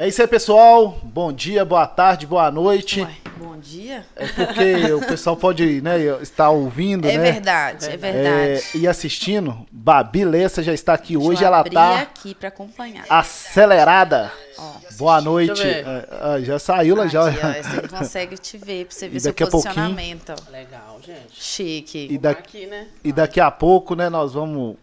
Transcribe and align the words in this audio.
É 0.00 0.06
isso 0.06 0.22
aí, 0.22 0.28
pessoal. 0.28 0.96
Bom 1.02 1.32
dia, 1.32 1.64
boa 1.64 1.84
tarde, 1.84 2.24
boa 2.24 2.52
noite. 2.52 3.00
Ué, 3.02 3.16
bom 3.36 3.58
dia. 3.58 4.06
É 4.14 4.28
porque 4.28 4.92
o 4.92 5.00
pessoal 5.04 5.36
pode 5.36 5.80
né, 5.80 5.98
estar 6.22 6.50
ouvindo, 6.50 7.08
É 7.08 7.18
né? 7.18 7.32
verdade, 7.32 7.84
é 7.86 7.94
É, 7.94 7.96
verdade. 7.96 8.78
e 8.78 8.86
assistindo. 8.86 9.66
Babi 9.72 10.24
Lessa 10.24 10.62
já 10.62 10.72
está 10.72 10.94
aqui 10.94 11.14
Deixa 11.16 11.28
hoje. 11.28 11.42
eu 11.42 11.46
Ela 11.48 11.58
abrir 11.58 11.74
tá 11.74 12.00
aqui 12.00 12.32
pra 12.32 12.46
acompanhar. 12.48 13.04
acelerada. 13.10 14.30
Ó. 14.56 14.72
Boa 14.98 15.20
noite. 15.20 15.66
É, 15.66 16.08
ah, 16.12 16.40
já 16.42 16.60
saiu 16.60 16.94
lá 16.94 17.08
já. 17.08 17.28
você 17.32 17.88
consegue 17.88 18.38
te 18.38 18.56
ver 18.56 18.86
pra 18.86 18.94
você 18.94 19.08
ver 19.08 19.16
E 19.16 19.20
seu 19.20 19.34
posicionamento. 19.34 20.32
Legal, 20.52 21.00
gente. 21.04 21.32
Chique. 21.32 22.06
E 22.08 22.16
da- 22.18 22.30
Aqui, 22.30 22.66
né? 22.66 22.86
E 23.02 23.10
daqui 23.12 23.40
a 23.40 23.50
pouco, 23.50 23.96
né, 23.96 24.08
nós 24.08 24.34
vamos 24.34 24.76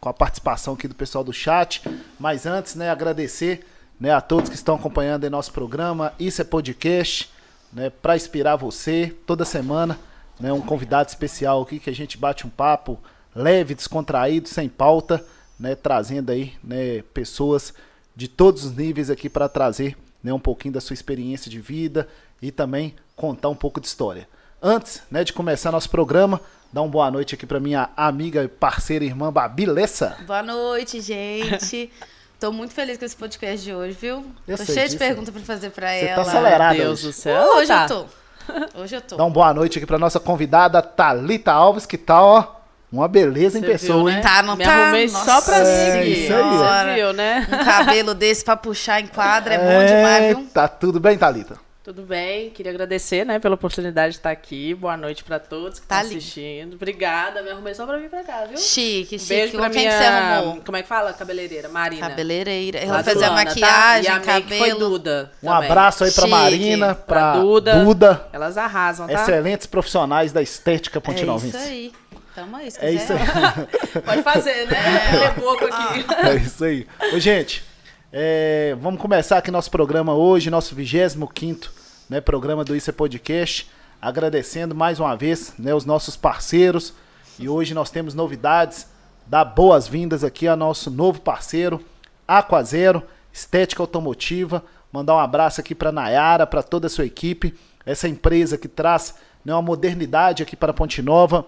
com 0.00 0.08
a 0.08 0.12
participação 0.14 0.74
aqui 0.74 0.88
do 0.88 0.94
pessoal 0.96 1.22
do 1.22 1.32
chat. 1.32 1.82
Mas 2.18 2.46
antes, 2.46 2.74
né, 2.74 2.90
agradecer 2.90 3.64
né, 4.00 4.10
a 4.10 4.20
todos 4.20 4.48
que 4.48 4.56
estão 4.56 4.76
acompanhando 4.76 5.26
em 5.26 5.30
nosso 5.30 5.52
programa. 5.52 6.14
Isso 6.18 6.40
é 6.40 6.44
podcast, 6.44 7.30
né, 7.70 7.90
para 7.90 8.16
inspirar 8.16 8.56
você 8.56 9.14
toda 9.26 9.44
semana, 9.44 9.98
né, 10.40 10.50
um 10.52 10.62
convidado 10.62 11.10
especial 11.10 11.60
aqui 11.60 11.78
que 11.78 11.90
a 11.90 11.94
gente 11.94 12.16
bate 12.16 12.46
um 12.46 12.50
papo 12.50 12.98
leve, 13.34 13.74
descontraído, 13.74 14.48
sem 14.48 14.68
pauta, 14.68 15.22
né, 15.58 15.74
trazendo 15.74 16.30
aí, 16.30 16.54
né, 16.64 17.02
pessoas 17.12 17.74
de 18.16 18.26
todos 18.26 18.64
os 18.64 18.74
níveis 18.74 19.10
aqui 19.10 19.28
para 19.28 19.48
trazer, 19.48 19.96
né, 20.24 20.32
um 20.32 20.40
pouquinho 20.40 20.74
da 20.74 20.80
sua 20.80 20.94
experiência 20.94 21.50
de 21.50 21.60
vida 21.60 22.08
e 22.40 22.50
também 22.50 22.94
contar 23.14 23.50
um 23.50 23.54
pouco 23.54 23.80
de 23.80 23.86
história. 23.86 24.26
Antes, 24.62 25.02
né, 25.10 25.24
de 25.24 25.32
começar 25.32 25.70
nosso 25.70 25.90
programa, 25.90 26.40
dar 26.72 26.82
uma 26.82 26.90
boa 26.90 27.10
noite 27.10 27.34
aqui 27.34 27.46
para 27.46 27.60
minha 27.60 27.90
amiga, 27.96 28.48
parceira, 28.48 29.04
irmã 29.04 29.32
Babi 29.32 29.66
Lessa. 29.66 30.16
Boa 30.26 30.42
noite, 30.42 31.00
gente. 31.00 31.90
Tô 32.40 32.50
muito 32.50 32.72
feliz 32.72 32.96
com 32.96 33.04
esse 33.04 33.14
podcast 33.16 33.62
de 33.62 33.74
hoje, 33.74 33.96
viu? 34.00 34.24
Eu 34.48 34.56
tô 34.56 34.64
sei 34.64 34.74
cheia 34.74 34.86
disso. 34.86 34.98
de 34.98 35.04
perguntas 35.04 35.30
pra 35.32 35.42
fazer 35.42 35.70
pra 35.70 35.88
Você 35.92 36.06
tá 36.06 36.10
ela. 36.12 36.22
acelerada 36.22 36.74
Meu 36.74 36.84
Deus 36.86 36.98
hoje. 37.00 37.06
do 37.08 37.12
céu. 37.12 37.42
Uh, 37.44 37.56
hoje 37.58 37.68
tá. 37.68 37.82
eu 37.82 37.88
tô. 37.88 38.80
Hoje 38.80 38.96
eu 38.96 39.00
tô. 39.02 39.16
Dá 39.16 39.24
uma 39.24 39.30
boa 39.30 39.52
noite 39.54 39.78
aqui 39.78 39.86
para 39.86 39.98
nossa 39.98 40.18
convidada 40.18 40.80
Talita 40.80 41.52
Alves, 41.52 41.84
que 41.86 41.98
tá, 41.98 42.20
ó, 42.24 42.44
uma 42.90 43.06
beleza 43.06 43.58
em 43.58 43.60
Você 43.60 43.66
pessoa, 43.66 43.98
viu, 43.98 44.08
hein? 44.08 44.16
né? 44.16 44.22
Tá, 44.22 44.42
não 44.42 44.56
Me 44.56 44.64
tá? 44.64 44.72
arrumei 44.72 45.06
Nossa 45.08 45.24
só 45.24 45.42
pra 45.42 45.58
É, 45.58 45.92
seguir. 46.00 46.24
isso 46.24 46.32
aí, 46.34 46.40
ó. 46.40 46.84
Você 46.84 46.94
viu, 46.94 47.12
né? 47.12 47.46
Um 47.52 47.64
cabelo 47.64 48.14
desse 48.14 48.42
pra 48.44 48.56
puxar 48.56 49.00
em 49.00 49.06
quadra 49.06 49.54
é 49.54 49.58
bom 49.58 49.86
demais, 49.86 50.26
viu? 50.36 50.46
Tá 50.52 50.66
tudo 50.66 50.98
bem, 50.98 51.18
Talita? 51.18 51.58
Tudo 51.82 52.02
bem? 52.02 52.50
Queria 52.50 52.70
agradecer, 52.72 53.24
né, 53.24 53.38
pela 53.38 53.54
oportunidade 53.54 54.12
de 54.12 54.18
estar 54.18 54.30
aqui. 54.30 54.74
Boa 54.74 54.98
noite 54.98 55.24
pra 55.24 55.38
todos 55.38 55.80
que 55.80 55.86
Tá 55.86 55.96
estão 55.96 56.08
lindo. 56.10 56.18
assistindo. 56.18 56.74
Obrigada, 56.74 57.42
me 57.42 57.48
arrumei 57.50 57.72
só 57.74 57.86
pra 57.86 57.96
vir 57.96 58.10
pra 58.10 58.22
cá, 58.22 58.44
viu? 58.44 58.58
Chique, 58.58 59.18
chique. 59.18 59.28
Beijo 59.30 59.52
pra 59.56 59.70
quem 59.70 59.80
minha... 59.86 59.90
que 59.90 59.96
você 59.96 60.04
arrumou? 60.04 60.60
Como 60.62 60.76
é 60.76 60.82
que 60.82 60.88
fala? 60.88 61.14
Cabeleireira, 61.14 61.70
Marina. 61.70 62.06
Cabeleireira. 62.10 62.78
Ela 62.80 63.02
fez 63.02 63.16
a 63.22 63.28
tá? 63.28 63.32
maquiagem, 63.34 64.04
E 64.04 64.08
a 64.14 64.18
make 64.20 64.48
foi 64.58 64.68
cabelo. 64.68 64.78
Duda. 64.90 65.32
Um 65.42 65.48
também. 65.48 65.68
abraço 65.70 66.04
aí 66.04 66.10
pra 66.12 66.22
Chique. 66.24 66.30
Marina, 66.36 66.94
pra, 66.94 67.32
Pra 67.32 67.40
Duda. 67.40 67.84
Duda. 67.84 68.26
Elas 68.30 68.58
arrasam, 68.58 69.06
tá? 69.06 69.14
Excelentes 69.14 69.66
profissionais 69.66 70.32
da 70.32 70.42
estética 70.42 70.98
É 70.98 71.00
pontinalvense. 71.00 71.56
isso 71.56 71.66
aí. 71.66 71.92
Tamo 72.34 72.56
aí, 72.56 72.70
se 72.70 72.78
É 72.84 72.92
isso 72.92 73.10
aí. 73.10 73.18
Pode 74.04 74.22
fazer, 74.22 74.66
né? 74.68 74.78
Reboco 75.34 75.64
aqui. 75.64 76.04
É 76.28 76.34
isso 76.36 76.62
aí. 76.62 76.86
Ô, 77.14 77.18
gente, 77.18 77.64
é, 78.12 78.76
vamos 78.80 79.00
começar 79.00 79.38
aqui 79.38 79.50
nosso 79.50 79.70
programa 79.70 80.14
hoje, 80.14 80.50
nosso 80.50 80.74
25 80.74 81.70
né, 82.08 82.20
programa 82.20 82.64
do 82.64 82.74
Isso 82.74 82.90
é 82.90 82.92
Podcast. 82.92 83.70
Agradecendo 84.02 84.74
mais 84.74 84.98
uma 84.98 85.16
vez 85.16 85.54
né, 85.58 85.74
os 85.74 85.84
nossos 85.84 86.16
parceiros. 86.16 86.92
E 87.38 87.48
hoje 87.48 87.72
nós 87.72 87.90
temos 87.90 88.14
novidades. 88.14 88.88
Dar 89.26 89.44
boas-vindas 89.44 90.24
aqui 90.24 90.48
ao 90.48 90.56
nosso 90.56 90.90
novo 90.90 91.20
parceiro, 91.20 91.80
Aquazero, 92.26 93.02
Estética 93.32 93.82
Automotiva. 93.82 94.64
Mandar 94.92 95.14
um 95.14 95.20
abraço 95.20 95.60
aqui 95.60 95.72
para 95.72 95.92
Nayara, 95.92 96.46
para 96.46 96.64
toda 96.64 96.88
a 96.88 96.90
sua 96.90 97.06
equipe. 97.06 97.54
Essa 97.86 98.08
empresa 98.08 98.58
que 98.58 98.66
traz 98.66 99.14
né, 99.44 99.52
uma 99.54 99.62
modernidade 99.62 100.42
aqui 100.42 100.56
para 100.56 100.72
Ponte 100.72 101.00
Nova 101.00 101.46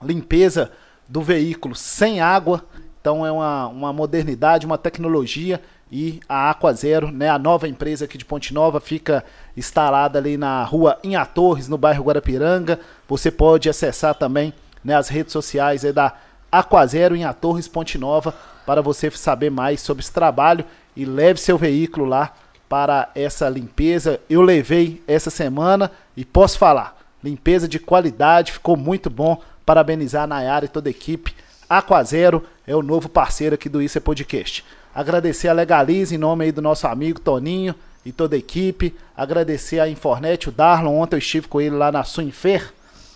limpeza 0.00 0.70
do 1.08 1.22
veículo 1.22 1.74
sem 1.74 2.20
água. 2.20 2.64
Então 3.00 3.26
é 3.26 3.32
uma, 3.32 3.66
uma 3.68 3.92
modernidade, 3.92 4.66
uma 4.66 4.78
tecnologia 4.78 5.60
e 5.90 6.20
a 6.28 6.50
Aquazero, 6.50 7.10
né, 7.10 7.28
a 7.28 7.38
nova 7.38 7.66
empresa 7.66 8.04
aqui 8.04 8.18
de 8.18 8.24
Ponte 8.24 8.52
Nova, 8.52 8.80
fica 8.80 9.24
instalada 9.56 10.18
ali 10.18 10.36
na 10.36 10.62
rua 10.64 10.98
Inha 11.02 11.24
Torres, 11.24 11.68
no 11.68 11.78
bairro 11.78 12.04
Guarapiranga. 12.04 12.78
Você 13.08 13.30
pode 13.30 13.68
acessar 13.68 14.14
também 14.14 14.52
né, 14.84 14.94
as 14.94 15.08
redes 15.08 15.32
sociais 15.32 15.84
aí 15.84 15.92
da 15.92 16.14
Aquazero 16.52 17.16
Inha 17.16 17.32
Torres 17.32 17.66
Ponte 17.68 17.96
Nova 17.96 18.34
para 18.66 18.82
você 18.82 19.10
saber 19.10 19.50
mais 19.50 19.80
sobre 19.80 20.02
esse 20.02 20.12
trabalho 20.12 20.64
e 20.94 21.04
leve 21.04 21.40
seu 21.40 21.56
veículo 21.56 22.04
lá 22.04 22.34
para 22.68 23.10
essa 23.14 23.48
limpeza. 23.48 24.20
Eu 24.28 24.42
levei 24.42 25.02
essa 25.08 25.30
semana 25.30 25.90
e 26.14 26.24
posso 26.24 26.58
falar, 26.58 26.98
limpeza 27.24 27.66
de 27.66 27.78
qualidade, 27.78 28.52
ficou 28.52 28.76
muito 28.76 29.08
bom. 29.08 29.40
Parabenizar 29.64 30.24
a 30.24 30.26
Nayara 30.26 30.64
e 30.64 30.68
toda 30.68 30.88
a 30.88 30.90
equipe. 30.90 31.34
Aquazero 31.68 32.42
é 32.66 32.74
o 32.74 32.82
novo 32.82 33.08
parceiro 33.08 33.54
aqui 33.54 33.68
do 33.68 33.82
Isso 33.82 33.98
é 33.98 34.00
Podcast. 34.00 34.64
Agradecer 34.98 35.46
a 35.46 35.52
Legalize 35.52 36.12
em 36.12 36.18
nome 36.18 36.44
aí 36.46 36.50
do 36.50 36.60
nosso 36.60 36.84
amigo 36.88 37.20
Toninho 37.20 37.72
e 38.04 38.10
toda 38.10 38.34
a 38.34 38.38
equipe. 38.38 38.96
Agradecer 39.16 39.78
a 39.78 39.88
Infornet, 39.88 40.48
o 40.48 40.52
Darlon. 40.52 40.98
Ontem 40.98 41.14
eu 41.14 41.20
estive 41.20 41.46
com 41.46 41.60
ele 41.60 41.76
lá 41.76 41.92
na 41.92 42.02
Swinfer, 42.02 42.72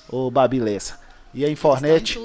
o 0.08 0.30
Babi 0.30 0.60
Lessa. 0.60 1.00
E 1.34 1.44
a 1.44 1.50
Infornet 1.50 2.20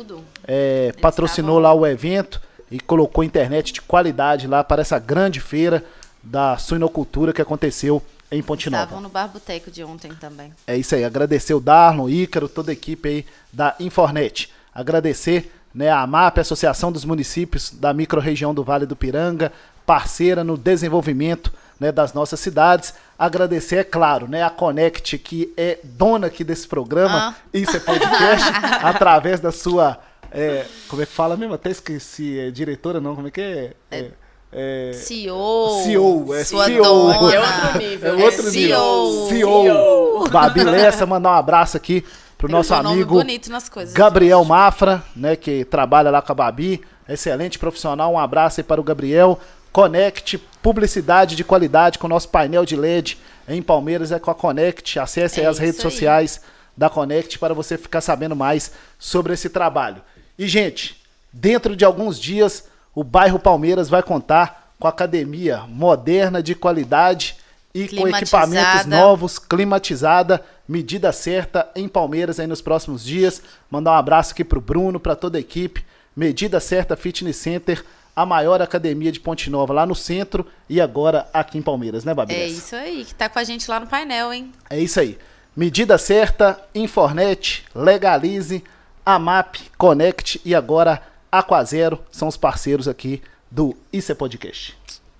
é, 0.48 0.94
patrocinou 1.02 1.58
estavam- 1.58 1.76
lá 1.76 1.82
o 1.82 1.88
evento 1.88 2.40
e 2.70 2.80
colocou 2.80 3.24
internet 3.24 3.74
de 3.74 3.82
qualidade 3.82 4.46
lá 4.46 4.64
para 4.64 4.84
essa 4.84 5.00
grande 5.00 5.40
feira 5.40 5.84
da 6.22 6.56
suinocultura 6.60 7.34
que 7.34 7.42
aconteceu 7.42 8.00
em 8.32 8.44
Ponte 8.44 8.70
Nova. 8.70 8.84
Estavam 8.84 9.02
no 9.02 9.10
Bar 9.10 9.28
Boteco 9.30 9.72
de 9.72 9.84
ontem 9.84 10.12
também. 10.20 10.54
É 10.68 10.78
isso 10.78 10.94
aí, 10.94 11.04
agradecer 11.04 11.56
o 11.56 11.60
Darlon, 11.60 12.08
Ícaro, 12.08 12.48
toda 12.48 12.72
a 12.72 12.74
equipe 12.74 13.10
aí 13.10 13.26
da 13.52 13.74
Infornet. 13.80 14.52
Agradecer 14.72 15.52
né, 15.78 15.92
a 15.92 16.02
AMAP, 16.02 16.40
Associação 16.40 16.92
dos 16.92 17.06
Municípios 17.06 17.70
da 17.72 17.94
Microrregião 17.94 18.52
do 18.52 18.64
Vale 18.64 18.88
do 18.88 18.96
Piranga, 18.96 19.52
parceira 19.86 20.44
no 20.44 20.58
desenvolvimento 20.58 21.54
né, 21.80 21.92
das 21.92 22.14
nossas 22.14 22.40
cidades. 22.40 22.96
Agradecer, 23.18 23.76
é 23.78 23.84
claro, 23.84 24.28
né, 24.28 24.42
a 24.42 24.50
Connect, 24.50 25.20
que 25.20 25.54
é 25.56 25.78
dona 25.84 26.28
aqui 26.28 26.44
desse 26.44 26.68
programa, 26.68 27.30
Ah. 27.30 27.36
isso 27.54 27.78
é 27.78 27.80
podcast, 27.80 28.50
através 28.82 29.40
da 29.40 29.52
sua. 29.52 30.00
é, 30.32 30.66
como 30.88 31.04
é 31.04 31.06
que 31.06 31.12
fala 31.12 31.38
mesmo? 31.38 31.54
Até 31.54 31.70
esqueci, 31.70 32.40
é 32.40 32.50
diretora 32.50 33.00
não, 33.00 33.16
como 33.16 33.28
é 33.28 33.32
que 33.32 33.40
é? 33.42 33.74
É, 33.92 34.12
é, 34.52 34.92
CEO. 34.94 35.84
CEO, 35.84 36.34
é 36.34 36.44
sua 36.44 36.66
CEO. 36.66 36.84
dona. 36.84 37.34
É 37.36 37.40
outro 37.40 37.78
nível. 37.80 38.10
é 38.20 38.24
outro 38.24 38.50
CEO. 38.50 39.30
nível. 39.30 39.30
CEO. 39.30 40.30
Babi 40.32 40.64
Lessa, 40.64 41.06
mandar 41.06 41.30
um 41.30 41.36
abraço 41.36 41.78
aqui 41.78 42.04
pro 42.38 42.50
nosso 42.50 42.70
Tem 42.74 42.84
um 42.84 42.88
amigo 42.90 43.16
bonito 43.16 43.50
nas 43.50 43.68
coisas. 43.68 43.94
Gabriel 43.94 44.44
Mafra, 44.46 45.04
né, 45.16 45.36
que 45.36 45.66
trabalha 45.66 46.12
lá 46.12 46.22
com 46.22 46.32
a 46.32 46.36
Babi. 46.36 46.82
Excelente 47.08 47.58
profissional. 47.58 48.14
Um 48.14 48.20
abraço 48.20 48.60
aí 48.60 48.64
para 48.64 48.80
o 48.80 48.84
Gabriel. 48.84 49.40
Connect, 49.72 50.38
publicidade 50.62 51.36
de 51.36 51.44
qualidade 51.44 52.00
com 52.00 52.08
o 52.08 52.10
nosso 52.10 52.30
painel 52.30 52.66
de 52.66 52.76
LED 52.76 53.18
em 53.48 53.62
Palmeiras 53.62 54.12
é 54.12 54.20
com 54.20 54.32
a 54.32 54.36
Connect. 54.36 55.00
Acesse 55.00 55.40
aí 55.40 55.46
É 55.46 55.50
as 55.50 55.58
redes 55.58 55.80
aí. 55.80 55.84
sociais 55.84 56.42
da 56.76 56.90
Connect 56.90 57.40
para 57.40 57.54
você 57.54 57.78
ficar 57.78 58.02
sabendo 58.02 58.36
mais 58.36 58.72
sobre 59.00 59.34
esse 59.34 59.50
trabalho. 59.50 60.02
E, 60.38 60.48
gente, 60.48 61.02
dentro 61.32 61.76
de 61.76 61.86
alguns 61.86 62.20
dias, 62.20 62.66
o 62.94 63.04
bairro 63.04 63.40
Palmeiras 63.40 63.90
vai 63.90 64.04
contar 64.04 64.74
com 64.80 64.88
academia 64.88 65.64
moderna 65.68 66.42
de 66.44 66.54
qualidade 66.54 67.36
e 67.74 67.88
com 67.88 68.08
equipamentos 68.08 68.86
novos, 68.86 69.40
climatizada, 69.40 70.44
medida 70.68 71.12
certa 71.12 71.70
em 71.76 71.88
Palmeiras 71.88 72.40
aí 72.40 72.48
nos 72.48 72.62
próximos 72.62 73.04
dias. 73.04 73.42
Mandar 73.70 73.92
um 73.92 73.96
abraço 73.96 74.34
aqui 74.34 74.44
pro 74.44 74.62
Bruno, 74.62 75.00
para 75.00 75.16
toda 75.16 75.38
a 75.38 75.42
equipe. 75.42 75.86
Medida 76.16 76.60
certa 76.60 76.96
Fitness 76.96 77.38
Center, 77.38 77.86
a 78.16 78.26
maior 78.26 78.62
academia 78.62 79.12
de 79.12 79.20
Ponte 79.20 79.50
Nova 79.50 79.74
lá 79.74 79.86
no 79.86 79.94
centro 79.94 80.48
e 80.68 80.82
agora 80.82 81.28
aqui 81.32 81.58
em 81.58 81.62
Palmeiras, 81.62 82.04
né, 82.04 82.14
Babi? 82.14 82.34
É 82.34 82.48
isso 82.48 82.76
aí, 82.76 83.06
que 83.06 83.14
tá 83.14 83.30
com 83.30 83.38
a 83.38 83.44
gente 83.44 83.70
lá 83.70 83.80
no 83.80 83.88
painel, 83.88 84.34
hein? 84.34 84.52
É 84.70 84.80
isso 84.80 85.00
aí. 85.00 85.18
Medida 85.56 85.98
certa, 85.98 86.60
Infornet, 86.74 87.64
Legalize, 87.74 88.64
Amap, 89.06 89.56
Connect 89.78 90.42
e 90.44 90.54
agora 90.54 91.02
Aquazero 91.32 92.04
são 92.12 92.28
os 92.28 92.38
parceiros 92.38 92.88
aqui 92.88 93.22
do 93.50 93.76
é 93.92 94.14
Podcast. 94.14 94.78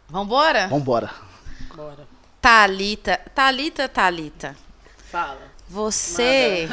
Vambora? 0.10 0.68
Vambora. 0.68 1.12
Bora. 1.76 2.08
Thalita. 2.42 3.20
Thalita, 3.36 3.90
Thalita. 3.90 4.67
Fala. 5.12 5.40
Você. 5.70 6.68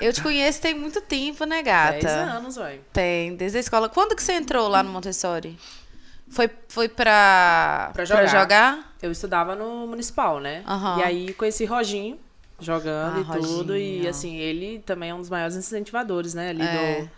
Eu 0.00 0.12
te 0.12 0.22
conheço 0.22 0.60
tem 0.60 0.74
muito 0.74 1.00
tempo, 1.00 1.44
né, 1.44 1.62
gata? 1.62 1.92
Dez 1.98 2.04
anos, 2.06 2.56
vai. 2.56 2.80
Tem, 2.92 3.34
desde 3.36 3.58
a 3.58 3.60
escola. 3.60 3.88
Quando 3.88 4.16
que 4.16 4.22
você 4.22 4.32
entrou 4.32 4.68
lá 4.68 4.82
no 4.82 4.90
Montessori? 4.90 5.58
Foi, 6.28 6.48
foi 6.68 6.88
pra, 6.88 7.90
Pra 7.92 8.04
jogar. 8.04 8.26
jogar? 8.26 8.94
Eu 9.02 9.10
estudava 9.10 9.54
no 9.56 9.86
municipal, 9.86 10.38
né? 10.40 10.62
Aham. 10.66 10.98
E 10.98 11.02
aí 11.02 11.32
conheci 11.34 11.64
Roginho 11.64 12.18
jogando 12.58 13.16
Ah, 13.16 13.20
e 13.36 13.40
tudo. 13.40 13.76
E 13.76 13.94
Roginho. 13.96 14.10
assim, 14.10 14.36
ele 14.36 14.78
também 14.86 15.10
é 15.10 15.14
um 15.14 15.20
dos 15.20 15.28
maiores 15.30 15.56
incentivadores, 15.56 16.32
né? 16.34 16.50
Ali 16.50 16.62
É. 16.62 17.00
do. 17.02 17.10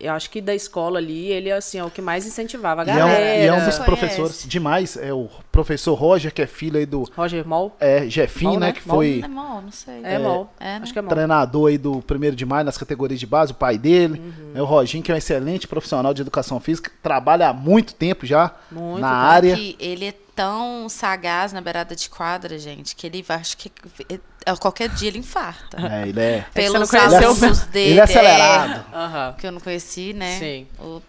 Eu 0.00 0.12
acho 0.12 0.30
que 0.30 0.40
da 0.40 0.54
escola 0.54 0.98
ali, 0.98 1.26
ele 1.26 1.50
assim, 1.52 1.78
é 1.78 1.84
o 1.84 1.90
que 1.90 2.00
mais 2.00 2.26
incentivava 2.26 2.82
a 2.82 2.86
E 2.86 2.90
é, 2.90 2.94
um, 2.94 2.98
galera. 2.98 3.36
e 3.36 3.46
é 3.46 3.52
um 3.52 3.56
dos 3.56 3.64
Conhece. 3.64 3.82
professores 3.84 4.44
demais, 4.48 4.96
é 4.96 5.12
o 5.12 5.28
professor 5.52 5.94
Roger, 5.94 6.32
que 6.32 6.40
é 6.42 6.46
filho 6.46 6.78
aí 6.78 6.86
do 6.86 7.04
Roger 7.16 7.46
Moll. 7.46 7.76
é, 7.78 8.08
Jefinho, 8.08 8.52
Mol, 8.52 8.60
né? 8.60 8.66
né? 8.68 8.72
Que 8.72 8.86
Mol. 8.88 8.96
foi 8.96 9.20
é 9.24 9.28
mol, 9.28 9.62
não 9.62 9.70
sei. 9.72 10.00
É, 10.02 10.18
Moll. 10.18 10.48
É, 10.58 10.64
né? 10.64 10.80
Acho 10.82 10.92
que 10.92 10.98
é 10.98 11.02
Moll. 11.02 11.10
treinador 11.10 11.68
aí 11.68 11.78
do 11.78 12.00
primeiro 12.02 12.34
de 12.34 12.46
maio 12.46 12.64
nas 12.64 12.78
categorias 12.78 13.20
de 13.20 13.26
base, 13.26 13.52
o 13.52 13.54
pai 13.54 13.76
dele. 13.78 14.18
Uhum. 14.20 14.52
né, 14.54 14.62
o 14.62 14.64
Roginho, 14.64 15.02
que 15.02 15.10
é 15.12 15.14
um 15.14 15.18
excelente 15.18 15.66
profissional 15.68 16.14
de 16.14 16.22
educação 16.22 16.58
física, 16.60 16.90
trabalha 17.02 17.48
há 17.48 17.52
muito 17.52 17.94
tempo 17.94 18.24
já 18.24 18.54
Muito 18.70 19.00
na 19.00 19.08
tempo. 19.08 19.20
área. 19.20 19.56
Que 19.56 19.76
ele 19.78 20.06
é 20.06 20.14
tão 20.40 20.88
sagaz 20.88 21.52
na 21.52 21.60
beirada 21.60 21.94
de 21.94 22.08
quadra, 22.08 22.58
gente, 22.58 22.96
que 22.96 23.06
ele 23.06 23.22
acho 23.28 23.56
que 23.58 23.70
é- 24.08 24.54
qualquer 24.56 24.88
dia 24.88 25.08
ele 25.08 25.18
infarta. 25.18 25.76
É, 25.86 26.08
ele 26.08 26.18
é. 26.20 26.46
você 26.54 26.62
não 26.68 26.72
Pelos 26.72 26.90
conheceu 26.90 27.28
alunos 27.30 27.60
dele. 27.64 27.90
Ele 27.90 28.00
é 28.00 28.02
acelerado. 28.02 28.84
Aham. 28.94 29.34
que 29.38 29.46
eu 29.46 29.52
não 29.52 29.60
conheci, 29.60 30.14
né? 30.14 30.38
Sim. 30.38 30.66
O, 30.78 31.02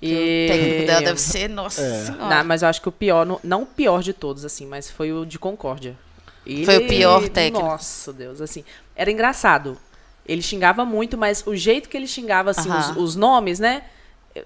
E... 0.00 0.14
o 0.14 0.52
técnico 0.52 0.86
dela 0.86 1.00
deve 1.02 1.20
ser, 1.20 1.48
nossa 1.48 1.82
É. 1.82 2.04
senhora. 2.06 2.36
Não, 2.36 2.44
mas 2.44 2.62
eu 2.62 2.68
acho 2.68 2.80
que 2.80 2.88
o 2.88 2.92
pior, 2.92 3.26
não, 3.26 3.38
não 3.44 3.62
o 3.64 3.66
pior 3.66 4.02
de 4.02 4.14
todos, 4.14 4.44
assim, 4.46 4.64
mas 4.66 4.90
foi 4.90 5.12
o 5.12 5.26
de 5.26 5.38
Concórdia. 5.38 5.94
Ele- 6.46 6.64
Foi 6.64 6.78
o 6.78 6.88
pior 6.88 7.28
técnico. 7.28 7.66
Nossa, 7.66 8.10
Deus, 8.14 8.40
assim. 8.40 8.64
Era 8.96 9.10
engraçado. 9.10 9.76
Ele 10.24 10.40
xingava 10.40 10.86
muito, 10.86 11.18
mas 11.18 11.42
o 11.46 11.54
jeito 11.54 11.86
que 11.90 11.96
ele 11.98 12.06
xingava, 12.06 12.50
assim, 12.52 12.70
os, 12.70 12.88
Aham. 12.90 12.98
os 13.02 13.14
nomes, 13.14 13.58
né? 13.58 13.82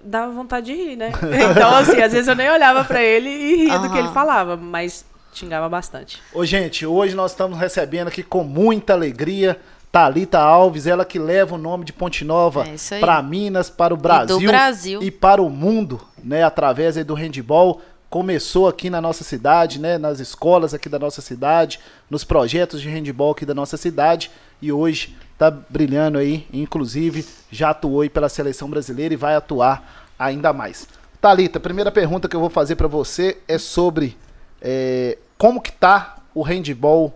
Dava 0.03 0.31
vontade 0.31 0.67
de 0.67 0.73
rir, 0.73 0.95
né? 0.95 1.11
Então, 1.51 1.75
assim, 1.75 2.01
às 2.01 2.11
vezes 2.13 2.27
eu 2.27 2.35
nem 2.35 2.49
olhava 2.49 2.83
pra 2.83 3.01
ele 3.03 3.29
e 3.29 3.55
ria 3.65 3.77
do 3.79 3.89
que 3.89 3.97
ele 3.97 4.07
Aham. 4.07 4.13
falava, 4.13 4.57
mas 4.57 5.05
xingava 5.33 5.67
bastante. 5.67 6.21
Ô, 6.33 6.45
gente, 6.45 6.85
hoje 6.85 7.15
nós 7.15 7.31
estamos 7.31 7.57
recebendo 7.57 8.07
aqui 8.07 8.21
com 8.23 8.43
muita 8.43 8.93
alegria 8.93 9.59
Thalita 9.91 10.39
Alves, 10.39 10.87
ela 10.87 11.05
que 11.05 11.19
leva 11.19 11.55
o 11.55 11.57
nome 11.57 11.85
de 11.85 11.93
Ponte 11.93 12.23
Nova 12.25 12.65
É 12.67 12.99
para 12.99 13.21
Minas, 13.21 13.69
para 13.69 13.93
o 13.93 13.97
Brasil, 13.97 14.47
Brasil. 14.49 15.03
e 15.03 15.11
para 15.11 15.41
o 15.41 15.49
mundo, 15.49 16.01
né, 16.23 16.43
através 16.43 16.97
aí 16.97 17.03
do 17.03 17.13
handball. 17.13 17.81
Começou 18.09 18.67
aqui 18.67 18.91
na 18.91 19.01
nossa 19.01 19.23
cidade, 19.23 19.79
né, 19.79 19.97
nas 19.97 20.19
escolas 20.19 20.73
aqui 20.73 20.87
da 20.87 20.99
nossa 20.99 21.19
cidade, 21.21 21.79
nos 22.09 22.23
projetos 22.23 22.79
de 22.81 22.87
handball 22.89 23.31
aqui 23.31 23.43
da 23.45 23.55
nossa 23.55 23.75
cidade 23.75 24.29
e 24.63 24.71
hoje 24.71 25.13
tá 25.37 25.51
brilhando 25.51 26.17
aí, 26.17 26.47
inclusive 26.53 27.25
já 27.51 27.71
atuou 27.71 28.09
pela 28.09 28.29
seleção 28.29 28.69
brasileira 28.69 29.13
e 29.13 29.17
vai 29.17 29.35
atuar 29.35 30.07
ainda 30.17 30.53
mais. 30.53 30.87
Thalita, 31.19 31.57
a 31.57 31.61
primeira 31.61 31.91
pergunta 31.91 32.29
que 32.29 32.35
eu 32.35 32.39
vou 32.39 32.49
fazer 32.49 32.77
para 32.77 32.87
você 32.87 33.37
é 33.45 33.57
sobre 33.57 34.17
é, 34.61 35.17
como 35.37 35.61
que 35.61 35.71
tá 35.71 36.17
o 36.33 36.41
handball 36.41 37.13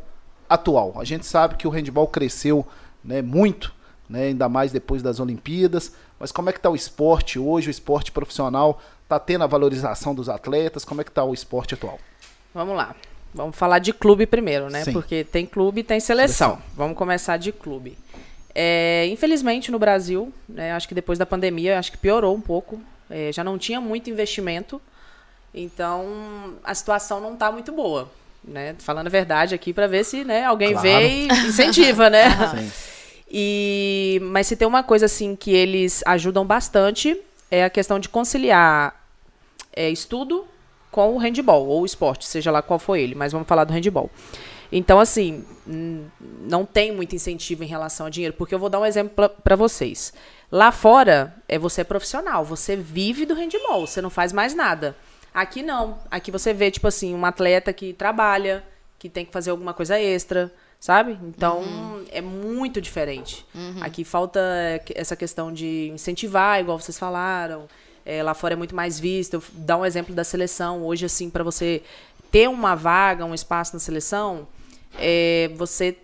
atual. 0.49 0.99
A 0.99 1.05
gente 1.05 1.25
sabe 1.25 1.55
que 1.55 1.65
o 1.65 1.71
handball 1.71 2.07
cresceu 2.07 2.67
né, 3.01 3.21
muito, 3.21 3.73
né, 4.09 4.25
ainda 4.25 4.49
mais 4.49 4.73
depois 4.73 5.01
das 5.01 5.21
Olimpíadas. 5.21 5.93
Mas 6.19 6.33
como 6.33 6.49
é 6.49 6.51
que 6.51 6.59
está 6.59 6.69
o 6.69 6.75
esporte 6.75 7.39
hoje, 7.39 7.69
o 7.69 7.71
esporte 7.71 8.11
profissional? 8.11 8.81
Está 9.03 9.19
tendo 9.19 9.45
a 9.45 9.47
valorização 9.47 10.13
dos 10.13 10.27
atletas? 10.27 10.83
Como 10.83 10.99
é 10.99 11.03
que 11.05 11.11
está 11.11 11.23
o 11.23 11.33
esporte 11.33 11.75
atual? 11.75 11.97
Vamos 12.53 12.75
lá. 12.75 12.93
Vamos 13.37 13.55
falar 13.55 13.77
de 13.79 13.93
clube 13.93 14.25
primeiro, 14.25 14.67
né? 14.69 14.83
Sim. 14.83 14.93
Porque 14.93 15.23
tem 15.23 15.45
clube 15.45 15.81
e 15.81 15.83
tem 15.83 15.99
seleção. 15.99 16.49
Seleção. 16.49 16.71
Vamos 16.75 16.97
começar 16.97 17.37
de 17.37 17.51
clube. 17.51 17.95
É, 18.53 19.05
infelizmente, 19.11 19.71
no 19.71 19.77
Brasil, 19.77 20.33
né, 20.49 20.71
acho 20.71 20.87
que 20.87 20.95
depois 20.95 21.19
da 21.19 21.25
pandemia, 21.25 21.77
acho 21.77 21.91
que 21.91 21.97
piorou 21.99 22.35
um 22.35 22.41
pouco. 22.41 22.81
É, 23.09 23.31
já 23.31 23.43
não 23.43 23.57
tinha 23.59 23.79
muito 23.79 24.09
investimento. 24.09 24.81
Então, 25.53 26.55
a 26.63 26.73
situação 26.73 27.21
não 27.21 27.33
está 27.33 27.51
muito 27.51 27.71
boa. 27.71 28.09
Né? 28.43 28.75
Falando 28.79 29.07
a 29.07 29.09
verdade 29.09 29.53
aqui 29.53 29.71
para 29.73 29.85
ver 29.87 30.03
se 30.03 30.23
né, 30.23 30.43
alguém 30.43 30.71
Claro. 30.71 30.87
vê 30.87 31.07
e 31.07 31.27
incentiva, 31.47 32.09
né? 32.09 32.29
Sim. 32.49 32.71
E, 33.29 34.19
mas 34.23 34.47
se 34.47 34.55
tem 34.55 34.67
uma 34.67 34.81
coisa 34.83 35.05
assim 35.05 35.35
que 35.35 35.51
eles 35.51 36.01
ajudam 36.05 36.45
bastante 36.45 37.19
é 37.51 37.63
a 37.63 37.69
questão 37.69 37.99
de 37.99 38.09
conciliar 38.09 38.95
é, 39.75 39.89
estudo 39.89 40.47
com 40.97 41.13
o 41.13 41.19
handball 41.19 41.67
ou 41.67 41.85
esporte, 41.85 42.25
seja 42.25 42.49
lá 42.49 42.59
qual 42.59 42.79
for 42.79 42.95
ele, 42.95 43.13
mas 43.13 43.31
vamos 43.31 43.47
falar 43.47 43.65
do 43.65 43.71
handball. 43.71 44.09
Então, 44.71 44.99
assim, 44.99 45.45
não 46.41 46.65
tem 46.65 46.91
muito 46.91 47.15
incentivo 47.15 47.63
em 47.63 47.67
relação 47.67 48.07
a 48.07 48.09
dinheiro, 48.09 48.33
porque 48.35 48.55
eu 48.55 48.57
vou 48.57 48.67
dar 48.67 48.79
um 48.79 48.85
exemplo 48.85 49.29
para 49.29 49.55
vocês. 49.55 50.11
Lá 50.51 50.71
fora, 50.71 51.35
é 51.47 51.59
você 51.59 51.81
é 51.81 51.83
profissional, 51.83 52.43
você 52.43 52.75
vive 52.75 53.27
do 53.27 53.35
handball, 53.35 53.85
você 53.85 54.01
não 54.01 54.09
faz 54.09 54.33
mais 54.33 54.55
nada. 54.55 54.95
Aqui 55.31 55.61
não. 55.61 55.99
Aqui 56.09 56.31
você 56.31 56.51
vê, 56.51 56.71
tipo 56.71 56.87
assim, 56.87 57.13
um 57.13 57.23
atleta 57.27 57.71
que 57.71 57.93
trabalha, 57.93 58.63
que 58.97 59.07
tem 59.07 59.23
que 59.23 59.31
fazer 59.31 59.51
alguma 59.51 59.75
coisa 59.75 59.99
extra, 59.99 60.51
sabe? 60.79 61.15
Então, 61.21 61.61
é 62.11 62.21
muito 62.21 62.81
diferente. 62.81 63.45
Aqui 63.81 64.03
falta 64.03 64.39
é, 64.39 64.81
essa 64.95 65.15
questão 65.15 65.53
de 65.53 65.91
incentivar, 65.93 66.59
igual 66.59 66.79
vocês 66.79 66.97
falaram. 66.97 67.67
É, 68.09 68.23
lá 68.23 68.33
fora 68.33 68.53
é 68.53 68.55
muito 68.55 68.73
mais 68.73 68.97
visto. 68.97 69.33
Eu 69.33 69.43
Dar 69.51 69.75
um 69.75 69.85
exemplo 69.85 70.15
da 70.15 70.23
seleção. 70.23 70.81
Hoje, 70.85 71.05
assim, 71.05 71.29
para 71.29 71.43
você 71.43 71.83
ter 72.31 72.47
uma 72.47 72.73
vaga, 72.73 73.25
um 73.25 73.33
espaço 73.33 73.73
na 73.73 73.81
seleção, 73.81 74.47
é, 74.97 75.51
você 75.57 75.97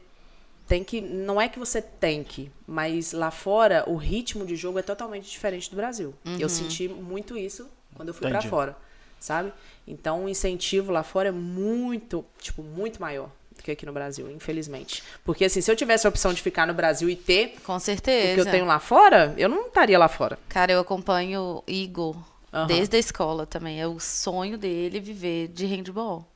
tem 0.67 0.83
que. 0.83 0.99
Não 0.99 1.39
é 1.39 1.47
que 1.47 1.57
você 1.57 1.81
tem 1.81 2.21
que, 2.21 2.51
mas 2.67 3.13
lá 3.13 3.31
fora 3.31 3.85
o 3.87 3.95
ritmo 3.95 4.45
de 4.45 4.57
jogo 4.57 4.77
é 4.77 4.81
totalmente 4.81 5.31
diferente 5.31 5.69
do 5.69 5.77
Brasil. 5.77 6.13
Eu 6.37 6.49
senti 6.49 6.89
muito 6.89 7.37
isso 7.37 7.69
quando 7.95 8.09
eu 8.09 8.13
fui 8.13 8.27
pra 8.27 8.39
Entendi. 8.39 8.49
fora, 8.49 8.75
sabe? 9.17 9.53
Então 9.87 10.25
o 10.25 10.29
incentivo 10.29 10.91
lá 10.91 11.03
fora 11.03 11.29
é 11.29 11.31
muito, 11.31 12.25
tipo, 12.37 12.61
muito 12.61 12.99
maior 12.99 13.29
do 13.63 13.65
que 13.65 13.71
aqui 13.71 13.85
no 13.85 13.93
Brasil, 13.93 14.29
infelizmente. 14.29 15.01
Porque 15.23 15.45
assim, 15.45 15.61
se 15.61 15.71
eu 15.71 15.75
tivesse 15.75 16.05
a 16.05 16.09
opção 16.09 16.33
de 16.33 16.41
ficar 16.41 16.67
no 16.67 16.73
Brasil 16.73 17.09
e 17.09 17.15
ter 17.15 17.55
Com 17.65 17.75
o 17.75 17.79
certeza. 17.79 18.35
que 18.35 18.41
eu 18.41 18.51
tenho 18.51 18.65
lá 18.65 18.77
fora, 18.79 19.33
eu 19.37 19.47
não 19.47 19.67
estaria 19.67 19.97
lá 19.97 20.09
fora. 20.09 20.37
Cara, 20.49 20.73
eu 20.73 20.79
acompanho 20.81 21.41
o 21.41 21.63
Igor 21.65 22.15
Aham. 22.53 22.67
desde 22.67 22.97
a 22.97 22.99
escola 22.99 23.45
também. 23.45 23.81
É 23.81 23.87
o 23.87 23.99
sonho 23.99 24.57
dele 24.57 24.99
viver 24.99 25.47
de 25.47 25.65
handball. 25.65 26.27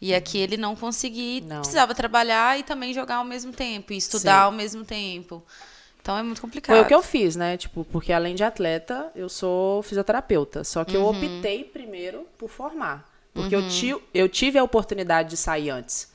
E 0.00 0.14
aqui 0.14 0.38
ele 0.38 0.56
não 0.56 0.74
conseguia, 0.74 1.42
Não. 1.42 1.58
precisava 1.60 1.94
trabalhar 1.94 2.58
e 2.58 2.62
também 2.62 2.94
jogar 2.94 3.16
ao 3.16 3.24
mesmo 3.24 3.52
tempo, 3.52 3.92
e 3.92 3.98
estudar 3.98 4.38
Sim. 4.38 4.44
ao 4.46 4.52
mesmo 4.52 4.82
tempo. 4.82 5.42
Então 6.00 6.16
é 6.16 6.22
muito 6.22 6.40
complicado. 6.40 6.74
Foi 6.74 6.82
o 6.82 6.88
que 6.88 6.94
eu 6.94 7.02
fiz, 7.02 7.36
né? 7.36 7.58
Tipo, 7.58 7.84
porque 7.84 8.10
além 8.10 8.34
de 8.34 8.42
atleta, 8.42 9.12
eu 9.14 9.28
sou 9.28 9.82
fisioterapeuta. 9.82 10.64
Só 10.64 10.82
que 10.82 10.96
eu 10.96 11.04
optei 11.04 11.62
primeiro 11.64 12.26
por 12.38 12.48
formar. 12.48 13.06
Porque 13.32 13.54
eu, 13.54 13.68
ti, 13.68 13.94
eu 14.12 14.28
tive 14.28 14.58
a 14.58 14.64
oportunidade 14.64 15.30
de 15.30 15.36
sair 15.36 15.70
antes. 15.70 16.08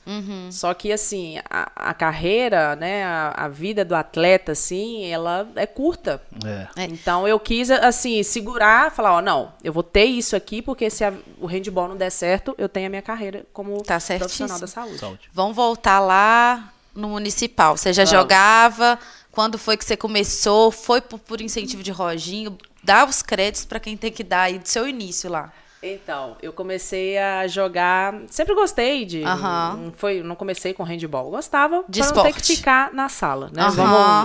Só 0.50 0.74
que, 0.74 0.92
assim, 0.92 1.38
a, 1.48 1.90
a 1.90 1.94
carreira, 1.94 2.76
né? 2.76 3.04
A, 3.04 3.32
a 3.44 3.48
vida 3.48 3.84
do 3.86 3.94
atleta, 3.94 4.52
assim, 4.52 5.06
ela 5.06 5.48
é 5.56 5.66
curta. 5.66 6.22
É. 6.44 6.82
É. 6.82 6.84
Então 6.84 7.26
eu 7.26 7.40
quis, 7.40 7.70
assim, 7.70 8.22
segurar, 8.22 8.92
falar, 8.92 9.14
ó, 9.14 9.22
não, 9.22 9.52
eu 9.64 9.72
vou 9.72 9.82
ter 9.82 10.04
isso 10.04 10.36
aqui, 10.36 10.60
porque 10.60 10.90
se 10.90 11.04
a- 11.04 11.14
o 11.40 11.46
handball 11.46 11.88
não 11.88 11.96
der 11.96 12.10
certo, 12.10 12.54
eu 12.58 12.68
tenho 12.68 12.86
a 12.86 12.90
minha 12.90 13.02
carreira 13.02 13.46
como 13.52 13.82
Tá 13.82 13.98
profissional 14.18 14.58
da 14.60 14.66
saúde. 14.66 14.98
Saúde. 14.98 15.30
Vamos 15.32 15.56
voltar 15.56 16.00
lá 16.00 16.70
no 16.94 17.08
municipal. 17.08 17.76
Você 17.78 17.92
já 17.94 18.04
Vamos. 18.04 18.10
jogava? 18.20 18.98
Quando 19.32 19.58
foi 19.58 19.76
que 19.76 19.84
você 19.84 19.96
começou? 19.96 20.70
Foi 20.70 21.00
por, 21.00 21.18
por 21.18 21.40
incentivo 21.40 21.82
de 21.82 21.90
Roginho? 21.90 22.56
Dá 22.84 23.04
os 23.06 23.22
créditos 23.22 23.64
para 23.64 23.80
quem 23.80 23.96
tem 23.96 24.12
que 24.12 24.22
dar 24.22 24.42
aí 24.42 24.58
do 24.58 24.68
seu 24.68 24.86
início 24.86 25.30
lá. 25.30 25.50
Então, 25.82 26.36
eu 26.42 26.52
comecei 26.52 27.16
a 27.18 27.46
jogar. 27.46 28.14
Sempre 28.28 28.54
gostei 28.54 29.04
de. 29.04 29.22
Aham. 29.22 29.76
Não, 29.84 29.92
foi, 29.92 30.22
não 30.22 30.34
comecei 30.34 30.72
com 30.72 30.82
handball. 30.82 31.30
Gostava 31.30 31.84
De 31.88 32.00
pra 32.00 32.12
não 32.12 32.22
ter 32.24 32.32
que 32.32 32.42
ficar 32.56 32.92
na 32.92 33.08
sala, 33.08 33.50
né? 33.52 33.62
Aham. 33.62 33.70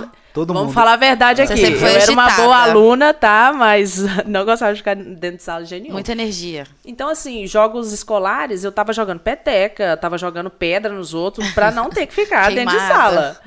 Vamos, 0.00 0.10
Todo 0.32 0.48
vamos 0.54 0.68
mundo. 0.68 0.74
falar 0.74 0.94
a 0.94 0.96
verdade 0.96 1.46
Você 1.46 1.52
aqui. 1.52 1.62
Eu 1.74 1.78
foi 1.78 1.92
era 1.94 2.10
uma 2.10 2.24
agitada. 2.24 2.42
boa 2.42 2.56
aluna, 2.56 3.14
tá? 3.14 3.52
Mas 3.54 3.98
não 4.26 4.44
gostava 4.46 4.72
de 4.72 4.78
ficar 4.78 4.96
dentro 4.96 5.36
de 5.36 5.42
sala 5.42 5.62
de 5.64 5.78
nenhum. 5.78 5.92
Muita 5.92 6.12
energia. 6.12 6.66
Então, 6.84 7.08
assim, 7.08 7.46
jogos 7.46 7.92
escolares, 7.92 8.64
eu 8.64 8.72
tava 8.72 8.92
jogando 8.92 9.20
peteca, 9.20 9.96
tava 9.98 10.16
jogando 10.16 10.50
pedra 10.50 10.92
nos 10.92 11.12
outros, 11.14 11.48
pra 11.52 11.70
não 11.70 11.90
ter 11.90 12.06
que 12.06 12.14
ficar 12.14 12.48
dentro 12.54 12.74
de 12.74 12.78
Queimada. 12.80 12.94
sala. 12.94 13.40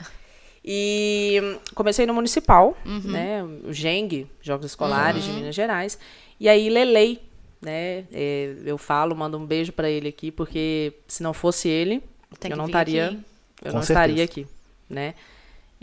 E 0.64 1.58
comecei 1.74 2.06
no 2.06 2.14
municipal, 2.14 2.78
Uhum. 2.86 3.02
né? 3.06 3.44
O 3.68 3.74
GENG, 3.74 4.28
Jogos 4.42 4.68
Escolares 4.68 5.24
de 5.24 5.32
Minas 5.32 5.54
Gerais. 5.54 5.98
E 6.40 6.50
aí, 6.50 6.70
Lelei, 6.70 7.22
né? 7.62 8.06
é, 8.12 8.56
eu 8.66 8.78
falo, 8.78 9.16
mando 9.16 9.38
um 9.38 9.46
beijo 9.46 9.72
pra 9.72 9.90
ele 9.90 10.08
aqui, 10.10 10.32
porque 10.32 10.94
se 11.08 11.24
não 11.24 11.34
fosse 11.34 11.68
ele, 11.68 12.04
Tem 12.40 12.52
eu 12.52 12.58
não 12.58 12.66
estaria, 12.68 13.08
aqui. 13.08 13.16
eu 13.64 13.72
Com 13.72 13.78
não 13.78 13.84
certeza. 13.84 13.94
estaria 13.94 14.24
aqui, 14.24 14.48
né? 14.90 15.16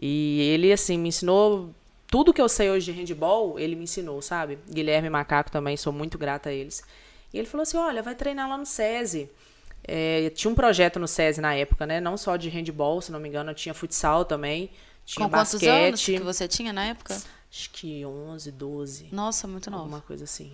E 0.00 0.40
ele, 0.52 0.72
assim, 0.72 0.98
me 0.98 1.08
ensinou 1.08 1.70
tudo 2.08 2.32
que 2.32 2.40
eu 2.42 2.48
sei 2.48 2.70
hoje 2.70 2.92
de 2.92 2.98
handball, 2.98 3.58
ele 3.58 3.74
me 3.74 3.84
ensinou, 3.84 4.20
sabe? 4.20 4.58
Guilherme 4.68 5.08
Macaco 5.08 5.50
também, 5.50 5.76
sou 5.76 5.92
muito 5.92 6.18
grata 6.18 6.50
a 6.50 6.52
eles. 6.52 6.82
E 7.32 7.38
ele 7.38 7.46
falou 7.46 7.62
assim: 7.62 7.76
olha, 7.76 8.02
vai 8.02 8.14
treinar 8.14 8.48
lá 8.48 8.58
no 8.58 8.66
SESI. 8.66 9.30
É, 9.84 10.30
tinha 10.30 10.50
um 10.50 10.54
projeto 10.54 10.98
no 11.00 11.08
SESI 11.08 11.40
na 11.40 11.54
época, 11.54 11.86
né? 11.86 12.00
Não 12.00 12.16
só 12.16 12.36
de 12.36 12.48
handball, 12.48 13.00
se 13.00 13.10
não 13.10 13.18
me 13.18 13.28
engano, 13.28 13.52
tinha 13.54 13.74
futsal 13.74 14.24
também. 14.24 14.70
Tinha 15.04 15.26
Com 15.26 15.30
quantos 15.34 15.54
basquete. 15.54 15.68
anos 15.68 16.04
que 16.04 16.18
você 16.20 16.46
tinha 16.46 16.72
na 16.72 16.84
época? 16.86 17.20
Acho 17.50 17.70
que 17.70 18.04
11, 18.04 18.50
12. 18.52 19.08
Nossa, 19.12 19.48
muito 19.48 19.70
novo. 19.70 19.82
Alguma 19.82 20.00
coisa 20.00 20.24
assim. 20.24 20.52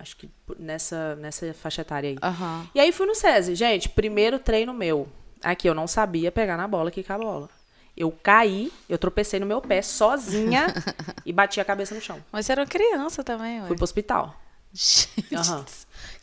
Acho 0.00 0.16
que 0.16 0.30
nessa, 0.58 1.16
nessa 1.16 1.52
faixa 1.54 1.82
etária 1.82 2.10
aí. 2.10 2.16
Aham. 2.22 2.68
E 2.74 2.80
aí 2.80 2.92
fui 2.92 3.06
no 3.06 3.14
SESI. 3.14 3.54
Gente, 3.54 3.88
primeiro 3.88 4.38
treino 4.38 4.72
meu. 4.72 5.08
Aqui 5.42 5.68
eu 5.68 5.74
não 5.74 5.86
sabia 5.86 6.32
pegar 6.32 6.56
na 6.56 6.66
bola 6.66 6.90
quicar 6.90 7.16
a 7.16 7.24
bola. 7.24 7.50
Eu 7.96 8.12
caí, 8.12 8.72
eu 8.88 8.96
tropecei 8.96 9.40
no 9.40 9.46
meu 9.46 9.60
pé 9.60 9.82
sozinha 9.82 10.72
e 11.26 11.32
bati 11.32 11.60
a 11.60 11.64
cabeça 11.64 11.94
no 11.94 12.00
chão. 12.00 12.22
Mas 12.30 12.46
você 12.46 12.52
era 12.52 12.60
uma 12.60 12.66
criança 12.66 13.24
também, 13.24 13.60
ué. 13.60 13.66
Fui 13.66 13.76
pro 13.76 13.84
hospital. 13.84 14.36
Gente, 14.72 15.34
Aham. 15.34 15.64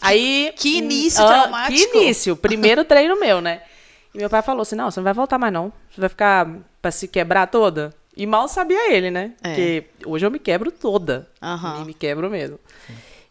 Aí. 0.02 0.54
que 0.58 0.78
início 0.78 1.24
ah, 1.24 1.28
traumático. 1.28 1.92
Que 1.92 1.98
início. 1.98 2.36
Primeiro 2.38 2.84
treino 2.86 3.20
meu, 3.20 3.42
né? 3.42 3.62
E 4.14 4.18
meu 4.18 4.30
pai 4.30 4.42
falou 4.42 4.62
assim: 4.62 4.76
não, 4.76 4.90
você 4.90 5.00
não 5.00 5.04
vai 5.04 5.14
voltar 5.14 5.38
mais, 5.38 5.52
não. 5.52 5.74
Você 5.92 6.00
vai 6.00 6.10
ficar 6.10 6.50
pra 6.82 6.92
se 6.92 7.08
quebrar 7.08 7.48
toda. 7.48 7.94
E 8.16 8.26
mal 8.26 8.48
sabia 8.48 8.94
ele, 8.94 9.12
né? 9.12 9.34
É. 9.44 9.50
Porque 9.50 9.86
hoje 10.06 10.26
eu 10.26 10.32
me 10.32 10.40
quebro 10.40 10.72
toda. 10.72 11.30
Aham. 11.42 11.82
E 11.82 11.86
me 11.86 11.94
quebro 11.94 12.30
mesmo. 12.30 12.58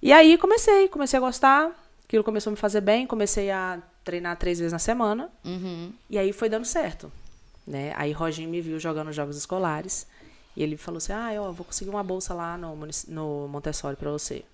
E 0.05 0.13
aí 0.13 0.37
comecei, 0.37 0.87
comecei 0.91 1.17
a 1.17 1.21
gostar. 1.21 1.73
Aquilo 2.05 2.23
começou 2.23 2.51
a 2.51 2.53
me 2.53 2.59
fazer 2.59 2.83
bem. 2.83 3.07
Comecei 3.07 3.51
a 3.51 3.83
treinar 4.05 4.37
três 4.37 4.59
vezes 4.59 4.71
na 4.71 4.79
semana. 4.79 5.31
Uhum. 5.43 5.95
E 6.11 6.19
aí 6.19 6.31
foi 6.31 6.51
dando 6.51 6.67
certo. 6.67 7.11
Né? 7.67 7.95
Aí 7.97 8.13
Roginho 8.13 8.51
me 8.51 8.61
viu 8.61 8.79
jogando 8.79 9.11
jogos 9.13 9.35
escolares. 9.35 10.07
E 10.55 10.63
ele 10.63 10.77
falou 10.77 10.99
assim: 10.99 11.15
Ah, 11.15 11.31
ó, 11.41 11.51
vou 11.53 11.65
conseguir 11.65 11.89
uma 11.89 12.05
bolsa 12.05 12.35
lá 12.35 12.59
no, 12.59 12.77
no 13.09 13.49
Montessori 13.49 13.97
pra 13.97 14.11
você. 14.11 14.45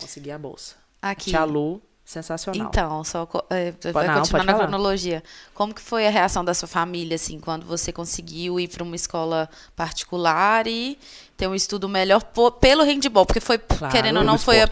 Consegui 0.00 0.30
a 0.30 0.38
bolsa. 0.38 0.76
Aqui. 1.02 1.32
Tia 1.32 1.44
Lu, 1.44 1.82
sensacional. 2.08 2.68
Então, 2.68 3.04
só 3.04 3.28
é, 3.50 3.74
vai 3.92 4.06
não, 4.06 4.14
continuar 4.20 4.44
na 4.44 4.52
falar. 4.52 4.64
cronologia. 4.64 5.22
Como 5.52 5.74
que 5.74 5.82
foi 5.82 6.06
a 6.06 6.10
reação 6.10 6.42
da 6.42 6.54
sua 6.54 6.66
família, 6.66 7.16
assim, 7.16 7.38
quando 7.38 7.66
você 7.66 7.92
conseguiu 7.92 8.58
ir 8.58 8.66
para 8.68 8.82
uma 8.82 8.96
escola 8.96 9.46
particular 9.76 10.66
e 10.66 10.98
ter 11.36 11.46
um 11.46 11.54
estudo 11.54 11.86
melhor 11.86 12.22
pelo 12.58 12.82
handball? 12.82 13.26
Porque 13.26 13.40
foi, 13.40 13.58
Claro, 13.58 13.92
querendo 13.92 14.20
ou 14.20 14.24
não, 14.24 14.38
foi 14.38 14.62
a, 14.62 14.68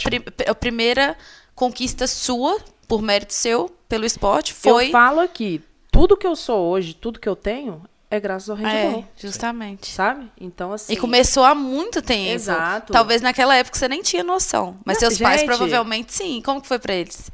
a 0.48 0.54
primeira 0.54 1.14
conquista 1.54 2.06
sua, 2.06 2.58
por 2.88 3.02
mérito 3.02 3.34
seu, 3.34 3.70
pelo 3.86 4.06
esporte. 4.06 4.54
Foi. 4.54 4.86
Eu 4.86 4.92
falo 4.92 5.20
aqui, 5.20 5.62
tudo 5.92 6.16
que 6.16 6.26
eu 6.26 6.34
sou 6.34 6.70
hoje, 6.70 6.94
tudo 6.94 7.20
que 7.20 7.28
eu 7.28 7.36
tenho, 7.36 7.82
é 8.10 8.20
graças 8.20 8.48
ao 8.48 8.56
handball. 8.56 9.00
É, 9.00 9.04
justamente. 9.20 9.86
Sabe? 9.90 10.30
Então, 10.40 10.72
assim. 10.72 10.92
E 10.92 10.96
começou 10.96 11.44
há 11.44 11.54
muito 11.54 12.00
tempo. 12.00 12.30
Exato. 12.30 12.92
Talvez 12.92 13.20
naquela 13.22 13.56
época 13.56 13.76
você 13.78 13.88
nem 13.88 14.02
tinha 14.02 14.22
noção. 14.22 14.78
Mas 14.84 14.96
Não, 15.00 15.08
seus 15.08 15.18
pais 15.18 15.40
gente. 15.40 15.48
provavelmente 15.48 16.12
sim. 16.12 16.40
Como 16.44 16.60
que 16.60 16.68
foi 16.68 16.78
pra 16.78 16.94
eles? 16.94 17.30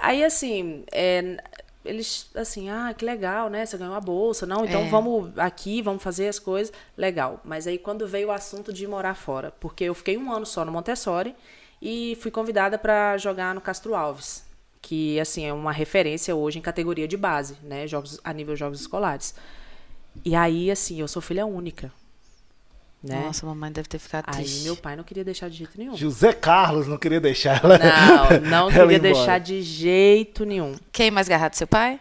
Aí, 0.00 0.22
assim, 0.22 0.84
é, 0.92 1.42
eles, 1.84 2.30
assim, 2.36 2.70
ah, 2.70 2.94
que 2.96 3.04
legal, 3.04 3.50
né? 3.50 3.66
Você 3.66 3.76
ganhou 3.76 3.94
a 3.96 4.00
bolsa. 4.00 4.46
Não, 4.46 4.64
então 4.64 4.82
É. 4.82 4.88
vamos 4.88 5.36
aqui, 5.36 5.82
vamos 5.82 6.02
fazer 6.02 6.28
as 6.28 6.38
coisas. 6.38 6.72
Legal. 6.96 7.40
Mas 7.44 7.66
aí, 7.66 7.78
quando 7.78 8.06
veio 8.06 8.28
o 8.28 8.30
assunto 8.32 8.72
de 8.72 8.86
morar 8.86 9.14
fora, 9.14 9.52
porque 9.58 9.82
eu 9.84 9.94
fiquei 9.94 10.16
um 10.16 10.30
ano 10.32 10.46
só 10.46 10.64
no 10.64 10.70
Montessori 10.70 11.34
e 11.80 12.16
fui 12.20 12.30
convidada 12.30 12.78
para 12.78 13.18
jogar 13.18 13.52
no 13.56 13.60
Castro 13.60 13.96
Alves, 13.96 14.44
que, 14.80 15.18
assim, 15.18 15.44
é 15.46 15.52
uma 15.52 15.72
referência 15.72 16.34
hoje 16.34 16.60
em 16.60 16.62
categoria 16.62 17.08
de 17.08 17.16
base, 17.16 17.56
né? 17.62 17.86
Jogos, 17.88 18.20
a 18.22 18.32
nível 18.32 18.54
jogos 18.54 18.80
escolares. 18.80 19.34
E 20.24 20.34
aí, 20.36 20.70
assim, 20.70 21.00
eu 21.00 21.08
sou 21.08 21.20
filha 21.22 21.44
única, 21.46 21.92
né? 23.02 23.24
Nossa, 23.24 23.44
mamãe 23.46 23.72
deve 23.72 23.88
ter 23.88 23.98
ficado 23.98 24.24
Aí 24.28 24.36
triste. 24.36 24.62
meu 24.62 24.76
pai 24.76 24.94
não 24.96 25.02
queria 25.04 25.24
deixar 25.24 25.48
de 25.50 25.56
jeito 25.56 25.76
nenhum. 25.76 25.96
José 25.96 26.32
Carlos 26.32 26.86
não 26.86 26.96
queria 26.96 27.20
deixar 27.20 27.62
ela. 27.64 27.78
Não, 27.78 28.40
não 28.40 28.70
ela 28.76 28.86
queria 28.86 28.98
deixar 29.00 29.40
de 29.40 29.62
jeito 29.62 30.44
nenhum. 30.44 30.76
Quem 30.92 31.10
mais 31.10 31.26
garrado? 31.28 31.56
Seu 31.56 31.66
pai? 31.66 31.98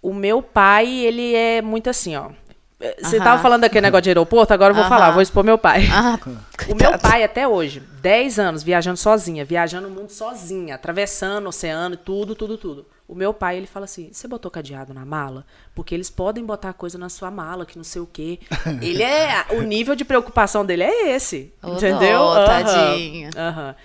O 0.00 0.14
meu 0.14 0.40
pai, 0.40 0.88
ele 0.88 1.34
é 1.34 1.60
muito 1.60 1.90
assim, 1.90 2.14
ó. 2.14 2.30
Você 2.78 3.16
Aham. 3.16 3.24
tava 3.24 3.42
falando 3.42 3.62
daquele 3.62 3.80
negócio 3.86 4.02
de 4.02 4.10
aeroporto, 4.10 4.52
agora 4.52 4.70
eu 4.70 4.74
vou 4.74 4.84
Aham. 4.84 4.90
falar, 4.90 5.10
vou 5.10 5.22
expor 5.22 5.42
meu 5.42 5.56
pai. 5.58 5.86
Ah, 5.90 6.18
O 6.70 6.74
meu 6.74 6.98
pai, 6.98 7.22
até 7.22 7.46
hoje, 7.48 7.80
10 8.02 8.38
anos 8.38 8.62
viajando 8.62 8.96
sozinha, 8.98 9.44
viajando 9.44 9.88
o 9.88 9.90
mundo 9.90 10.10
sozinha, 10.10 10.74
atravessando 10.74 11.46
o 11.46 11.48
oceano, 11.48 11.96
tudo, 11.96 12.34
tudo, 12.34 12.58
tudo. 12.58 12.86
O 13.08 13.14
meu 13.14 13.32
pai, 13.32 13.56
ele 13.56 13.66
fala 13.66 13.84
assim: 13.84 14.10
você 14.12 14.26
botou 14.26 14.50
cadeado 14.50 14.92
na 14.92 15.04
mala? 15.04 15.46
Porque 15.74 15.94
eles 15.94 16.10
podem 16.10 16.44
botar 16.44 16.72
coisa 16.72 16.98
na 16.98 17.08
sua 17.08 17.30
mala, 17.30 17.64
que 17.64 17.76
não 17.76 17.84
sei 17.84 18.02
o 18.02 18.06
quê. 18.06 18.40
Ele 18.82 19.02
é. 19.02 19.46
O 19.50 19.62
nível 19.62 19.94
de 19.94 20.04
preocupação 20.04 20.66
dele 20.66 20.82
é 20.82 21.14
esse. 21.14 21.52
Ô, 21.62 21.74
entendeu? 21.74 22.18
dó, 22.18 22.34
Aham, 22.34 22.46
tadinho. 22.46 23.30
aham. 23.36 23.76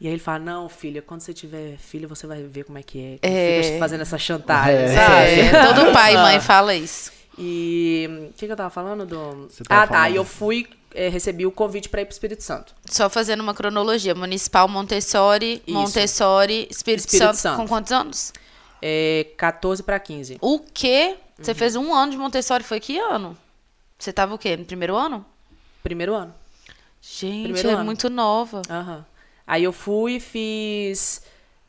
E 0.00 0.06
aí 0.06 0.12
ele 0.12 0.20
fala: 0.20 0.38
não, 0.38 0.68
filha, 0.68 1.02
quando 1.02 1.22
você 1.22 1.34
tiver 1.34 1.76
filha, 1.76 2.06
você 2.06 2.24
vai 2.26 2.40
ver 2.44 2.64
como 2.64 2.78
é 2.78 2.82
que 2.84 3.18
é. 3.22 3.58
É. 3.58 3.62
Fica 3.64 3.78
fazendo 3.80 4.02
essa 4.02 4.16
chantagem, 4.16 4.74
É. 4.76 4.94
sabe? 4.94 5.40
é, 5.40 5.74
todo 5.74 5.92
pai 5.92 6.14
e 6.14 6.18
mãe 6.18 6.40
fala 6.40 6.72
isso. 6.74 7.10
E 7.36 8.08
o 8.30 8.32
que, 8.34 8.46
que 8.46 8.52
eu 8.52 8.56
tava 8.56 8.70
falando? 8.70 9.04
Do... 9.06 9.48
Você 9.48 9.62
ah, 9.68 9.86
tá. 9.86 9.94
falando. 9.94 10.12
E 10.12 10.16
eu 10.16 10.24
fui, 10.24 10.66
eh, 10.94 11.08
recebi 11.08 11.46
o 11.46 11.52
convite 11.52 11.88
para 11.88 12.00
ir 12.00 12.04
pro 12.04 12.12
Espírito 12.12 12.42
Santo. 12.42 12.74
Só 12.84 13.08
fazendo 13.08 13.40
uma 13.40 13.54
cronologia. 13.54 14.14
Municipal, 14.14 14.68
Montessori, 14.68 15.62
Isso. 15.66 15.76
Montessori, 15.76 16.66
Espírito, 16.70 17.06
Espírito 17.06 17.26
Santo, 17.26 17.36
Santo. 17.36 17.56
Com 17.56 17.68
quantos 17.68 17.92
anos? 17.92 18.32
É, 18.80 19.26
14 19.36 19.82
para 19.82 19.98
15. 19.98 20.38
O 20.40 20.58
quê? 20.60 21.16
Você 21.40 21.50
Uhum. 21.52 21.56
fez 21.56 21.76
um 21.76 21.94
ano 21.94 22.12
de 22.12 22.18
Montessori, 22.18 22.64
foi 22.64 22.80
que 22.80 22.98
ano? 22.98 23.36
Você 23.98 24.12
tava 24.12 24.34
o 24.34 24.38
quê? 24.38 24.56
No 24.56 24.64
primeiro 24.64 24.96
ano? 24.96 25.24
Primeiro 25.82 26.14
ano. 26.14 26.34
Gente, 27.00 27.44
Primeiro 27.44 27.68
é 27.70 27.72
ano. 27.74 27.84
muito 27.84 28.10
nova. 28.10 28.62
Aham. 28.68 29.04
Aí 29.46 29.64
eu 29.64 29.72
fui 29.72 30.16
e 30.16 30.20
fiz. 30.20 31.22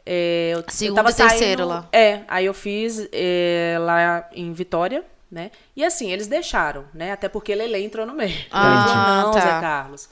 é, 0.06 0.52
eu, 0.54 0.60
eu 0.60 0.66
Segundo 0.70 0.96
tava 0.98 1.12
e 1.12 1.14
terceiro 1.14 1.64
saindo- 1.64 1.68
lá. 1.68 1.88
É, 1.92 2.22
aí 2.28 2.46
eu 2.46 2.54
fiz 2.54 3.08
é, 3.12 3.78
lá 3.80 4.28
em 4.34 4.52
Vitória, 4.54 5.06
né? 5.32 5.52
E 5.76 5.84
assim, 5.86 6.12
eles 6.12 6.28
deixaram, 6.28 6.86
né? 6.94 7.12
Até 7.12 7.30
porque 7.30 7.54
Lele 7.54 7.78
entrou 7.84 8.06
no 8.06 8.14
meio. 8.14 8.36
Ah, 8.52 8.86
falou, 8.88 9.24
não, 9.26 9.32
tá. 9.32 9.40
Zé 9.42 9.62
Carlos. 9.62 10.10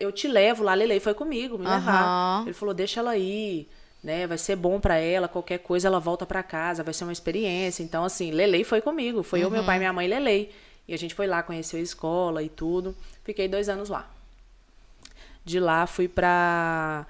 Eu 0.00 0.10
te 0.10 0.26
levo 0.26 0.64
lá, 0.64 0.74
Lele 0.74 0.98
foi 0.98 1.14
comigo, 1.14 1.56
me 1.56 1.64
levar. 1.64 2.02
Aham. 2.02 2.42
Ele 2.44 2.52
falou, 2.54 2.74
deixa 2.74 2.98
ela 3.00 3.16
ir, 3.16 3.68
né? 4.06 4.24
Vai 4.24 4.38
ser 4.38 4.54
bom 4.54 4.78
pra 4.78 4.96
ela, 4.98 5.26
qualquer 5.26 5.58
coisa 5.58 5.88
ela 5.88 5.98
volta 5.98 6.24
pra 6.24 6.40
casa, 6.40 6.84
vai 6.84 6.94
ser 6.94 7.02
uma 7.02 7.12
experiência. 7.12 7.82
Então, 7.82 8.04
assim, 8.04 8.30
Lele 8.30 8.62
foi 8.62 8.80
comigo. 8.80 9.24
Foi 9.24 9.40
eu, 9.42 9.50
meu 9.50 9.60
Uhum. 9.60 9.66
pai, 9.66 9.78
minha 9.78 9.92
mãe 9.92 10.06
e 10.06 10.08
Lele. 10.08 10.52
E 10.86 10.94
a 10.94 10.96
gente 10.96 11.12
foi 11.12 11.26
lá, 11.26 11.42
conheceu 11.42 11.80
a 11.80 11.82
escola 11.82 12.40
e 12.40 12.48
tudo. 12.48 12.96
Fiquei 13.24 13.48
dois 13.48 13.68
anos 13.68 13.88
lá. 13.88 14.08
De 15.44 15.58
lá 15.58 15.86
fui 15.88 16.06
pra. 16.06 17.04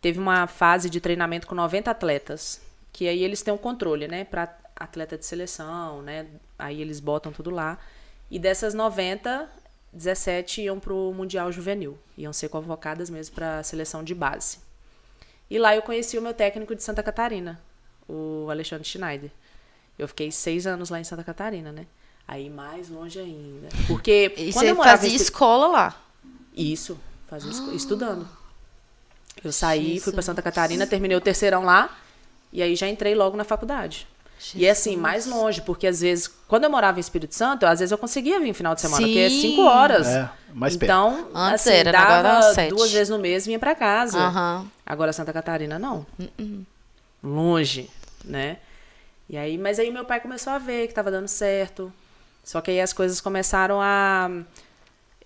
Teve 0.00 0.18
uma 0.18 0.48
fase 0.48 0.90
de 0.90 1.00
treinamento 1.00 1.46
com 1.46 1.54
90 1.54 1.88
atletas. 1.90 2.60
Que 2.92 3.06
aí 3.06 3.22
eles 3.22 3.42
têm 3.42 3.54
um 3.54 3.58
controle, 3.58 4.08
né? 4.08 4.24
Pra 4.24 4.52
atleta 4.74 5.16
de 5.16 5.24
seleção, 5.24 6.02
né? 6.02 6.26
Aí 6.58 6.80
eles 6.82 6.98
botam 6.98 7.30
tudo 7.30 7.50
lá. 7.50 7.78
E 8.28 8.38
dessas 8.40 8.74
90, 8.74 9.48
17 9.92 10.62
iam 10.62 10.80
pro 10.80 11.12
Mundial 11.14 11.52
Juvenil. 11.52 11.96
Iam 12.18 12.32
ser 12.32 12.48
convocadas 12.48 13.08
mesmo 13.08 13.34
pra 13.36 13.62
seleção 13.62 14.02
de 14.02 14.14
base. 14.16 14.58
E 15.50 15.58
lá 15.58 15.74
eu 15.74 15.82
conheci 15.82 16.16
o 16.16 16.22
meu 16.22 16.32
técnico 16.32 16.74
de 16.76 16.82
Santa 16.82 17.02
Catarina, 17.02 17.60
o 18.08 18.46
Alexandre 18.50 18.86
Schneider. 18.86 19.30
Eu 19.98 20.06
fiquei 20.08 20.30
seis 20.30 20.66
anos 20.66 20.88
lá 20.90 21.00
em 21.00 21.04
Santa 21.04 21.24
Catarina, 21.24 21.72
né? 21.72 21.86
Aí 22.26 22.48
mais 22.48 22.88
longe 22.88 23.18
ainda. 23.18 23.68
Porque 23.88 24.32
E 24.36 24.52
quando 24.52 24.64
você 24.64 24.70
eu 24.70 24.76
morava 24.76 24.96
fazia 24.98 25.08
Espí- 25.16 25.22
escola 25.24 25.66
lá. 25.66 26.02
isso, 26.56 26.98
fazia 27.26 27.50
esco- 27.50 27.72
estudando. 27.72 28.28
Eu 29.42 29.52
saí, 29.52 29.98
fui 30.00 30.12
Jesus. 30.12 30.24
Santa 30.24 30.40
Catarina, 30.42 30.86
terminei 30.86 31.16
o 31.16 31.20
terceirão 31.20 31.64
lá 31.64 31.98
e 32.52 32.62
aí 32.62 32.76
já 32.76 32.88
entrei 32.88 33.14
logo 33.14 33.36
na 33.36 33.44
faculdade. 33.44 34.06
E 34.54 34.64
é 34.66 34.70
assim, 34.70 34.96
mais 34.96 35.26
longe, 35.26 35.60
porque 35.60 35.86
às 35.86 36.00
vezes, 36.00 36.26
quando 36.48 36.64
eu 36.64 36.70
morava 36.70 36.98
em 36.98 37.00
Espírito 37.00 37.34
Santo, 37.34 37.66
às 37.66 37.78
vezes 37.80 37.92
eu 37.92 37.98
conseguia 37.98 38.40
vir 38.40 38.54
final 38.54 38.74
de 38.74 38.80
semana, 38.80 39.02
porque 39.02 39.18
é 39.18 39.28
Sim. 39.28 39.40
cinco 39.40 39.62
horas. 39.62 40.06
É, 40.06 40.30
mais 40.54 40.76
perto. 40.76 40.90
então, 40.90 41.28
Antes 41.34 41.66
assim, 41.66 41.76
era? 41.76 41.98
Agora 41.98 42.22
dava 42.22 42.44
era 42.46 42.54
sete. 42.54 42.70
duas 42.70 42.90
vezes 42.90 43.08
no 43.10 43.18
mês 43.18 43.44
vinha 43.44 43.58
pra 43.58 43.74
casa. 43.74 44.18
Aham. 44.18 44.66
Agora 44.86 45.12
Santa 45.12 45.32
Catarina 45.32 45.78
não. 45.78 46.06
Longe, 47.22 47.90
né? 48.24 48.58
E 49.28 49.36
aí, 49.36 49.58
mas 49.58 49.78
aí 49.78 49.90
meu 49.90 50.04
pai 50.04 50.20
começou 50.20 50.52
a 50.52 50.58
ver 50.58 50.88
que 50.88 50.94
tava 50.94 51.10
dando 51.10 51.28
certo. 51.28 51.92
Só 52.42 52.60
que 52.60 52.70
aí 52.70 52.80
as 52.80 52.92
coisas 52.92 53.20
começaram 53.20 53.80
a 53.80 54.30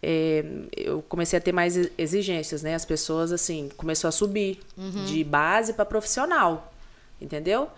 é, 0.02 0.44
eu 0.76 1.00
comecei 1.08 1.38
a 1.38 1.40
ter 1.40 1.52
mais 1.52 1.76
exigências, 1.96 2.62
né? 2.62 2.74
As 2.74 2.84
pessoas 2.84 3.32
assim, 3.32 3.70
começou 3.76 4.08
a 4.08 4.12
subir 4.12 4.60
de 5.06 5.24
base 5.24 5.72
para 5.72 5.84
profissional. 5.86 6.72
Entendeu? 7.20 7.70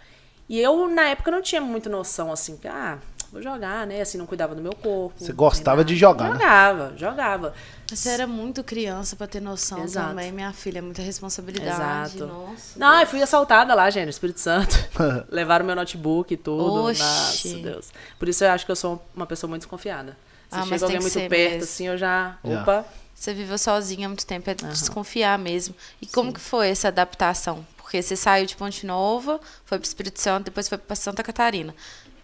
E 0.49 0.61
eu 0.61 0.89
na 0.89 1.09
época 1.09 1.31
não 1.31 1.43
tinha 1.43 1.61
muita 1.61 1.89
noção 1.91 2.31
assim, 2.33 2.57
que 2.57 2.69
ah, 2.69 2.99
vou 3.33 3.43
jogar, 3.43 3.87
né? 3.87 4.01
Assim, 4.01 4.17
não 4.17 4.27
cuidava 4.27 4.55
do 4.55 4.63
meu 4.63 4.73
corpo. 4.75 5.15
Você 5.19 5.33
gostava 5.33 5.85
de 5.85 5.97
jogar, 5.97 6.29
né? 6.29 6.35
Jogava, 6.35 6.93
jogava. 6.97 7.55
Você 7.89 8.09
era 8.11 8.27
muito 8.27 8.63
criança 8.65 9.17
pra 9.17 9.27
ter 9.27 9.41
noção 9.41 9.83
Exato. 9.83 10.09
também, 10.09 10.31
minha 10.33 10.53
filha. 10.53 10.81
Muita 10.81 11.03
responsabilidade. 11.03 12.17
Exato. 12.17 12.27
Nossa. 12.27 12.79
Não, 12.79 13.01
eu 13.01 13.07
fui 13.07 13.23
assaltada 13.23 13.75
lá, 13.75 13.89
gente, 13.91 14.05
no 14.05 14.11
Espírito 14.11 14.41
Santo. 14.41 14.77
Levaram 15.31 15.65
meu 15.65 15.75
notebook 15.77 16.33
e 16.33 16.37
tudo. 16.37 16.85
Oxi. 16.85 17.01
Nossa, 17.03 17.59
Deus. 17.59 17.89
Por 18.19 18.29
isso 18.29 18.45
eu 18.45 18.51
acho 18.51 18.65
que 18.65 18.73
eu 18.73 18.77
sou 18.77 19.05
uma 19.15 19.27
pessoa 19.27 19.49
muito 19.49 19.63
desconfiada. 19.63 20.17
Se 20.49 20.57
Ah, 20.57 20.59
mas 20.61 20.69
chega 20.69 20.85
alguém 20.85 21.01
muito 21.01 21.13
perto, 21.15 21.31
mesmo. 21.53 21.63
assim, 21.65 21.87
eu 21.89 21.99
já. 21.99 22.39
Já. 22.45 22.63
Opa. 22.63 22.85
Você 23.15 23.33
viveu 23.33 23.57
sozinha 23.57 24.07
há 24.07 24.09
muito 24.11 24.27
tempo, 24.27 24.49
é 24.51 24.55
de 24.55 24.65
desconfiar 24.67 25.39
mesmo. 25.39 25.75
E 26.03 26.07
como 26.07 26.33
que 26.33 26.41
foi 26.41 26.69
essa 26.69 26.89
adaptação? 26.89 27.67
Porque 27.87 28.03
você 28.03 28.17
saiu 28.17 28.47
de 28.47 28.57
Ponte 28.57 28.85
Nova, 28.85 29.41
foi 29.65 29.79
para 29.79 29.87
Espírito 29.87 30.21
Santo, 30.21 30.47
depois 30.47 30.69
foi 30.69 30.77
para 30.77 30.97
Santa 30.97 31.23
Catarina. 31.23 31.73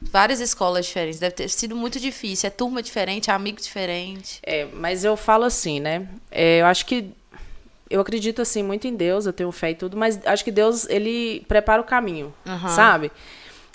Várias 0.00 0.40
escolas 0.40 0.86
diferentes, 0.86 1.20
deve 1.20 1.36
ter 1.36 1.48
sido 1.48 1.76
muito 1.76 2.00
difícil. 2.00 2.48
É 2.48 2.50
turma 2.50 2.82
diferente, 2.82 3.30
é 3.30 3.32
amigo 3.32 3.60
diferente. 3.60 4.40
É, 4.42 4.64
mas 4.72 5.04
eu 5.04 5.16
falo 5.16 5.44
assim, 5.44 5.78
né? 5.78 6.08
É, 6.32 6.62
eu 6.62 6.66
acho 6.66 6.84
que. 6.84 7.10
Eu 7.88 8.00
acredito, 8.00 8.42
assim, 8.42 8.60
muito 8.60 8.88
em 8.88 8.96
Deus, 8.96 9.24
eu 9.24 9.32
tenho 9.32 9.52
fé 9.52 9.70
e 9.70 9.74
tudo, 9.76 9.96
mas 9.96 10.18
acho 10.26 10.42
que 10.42 10.50
Deus, 10.50 10.88
ele 10.88 11.44
prepara 11.46 11.80
o 11.80 11.84
caminho, 11.84 12.34
Aham. 12.44 12.68
sabe? 12.68 13.12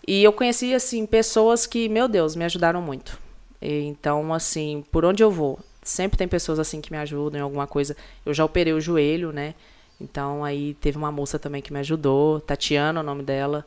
E 0.06 0.22
eu 0.22 0.34
conheci, 0.34 0.74
assim, 0.74 1.06
pessoas 1.06 1.66
que, 1.66 1.88
meu 1.88 2.10
Deus, 2.10 2.36
me 2.36 2.44
ajudaram 2.44 2.82
muito. 2.82 3.18
E, 3.62 3.84
então, 3.84 4.34
assim, 4.34 4.84
por 4.92 5.06
onde 5.06 5.24
eu 5.24 5.32
vou, 5.32 5.58
sempre 5.82 6.18
tem 6.18 6.28
pessoas 6.28 6.60
assim 6.60 6.82
que 6.82 6.92
me 6.92 6.98
ajudam 6.98 7.40
em 7.40 7.44
alguma 7.44 7.66
coisa. 7.66 7.96
Eu 8.26 8.34
já 8.34 8.44
operei 8.44 8.74
o 8.74 8.82
joelho, 8.82 9.32
né? 9.32 9.56
Então 10.00 10.44
aí 10.44 10.76
teve 10.76 10.98
uma 10.98 11.12
moça 11.12 11.40
também 11.40 11.62
que 11.62 11.74
me 11.74 11.80
ajudou, 11.80 12.40
Tatiana, 12.40 13.00
o 13.00 13.04
nome 13.04 13.24
dela. 13.24 13.66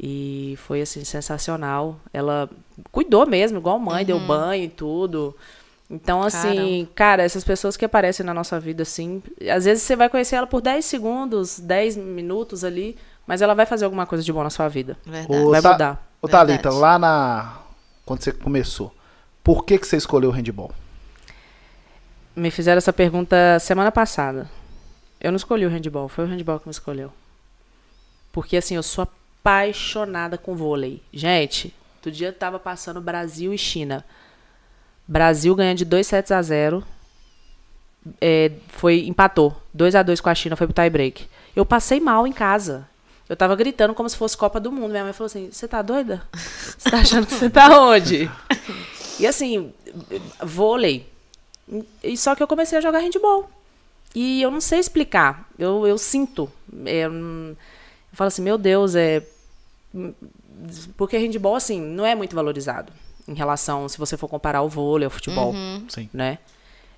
E 0.00 0.56
foi 0.58 0.80
assim 0.80 1.04
sensacional. 1.04 1.98
Ela 2.12 2.48
cuidou 2.92 3.26
mesmo, 3.26 3.58
igual 3.58 3.78
mãe, 3.78 4.00
uhum. 4.00 4.06
deu 4.06 4.20
banho 4.20 4.64
e 4.64 4.68
tudo. 4.68 5.34
Então, 5.90 6.22
assim, 6.22 6.54
Caramba. 6.54 6.90
cara, 6.94 7.22
essas 7.22 7.42
pessoas 7.42 7.76
que 7.76 7.84
aparecem 7.84 8.24
na 8.24 8.34
nossa 8.34 8.60
vida, 8.60 8.82
assim, 8.82 9.22
às 9.50 9.64
vezes 9.64 9.82
você 9.82 9.96
vai 9.96 10.08
conhecer 10.08 10.36
ela 10.36 10.46
por 10.46 10.60
10 10.60 10.84
segundos, 10.84 11.58
10 11.58 11.96
minutos 11.96 12.62
ali, 12.62 12.96
mas 13.26 13.40
ela 13.40 13.54
vai 13.54 13.64
fazer 13.64 13.86
alguma 13.86 14.04
coisa 14.06 14.22
de 14.22 14.32
bom 14.32 14.42
na 14.42 14.50
sua 14.50 14.68
vida. 14.68 14.98
Verdade. 15.04 15.44
vai 15.44 15.60
mudar. 15.60 16.08
Ô, 16.20 16.28
Thalita, 16.28 16.70
lá 16.70 16.98
na. 16.98 17.58
Quando 18.04 18.22
você 18.22 18.32
começou, 18.32 18.94
por 19.42 19.64
que, 19.64 19.78
que 19.78 19.86
você 19.86 19.96
escolheu 19.96 20.30
o 20.30 20.32
handball? 20.32 20.72
Me 22.36 22.50
fizeram 22.50 22.78
essa 22.78 22.92
pergunta 22.92 23.58
semana 23.58 23.90
passada. 23.90 24.48
Eu 25.20 25.32
não 25.32 25.36
escolhi 25.36 25.66
o 25.66 25.68
handball, 25.68 26.08
foi 26.08 26.24
o 26.24 26.28
handball 26.28 26.60
que 26.60 26.68
me 26.68 26.72
escolheu. 26.72 27.12
Porque, 28.32 28.56
assim, 28.56 28.76
eu 28.76 28.82
sou 28.82 29.02
apaixonada 29.02 30.38
com 30.38 30.54
vôlei. 30.54 31.02
Gente, 31.12 31.74
outro 31.96 32.12
dia 32.12 32.32
tava 32.32 32.58
passando 32.58 33.00
Brasil 33.00 33.52
e 33.52 33.58
China. 33.58 34.04
Brasil 35.06 35.54
ganha 35.54 35.74
de 35.74 35.84
2 35.84 36.06
sets 36.06 36.30
a 36.30 36.40
0. 36.40 36.84
É, 38.20 38.52
foi, 38.68 39.06
empatou. 39.06 39.56
2 39.74 39.94
a 39.94 40.02
2 40.02 40.20
com 40.20 40.28
a 40.28 40.34
China, 40.34 40.54
foi 40.54 40.66
pro 40.66 40.74
tie 40.74 40.90
break. 40.90 41.26
Eu 41.56 41.66
passei 41.66 41.98
mal 41.98 42.26
em 42.26 42.32
casa. 42.32 42.86
Eu 43.28 43.36
tava 43.36 43.56
gritando 43.56 43.94
como 43.94 44.08
se 44.08 44.16
fosse 44.16 44.36
Copa 44.36 44.58
do 44.58 44.72
Mundo. 44.72 44.90
Minha 44.90 45.04
mãe 45.04 45.12
falou 45.12 45.26
assim: 45.26 45.50
Você 45.50 45.68
tá 45.68 45.82
doida? 45.82 46.22
Você 46.32 46.90
tá 46.90 46.98
achando 46.98 47.26
que 47.26 47.34
você 47.34 47.50
tá 47.50 47.80
onde? 47.80 48.30
E 49.18 49.26
assim, 49.26 49.72
vôlei. 50.42 51.06
E 52.02 52.16
só 52.16 52.34
que 52.34 52.42
eu 52.42 52.46
comecei 52.46 52.78
a 52.78 52.80
jogar 52.80 53.00
handball. 53.00 53.50
E 54.14 54.42
eu 54.42 54.50
não 54.50 54.60
sei 54.60 54.78
explicar. 54.78 55.48
Eu, 55.58 55.86
eu 55.86 55.98
sinto. 55.98 56.50
É, 56.84 57.06
eu 57.06 57.56
falo 58.12 58.28
assim, 58.28 58.42
meu 58.42 58.58
Deus, 58.58 58.94
é. 58.94 59.22
Porque 60.96 61.16
handball, 61.16 61.56
assim, 61.56 61.80
não 61.80 62.04
é 62.04 62.14
muito 62.14 62.34
valorizado 62.34 62.92
em 63.26 63.34
relação, 63.34 63.88
se 63.88 63.98
você 63.98 64.16
for 64.16 64.26
comparar 64.26 64.62
o 64.62 64.68
vôlei 64.68 65.04
ao 65.04 65.10
futebol. 65.10 65.52
Uhum. 65.52 65.84
Sim. 65.88 66.08
Né? 66.12 66.38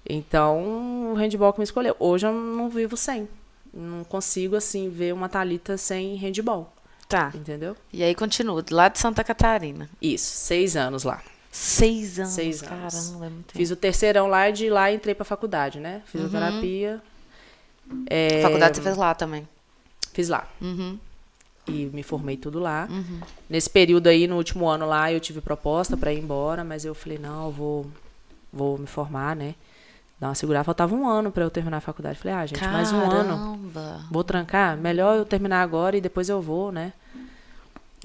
Então, 0.09 1.13
o 1.13 1.15
handball 1.15 1.53
que 1.53 1.59
me 1.59 1.65
escolheu. 1.65 1.97
Hoje 1.99 2.27
eu 2.27 2.33
não 2.33 2.69
vivo 2.69 2.97
sem. 2.97 3.29
Não 3.73 4.05
consigo, 4.05 4.57
assim, 4.57 4.89
ver 4.89 5.13
uma 5.13 5.29
Thalita 5.29 5.77
sem 5.77 6.17
handball. 6.17 6.73
Tá. 7.09 7.33
Entendeu? 7.35 7.77
E 7.93 8.05
aí 8.05 8.15
continua, 8.15 8.65
lá 8.71 8.89
de 8.89 8.99
Santa 8.99 9.25
Catarina. 9.25 9.91
Isso, 10.01 10.33
seis 10.37 10.77
anos 10.77 11.03
lá. 11.03 11.21
Seis 11.51 12.19
anos. 12.19 12.33
Seis 12.33 12.63
anos. 12.63 12.95
Caramba, 12.95 13.27
é 13.27 13.29
muito 13.31 13.53
Fiz 13.53 13.71
o 13.71 13.77
terceirão 13.77 14.29
lá 14.29 14.49
e 14.49 14.53
de 14.53 14.71
lá 14.71 14.93
entrei 14.93 15.15
pra 15.15 15.25
faculdade, 15.25 15.81
né? 15.81 16.03
Fisioterapia. 16.07 17.03
Uhum. 17.91 18.05
É... 18.09 18.41
Faculdade 18.43 18.77
você 18.77 18.83
fez 18.83 18.97
lá 18.97 19.15
também? 19.15 19.49
Fiz 20.13 20.29
lá. 20.29 20.49
Uhum. 20.61 20.99
E 21.67 21.87
me 21.87 22.03
formei 22.03 22.37
tudo 22.37 22.61
lá. 22.61 22.89
Uhum. 22.89 23.21
Nesse 23.49 23.69
período 23.69 24.07
aí, 24.07 24.27
no 24.27 24.37
último 24.37 24.69
ano 24.69 24.87
lá, 24.87 25.13
eu 25.13 25.19
tive 25.19 25.41
proposta 25.41 25.97
para 25.97 26.13
ir 26.13 26.21
embora, 26.21 26.63
mas 26.63 26.85
eu 26.85 26.95
falei, 26.95 27.19
não, 27.19 27.47
eu 27.47 27.51
vou, 27.51 27.87
vou 28.53 28.79
me 28.79 28.87
formar, 28.87 29.35
né? 29.35 29.55
Dar 30.21 30.29
uma 30.29 30.35
segurada. 30.35 30.65
Faltava 30.65 30.95
um 30.95 31.09
ano 31.09 31.33
para 31.33 31.43
eu 31.43 31.51
terminar 31.51 31.79
a 31.79 31.81
faculdade. 31.81 32.19
Falei, 32.19 32.35
ah, 32.35 32.47
gente, 32.47 32.61
Caramba. 32.61 32.77
mais 32.77 32.93
um 32.93 33.11
ano. 33.11 33.71
Vou 34.11 34.23
trancar? 34.23 34.77
Melhor 34.77 35.17
eu 35.17 35.25
terminar 35.25 35.63
agora 35.63 35.97
e 35.97 36.01
depois 36.01 36.29
eu 36.29 36.41
vou, 36.41 36.71
né? 36.71 36.93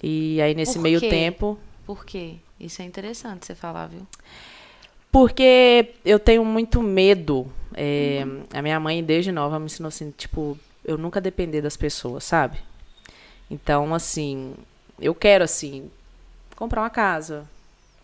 E 0.01 0.41
aí, 0.41 0.55
nesse 0.55 0.79
meio 0.79 0.99
tempo. 0.99 1.59
Por 1.85 2.05
quê? 2.05 2.37
Isso 2.59 2.81
é 2.81 2.85
interessante 2.85 3.45
você 3.45 3.55
falar, 3.55 3.88
viu? 3.88 4.05
Porque 5.12 5.93
eu 6.03 6.19
tenho 6.19 6.43
muito 6.43 6.81
medo. 6.81 7.51
É, 7.74 8.24
uhum. 8.25 8.43
A 8.53 8.62
minha 8.62 8.79
mãe, 8.79 9.03
desde 9.03 9.31
nova, 9.31 9.59
me 9.59 9.65
ensinou 9.65 9.88
assim, 9.88 10.12
tipo, 10.12 10.57
eu 10.83 10.97
nunca 10.97 11.21
depender 11.21 11.62
das 11.62 11.77
pessoas, 11.77 12.24
sabe? 12.24 12.57
Então, 13.50 13.93
assim, 13.93 14.53
eu 15.00 15.13
quero, 15.13 15.43
assim, 15.43 15.89
comprar 16.55 16.81
uma 16.81 16.89
casa, 16.89 17.47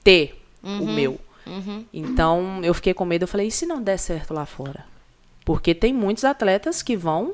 ter 0.04 0.42
uhum. 0.64 0.84
o 0.84 0.88
meu. 0.88 1.20
Uhum. 1.46 1.86
Então, 1.94 2.62
eu 2.64 2.74
fiquei 2.74 2.94
com 2.94 3.06
medo. 3.06 3.24
Eu 3.24 3.28
falei, 3.28 3.48
e 3.48 3.52
se 3.52 3.66
não 3.66 3.82
der 3.82 3.98
certo 3.98 4.34
lá 4.34 4.46
fora? 4.46 4.86
Porque 5.44 5.74
tem 5.74 5.94
muitos 5.94 6.24
atletas 6.24 6.82
que 6.82 6.96
vão 6.96 7.34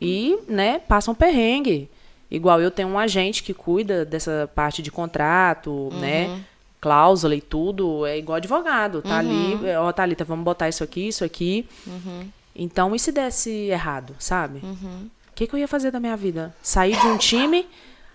e, 0.00 0.38
né, 0.48 0.78
passam 0.78 1.14
perrengue. 1.14 1.88
Igual 2.30 2.60
eu 2.60 2.70
tenho 2.70 2.88
um 2.88 2.98
agente 2.98 3.42
que 3.42 3.52
cuida 3.52 4.04
dessa 4.04 4.48
parte 4.54 4.82
de 4.82 4.90
contrato, 4.90 5.90
né? 5.94 6.26
uhum. 6.26 6.36
né? 6.36 6.44
Cláusula 6.80 7.34
e 7.34 7.42
tudo, 7.42 8.06
é 8.06 8.16
igual 8.16 8.36
advogado, 8.36 9.02
tá 9.02 9.10
uhum. 9.10 9.18
ali, 9.18 9.74
ó, 9.78 9.92
Thalita, 9.92 10.24
vamos 10.24 10.44
botar 10.44 10.66
isso 10.66 10.82
aqui, 10.82 11.08
isso 11.08 11.22
aqui. 11.22 11.68
Uhum. 11.86 12.26
Então, 12.56 12.94
e 12.94 12.98
se 12.98 13.12
desse 13.12 13.50
errado, 13.50 14.16
sabe? 14.18 14.60
Uhum. 14.62 15.10
O 15.30 15.34
que, 15.34 15.46
que 15.46 15.54
eu 15.54 15.58
ia 15.58 15.68
fazer 15.68 15.90
da 15.90 16.00
minha 16.00 16.16
vida? 16.16 16.54
Sair 16.62 16.98
de 16.98 17.06
um 17.06 17.18
time, 17.18 17.66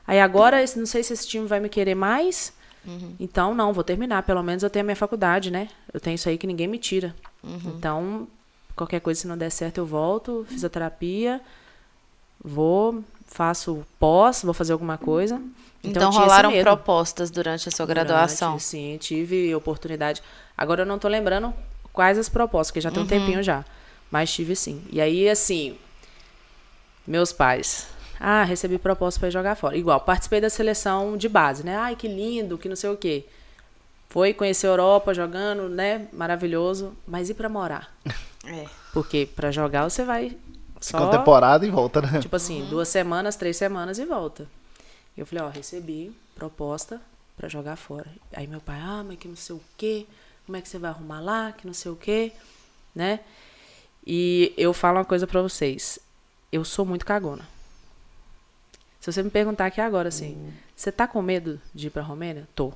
aí 0.08 0.20
agora, 0.20 0.64
não 0.76 0.86
sei 0.88 1.04
se 1.04 1.14
esse 1.14 1.28
time 1.28 1.46
vai 1.46 1.60
me 1.60 1.70
querer 1.70 1.94
mais. 1.94 2.54
Uhum. 2.86 3.16
Então, 3.20 3.54
não, 3.54 3.72
vou 3.72 3.84
terminar. 3.84 4.24
Pelo 4.24 4.42
menos 4.42 4.64
eu 4.64 4.70
tenho 4.70 4.84
a 4.84 4.88
minha 4.88 4.96
faculdade, 4.96 5.52
né? 5.52 5.70
Eu 5.94 6.00
tenho 6.00 6.16
isso 6.16 6.28
aí 6.28 6.38
que 6.38 6.48
ninguém 6.48 6.68
me 6.68 6.78
tira. 6.78 7.16
Uhum. 7.44 7.74
Então, 7.78 8.28
qualquer 8.76 9.00
coisa, 9.00 9.22
se 9.22 9.28
não 9.28 9.38
der 9.38 9.52
certo, 9.52 9.78
eu 9.78 9.86
volto, 9.86 10.46
fisioterapia, 10.50 11.42
vou 12.44 13.04
faço 13.36 13.86
pós, 14.00 14.44
vou 14.44 14.54
fazer 14.54 14.72
alguma 14.72 14.98
coisa. 14.98 15.36
Então, 15.84 16.10
então 16.10 16.10
rolaram 16.10 16.52
propostas 16.62 17.30
durante 17.30 17.68
a 17.68 17.72
sua 17.72 17.86
durante, 17.86 18.08
graduação? 18.08 18.58
Sim, 18.58 18.98
tive 18.98 19.54
oportunidade. 19.54 20.24
Agora 20.58 20.84
eu 20.84 20.86
não 20.86 20.96
estou 20.96 21.12
lembrando 21.12 21.54
quais 21.92 22.18
as 22.18 22.30
propostas, 22.30 22.72
que 22.72 22.80
já 22.80 22.90
tem 22.90 23.00
uhum. 23.00 23.06
um 23.06 23.08
tempinho 23.08 23.44
já. 23.44 23.66
Mas 24.10 24.34
tive 24.34 24.56
sim. 24.56 24.82
E 24.90 25.02
aí, 25.02 25.28
assim, 25.28 25.78
meus 27.06 27.34
pais. 27.34 27.88
Ah, 28.18 28.44
recebi 28.44 28.78
proposta 28.78 29.20
para 29.20 29.30
jogar 29.30 29.56
fora. 29.56 29.76
Igual, 29.76 30.00
participei 30.00 30.40
da 30.40 30.50
seleção 30.50 31.18
de 31.18 31.28
base, 31.28 31.66
né? 31.66 31.76
Ai, 31.76 31.96
que 31.98 32.08
lindo, 32.08 32.58
que 32.58 32.70
não 32.70 32.76
sei 32.76 32.90
o 32.90 32.96
quê. 32.96 33.26
Foi 34.08 34.34
conhecer 34.34 34.68
a 34.68 34.70
Europa 34.70 35.14
jogando, 35.14 35.68
né? 35.68 36.08
Maravilhoso. 36.14 36.94
Mas 37.06 37.30
e 37.30 37.34
para 37.34 37.50
morar? 37.50 37.94
É. 38.48 38.68
Porque 38.94 39.28
para 39.36 39.50
jogar 39.50 39.90
você 39.90 40.06
vai 40.06 40.38
só, 40.92 41.10
temporada 41.10 41.66
e 41.66 41.70
volta, 41.70 42.02
né? 42.02 42.20
Tipo 42.20 42.36
assim, 42.36 42.62
uhum. 42.62 42.70
duas 42.70 42.88
semanas, 42.88 43.36
três 43.36 43.58
semanas 43.58 43.98
e 43.98 44.06
volta. 44.06 44.48
E 45.16 45.20
eu 45.20 45.26
falei, 45.26 45.44
ó, 45.44 45.50
recebi 45.50 46.16
proposta 46.36 47.02
para 47.36 47.50
jogar 47.50 47.76
fora. 47.76 48.08
Aí 48.34 48.48
meu 48.48 48.62
pai, 48.62 48.80
ah, 48.80 49.04
mas 49.06 49.18
que 49.18 49.28
não 49.28 49.36
sei 49.36 49.56
o 49.56 49.62
quê, 49.78 50.06
como 50.46 50.58
é 50.58 50.62
que 50.62 50.70
você 50.70 50.78
vai 50.78 50.92
arrumar 50.92 51.20
lá, 51.22 51.52
que 51.52 51.66
não 51.66 51.74
sei 51.74 51.92
o 51.92 51.96
quê, 51.96 52.32
né? 52.94 53.20
E 54.06 54.54
eu 54.58 54.74
falo 54.74 55.00
uma 55.00 55.06
coisa 55.06 55.26
para 55.26 55.42
vocês, 55.42 55.98
eu 56.52 56.64
sou 56.64 56.86
muito 56.86 57.06
cagona. 57.06 57.48
Se 59.00 59.12
você 59.12 59.22
me 59.22 59.30
perguntar 59.30 59.68
aqui 59.68 59.82
agora, 59.82 60.10
assim, 60.10 60.34
uhum. 60.34 60.54
você 60.76 60.92
tá 60.92 61.08
com 61.08 61.22
medo 61.22 61.60
de 61.74 61.88
ir 61.88 61.90
pra 61.90 62.02
Romênia? 62.02 62.48
Tô. 62.56 62.74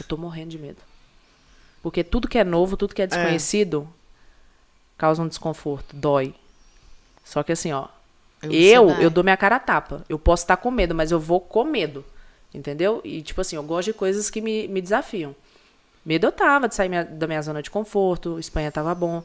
Eu 0.00 0.06
tô 0.06 0.16
morrendo 0.16 0.50
de 0.50 0.58
medo. 0.58 0.78
Porque 1.82 2.02
tudo 2.02 2.28
que 2.28 2.38
é 2.38 2.44
novo, 2.44 2.76
tudo 2.76 2.94
que 2.94 3.02
é, 3.02 3.04
é. 3.04 3.08
desconhecido, 3.08 3.86
é. 3.86 3.94
causa 4.96 5.22
um 5.22 5.28
desconforto, 5.28 5.94
dói. 5.94 6.34
Só 7.24 7.42
que 7.42 7.52
assim, 7.52 7.72
ó, 7.72 7.88
eu, 8.42 8.90
eu, 8.90 9.10
dou 9.10 9.24
minha 9.24 9.36
cara 9.36 9.56
a 9.56 9.60
tapa. 9.60 10.04
Eu 10.08 10.18
posso 10.18 10.44
estar 10.44 10.56
com 10.56 10.70
medo, 10.70 10.94
mas 10.94 11.10
eu 11.10 11.18
vou 11.18 11.40
com 11.40 11.64
medo. 11.64 12.04
Entendeu? 12.52 13.00
E, 13.02 13.22
tipo 13.22 13.40
assim, 13.40 13.56
eu 13.56 13.62
gosto 13.62 13.86
de 13.86 13.94
coisas 13.94 14.30
que 14.30 14.40
me, 14.40 14.68
me 14.68 14.80
desafiam. 14.80 15.34
Medo 16.04 16.26
eu 16.26 16.32
tava 16.32 16.68
de 16.68 16.74
sair 16.74 16.88
minha, 16.88 17.04
da 17.04 17.26
minha 17.26 17.40
zona 17.40 17.62
de 17.62 17.70
conforto, 17.70 18.38
Espanha 18.38 18.70
tava 18.70 18.94
bom. 18.94 19.24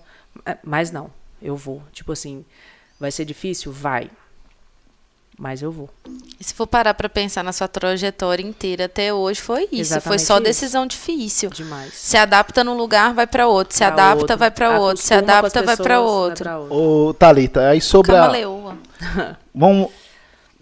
Mas 0.64 0.92
não, 0.92 1.12
eu 1.42 1.56
vou. 1.56 1.84
Tipo 1.92 2.14
assim, 2.14 2.46
vai 3.00 3.12
ser 3.12 3.26
difícil? 3.26 3.72
Vai 3.72 4.10
mas 5.40 5.62
eu 5.62 5.72
vou. 5.72 5.90
E 6.38 6.44
se 6.44 6.54
for 6.54 6.68
parar 6.68 6.94
para 6.94 7.08
pensar 7.08 7.44
na 7.44 7.54
sua 7.54 7.68
trajetória 7.68 8.44
inteira 8.44 8.86
até 8.86 9.14
hoje, 9.14 9.40
foi 9.40 9.64
isso. 9.72 9.94
Exatamente 9.94 10.08
foi 10.08 10.20
só 10.20 10.36
isso. 10.36 10.44
decisão 10.44 10.86
difícil. 10.86 11.50
Demais. 11.50 11.94
Se 11.94 12.18
adapta 12.18 12.62
num 12.62 12.76
lugar, 12.76 13.14
vai 13.14 13.26
para 13.26 13.48
outro. 13.48 13.74
Se 13.74 13.80
pra 13.80 13.88
adapta, 13.88 14.22
outro. 14.22 14.38
vai 14.38 14.52
para 14.52 14.80
outro. 14.80 15.02
Se 15.02 15.14
adapta, 15.14 15.64
vai 15.64 15.78
para 15.78 16.02
outro. 16.02 16.50
Ô, 16.70 17.14
Thalita, 17.14 17.70
aí 17.70 17.80
sobre 17.80 18.14
a... 18.16 18.30
Vamos... 19.56 19.90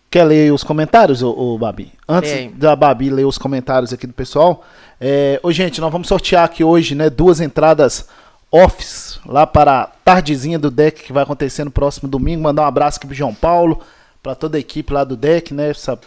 Quer 0.09 0.23
ler 0.23 0.53
os 0.53 0.63
comentários, 0.63 1.21
ô, 1.21 1.31
ô 1.31 1.57
Babi? 1.57 1.91
Antes 2.07 2.31
Bem. 2.31 2.51
da 2.51 2.75
Babi 2.75 3.09
ler 3.09 3.25
os 3.25 3.37
comentários 3.37 3.91
aqui 3.91 4.07
do 4.07 4.13
pessoal. 4.13 4.63
É... 5.01 5.39
Ô, 5.43 5.51
gente, 5.51 5.81
nós 5.81 5.91
vamos 5.91 6.07
sortear 6.07 6.45
aqui 6.45 6.63
hoje, 6.63 6.95
né, 6.95 7.09
duas 7.09 7.41
entradas 7.41 8.07
offs 8.49 9.19
lá 9.25 9.45
para 9.45 9.81
a 9.81 9.85
tardezinha 9.87 10.57
do 10.57 10.71
deck 10.71 11.03
que 11.03 11.11
vai 11.11 11.23
acontecer 11.23 11.63
no 11.65 11.71
próximo 11.71 12.07
domingo. 12.07 12.43
Mandar 12.43 12.61
um 12.61 12.67
abraço 12.67 12.97
aqui 12.97 13.07
pro 13.07 13.15
João 13.15 13.33
Paulo 13.33 13.81
para 14.27 14.35
toda 14.35 14.57
a 14.57 14.59
equipe 14.59 14.91
lá 14.91 15.05
do 15.05 15.15
DEC, 15.15 15.53
né? 15.53 15.69
Essa 15.69 15.97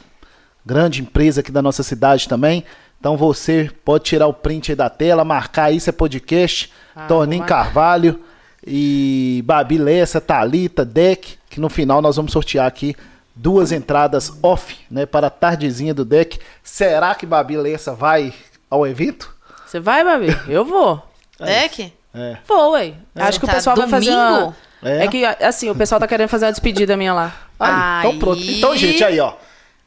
grande 0.64 1.00
empresa 1.00 1.40
aqui 1.40 1.50
da 1.50 1.62
nossa 1.62 1.82
cidade 1.82 2.28
também. 2.28 2.66
Então 2.98 3.16
você 3.16 3.70
pode 3.82 4.04
tirar 4.04 4.26
o 4.26 4.34
print 4.34 4.72
aí 4.72 4.76
da 4.76 4.90
tela, 4.90 5.24
marcar 5.24 5.72
isso 5.72 5.88
é 5.88 5.92
podcast, 5.92 6.70
ah, 6.94 7.06
Toninho 7.06 7.46
Carvalho 7.46 8.20
e 8.66 9.42
Babi 9.46 9.78
Lessa, 9.78 10.20
Talita, 10.20 10.84
Deck, 10.84 11.38
que 11.48 11.58
no 11.58 11.70
final 11.70 12.02
nós 12.02 12.16
vamos 12.16 12.30
sortear 12.30 12.66
aqui 12.66 12.94
duas 13.34 13.72
entradas 13.72 14.30
off, 14.42 14.76
né, 14.90 15.06
para 15.06 15.28
a 15.28 15.30
tardezinha 15.30 15.94
do 15.94 16.04
Deck. 16.04 16.38
Será 16.62 17.14
que 17.14 17.24
Babi 17.24 17.56
Lessa 17.56 17.94
vai 17.94 18.34
ao 18.68 18.86
evento? 18.86 19.34
Você 19.66 19.80
vai, 19.80 20.04
Babi? 20.04 20.36
Eu 20.46 20.62
vou. 20.66 21.02
Deck? 21.38 21.90
É. 22.12 22.36
Vou, 22.46 22.72
ué. 22.72 22.92
Acho 23.14 23.38
que 23.38 23.46
o 23.46 23.48
Tá 23.48 23.54
pessoal 23.54 23.76
vai 23.76 23.88
fazer 23.88 24.10
uma... 24.10 24.54
É. 24.82 25.04
É 25.04 25.08
que, 25.08 25.24
assim, 25.24 25.68
o 25.70 25.74
pessoal 25.74 26.00
tá 26.00 26.06
querendo 26.06 26.28
fazer 26.28 26.46
uma 26.46 26.52
despedida 26.52 26.96
minha 26.96 27.12
lá. 27.12 27.32
Aí, 27.58 28.00
então 28.06 28.18
pronto. 28.18 28.40
Então, 28.42 28.76
gente, 28.76 29.02
aí, 29.04 29.20
ó. 29.20 29.34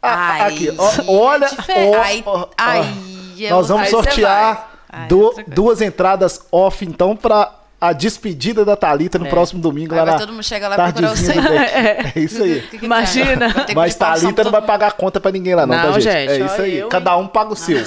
A- 0.02 0.32
Aí, 0.34 0.42
aqui, 0.42 0.74
ó, 0.78 0.92
olha. 1.12 1.48
difer- 1.48 1.90
ó, 1.98 2.02
aí- 2.02 2.24
ó, 2.26 2.48
aí 2.58 3.46
é 3.46 3.50
Nós 3.50 3.70
vamos 3.70 3.90
sortear 3.90 4.70
du- 5.08 5.34
é 5.38 5.44
duas 5.48 5.82
entradas 5.82 6.42
off, 6.52 6.86
então, 6.86 7.16
pra 7.16 7.60
a 7.82 7.92
despedida 7.92 8.64
da 8.64 8.78
Thalita 8.78 9.20
no 9.20 9.26
É. 9.26 9.30
próximo 9.30 9.62
domingo. 9.62 9.94
Aí 9.94 10.06
lá 10.06 10.18
todo 10.18 10.32
mundo 10.32 10.44
chegar 10.44 10.70
lá 10.70 10.76
procurar 10.92 11.14
do 11.16 11.22
deck. 11.22 11.40
É 12.16 12.20
isso 12.20 12.42
aí. 12.44 12.60
O 12.60 12.68
que 12.70 12.78
que 12.80 12.86
Imagina. 12.86 13.54
que 13.66 13.76
Mas 13.76 13.96
Thalita 13.96 14.44
não 14.44 14.52
vai 14.52 14.62
pagar 14.62 14.94
conta 14.94 15.20
pra 15.20 15.32
ninguém 15.32 15.54
lá, 15.56 15.66
não, 15.66 15.76
Não, 15.76 15.92
tá, 15.94 16.00
gente? 16.00 16.04
gente, 16.30 16.42
É 16.44 16.46
isso 16.46 16.62
aí. 16.62 16.78
eu, 16.80 16.88
Cada 16.88 17.18
um 17.18 17.28
paga 17.28 17.52
o 17.52 17.56
seu. 17.58 17.78
mundo. 17.78 17.86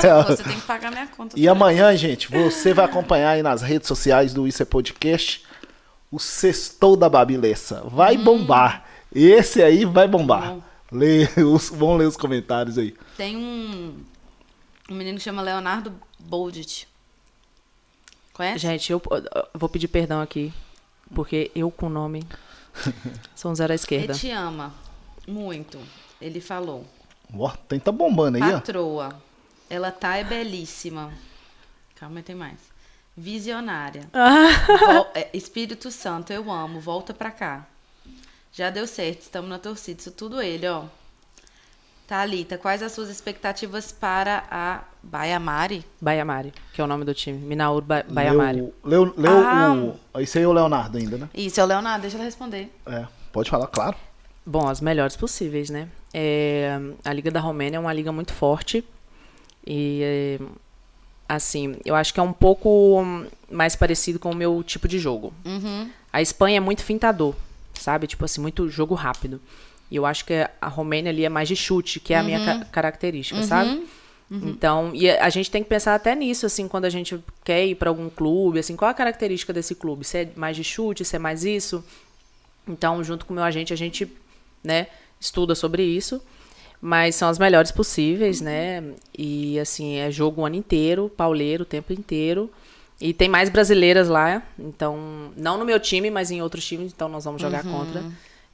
Se 0.00 0.06
É. 0.08 0.22
Você 0.24 0.42
tem 0.42 0.54
que 0.54 0.62
pagar 0.62 0.90
minha 0.90 1.06
conta. 1.16 1.38
E 1.38 1.48
amanhã, 1.48 1.94
gente, 1.96 2.28
você 2.28 2.72
vai 2.74 2.84
acompanhar 2.86 3.30
aí 3.30 3.42
nas 3.42 3.62
redes 3.62 3.86
sociais 3.86 4.32
do 4.34 4.48
Isso 4.48 4.62
é 4.62 4.66
Podcast 4.66 5.44
o 6.10 6.18
Sextou 6.18 6.96
da 6.96 7.08
Babi 7.08 7.36
Lessa. 7.36 7.82
Vai 7.84 8.16
bombar. 8.16 8.84
Esse 9.14 9.62
aí 9.62 9.84
vai 9.84 10.06
bombar. 10.06 10.54
Bom. 10.54 10.62
Lê 10.92 11.24
os, 11.42 11.68
vamos 11.70 11.98
ler 11.98 12.06
os 12.06 12.16
comentários 12.16 12.78
aí. 12.78 12.94
Tem 13.16 13.36
um, 13.36 13.98
um 14.90 14.94
menino 14.94 15.18
que 15.18 15.24
chama 15.24 15.42
Leonardo 15.42 15.92
Boldit. 16.18 16.88
Conhece? 18.32 18.58
Gente, 18.58 18.92
eu, 18.92 19.02
eu 19.10 19.46
vou 19.54 19.68
pedir 19.68 19.88
perdão 19.88 20.20
aqui, 20.20 20.52
porque 21.14 21.50
eu 21.54 21.70
com 21.70 21.86
o 21.86 21.90
nome 21.90 22.22
sou 23.34 23.50
um 23.50 23.54
zero 23.54 23.72
à 23.72 23.74
Ele 23.74 23.80
esquerda. 23.80 24.14
te 24.14 24.30
ama 24.30 24.72
muito. 25.26 25.78
Ele 26.20 26.40
falou. 26.40 26.84
Ó, 27.34 27.50
tem 27.68 27.80
tá 27.80 27.90
bombando 27.90 28.36
aí, 28.36 28.42
ó. 28.42 28.52
Patroa. 28.54 29.20
Ela 29.68 29.90
tá 29.90 30.16
é 30.16 30.24
belíssima. 30.24 31.12
Calma, 31.96 32.22
tem 32.22 32.36
mais. 32.36 32.58
Visionária. 33.16 34.02
Vol- 34.12 35.08
é, 35.14 35.28
Espírito 35.32 35.90
Santo, 35.90 36.32
eu 36.32 36.50
amo. 36.50 36.80
Volta 36.80 37.14
pra 37.14 37.30
cá. 37.30 37.66
Já 38.52 38.70
deu 38.70 38.86
certo, 38.86 39.22
estamos 39.22 39.48
na 39.50 39.58
torcida. 39.58 40.00
Isso 40.00 40.10
tudo 40.10 40.40
ele, 40.40 40.66
ó. 40.68 40.84
Thalita, 42.06 42.56
quais 42.56 42.82
as 42.84 42.92
suas 42.92 43.08
expectativas 43.10 43.90
para 43.90 44.44
a 44.48 44.84
Baiamari? 45.02 45.84
Baiamari, 46.00 46.52
que 46.72 46.80
é 46.80 46.84
o 46.84 46.86
nome 46.86 47.04
do 47.04 47.12
time. 47.12 47.36
Minaur 47.38 47.82
ba 47.82 48.04
Baiamari. 48.08 48.60
Leu, 48.60 48.72
leu, 48.84 49.14
leu 49.16 49.38
Ah. 49.46 49.74
o. 50.14 50.20
Isso 50.20 50.38
aí 50.38 50.44
é 50.44 50.46
o 50.48 50.52
Leonardo 50.52 50.98
ainda, 50.98 51.18
né? 51.18 51.28
Isso, 51.34 51.60
é 51.60 51.64
o 51.64 51.66
Leonardo, 51.66 52.02
deixa 52.02 52.16
ela 52.16 52.24
responder. 52.24 52.72
É. 52.86 53.06
Pode 53.32 53.50
falar, 53.50 53.66
claro. 53.66 53.96
Bom, 54.44 54.68
as 54.68 54.80
melhores 54.80 55.16
possíveis, 55.16 55.68
né? 55.68 55.88
É, 56.14 56.78
a 57.04 57.12
Liga 57.12 57.30
da 57.32 57.40
Romênia 57.40 57.78
é 57.78 57.80
uma 57.80 57.92
liga 57.92 58.12
muito 58.12 58.32
forte. 58.32 58.84
E, 59.66 60.38
é, 60.40 60.46
assim, 61.28 61.76
eu 61.84 61.94
acho 61.94 62.12
que 62.14 62.20
é 62.20 62.22
um 62.22 62.32
pouco 62.32 63.04
mais 63.50 63.74
parecido 63.76 64.18
com 64.18 64.30
o 64.30 64.34
meu 64.36 64.62
tipo 64.62 64.86
de 64.88 64.98
jogo. 64.98 65.32
Uhum. 65.44 65.90
A 66.12 66.22
Espanha 66.22 66.56
é 66.58 66.60
muito 66.60 66.82
fintador, 66.82 67.34
sabe? 67.74 68.06
Tipo 68.06 68.24
assim, 68.24 68.40
muito 68.40 68.68
jogo 68.68 68.94
rápido. 68.94 69.40
E 69.90 69.96
eu 69.96 70.04
acho 70.06 70.24
que 70.24 70.32
a 70.60 70.68
Romênia 70.68 71.10
ali 71.10 71.24
é 71.24 71.28
mais 71.28 71.48
de 71.48 71.54
chute, 71.56 72.00
que 72.00 72.12
é 72.14 72.18
a 72.18 72.22
minha 72.22 72.44
ca- 72.44 72.64
característica, 72.66 73.40
sabe? 73.42 73.86
Então, 74.28 74.90
e 74.92 75.08
a 75.08 75.26
a 75.26 75.28
gente 75.30 75.48
tem 75.48 75.62
que 75.62 75.68
pensar 75.68 75.94
até 75.94 76.12
nisso, 76.12 76.46
assim, 76.46 76.66
quando 76.66 76.84
a 76.84 76.90
gente 76.90 77.22
quer 77.44 77.64
ir 77.64 77.76
para 77.76 77.88
algum 77.90 78.10
clube, 78.10 78.58
assim, 78.58 78.74
qual 78.74 78.90
a 78.90 78.94
característica 78.94 79.52
desse 79.52 79.76
clube? 79.76 80.04
Se 80.04 80.18
é 80.18 80.28
mais 80.34 80.56
de 80.56 80.64
chute, 80.64 81.04
se 81.04 81.14
é 81.14 81.18
mais 81.18 81.44
isso? 81.44 81.84
Então, 82.66 83.04
junto 83.04 83.24
com 83.24 83.32
o 83.32 83.36
meu 83.36 83.44
agente, 83.44 83.72
a 83.72 83.76
gente, 83.76 84.10
né, 84.64 84.88
estuda 85.20 85.54
sobre 85.54 85.84
isso. 85.84 86.20
Mas 86.86 87.16
são 87.16 87.28
as 87.28 87.36
melhores 87.36 87.72
possíveis, 87.72 88.40
né? 88.40 88.80
E, 89.18 89.58
assim, 89.58 89.96
é 89.96 90.08
jogo 90.08 90.42
o 90.42 90.46
ano 90.46 90.54
inteiro, 90.54 91.10
pauleiro 91.16 91.64
o 91.64 91.66
tempo 91.66 91.92
inteiro. 91.92 92.48
E 93.00 93.12
tem 93.12 93.28
mais 93.28 93.50
brasileiras 93.50 94.06
lá, 94.08 94.40
então, 94.56 95.32
não 95.36 95.58
no 95.58 95.64
meu 95.64 95.80
time, 95.80 96.10
mas 96.12 96.30
em 96.30 96.40
outros 96.40 96.64
times, 96.64 96.92
então 96.94 97.08
nós 97.08 97.24
vamos 97.24 97.42
jogar 97.42 97.64
contra. 97.64 98.04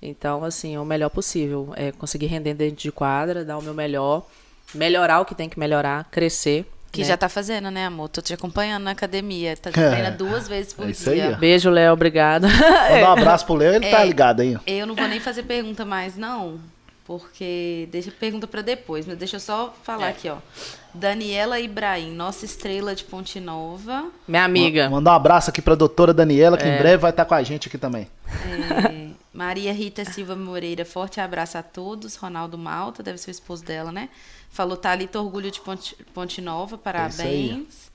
Então, 0.00 0.42
assim, 0.44 0.74
é 0.74 0.80
o 0.80 0.84
melhor 0.84 1.10
possível. 1.10 1.74
É 1.76 1.92
conseguir 1.92 2.24
render 2.26 2.54
dentro 2.54 2.76
de 2.76 2.90
quadra, 2.90 3.44
dar 3.44 3.58
o 3.58 3.62
meu 3.62 3.74
melhor, 3.74 4.26
melhorar 4.74 5.20
o 5.20 5.26
que 5.26 5.34
tem 5.34 5.46
que 5.46 5.58
melhorar, 5.58 6.08
crescer. 6.10 6.64
Que 6.90 7.02
né? 7.02 7.06
já 7.08 7.18
tá 7.18 7.28
fazendo, 7.28 7.70
né, 7.70 7.84
amor? 7.84 8.08
Tô 8.08 8.22
te 8.22 8.32
acompanhando 8.32 8.84
na 8.84 8.92
academia. 8.92 9.54
Tá 9.58 9.68
É. 9.68 9.90
treina 9.90 10.10
duas 10.10 10.48
vezes 10.48 10.72
por 10.72 10.86
É 10.86 10.90
isso 10.90 11.10
aí, 11.10 11.20
dia. 11.20 11.34
ó. 11.36 11.38
Beijo, 11.38 11.68
Léo, 11.68 11.92
obrigado. 11.92 12.48
Mandar 12.48 13.10
um 13.10 13.12
abraço 13.12 13.44
pro 13.44 13.54
Léo, 13.56 13.74
ele 13.74 13.90
tá 13.90 14.00
É. 14.02 14.06
ligado 14.06 14.40
aí. 14.40 14.56
Eu 14.66 14.86
não 14.86 14.94
vou 14.94 15.06
nem 15.06 15.20
fazer 15.20 15.42
pergunta 15.42 15.84
mais, 15.84 16.16
não. 16.16 16.58
Porque 17.18 17.88
deixa 17.90 18.10
pergunta 18.10 18.46
pra 18.46 18.62
depois, 18.62 19.06
mas 19.06 19.16
deixa 19.18 19.36
eu 19.36 19.40
só 19.40 19.74
falar 19.82 20.08
aqui, 20.08 20.28
ó. 20.28 20.36
Daniela 20.94 21.58
Ibrahim, 21.60 22.12
nossa 22.12 22.44
estrela 22.44 22.94
de 22.94 23.04
Ponte 23.04 23.40
Nova. 23.40 24.06
Minha 24.28 24.44
amiga. 24.44 24.88
Mandar 24.90 25.12
um 25.12 25.16
abraço 25.16 25.50
aqui 25.50 25.60
pra 25.62 25.74
doutora 25.74 26.12
Daniela, 26.14 26.56
É. 26.56 26.60
que 26.60 26.68
em 26.68 26.78
breve 26.78 26.98
vai 26.98 27.10
estar 27.10 27.24
com 27.24 27.34
a 27.34 27.42
gente 27.42 27.68
aqui 27.68 27.78
também. 27.78 28.08
É, 28.26 29.08
Maria 29.32 29.72
Rita 29.72 30.04
Silva 30.04 30.34
Moreira, 30.36 30.84
forte 30.84 31.20
abraço 31.20 31.56
a 31.58 31.62
todos. 31.62 32.16
Ronaldo 32.16 32.56
Malta, 32.58 33.02
deve 33.02 33.18
ser 33.18 33.30
o 33.30 33.32
esposo 33.32 33.64
dela, 33.64 33.90
né? 33.92 34.08
Falou 34.50 34.76
Thalita 34.76 35.18
Orgulho 35.20 35.50
de 35.50 35.60
Ponte, 35.60 35.96
Ponte 36.14 36.40
Nova, 36.40 36.74
É 36.76 36.78
parabéns. 36.78 37.90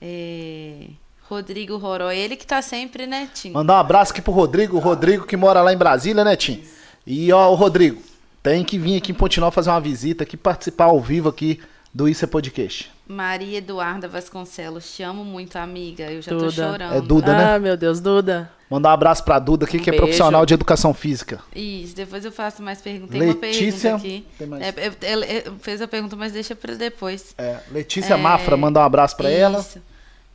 É, 0.00 0.86
Rodrigo 1.28 1.76
Roró, 1.76 2.10
ele 2.10 2.36
que 2.36 2.46
tá 2.46 2.62
sempre, 2.62 3.06
né, 3.06 3.28
Tim? 3.34 3.50
Mandar 3.50 3.74
um 3.74 3.78
abraço 3.80 4.12
aqui 4.12 4.22
pro 4.22 4.32
Rodrigo, 4.32 4.76
o 4.76 4.80
Rodrigo 4.80 5.26
que 5.26 5.36
mora 5.36 5.60
lá 5.62 5.72
em 5.72 5.76
Brasília, 5.76 6.24
né, 6.24 6.34
Tim? 6.36 6.64
E 7.06 7.32
ó, 7.32 7.50
o 7.50 7.54
Rodrigo, 7.54 8.00
tem 8.48 8.64
que 8.64 8.78
vir 8.78 8.96
aqui 8.96 9.12
em 9.12 9.14
Pontinol 9.14 9.50
fazer 9.50 9.68
uma 9.70 9.80
visita 9.80 10.24
aqui, 10.24 10.36
participar 10.36 10.84
ao 10.86 11.00
vivo 11.00 11.28
aqui 11.28 11.60
do 11.92 12.08
Isso 12.08 12.24
é 12.24 12.28
Podcast. 12.28 12.90
Maria 13.06 13.58
Eduarda 13.58 14.08
Vasconcelos, 14.08 14.94
te 14.94 15.02
amo 15.02 15.22
muito, 15.24 15.56
amiga. 15.56 16.04
Eu 16.10 16.22
já 16.22 16.30
tô 16.30 16.38
Duda. 16.38 16.52
chorando. 16.52 16.94
É 16.94 17.00
Duda, 17.00 17.36
né? 17.36 17.54
Ah, 17.54 17.58
meu 17.58 17.76
Deus, 17.76 18.00
Duda. 18.00 18.50
Mandar 18.70 18.90
um 18.90 18.92
abraço 18.92 19.24
pra 19.24 19.38
Duda 19.38 19.64
aqui, 19.66 19.78
Um 19.78 19.82
que 19.82 19.88
é 19.90 19.92
beijo. 19.92 20.04
profissional 20.04 20.44
de 20.46 20.54
educação 20.54 20.92
física. 20.94 21.40
Isso, 21.54 21.94
depois 21.96 22.24
eu 22.24 22.32
faço 22.32 22.62
mais 22.62 22.80
perguntas. 22.80 23.12
Tem 23.18 23.22
uma 23.22 23.34
Letícia, 23.34 23.90
pergunta 23.98 24.06
aqui. 24.06 24.26
tem 24.38 24.46
mais? 24.46 24.62
É, 24.62 24.68
é, 24.68 24.92
ela- 25.12 25.24
é, 25.26 25.44
fez 25.60 25.80
a 25.82 25.88
pergunta, 25.88 26.16
mas 26.16 26.32
deixa 26.32 26.54
pra 26.54 26.74
depois. 26.74 27.34
É, 27.38 27.58
Letícia 27.70 28.16
Mafra, 28.18 28.56
mandar 28.56 28.80
um 28.80 28.84
abraço 28.84 29.16
pra 29.16 29.30
ela. 29.30 29.60
Isso. 29.60 29.80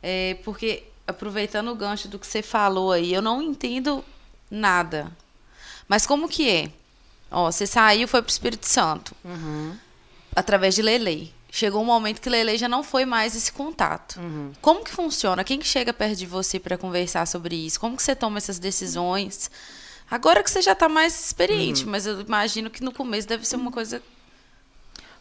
É, 0.02 0.36
porque, 0.44 0.84
aproveitando 1.06 1.68
o 1.70 1.74
gancho 1.76 2.08
do 2.08 2.18
que 2.18 2.26
você 2.26 2.42
falou 2.42 2.90
aí, 2.92 3.12
eu 3.14 3.22
não 3.22 3.40
entendo 3.42 4.04
nada. 4.50 5.10
Mas 5.88 6.06
como 6.06 6.28
que 6.28 6.48
é? 6.48 6.70
Ó, 7.30 7.50
você 7.50 7.66
saiu, 7.66 8.06
foi 8.06 8.22
pro 8.22 8.30
Espírito 8.30 8.66
Santo. 8.66 9.14
Através 10.34 10.74
de 10.74 10.82
Lelei. 10.82 11.32
Chegou 11.50 11.82
um 11.82 11.84
momento 11.84 12.20
que 12.20 12.28
Lelei 12.28 12.58
já 12.58 12.68
não 12.68 12.82
foi 12.82 13.04
mais 13.04 13.36
esse 13.36 13.52
contato. 13.52 14.18
Como 14.60 14.84
que 14.84 14.90
funciona? 14.90 15.44
Quem 15.44 15.58
que 15.58 15.66
chega 15.66 15.92
perto 15.92 16.16
de 16.16 16.26
você 16.26 16.58
para 16.58 16.76
conversar 16.76 17.26
sobre 17.26 17.54
isso? 17.54 17.78
Como 17.78 17.96
que 17.96 18.02
você 18.02 18.14
toma 18.16 18.38
essas 18.38 18.58
decisões? 18.58 19.50
Agora 20.10 20.42
que 20.42 20.50
você 20.50 20.60
já 20.60 20.74
tá 20.74 20.88
mais 20.88 21.26
experiente, 21.26 21.86
mas 21.86 22.06
eu 22.06 22.20
imagino 22.20 22.68
que 22.70 22.82
no 22.82 22.92
começo 22.92 23.26
deve 23.28 23.46
ser 23.46 23.56
uma 23.56 23.70
coisa. 23.70 24.02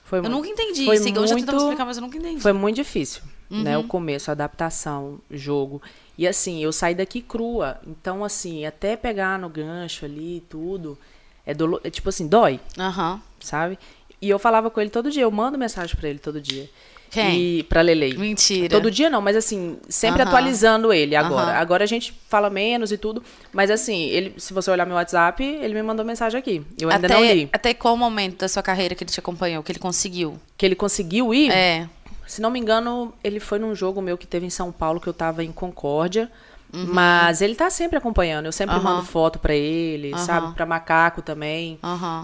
Foi 0.03 0.19
Eu 0.19 0.23
nunca 0.29 0.47
entendi. 0.47 0.85
foi 0.85 0.95
isso, 0.95 1.07
igual 1.07 1.23
eu 1.23 1.27
já 1.29 1.35
tentando 1.35 1.51
muito- 1.55 1.63
explicar, 1.65 1.85
mas 1.85 1.97
eu 1.97 2.01
nunca 2.01 2.17
entendi. 2.17 2.41
Foi 2.41 2.51
muito 2.53 2.75
difícil, 2.75 3.21
né? 3.49 3.77
Uhum. 3.77 3.85
O 3.85 3.87
começo, 3.87 4.29
a 4.29 4.33
adaptação, 4.33 5.19
jogo. 5.31 5.81
E 6.17 6.27
assim, 6.27 6.61
eu 6.63 6.71
saí 6.73 6.93
daqui 6.95 7.21
crua. 7.21 7.79
Então, 7.87 8.23
assim, 8.23 8.65
até 8.65 8.95
pegar 8.97 9.39
no 9.39 9.49
gancho 9.49 10.03
ali 10.05 10.37
e 10.37 10.41
tudo, 10.41 10.97
é, 11.45 11.53
dolo... 11.53 11.79
é 11.84 11.89
tipo 11.89 12.10
assim, 12.10 12.27
dói, 12.27 12.60
Aham. 12.77 13.21
sabe? 13.39 13.77
E 14.21 14.29
eu 14.29 14.39
falava 14.39 14.69
com 14.69 14.79
ele 14.79 14.89
todo 14.89 15.12
dia, 15.12 15.23
eu 15.23 15.32
mando 15.32 15.58
mensagem 15.58 15.95
pra 15.95 16.08
ele 16.10 16.19
todo 16.19 16.39
dia. 16.39 16.69
Quem? 17.12 17.39
E 17.60 17.63
pra 17.63 17.82
Lelei. 17.82 18.17
Mentira. 18.17 18.69
Todo 18.69 18.89
dia 18.89 19.08
não, 19.08 19.21
mas 19.21 19.36
assim, 19.36 19.77
sempre 19.88 20.23
atualizando 20.23 20.91
ele 20.91 21.15
agora. 21.15 21.51
Agora 21.60 21.84
a 21.84 21.88
gente 21.88 22.12
fala 22.27 22.49
menos 22.49 22.91
e 22.91 22.97
tudo, 22.97 23.21
mas 23.51 23.69
assim, 23.69 24.06
ele, 24.06 24.34
se 24.38 24.51
você 24.51 24.71
olhar 24.71 24.86
meu 24.88 24.95
WhatsApp, 24.95 25.43
ele 25.43 25.75
me 25.75 25.84
mandou 25.84 26.03
mensagem 26.03 26.39
aqui. 26.39 26.65
Eu 26.79 26.89
ainda 26.89 27.06
até, 27.06 27.13
não 27.13 27.23
li. 27.23 27.49
Até 27.53 27.73
qual 27.75 27.95
momento 27.95 28.39
da 28.39 28.47
sua 28.47 28.63
carreira 28.63 28.95
que 28.95 29.03
ele 29.03 29.12
te 29.12 29.19
acompanhou, 29.19 29.62
que 29.62 29.71
ele 29.71 29.77
conseguiu? 29.79 30.39
Que 30.58 30.65
ele 30.65 30.73
conseguiu 30.75 31.32
ir, 31.36 31.51
É. 31.51 31.88
se 32.25 32.41
não 32.41 32.49
me 32.49 32.60
engano, 32.60 33.13
ele 33.23 33.39
foi 33.39 33.60
num 33.60 33.75
jogo 33.75 34.01
meu 34.01 34.17
que 34.17 34.25
teve 34.25 34.47
em 34.47 34.49
São 34.49 34.71
Paulo, 34.71 34.99
que 34.99 35.08
eu 35.08 35.13
tava 35.13 35.43
em 35.43 35.51
Concórdia. 35.51 36.32
Uhum. 36.73 36.88
Mas 36.91 37.41
ele 37.41 37.53
tá 37.55 37.69
sempre 37.69 37.97
acompanhando. 37.97 38.45
Eu 38.47 38.51
sempre 38.51 38.75
Aham. 38.75 38.83
mando 38.83 39.03
foto 39.03 39.38
pra 39.38 39.53
ele, 39.53 40.12
Aham. 40.13 40.17
sabe? 40.25 40.53
Pra 40.55 40.65
macaco 40.65 41.21
também. 41.21 41.77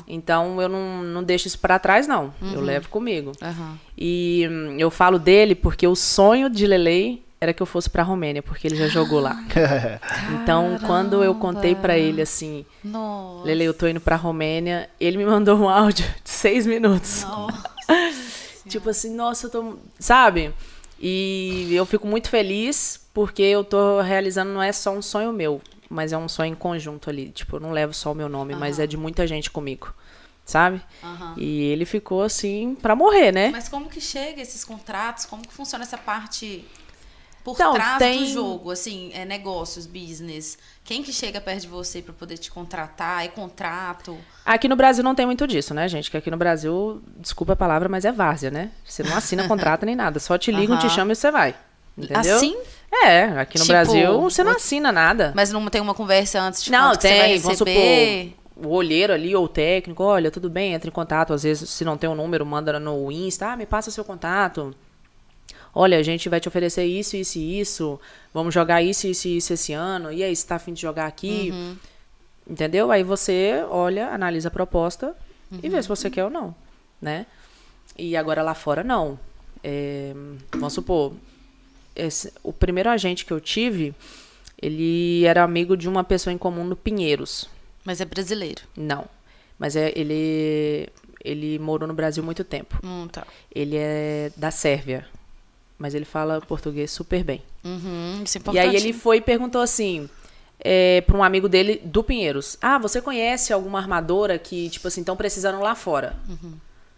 Então 0.07 0.61
eu 0.61 0.67
não, 0.67 1.03
não 1.03 1.23
deixo 1.23 1.47
isso 1.47 1.59
pra 1.59 1.77
trás, 1.77 2.07
não. 2.07 2.33
Uhum. 2.41 2.53
Eu 2.53 2.61
levo 2.61 2.89
comigo. 2.89 3.31
E 3.97 4.47
hum, 4.49 4.75
eu 4.79 4.89
falo 4.89 5.19
dele 5.19 5.53
porque 5.53 5.85
o 5.87 5.95
sonho 5.95 6.49
de 6.49 6.65
Lelei 6.65 7.23
era 7.41 7.53
que 7.53 7.61
eu 7.61 7.65
fosse 7.65 7.89
pra 7.89 8.03
Romênia, 8.03 8.43
porque 8.43 8.67
ele 8.67 8.75
já 8.75 8.87
jogou 8.87 9.19
lá. 9.19 9.37
Então, 10.41 10.77
quando 10.85 11.23
eu 11.23 11.33
contei 11.35 11.73
pra 11.75 11.97
ele 11.97 12.21
assim, 12.21 12.65
Nossa. 12.83 13.45
Lele, 13.45 13.63
eu 13.63 13.73
tô 13.73 13.87
indo 13.87 14.01
pra 14.01 14.15
Romênia, 14.15 14.89
ele 14.99 15.17
me 15.17 15.25
mandou 15.25 15.57
um 15.57 15.69
áudio 15.69 16.05
de 16.23 16.29
seis 16.29 16.65
minutos. 16.65 17.25
tipo 18.67 18.89
assim, 18.89 19.15
nossa, 19.15 19.47
eu 19.47 19.51
tô. 19.51 19.77
Sabe? 19.99 20.53
E 21.01 21.73
eu 21.73 21.85
fico 21.85 22.05
muito 22.05 22.29
feliz 22.29 22.99
porque 23.13 23.41
eu 23.41 23.63
tô 23.63 24.01
realizando, 24.01 24.51
não 24.51 24.61
é 24.61 24.71
só 24.71 24.91
um 24.91 25.01
sonho 25.01 25.31
meu, 25.31 25.61
mas 25.89 26.11
é 26.11 26.17
um 26.17 26.27
sonho 26.27 26.51
em 26.51 26.55
conjunto 26.55 27.09
ali. 27.09 27.29
Tipo, 27.29 27.55
eu 27.55 27.59
não 27.59 27.71
levo 27.71 27.93
só 27.93 28.11
o 28.11 28.15
meu 28.15 28.27
nome, 28.29 28.53
mas 28.55 28.79
é 28.79 28.87
de 28.87 28.97
muita 28.97 29.25
gente 29.25 29.49
comigo. 29.49 29.93
sabe? 30.45 30.81
Aham. 31.03 31.35
E 31.37 31.61
ele 31.65 31.85
ficou 31.85 32.23
assim 32.23 32.75
pra 32.81 32.95
morrer, 32.95 33.31
né? 33.31 33.49
Mas 33.49 33.69
como 33.69 33.87
que 33.87 34.01
chega 34.01 34.41
esses 34.41 34.65
contratos? 34.65 35.25
Como 35.25 35.43
que 35.47 35.53
funciona 35.53 35.83
essa 35.83 35.97
parte 35.97 36.65
por 37.55 37.61
Então, 37.61 37.73
trás 37.73 37.97
tem- 37.99 38.19
do 38.23 38.29
jogo? 38.29 38.71
Assim, 38.71 39.11
é 39.13 39.25
negócios, 39.25 39.85
business. 39.85 40.57
Quem 40.83 41.03
que 41.03 41.13
chega 41.13 41.39
perto 41.39 41.61
de 41.61 41.67
você 41.67 42.01
pra 42.01 42.13
poder 42.13 42.37
te 42.37 42.49
contratar? 42.51 43.23
É 43.23 43.27
contrato? 43.27 44.17
Aqui 44.45 44.67
no 44.67 44.75
Brasil 44.75 45.03
não 45.03 45.13
tem 45.13 45.25
muito 45.25 45.45
disso, 45.47 45.73
né, 45.73 45.87
gente? 45.87 46.09
Que 46.09 46.17
aqui 46.17 46.31
no 46.31 46.37
Brasil, 46.37 47.01
desculpa 47.17 47.53
a 47.53 47.55
palavra, 47.55 47.87
mas 47.87 48.05
é 48.05 48.11
várzea, 48.11 48.49
né? 48.49 48.71
Você 48.85 49.03
não 49.03 49.15
assina 49.15 49.47
contrato 49.47 49.85
nem 49.85 49.95
nada. 49.95 50.19
Só 50.19 50.37
te 50.37 50.51
ligam, 50.51 50.77
te 50.79 50.89
chamam 50.89 51.11
e 51.11 51.15
você 51.15 51.29
vai. 51.31 51.55
Entendeu? 51.97 52.35
Assim? 52.37 52.57
É, 52.91 53.25
aqui 53.39 53.57
no 53.59 53.65
Tipo, 53.65 53.73
Brasil 53.73 54.21
você 54.21 54.43
não 54.43 54.53
o- 54.53 54.55
assina 54.55 54.91
nada. 54.91 55.31
Mas 55.35 55.51
não 55.51 55.65
tem 55.67 55.79
uma 55.81 55.93
conversa 55.93 56.39
antes 56.41 56.63
de 56.63 56.71
Não, 56.71 56.89
quanto 56.91 57.01
que 57.01 57.07
você 57.07 57.17
vai 57.17 57.27
tem, 57.29 57.39
vamos 57.39 57.57
supor, 57.57 58.65
o 58.65 58.69
olheiro 58.73 59.13
ali 59.13 59.35
ou 59.35 59.45
o 59.45 59.47
técnico, 59.47 60.03
olha, 60.03 60.31
tudo 60.31 60.49
bem, 60.49 60.73
entra 60.73 60.89
em 60.89 60.91
contato, 60.93 61.33
às 61.33 61.43
vezes, 61.43 61.69
se 61.69 61.85
não 61.85 61.97
tem 61.97 62.09
um 62.09 62.15
número, 62.15 62.45
manda 62.45 62.79
no 62.79 63.11
Insta, 63.11 63.49
ah, 63.51 63.55
me 63.57 63.65
passa 63.65 63.91
seu 63.91 64.03
contato. 64.03 64.73
Olha, 65.73 65.97
a 65.97 66.03
gente 66.03 66.27
vai 66.29 66.39
te 66.39 66.47
oferecer 66.47 66.83
isso, 66.85 67.15
isso 67.15 67.37
e 67.37 67.59
isso, 67.59 67.99
vamos 68.33 68.53
jogar 68.53 68.81
isso, 68.81 69.07
isso 69.07 69.27
e 69.27 69.37
isso 69.37 69.53
esse 69.53 69.71
ano, 69.73 70.11
e 70.11 70.23
aí, 70.23 70.35
você 70.35 70.45
tá 70.47 70.55
afim 70.55 70.73
de 70.73 70.81
jogar 70.81 71.05
aqui? 71.05 71.49
Uhum. 71.51 71.75
Entendeu? 72.49 72.91
Aí 72.91 73.03
você 73.03 73.63
olha, 73.69 74.07
analisa 74.09 74.47
a 74.47 74.51
proposta 74.51 75.15
e 75.51 75.55
Uhum. 75.67 75.71
vê 75.71 75.81
se 75.81 75.87
você 75.87 76.09
quer 76.09 76.23
ou 76.23 76.29
não, 76.29 76.55
né? 77.01 77.25
E 77.97 78.15
agora 78.17 78.41
lá 78.41 78.53
fora, 78.55 78.83
não. 78.83 79.19
É, 79.63 80.13
vamos 80.53 80.73
supor, 80.73 81.13
esse- 81.95 82.31
o 82.43 82.51
primeiro 82.53 82.89
agente 82.89 83.25
que 83.25 83.31
eu 83.33 83.39
tive, 83.39 83.93
ele 84.61 85.23
era 85.25 85.43
amigo 85.43 85.77
de 85.77 85.87
uma 85.87 86.03
pessoa 86.03 86.33
em 86.33 86.37
comum 86.37 86.63
no 86.63 86.75
Pinheiros. 86.75 87.47
Mas 87.85 88.01
é 88.01 88.05
brasileiro. 88.05 88.61
Não. 88.75 89.05
Mas 89.57 89.75
é, 89.75 89.91
ele, 89.95 90.87
ele 91.23 91.59
morou 91.59 91.87
no 91.87 91.93
Brasil 91.93 92.23
muito 92.23 92.43
tempo. 92.43 92.79
Hum, 92.83 93.07
tá. 93.11 93.25
Ele 93.53 93.75
é 93.77 94.31
da 94.35 94.49
Sérvia. 94.51 95.05
Mas 95.79 95.95
ele 95.95 96.05
fala 96.05 96.41
português 96.41 96.91
super 96.91 97.23
bem. 97.23 97.41
Uhum, 97.63 98.21
isso 98.23 98.37
é 98.37 98.39
E 98.39 98.41
importante. 98.41 98.59
aí 98.67 98.75
ele 98.75 98.91
foi 98.93 99.17
e 99.17 99.21
perguntou 99.21 99.61
assim, 99.61 100.09
é, 100.59 100.99
para 101.01 101.15
um 101.17 101.23
amigo 101.23 101.47
dele 101.47 101.81
do 101.85 102.03
Pinheiros: 102.03 102.57
Ah, 102.61 102.77
você 102.77 103.01
conhece 103.01 103.53
alguma 103.53 103.79
armadora 103.79 104.37
que, 104.37 104.69
tipo 104.69 104.87
assim, 104.89 104.99
estão 104.99 105.15
precisando 105.15 105.59
lá 105.61 105.73
fora? 105.75 106.15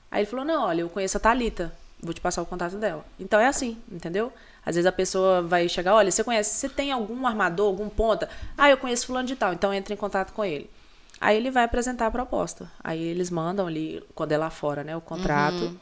Aí 0.10 0.22
ele 0.22 0.26
falou: 0.30 0.44
Não, 0.44 0.63
olha, 0.65 0.82
eu 0.82 0.89
conheço 0.89 1.17
a 1.17 1.20
Thalita. 1.20 1.72
Vou 2.04 2.13
te 2.13 2.20
passar 2.20 2.41
o 2.41 2.46
contato 2.48 2.78
dela. 2.78 3.06
Então 3.20 3.39
é 3.39 3.46
assim, 3.46 3.78
entendeu? 3.91 4.34
Às 4.65 4.74
vezes 4.76 4.88
a 4.88 4.91
pessoa 4.91 5.44
vai 5.44 5.70
chegar, 5.70 5.94
olha, 5.94 6.10
você 6.10 6.24
conhece, 6.24 6.56
você 6.56 6.67
tem 6.70 6.91
algum 6.91 7.28
armador, 7.28 7.67
algum 7.67 7.88
ponta? 7.89 8.28
Ah, 8.58 8.70
eu 8.72 8.78
conheço 8.78 9.06
fulano 9.06 9.28
de 9.28 9.36
tal, 9.36 9.54
então 9.54 9.72
entre 9.72 9.94
em 9.94 9.98
contato 9.98 10.34
com 10.34 10.44
ele. 10.44 10.67
Aí 11.20 11.38
ele 11.38 11.52
vai 11.52 11.63
apresentar 11.63 12.08
a 12.08 12.12
proposta. 12.12 12.72
Aí 12.84 13.00
eles 13.04 13.30
mandam 13.30 13.67
ali, 13.67 14.04
quando 14.15 14.32
é 14.32 14.38
lá 14.39 14.50
fora, 14.50 14.84
né, 14.84 14.96
o 14.98 15.02
contrato. 15.02 15.80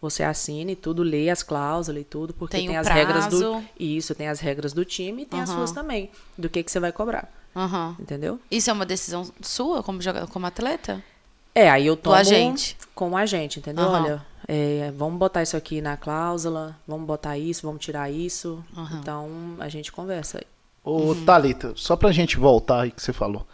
Você 0.00 0.22
assina 0.22 0.70
e 0.70 0.76
tudo, 0.76 1.02
lê 1.02 1.28
as 1.28 1.42
cláusulas 1.42 2.00
e 2.00 2.04
tudo, 2.04 2.32
porque 2.32 2.56
Tem 2.56 2.66
tem, 2.68 2.76
as 2.76 2.88
regras 2.88 3.26
do. 3.26 3.38
prazo. 3.38 3.64
Isso, 3.78 4.14
tem 4.14 4.28
as 4.28 4.40
regras 4.40 4.72
do 4.72 4.84
time 4.84 5.22
e 5.22 5.26
tem 5.26 5.40
as 5.40 5.50
Aham. 5.50 5.58
suas 5.58 5.72
também. 5.72 6.10
Do 6.38 6.48
que, 6.48 6.62
que 6.62 6.70
você 6.70 6.80
vai 6.80 6.90
cobrar. 6.90 7.30
Aham. 7.54 7.96
Entendeu? 8.00 8.40
Isso 8.50 8.70
é 8.70 8.72
uma 8.72 8.86
decisão 8.86 9.28
sua 9.42 9.82
como, 9.82 9.98
como 10.30 10.46
atleta? 10.46 11.02
É, 11.54 11.68
aí 11.68 11.86
eu 11.86 11.96
tomo 11.96 12.16
agente. 12.16 12.78
com 12.94 13.10
o 13.10 13.16
agente, 13.16 13.58
entendeu? 13.58 13.84
Aham. 13.84 14.02
Olha, 14.02 14.26
é, 14.48 14.90
vamos 14.96 15.18
botar 15.18 15.42
isso 15.42 15.56
aqui 15.56 15.80
na 15.82 15.96
cláusula, 15.96 16.76
vamos 16.86 17.06
botar 17.06 17.36
isso, 17.36 17.66
vamos 17.66 17.84
tirar 17.84 18.10
isso. 18.10 18.64
Aham. 18.74 18.98
Então 19.00 19.28
a 19.58 19.68
gente 19.68 19.92
conversa 19.92 20.38
aí. 20.38 20.44
Ô, 20.82 21.14
Thalita, 21.26 21.72
só 21.76 21.94
pra 21.94 22.10
gente 22.10 22.38
voltar 22.38 22.82
aí 22.82 22.90
que 22.90 23.02
você 23.02 23.12
falou. 23.12 23.46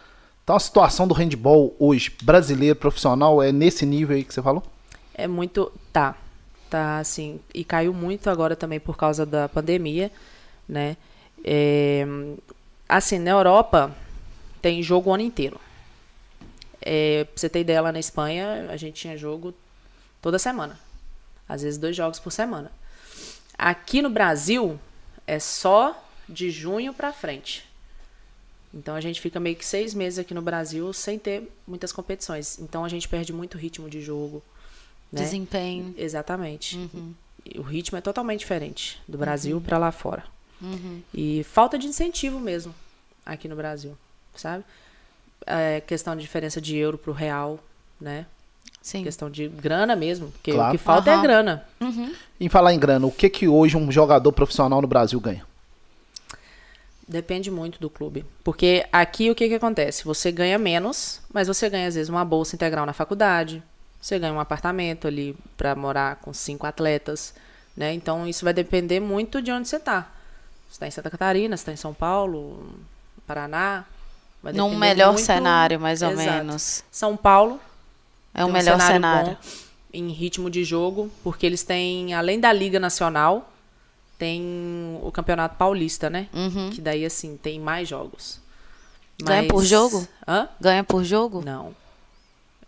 Então 0.44 0.54
a 0.54 0.60
situação 0.60 1.08
do 1.08 1.14
handball 1.14 1.74
hoje, 1.76 2.14
brasileiro, 2.22 2.76
profissional, 2.76 3.42
é 3.42 3.50
nesse 3.50 3.84
nível 3.84 4.14
aí 4.14 4.22
que 4.22 4.32
você 4.32 4.40
falou? 4.40 4.62
É 5.12 5.26
muito. 5.26 5.72
Tá. 5.92 6.14
Tá 6.70 6.98
assim. 6.98 7.40
E 7.54 7.64
caiu 7.64 7.94
muito 7.94 8.28
agora 8.28 8.56
também 8.56 8.80
por 8.80 8.96
causa 8.96 9.24
da 9.24 9.48
pandemia, 9.48 10.10
né? 10.68 10.96
É, 11.44 12.04
assim, 12.88 13.18
na 13.18 13.30
Europa 13.30 13.94
tem 14.60 14.82
jogo 14.82 15.10
o 15.10 15.14
ano 15.14 15.22
inteiro. 15.22 15.60
É, 16.80 17.24
pra 17.24 17.32
você 17.36 17.48
ter 17.48 17.60
ideia, 17.60 17.80
lá 17.80 17.92
na 17.92 17.98
Espanha, 17.98 18.66
a 18.68 18.76
gente 18.76 19.00
tinha 19.00 19.16
jogo 19.16 19.54
toda 20.20 20.38
semana. 20.38 20.78
Às 21.48 21.62
vezes 21.62 21.78
dois 21.78 21.94
jogos 21.94 22.18
por 22.18 22.30
semana. 22.30 22.70
Aqui 23.56 24.02
no 24.02 24.10
Brasil, 24.10 24.78
é 25.26 25.38
só 25.38 26.00
de 26.28 26.50
junho 26.50 26.92
pra 26.92 27.12
frente. 27.12 27.66
Então 28.72 28.94
a 28.94 29.00
gente 29.00 29.20
fica 29.20 29.40
meio 29.40 29.56
que 29.56 29.64
seis 29.64 29.94
meses 29.94 30.18
aqui 30.18 30.34
no 30.34 30.42
Brasil 30.42 30.92
sem 30.92 31.18
ter 31.18 31.50
muitas 31.66 31.92
competições. 31.92 32.58
Então 32.58 32.84
a 32.84 32.88
gente 32.88 33.08
perde 33.08 33.32
muito 33.32 33.56
ritmo 33.56 33.88
de 33.88 34.02
jogo. 34.02 34.42
Né? 35.12 35.22
Desempenho. 35.22 35.94
Exatamente. 35.96 36.76
Uhum. 36.76 37.14
O 37.56 37.62
ritmo 37.62 37.96
é 37.96 38.00
totalmente 38.00 38.40
diferente 38.40 39.00
do 39.06 39.16
Brasil 39.16 39.60
pra 39.60 39.78
lá 39.78 39.92
fora. 39.92 40.24
E 41.14 41.44
falta 41.44 41.78
de 41.78 41.86
incentivo 41.86 42.40
mesmo 42.40 42.74
aqui 43.24 43.46
no 43.46 43.54
Brasil, 43.54 43.96
sabe? 44.34 44.64
É, 45.46 45.80
questão 45.80 46.16
de 46.16 46.22
diferença 46.22 46.60
de 46.60 46.76
euro 46.76 46.96
pro 46.98 47.12
real, 47.12 47.60
né? 48.00 48.26
Sim. 48.82 49.02
Questão 49.04 49.30
de 49.30 49.48
grana 49.48 49.94
mesmo, 49.94 50.30
porque 50.32 50.52
Claro. 50.52 50.68
o 50.68 50.78
que 50.78 50.82
falta 50.82 51.10
Aham. 51.12 51.18
é 51.20 51.22
grana. 51.22 51.64
Em 52.40 52.48
falar 52.48 52.72
em 52.72 52.78
grana, 52.78 53.06
o 53.06 53.12
que 53.12 53.28
que 53.28 53.46
hoje 53.46 53.76
um 53.76 53.90
jogador 53.92 54.32
profissional 54.32 54.80
no 54.80 54.88
Brasil 54.88 55.20
ganha? 55.20 55.44
Depende 57.06 57.50
muito 57.50 57.78
do 57.80 57.88
clube. 57.88 58.24
Porque 58.42 58.84
aqui 58.92 59.30
o 59.30 59.34
que, 59.34 59.48
que 59.48 59.54
acontece? 59.54 60.04
Você 60.04 60.32
ganha 60.32 60.58
menos, 60.58 61.20
mas 61.32 61.46
você 61.46 61.68
ganha, 61.70 61.86
às 61.86 61.94
vezes, 61.94 62.08
uma 62.08 62.24
bolsa 62.24 62.56
integral 62.56 62.84
na 62.84 62.92
faculdade. 62.92 63.62
Você 64.06 64.20
ganha 64.20 64.32
um 64.32 64.38
apartamento 64.38 65.08
ali 65.08 65.36
para 65.56 65.74
morar 65.74 66.14
com 66.16 66.32
cinco 66.32 66.64
atletas. 66.64 67.34
Né? 67.76 67.92
Então 67.92 68.24
isso 68.24 68.44
vai 68.44 68.54
depender 68.54 69.00
muito 69.00 69.42
de 69.42 69.50
onde 69.50 69.66
você 69.66 69.80
tá. 69.80 70.02
Você 70.68 70.74
está 70.74 70.86
em 70.86 70.92
Santa 70.92 71.10
Catarina, 71.10 71.56
está 71.56 71.72
em 71.72 71.76
São 71.76 71.92
Paulo, 71.92 72.68
Paraná. 73.26 73.84
Vai 74.40 74.52
Num 74.52 74.76
melhor 74.76 75.08
muito- 75.12 75.24
cenário, 75.26 75.80
mais 75.80 76.02
ou 76.02 76.12
Exato. 76.12 76.28
menos. 76.30 76.84
São 76.88 77.16
Paulo 77.16 77.60
É 78.32 78.44
o 78.44 78.46
um 78.46 78.52
melhor 78.52 78.80
cenário. 78.80 79.30
bom 79.32 79.36
em 79.92 80.08
ritmo 80.10 80.48
de 80.48 80.62
jogo, 80.62 81.10
porque 81.24 81.44
eles 81.44 81.64
têm, 81.64 82.14
além 82.14 82.38
da 82.38 82.52
Liga 82.52 82.78
Nacional, 82.78 83.50
tem 84.16 85.00
o 85.02 85.10
Campeonato 85.10 85.56
Paulista, 85.56 86.08
né? 86.08 86.28
Uhum. 86.32 86.70
Que 86.70 86.80
daí, 86.80 87.04
assim, 87.04 87.36
tem 87.36 87.58
mais 87.58 87.88
jogos. 87.88 88.38
Ganha 89.20 89.48
por 89.48 89.64
jogo? 89.64 90.06
Hã? 90.28 90.48
Ganha 90.60 90.84
por 90.84 91.02
jogo? 91.02 91.42
Não. 91.44 91.74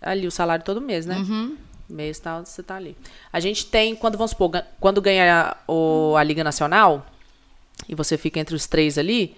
Ali 0.00 0.26
o 0.26 0.30
salário 0.30 0.64
todo 0.64 0.80
mês, 0.80 1.06
né? 1.06 1.16
Uhum. 1.18 1.56
Mês 1.88 2.18
tal, 2.18 2.44
você 2.44 2.62
tá 2.62 2.76
ali. 2.76 2.96
A 3.32 3.40
gente 3.40 3.66
tem, 3.66 3.94
quando 3.96 4.16
vamos 4.18 4.30
supor, 4.32 4.50
quando 4.78 5.00
ganha 5.00 5.56
o, 5.66 6.14
a 6.16 6.22
Liga 6.22 6.44
Nacional, 6.44 7.06
e 7.88 7.94
você 7.94 8.18
fica 8.18 8.38
entre 8.38 8.54
os 8.54 8.66
três 8.66 8.98
ali, 8.98 9.34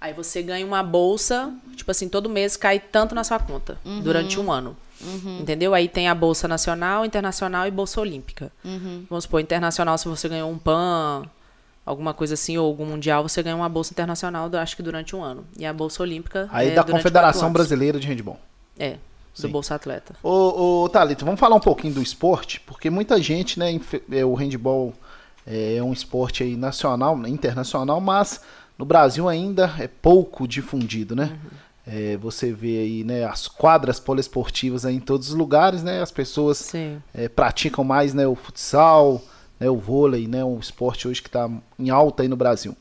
aí 0.00 0.12
você 0.12 0.42
ganha 0.42 0.66
uma 0.66 0.82
bolsa, 0.82 1.52
tipo 1.76 1.90
assim, 1.90 2.08
todo 2.08 2.28
mês 2.28 2.56
cai 2.56 2.78
tanto 2.78 3.14
na 3.14 3.24
sua 3.24 3.38
conta, 3.38 3.78
Uhum. 3.84 4.00
durante 4.02 4.38
um 4.38 4.52
ano. 4.52 4.76
Entendeu? 5.40 5.74
Aí 5.74 5.86
tem 5.88 6.08
a 6.08 6.14
Bolsa 6.14 6.48
Nacional, 6.48 7.04
Internacional 7.04 7.66
e 7.66 7.70
Bolsa 7.70 8.00
Olímpica. 8.00 8.50
Uhum. 8.64 9.04
Vamos 9.10 9.24
supor, 9.24 9.40
internacional, 9.40 9.98
se 9.98 10.08
você 10.08 10.28
ganhou 10.28 10.50
um 10.50 10.56
PAN, 10.56 11.24
alguma 11.84 12.14
coisa 12.14 12.34
assim, 12.34 12.56
ou 12.56 12.66
algum 12.66 12.86
mundial, 12.86 13.22
você 13.26 13.42
ganha 13.42 13.56
uma 13.56 13.68
bolsa 13.68 13.92
internacional, 13.92 14.48
acho 14.56 14.76
que 14.76 14.82
durante 14.82 15.14
um 15.14 15.22
ano. 15.22 15.44
E 15.58 15.66
a 15.66 15.72
bolsa 15.72 16.02
olímpica 16.02 16.48
Aí 16.50 16.68
é 16.70 16.74
da 16.74 16.82
Confederação. 16.84 17.52
Brasileira 17.52 17.98
de 18.00 18.06
Handball. 18.06 18.38
É, 18.78 18.96
do. 19.34 19.48
Bolsa 19.48 19.74
Atleta. 19.74 20.14
Ô, 20.22 20.84
ô 20.84 20.88
Thalita, 20.88 21.24
vamos 21.24 21.40
falar 21.40 21.56
um 21.56 21.60
pouquinho 21.60 21.94
do 21.94 22.02
esporte, 22.02 22.60
porque 22.60 22.88
muita 22.88 23.20
gente, 23.20 23.58
né, 23.58 23.78
é, 24.10 24.24
o 24.24 24.34
handball 24.34 24.94
é 25.46 25.82
um 25.82 25.92
esporte 25.92 26.42
aí 26.42 26.56
nacional, 26.56 27.18
né, 27.18 27.28
internacional, 27.28 28.00
mas 28.00 28.40
no 28.78 28.84
Brasil 28.84 29.28
ainda 29.28 29.74
é 29.78 29.88
pouco 29.88 30.48
difundido, 30.48 31.14
né? 31.14 31.36
É, 31.86 32.16
você 32.16 32.50
vê 32.50 32.78
aí, 32.78 33.04
né, 33.04 33.24
as 33.24 33.46
quadras 33.46 34.00
poliesportivas 34.00 34.86
aí 34.86 34.96
em 34.96 35.00
todos 35.00 35.28
os 35.28 35.34
lugares, 35.34 35.82
né? 35.82 36.00
As 36.00 36.10
pessoas 36.10 36.72
é, 37.12 37.28
praticam 37.28 37.84
mais, 37.84 38.14
né, 38.14 38.26
o 38.26 38.34
futsal, 38.34 39.20
né, 39.60 39.68
o 39.68 39.76
vôlei, 39.76 40.26
né, 40.26 40.42
um 40.42 40.58
esporte 40.58 41.06
hoje 41.06 41.20
que 41.20 41.28
está 41.28 41.50
em 41.78 41.90
alta 41.90 42.22
aí 42.22 42.28
no 42.28 42.36
Brasil. 42.36 42.74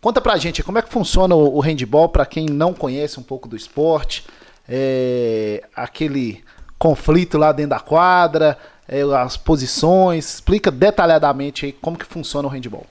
Conta 0.00 0.20
pra 0.20 0.38
gente 0.38 0.62
como 0.62 0.78
é 0.78 0.82
que 0.82 0.88
funciona 0.88 1.34
o, 1.34 1.56
o 1.56 1.60
handball 1.60 2.08
para 2.08 2.24
quem 2.24 2.46
não 2.46 2.72
conhece 2.72 3.20
um 3.20 3.22
pouco 3.22 3.46
do 3.46 3.54
esporte, 3.54 4.24
é, 4.70 5.64
aquele 5.74 6.44
conflito 6.78 7.36
lá 7.36 7.50
dentro 7.52 7.70
da 7.70 7.80
quadra, 7.80 8.56
é, 8.88 9.02
as 9.02 9.36
posições, 9.36 10.34
explica 10.34 10.70
detalhadamente 10.70 11.66
aí 11.66 11.72
como 11.72 11.98
que 11.98 12.06
funciona 12.06 12.46
o 12.46 12.50
handball. 12.50 12.86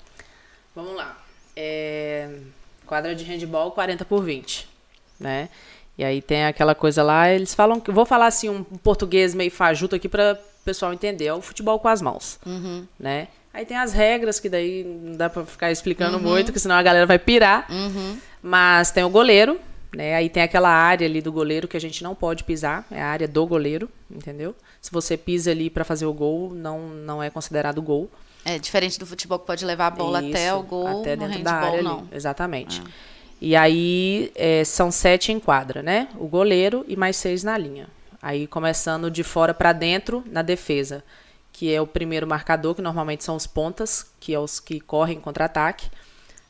Vamos 0.75 0.95
lá. 0.95 1.17
É, 1.55 2.29
Quadra 2.85 3.13
de 3.15 3.23
handball 3.23 3.71
40 3.71 4.03
por 4.03 4.23
20, 4.23 4.67
né? 5.19 5.47
E 5.97 6.03
aí 6.03 6.21
tem 6.21 6.45
aquela 6.45 6.73
coisa 6.73 7.03
lá, 7.03 7.29
eles 7.29 7.53
falam 7.53 7.79
que 7.79 7.91
vou 7.91 8.05
falar 8.05 8.27
assim 8.27 8.49
um 8.49 8.63
português 8.63 9.35
meio 9.35 9.51
fajuto 9.51 9.95
aqui 9.95 10.07
para 10.09 10.33
o 10.33 10.63
pessoal 10.65 10.91
entender, 10.93 11.25
é 11.25 11.33
o 11.33 11.41
futebol 11.41 11.77
com 11.79 11.87
as 11.87 12.01
mãos, 12.01 12.39
Uhum. 12.45 12.85
né? 12.99 13.27
Aí 13.53 13.65
tem 13.65 13.75
as 13.77 13.91
regras 13.93 14.39
que 14.39 14.47
daí 14.47 14.83
não 14.83 15.17
dá 15.17 15.29
para 15.29 15.43
ficar 15.45 15.71
explicando 15.71 16.19
muito, 16.19 16.53
que 16.53 16.59
senão 16.59 16.75
a 16.75 16.83
galera 16.83 17.05
vai 17.05 17.17
pirar. 17.19 17.65
Uhum. 17.69 18.17
Mas 18.41 18.91
tem 18.91 19.03
o 19.03 19.09
goleiro, 19.09 19.59
né? 19.95 20.15
Aí 20.15 20.29
tem 20.29 20.43
aquela 20.43 20.69
área 20.69 21.07
ali 21.07 21.21
do 21.21 21.31
goleiro 21.31 21.67
que 21.67 21.77
a 21.77 21.81
gente 21.81 22.03
não 22.03 22.13
pode 22.13 22.43
pisar, 22.43 22.85
é 22.91 23.01
a 23.01 23.07
área 23.07 23.27
do 23.27 23.45
goleiro, 23.45 23.89
entendeu? 24.09 24.55
Se 24.81 24.91
você 24.91 25.17
pisa 25.17 25.51
ali 25.51 25.69
para 25.69 25.83
fazer 25.83 26.05
o 26.05 26.13
gol, 26.13 26.53
não, 26.53 26.87
não 26.87 27.21
é 27.23 27.29
considerado 27.29 27.81
gol. 27.81 28.09
É 28.45 28.57
diferente 28.57 28.97
do 28.97 29.05
futebol 29.05 29.39
que 29.39 29.45
pode 29.45 29.65
levar 29.65 29.87
a 29.87 29.91
bola 29.91 30.21
Isso, 30.21 30.29
até 30.29 30.53
o 30.53 30.63
gol, 30.63 31.01
até 31.01 31.15
dentro 31.15 31.43
da 31.43 31.53
área 31.53 31.81
não. 31.81 31.99
ali. 31.99 32.07
Exatamente. 32.11 32.81
E 33.41 33.55
aí 33.55 34.31
é, 34.35 34.63
são 34.63 34.91
sete 34.91 35.31
em 35.31 35.39
quadra, 35.39 35.81
né? 35.81 36.09
O 36.17 36.27
goleiro 36.27 36.85
e 36.87 36.95
mais 36.95 37.15
seis 37.15 37.43
na 37.43 37.57
linha. 37.57 37.87
Aí 38.21 38.47
começando 38.47 39.09
de 39.09 39.23
fora 39.23 39.53
para 39.53 39.71
dentro 39.71 40.23
na 40.27 40.41
defesa, 40.41 41.03
que 41.53 41.73
é 41.73 41.81
o 41.81 41.87
primeiro 41.87 42.27
marcador, 42.27 42.75
que 42.75 42.81
normalmente 42.81 43.23
são 43.23 43.35
os 43.35 43.47
pontas, 43.47 44.11
que 44.19 44.33
é 44.33 44.39
os 44.39 44.59
que 44.59 44.79
correm 44.79 45.17
em 45.17 45.21
contra-ataque. 45.21 45.89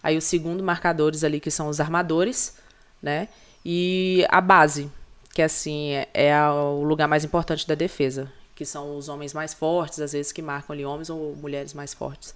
Aí 0.02 0.18
o 0.18 0.22
segundo 0.22 0.64
marcadores 0.64 1.24
ali, 1.24 1.40
que 1.40 1.52
são 1.52 1.68
os 1.68 1.80
armadores, 1.80 2.56
né? 3.02 3.28
E 3.66 4.26
a 4.30 4.42
base, 4.42 4.90
que 5.34 5.42
assim 5.42 5.92
é, 5.92 6.08
é 6.14 6.50
o 6.50 6.84
lugar 6.84 7.08
mais 7.08 7.24
importante 7.24 7.68
da 7.68 7.76
defesa, 7.76 8.32
que 8.56 8.66
são 8.66 8.98
os 8.98 9.10
homens 9.10 9.34
mais 9.34 9.54
fortes, 9.54 10.00
às 10.00 10.14
vezes 10.14 10.32
que 10.32 10.42
marcam 10.42 10.74
ali 10.74 10.86
homens 10.86 11.10
ou 11.10 11.36
mulheres 11.36 11.74
mais 11.74 11.94
fortes. 11.94 12.36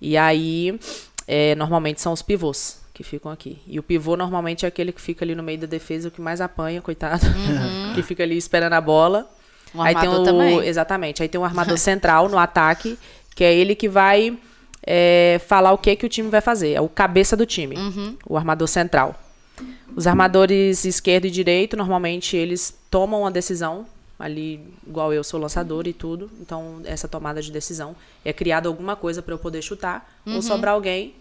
E 0.00 0.16
aí, 0.16 0.78
é, 1.26 1.54
normalmente 1.56 2.00
são 2.00 2.12
os 2.12 2.22
pivôs 2.22 2.80
que 2.94 3.02
ficam 3.02 3.30
aqui. 3.30 3.58
E 3.66 3.78
o 3.78 3.82
pivô 3.82 4.16
normalmente 4.16 4.64
é 4.64 4.68
aquele 4.68 4.92
que 4.92 5.00
fica 5.00 5.24
ali 5.24 5.34
no 5.34 5.42
meio 5.42 5.58
da 5.58 5.66
defesa, 5.66 6.08
o 6.08 6.10
que 6.10 6.20
mais 6.20 6.40
apanha, 6.40 6.80
coitado, 6.80 7.24
que 7.94 8.02
fica 8.02 8.22
ali 8.22 8.36
esperando 8.36 8.72
a 8.72 8.80
bola. 8.80 9.28
O 9.74 9.82
aí 9.82 9.94
tem 9.94 10.08
o, 10.08 10.24
também. 10.24 10.64
Exatamente. 10.66 11.22
Aí 11.22 11.28
tem 11.28 11.40
o 11.40 11.44
armador 11.44 11.76
central 11.78 12.28
no 12.28 12.38
ataque, 12.38 12.98
que 13.34 13.44
é 13.44 13.54
ele 13.54 13.74
que 13.74 13.88
vai 13.88 14.36
é, 14.84 15.40
falar 15.46 15.72
o 15.72 15.78
que, 15.78 15.94
que 15.94 16.06
o 16.06 16.08
time 16.08 16.28
vai 16.28 16.40
fazer. 16.40 16.72
É 16.72 16.80
o 16.80 16.88
cabeça 16.88 17.36
do 17.36 17.44
time, 17.44 17.76
o 18.26 18.36
armador 18.36 18.66
central. 18.66 19.14
Os 19.94 20.06
armadores 20.06 20.84
esquerdo 20.84 21.26
e 21.26 21.30
direito, 21.30 21.76
normalmente 21.76 22.36
eles 22.36 22.76
tomam 22.90 23.26
a 23.26 23.30
decisão, 23.30 23.86
ali, 24.18 24.60
igual 24.86 25.12
eu 25.12 25.22
sou 25.22 25.38
lançador 25.40 25.86
e 25.86 25.92
tudo. 25.92 26.30
Então, 26.40 26.80
essa 26.84 27.06
tomada 27.06 27.40
de 27.40 27.52
decisão 27.52 27.94
é 28.24 28.32
criada 28.32 28.68
alguma 28.68 28.96
coisa 28.96 29.22
para 29.22 29.34
eu 29.34 29.38
poder 29.38 29.62
chutar, 29.62 30.10
ou 30.26 30.42
sobrar 30.42 30.74
alguém 30.74 31.14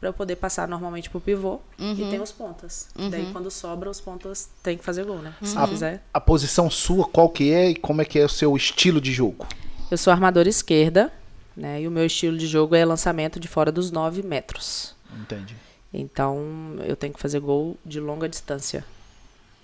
para 0.00 0.10
eu 0.10 0.12
poder 0.12 0.36
passar 0.36 0.68
normalmente 0.68 1.08
pro 1.08 1.18
pivô. 1.18 1.60
E 1.78 1.94
tem 2.10 2.20
os 2.20 2.30
pontas. 2.30 2.88
Daí, 3.10 3.30
quando 3.32 3.50
sobra, 3.50 3.88
os 3.88 4.00
pontas 4.00 4.50
tem 4.62 4.76
que 4.76 4.84
fazer 4.84 5.04
gol, 5.04 5.18
né? 5.18 5.34
Se 5.42 5.54
não 5.54 5.66
fizer. 5.66 6.04
A 6.12 6.20
posição 6.20 6.70
sua, 6.70 7.06
qual 7.06 7.30
que 7.30 7.50
é 7.50 7.70
e 7.70 7.74
como 7.74 8.02
é 8.02 8.04
que 8.04 8.18
é 8.18 8.24
o 8.24 8.28
seu 8.28 8.54
estilo 8.54 9.00
de 9.00 9.12
jogo? 9.12 9.46
Eu 9.90 9.96
sou 9.96 10.12
armadora 10.12 10.48
esquerda, 10.48 11.10
né? 11.56 11.80
E 11.80 11.88
o 11.88 11.90
meu 11.90 12.04
estilo 12.04 12.36
de 12.36 12.46
jogo 12.46 12.74
é 12.74 12.84
lançamento 12.84 13.40
de 13.40 13.48
fora 13.48 13.72
dos 13.72 13.90
9 13.90 14.22
metros. 14.22 14.94
Entendi. 15.22 15.56
Então, 15.96 16.76
eu 16.84 16.96
tenho 16.96 17.12
que 17.14 17.20
fazer 17.20 17.38
gol 17.38 17.76
de 17.86 18.00
longa 18.00 18.28
distância. 18.28 18.84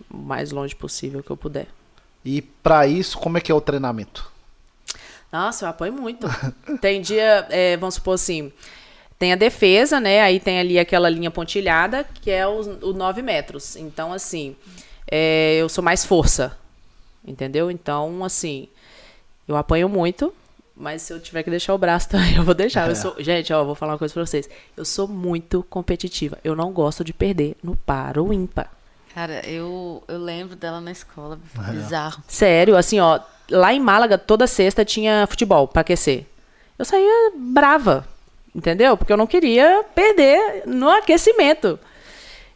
O 0.09 0.17
mais 0.17 0.53
longe 0.53 0.75
possível 0.77 1.23
que 1.23 1.31
eu 1.31 1.37
puder. 1.37 1.67
E 2.25 2.41
pra 2.41 2.87
isso, 2.87 3.19
como 3.19 3.37
é 3.37 3.41
que 3.41 3.51
é 3.51 3.55
o 3.55 3.61
treinamento? 3.61 4.31
Nossa, 5.33 5.65
eu 5.65 5.69
apoio 5.71 5.93
muito. 5.93 6.29
tem 6.81 7.01
dia, 7.01 7.47
é, 7.51 7.77
vamos 7.77 7.97
supor 7.97 8.15
assim, 8.15 8.53
tem 9.19 9.33
a 9.33 9.37
defesa, 9.37 9.99
né? 10.01 10.21
Aí 10.23 10.39
tem 10.39 10.61
ali 10.61 10.79
aquela 10.79 11.09
linha 11.11 11.31
pontilhada, 11.31 12.05
que 12.05 12.31
é 12.31 12.47
os- 12.47 12.67
o 12.83 12.93
9 12.93 13.23
metros. 13.23 13.75
Então, 13.77 14.13
assim, 14.13 14.55
é, 15.11 15.57
eu 15.57 15.69
sou 15.69 15.83
mais 15.83 16.05
força. 16.05 16.57
Entendeu? 17.25 17.71
Então, 17.71 18.25
assim, 18.25 18.69
eu 19.49 19.57
apanho 19.57 19.89
muito. 19.89 20.33
Mas 20.81 21.03
se 21.03 21.13
eu 21.13 21.21
tiver 21.21 21.43
que 21.43 21.51
deixar 21.51 21.75
o 21.75 21.79
braço 21.79 22.09
também, 22.11 22.37
eu 22.37 22.43
vou 22.43 22.55
deixar. 22.55 22.89
Eu 22.89 22.97
sou, 22.97 23.15
gente, 23.19 23.53
ó, 23.53 23.63
vou 23.63 23.75
falar 23.75 23.93
uma 23.93 23.99
coisa 23.99 24.15
pra 24.15 24.25
vocês. 24.25 24.49
Eu 24.75 24.85
sou 24.85 25.07
muito 25.07 25.63
competitiva. 25.69 26.39
Eu 26.43 26.57
não 26.57 26.73
gosto 26.73 27.05
de 27.05 27.13
perder 27.13 27.55
no 27.63 27.77
par 27.77 28.19
ou 28.19 28.33
ímpar. 28.33 28.73
Cara, 29.15 29.47
eu, 29.47 30.03
eu 30.09 30.19
lembro 30.19 30.57
dela 30.57 30.81
na 30.81 30.91
escola. 30.91 31.39
Bizarro. 31.71 32.23
Sério, 32.27 32.77
assim, 32.77 32.99
ó, 32.99 33.21
lá 33.51 33.75
em 33.75 33.81
Málaga, 33.81 34.17
toda 34.17 34.47
sexta 34.47 34.83
tinha 34.85 35.27
futebol 35.27 35.69
pra 35.69 35.83
aquecer. 35.83 36.25
Eu 36.79 36.85
saía 36.87 37.33
brava, 37.37 38.09
entendeu? 38.55 38.97
Porque 38.97 39.13
eu 39.13 39.19
não 39.19 39.27
queria 39.27 39.85
perder 39.95 40.63
no 40.65 40.89
aquecimento. 40.89 41.79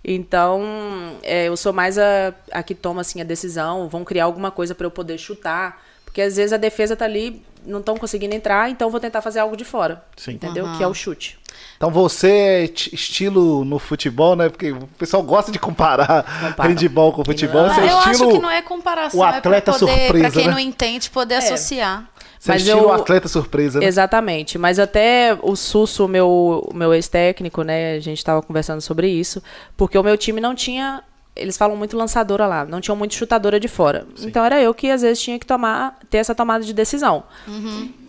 Então, 0.02 1.18
é, 1.22 1.48
eu 1.48 1.56
sou 1.58 1.72
mais 1.74 1.98
a, 1.98 2.32
a 2.52 2.62
que 2.62 2.74
toma 2.74 3.02
assim, 3.02 3.20
a 3.20 3.24
decisão, 3.24 3.88
vão 3.88 4.04
criar 4.04 4.24
alguma 4.24 4.50
coisa 4.50 4.74
pra 4.74 4.86
eu 4.86 4.90
poder 4.90 5.18
chutar. 5.18 5.82
Porque 6.04 6.22
às 6.22 6.36
vezes 6.36 6.52
a 6.52 6.56
defesa 6.56 6.94
tá 6.94 7.04
ali, 7.04 7.44
não 7.66 7.80
estão 7.80 7.96
conseguindo 7.96 8.34
entrar, 8.34 8.70
então 8.70 8.86
eu 8.88 8.90
vou 8.90 9.00
tentar 9.00 9.20
fazer 9.22 9.40
algo 9.40 9.56
de 9.56 9.64
fora. 9.64 10.02
Sim. 10.16 10.32
Entendeu? 10.32 10.66
Que 10.76 10.82
é 10.82 10.86
o 10.86 10.94
chute. 10.94 11.38
Então 11.76 11.90
você 11.90 12.28
é 12.30 12.64
estilo 12.64 13.64
no 13.64 13.78
futebol, 13.78 14.34
né? 14.36 14.48
Porque 14.48 14.72
o 14.72 14.86
pessoal 14.98 15.22
gosta 15.22 15.52
de 15.52 15.58
comparar 15.58 16.24
Compara. 16.48 16.68
handball 16.72 17.12
com 17.12 17.24
futebol. 17.24 17.68
Você 17.68 17.80
é 17.80 17.84
eu 17.84 17.98
estilo, 17.98 18.10
acho 18.10 18.28
que 18.28 18.38
não 18.42 18.50
é 18.50 18.62
comparação, 18.62 19.20
o 19.20 19.24
é 19.24 19.28
pra 19.28 19.38
atleta 19.38 19.72
poder, 19.72 19.98
surpresa, 19.98 20.22
pra 20.24 20.30
quem 20.32 20.46
né? 20.46 20.52
não 20.52 20.58
entende, 20.58 21.10
poder 21.10 21.36
associar. 21.36 22.08
você 22.38 22.50
é 22.50 22.54
Mas 22.54 22.62
estilo 22.62 22.80
eu- 22.82 22.92
atleta 22.92 23.28
surpresa, 23.28 23.80
né? 23.80 23.86
Exatamente. 23.86 24.58
Mas 24.58 24.78
até 24.78 25.36
o 25.42 25.54
Susso, 25.54 26.04
o 26.06 26.08
meu, 26.08 26.68
meu 26.74 26.92
ex-técnico, 26.94 27.62
né? 27.62 27.94
A 27.94 28.00
gente 28.00 28.18
estava 28.18 28.42
conversando 28.42 28.80
sobre 28.80 29.08
isso. 29.08 29.42
Porque 29.76 29.96
o 29.98 30.02
meu 30.02 30.16
time 30.16 30.40
não 30.40 30.54
tinha. 30.54 31.02
Eles 31.36 31.56
falam 31.56 31.76
muito 31.76 31.96
lançadora 31.96 32.46
lá, 32.46 32.64
não 32.64 32.80
tinham 32.80 32.96
muito 32.96 33.14
chutadora 33.14 33.58
de 33.58 33.66
fora. 33.68 34.06
Então 34.28 34.44
era 34.44 34.60
eu 34.62 34.72
que 34.72 34.90
às 34.90 35.02
vezes 35.02 35.22
tinha 35.22 35.38
que 35.38 35.46
tomar, 35.46 35.98
ter 36.08 36.18
essa 36.18 36.34
tomada 36.34 36.64
de 36.64 36.72
decisão. 36.72 37.24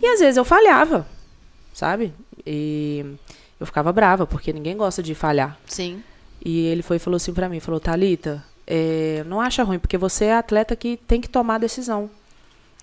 E 0.00 0.06
às 0.06 0.20
vezes 0.20 0.36
eu 0.36 0.44
falhava, 0.44 1.06
sabe? 1.74 2.14
E 2.46 3.04
eu 3.58 3.66
ficava 3.66 3.92
brava, 3.92 4.26
porque 4.26 4.52
ninguém 4.52 4.76
gosta 4.76 5.02
de 5.02 5.14
falhar. 5.14 5.58
Sim. 5.66 6.02
E 6.44 6.66
ele 6.66 6.82
foi 6.82 6.96
e 6.96 7.00
falou 7.00 7.16
assim 7.16 7.32
pra 7.34 7.48
mim, 7.48 7.58
falou, 7.58 7.80
Thalita, 7.80 8.44
é, 8.66 9.24
não 9.26 9.40
acha 9.40 9.64
ruim, 9.64 9.78
porque 9.78 9.98
você 9.98 10.26
é 10.26 10.34
atleta 10.36 10.76
que 10.76 10.96
tem 10.96 11.20
que 11.20 11.28
tomar 11.28 11.56
a 11.56 11.58
decisão. 11.58 12.08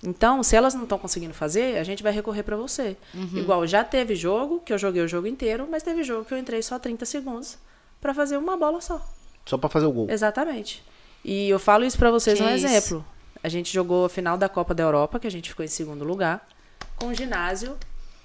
Então, 0.02 0.42
se 0.42 0.54
elas 0.54 0.74
não 0.74 0.82
estão 0.82 0.98
conseguindo 0.98 1.32
fazer, 1.32 1.78
a 1.78 1.84
gente 1.84 2.02
vai 2.02 2.12
recorrer 2.12 2.42
pra 2.42 2.56
você. 2.56 2.94
Igual, 3.38 3.66
já 3.66 3.82
teve 3.82 4.14
jogo 4.14 4.60
que 4.60 4.70
eu 4.72 4.76
joguei 4.76 5.02
o 5.02 5.08
jogo 5.08 5.26
inteiro, 5.26 5.66
mas 5.70 5.82
teve 5.82 6.02
jogo 6.02 6.26
que 6.26 6.34
eu 6.34 6.38
entrei 6.38 6.60
só 6.62 6.78
30 6.78 7.06
segundos 7.06 7.56
pra 8.02 8.12
fazer 8.12 8.36
uma 8.36 8.54
bola 8.56 8.82
só. 8.82 9.00
Só 9.44 9.58
pra 9.58 9.68
fazer 9.68 9.86
o 9.86 9.92
gol. 9.92 10.10
Exatamente. 10.10 10.82
E 11.24 11.48
eu 11.48 11.58
falo 11.58 11.84
isso 11.84 11.98
pra 11.98 12.10
vocês 12.10 12.38
Que 12.38 12.44
um 12.44 12.54
isso. 12.54 12.66
exemplo. 12.66 13.04
A 13.42 13.48
gente 13.48 13.72
jogou 13.72 14.06
a 14.06 14.08
final 14.08 14.38
da 14.38 14.48
Copa 14.48 14.74
da 14.74 14.82
Europa, 14.82 15.20
que 15.20 15.26
a 15.26 15.30
gente 15.30 15.50
ficou 15.50 15.64
em 15.64 15.68
segundo 15.68 16.04
lugar, 16.04 16.48
com 16.96 17.06
um 17.06 17.14
ginásio 17.14 17.76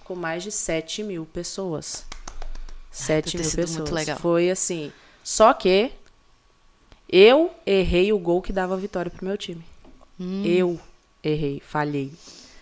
com 0.03 0.15
mais 0.15 0.43
de 0.43 0.51
7 0.51 1.03
mil 1.03 1.25
pessoas. 1.25 2.05
7 2.91 3.31
ter 3.31 3.37
mil 3.43 3.45
pessoas. 3.51 3.75
muito 3.77 3.93
legal. 3.93 4.17
Foi 4.17 4.49
assim. 4.49 4.91
Só 5.23 5.53
que 5.53 5.91
eu 7.07 7.51
errei 7.65 8.11
o 8.13 8.19
gol 8.19 8.41
que 8.41 8.53
dava 8.53 8.73
a 8.73 8.77
vitória 8.77 9.11
pro 9.11 9.25
meu 9.25 9.37
time. 9.37 9.63
Hum. 10.19 10.43
Eu 10.45 10.79
errei, 11.23 11.61
falhei, 11.65 12.13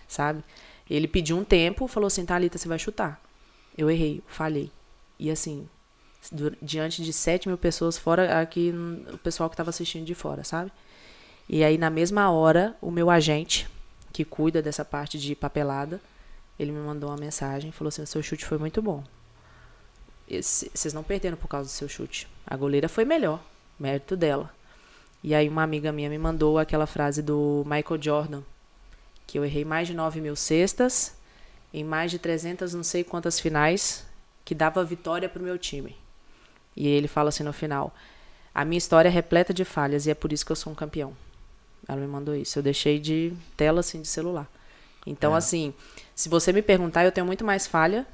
sabe? 0.06 0.42
Ele 0.88 1.06
pediu 1.06 1.36
um 1.36 1.44
tempo, 1.44 1.86
falou 1.86 2.06
assim, 2.06 2.24
Thalita, 2.24 2.58
você 2.58 2.66
vai 2.68 2.78
chutar. 2.78 3.20
Eu 3.76 3.90
errei, 3.90 4.22
falhei. 4.26 4.70
E 5.18 5.30
assim, 5.30 5.68
diante 6.60 7.02
de 7.02 7.12
7 7.12 7.48
mil 7.48 7.58
pessoas, 7.58 7.96
fora 7.96 8.40
aqui 8.40 8.74
o 9.12 9.18
pessoal 9.18 9.48
que 9.48 9.54
estava 9.54 9.70
assistindo 9.70 10.04
de 10.04 10.14
fora, 10.14 10.44
sabe? 10.44 10.70
E 11.48 11.64
aí, 11.64 11.78
na 11.78 11.88
mesma 11.88 12.30
hora, 12.30 12.76
o 12.80 12.90
meu 12.90 13.08
agente, 13.08 13.68
que 14.12 14.24
cuida 14.24 14.60
dessa 14.60 14.84
parte 14.84 15.18
de 15.18 15.34
papelada, 15.34 16.00
ele 16.58 16.72
me 16.72 16.80
mandou 16.80 17.08
uma 17.08 17.16
mensagem, 17.16 17.72
falou 17.72 17.88
assim, 17.88 18.04
seu 18.04 18.22
chute 18.22 18.44
foi 18.44 18.58
muito 18.58 18.82
bom. 18.82 19.02
Vocês 20.28 20.92
não 20.92 21.02
perderam 21.02 21.36
por 21.36 21.48
causa 21.48 21.68
do 21.68 21.72
seu 21.72 21.88
chute. 21.88 22.28
A 22.46 22.56
goleira 22.56 22.88
foi 22.88 23.04
melhor, 23.04 23.42
mérito 23.78 24.16
dela. 24.16 24.52
E 25.22 25.34
aí 25.34 25.48
uma 25.48 25.62
amiga 25.62 25.90
minha 25.90 26.10
me 26.10 26.18
mandou 26.18 26.58
aquela 26.58 26.86
frase 26.86 27.22
do 27.22 27.64
Michael 27.64 28.02
Jordan, 28.02 28.42
que 29.26 29.38
eu 29.38 29.44
errei 29.44 29.64
mais 29.64 29.88
de 29.88 29.94
9 29.94 30.20
mil 30.20 30.36
cestas, 30.36 31.14
em 31.72 31.82
mais 31.82 32.10
de 32.10 32.18
300 32.18 32.74
não 32.74 32.82
sei 32.82 33.02
quantas 33.04 33.40
finais, 33.40 34.06
que 34.44 34.54
dava 34.54 34.84
vitória 34.84 35.28
pro 35.28 35.42
meu 35.42 35.58
time. 35.58 35.96
E 36.78 36.86
ele 36.86 37.08
fala 37.08 37.30
assim 37.30 37.42
no 37.42 37.52
final, 37.52 37.92
a 38.54 38.64
minha 38.64 38.78
história 38.78 39.08
é 39.08 39.10
repleta 39.10 39.52
de 39.52 39.64
falhas 39.64 40.06
e 40.06 40.10
é 40.10 40.14
por 40.14 40.32
isso 40.32 40.46
que 40.46 40.52
eu 40.52 40.56
sou 40.56 40.72
um 40.72 40.76
campeão. 40.76 41.12
Ela 41.88 42.00
me 42.00 42.06
mandou 42.06 42.36
isso. 42.36 42.56
Eu 42.56 42.62
deixei 42.62 43.00
de 43.00 43.32
tela 43.56 43.80
assim 43.80 44.00
de 44.00 44.06
celular. 44.06 44.46
Então, 45.04 45.34
assim, 45.34 45.74
se 46.14 46.28
você 46.28 46.52
me 46.52 46.62
perguntar, 46.62 47.04
eu 47.04 47.10
tenho 47.10 47.26
muito 47.26 47.44
mais 47.44 47.66
falha 47.66 48.06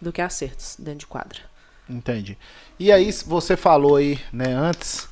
do 0.00 0.12
que 0.12 0.22
acertos 0.22 0.76
dentro 0.78 1.00
de 1.00 1.06
quadra. 1.06 1.40
Entendi. 1.88 2.38
E 2.78 2.92
aí, 2.92 3.10
você 3.26 3.56
falou 3.56 3.96
aí, 3.96 4.20
né, 4.32 4.52
antes. 4.52 5.08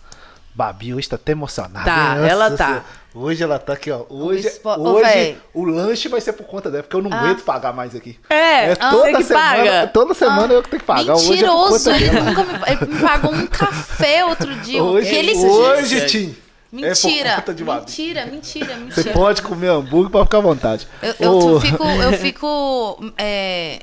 Babi 0.59 0.92
hoje 0.92 1.09
tá 1.09 1.14
até 1.14 1.31
emocionada. 1.31 1.85
Tá? 1.85 2.14
Nossa 2.16 2.27
ela 2.33 2.50
tá. 2.56 2.85
Hoje 3.15 3.42
ela 3.44 3.59
tá 3.61 3.75
aqui, 3.75 3.92
ó. 3.92 4.02
Hoje, 4.11 4.48
espo- 4.48 4.71
hoje 4.81 5.37
o 5.54 5.65
lanche 5.65 6.09
vai 6.09 6.21
ser 6.21 6.33
por 6.33 6.46
conta 6.46 6.69
dela, 6.69 6.83
porque 6.83 6.96
eu 6.96 7.02
não 7.02 7.13
Ah. 7.13 7.21
aguento 7.21 7.44
pagar 7.44 7.73
mais 7.73 7.94
aqui. 7.94 8.19
É, 8.29 8.75
toda 8.75 8.96
você 8.96 9.13
que 9.15 9.23
semana, 9.25 9.56
paga. 9.56 9.87
Toda 9.87 10.15
semana 10.15 10.52
eu 10.54 10.63
que 10.63 10.69
tenho 10.71 10.81
que 10.81 10.87
pagar. 10.87 11.15
Hoje 11.15 11.27
é 11.27 11.31
Mentiroso. 11.31 11.90
Ele 11.90 12.11
nunca 12.11 12.42
me, 12.44 12.52
ele 12.67 12.92
me 12.94 13.00
pagou 13.00 13.33
um 13.33 13.46
café 13.46 14.25
outro 14.25 14.52
dia. 14.56 14.83
Hoje, 14.83 15.15
ele 15.15 15.35
hoje 15.37 16.06
Tim. 16.06 16.37
Mentira. 16.73 17.29
É 17.31 17.35
conta 17.37 17.54
de 17.54 17.65
Babi. 17.65 17.81
mentira, 17.81 18.27
mentira, 18.27 18.67
Você 18.67 18.75
mentira. 18.75 19.13
pode 19.13 19.42
comer 19.42 19.69
hambúrguer 19.69 20.11
pra 20.11 20.25
ficar 20.25 20.38
à 20.38 20.42
vontade. 20.42 20.87
Eu, 21.00 21.15
eu 21.21 21.33
Ô, 21.54 21.61
fico. 21.61 21.83
Eu 21.85 22.13
fico. 22.15 23.13
É, 23.17 23.79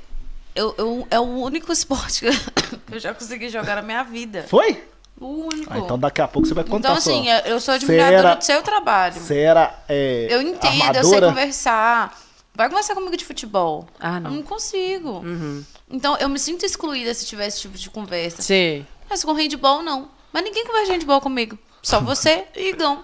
eu, 0.54 0.76
eu- 0.78 1.08
é 1.10 1.20
o 1.20 1.24
único 1.24 1.72
esporte 1.72 2.20
que 2.22 2.96
eu 2.96 3.00
já 3.00 3.14
consegui 3.14 3.50
jogar 3.50 3.76
na 3.78 3.82
minha 3.82 4.04
vida. 4.04 4.46
Foi? 4.48 4.84
O 5.20 5.48
único. 5.48 5.72
Ah, 5.74 5.80
então 5.80 5.98
daqui 5.98 6.22
a 6.22 6.28
pouco 6.28 6.48
você 6.48 6.54
vai 6.54 6.64
contar 6.64 6.90
Então, 6.90 6.94
assim, 6.98 7.30
eu- 7.30 7.40
eu 7.54 7.60
sou 7.62 7.74
admiradora 7.74 8.18
era- 8.18 8.36
do 8.36 8.44
seu 8.44 8.62
trabalho. 8.62 9.16
Você 9.16 9.40
era 9.40 9.74
é, 9.88 10.28
Eu 10.30 10.42
entendo, 10.42 10.74
eu 10.74 10.82
sei 10.82 10.82
armadora? 10.88 11.28
conversar. 11.30 12.20
Vai 12.54 12.70
conversar 12.70 12.96
comigo 12.96 13.16
de 13.18 13.26
futebol. 13.26 13.88
Ah, 14.00 14.20
não. 14.20 14.30
Eu 14.32 14.36
não 14.38 14.44
consigo. 14.44 15.24
Então, 15.90 16.18
eu 16.18 16.28
me 16.30 16.40
sinto 16.40 16.66
excluída 16.66 17.14
se 17.14 17.26
tiver 17.26 17.48
esse 17.48 17.62
tipo 17.62 17.78
de 17.78 17.90
conversa. 17.90 18.42
Sim. 18.42 18.86
Mas 19.10 19.24
com 19.24 19.34
handball, 19.34 19.82
não. 19.84 20.10
Mas 20.34 20.44
ninguém 20.44 20.66
conversa 20.66 20.88
de 20.88 20.92
handball 20.94 21.22
comigo. 21.22 21.58
Só 21.82 22.00
você 22.02 22.46
e 22.56 22.70
Igão. 22.70 23.04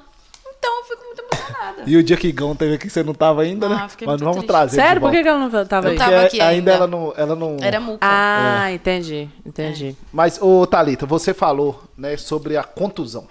Então, 0.57 0.79
eu 0.79 0.83
fico 0.85 1.10
muito 1.41 1.51
emocionada. 1.61 1.83
E 1.85 1.97
o 1.97 2.03
dia 2.03 2.17
que 2.17 2.27
Igão 2.27 2.55
teve 2.55 2.75
aqui, 2.75 2.89
você 2.89 3.03
não 3.03 3.13
tava 3.13 3.41
ainda, 3.41 3.67
né? 3.67 3.79
Ah, 3.81 3.89
fiquei 3.89 4.05
Mas 4.07 4.21
muito 4.21 4.23
vamos 4.23 4.35
triste. 4.37 4.47
trazer. 4.47 4.75
Sério? 4.77 5.01
Por 5.01 5.11
que, 5.11 5.21
que 5.21 5.27
ela 5.27 5.39
não 5.39 5.65
tava 5.65 5.87
Eu 5.87 5.91
aí? 5.91 5.97
tava 5.97 6.21
aqui 6.21 6.41
ainda, 6.41 6.49
ainda. 6.49 6.71
ela 6.71 6.87
não. 6.87 7.13
Ela 7.15 7.35
não... 7.35 7.57
Era 7.61 7.79
muca. 7.79 7.99
Ah, 8.01 8.71
entendi, 8.71 9.29
entendi. 9.45 9.95
Mas, 10.11 10.41
ô 10.41 10.65
Thalita, 10.65 11.05
você 11.05 11.33
falou 11.33 11.83
né, 11.97 12.17
sobre 12.17 12.57
a 12.57 12.63
contusão. 12.63 13.27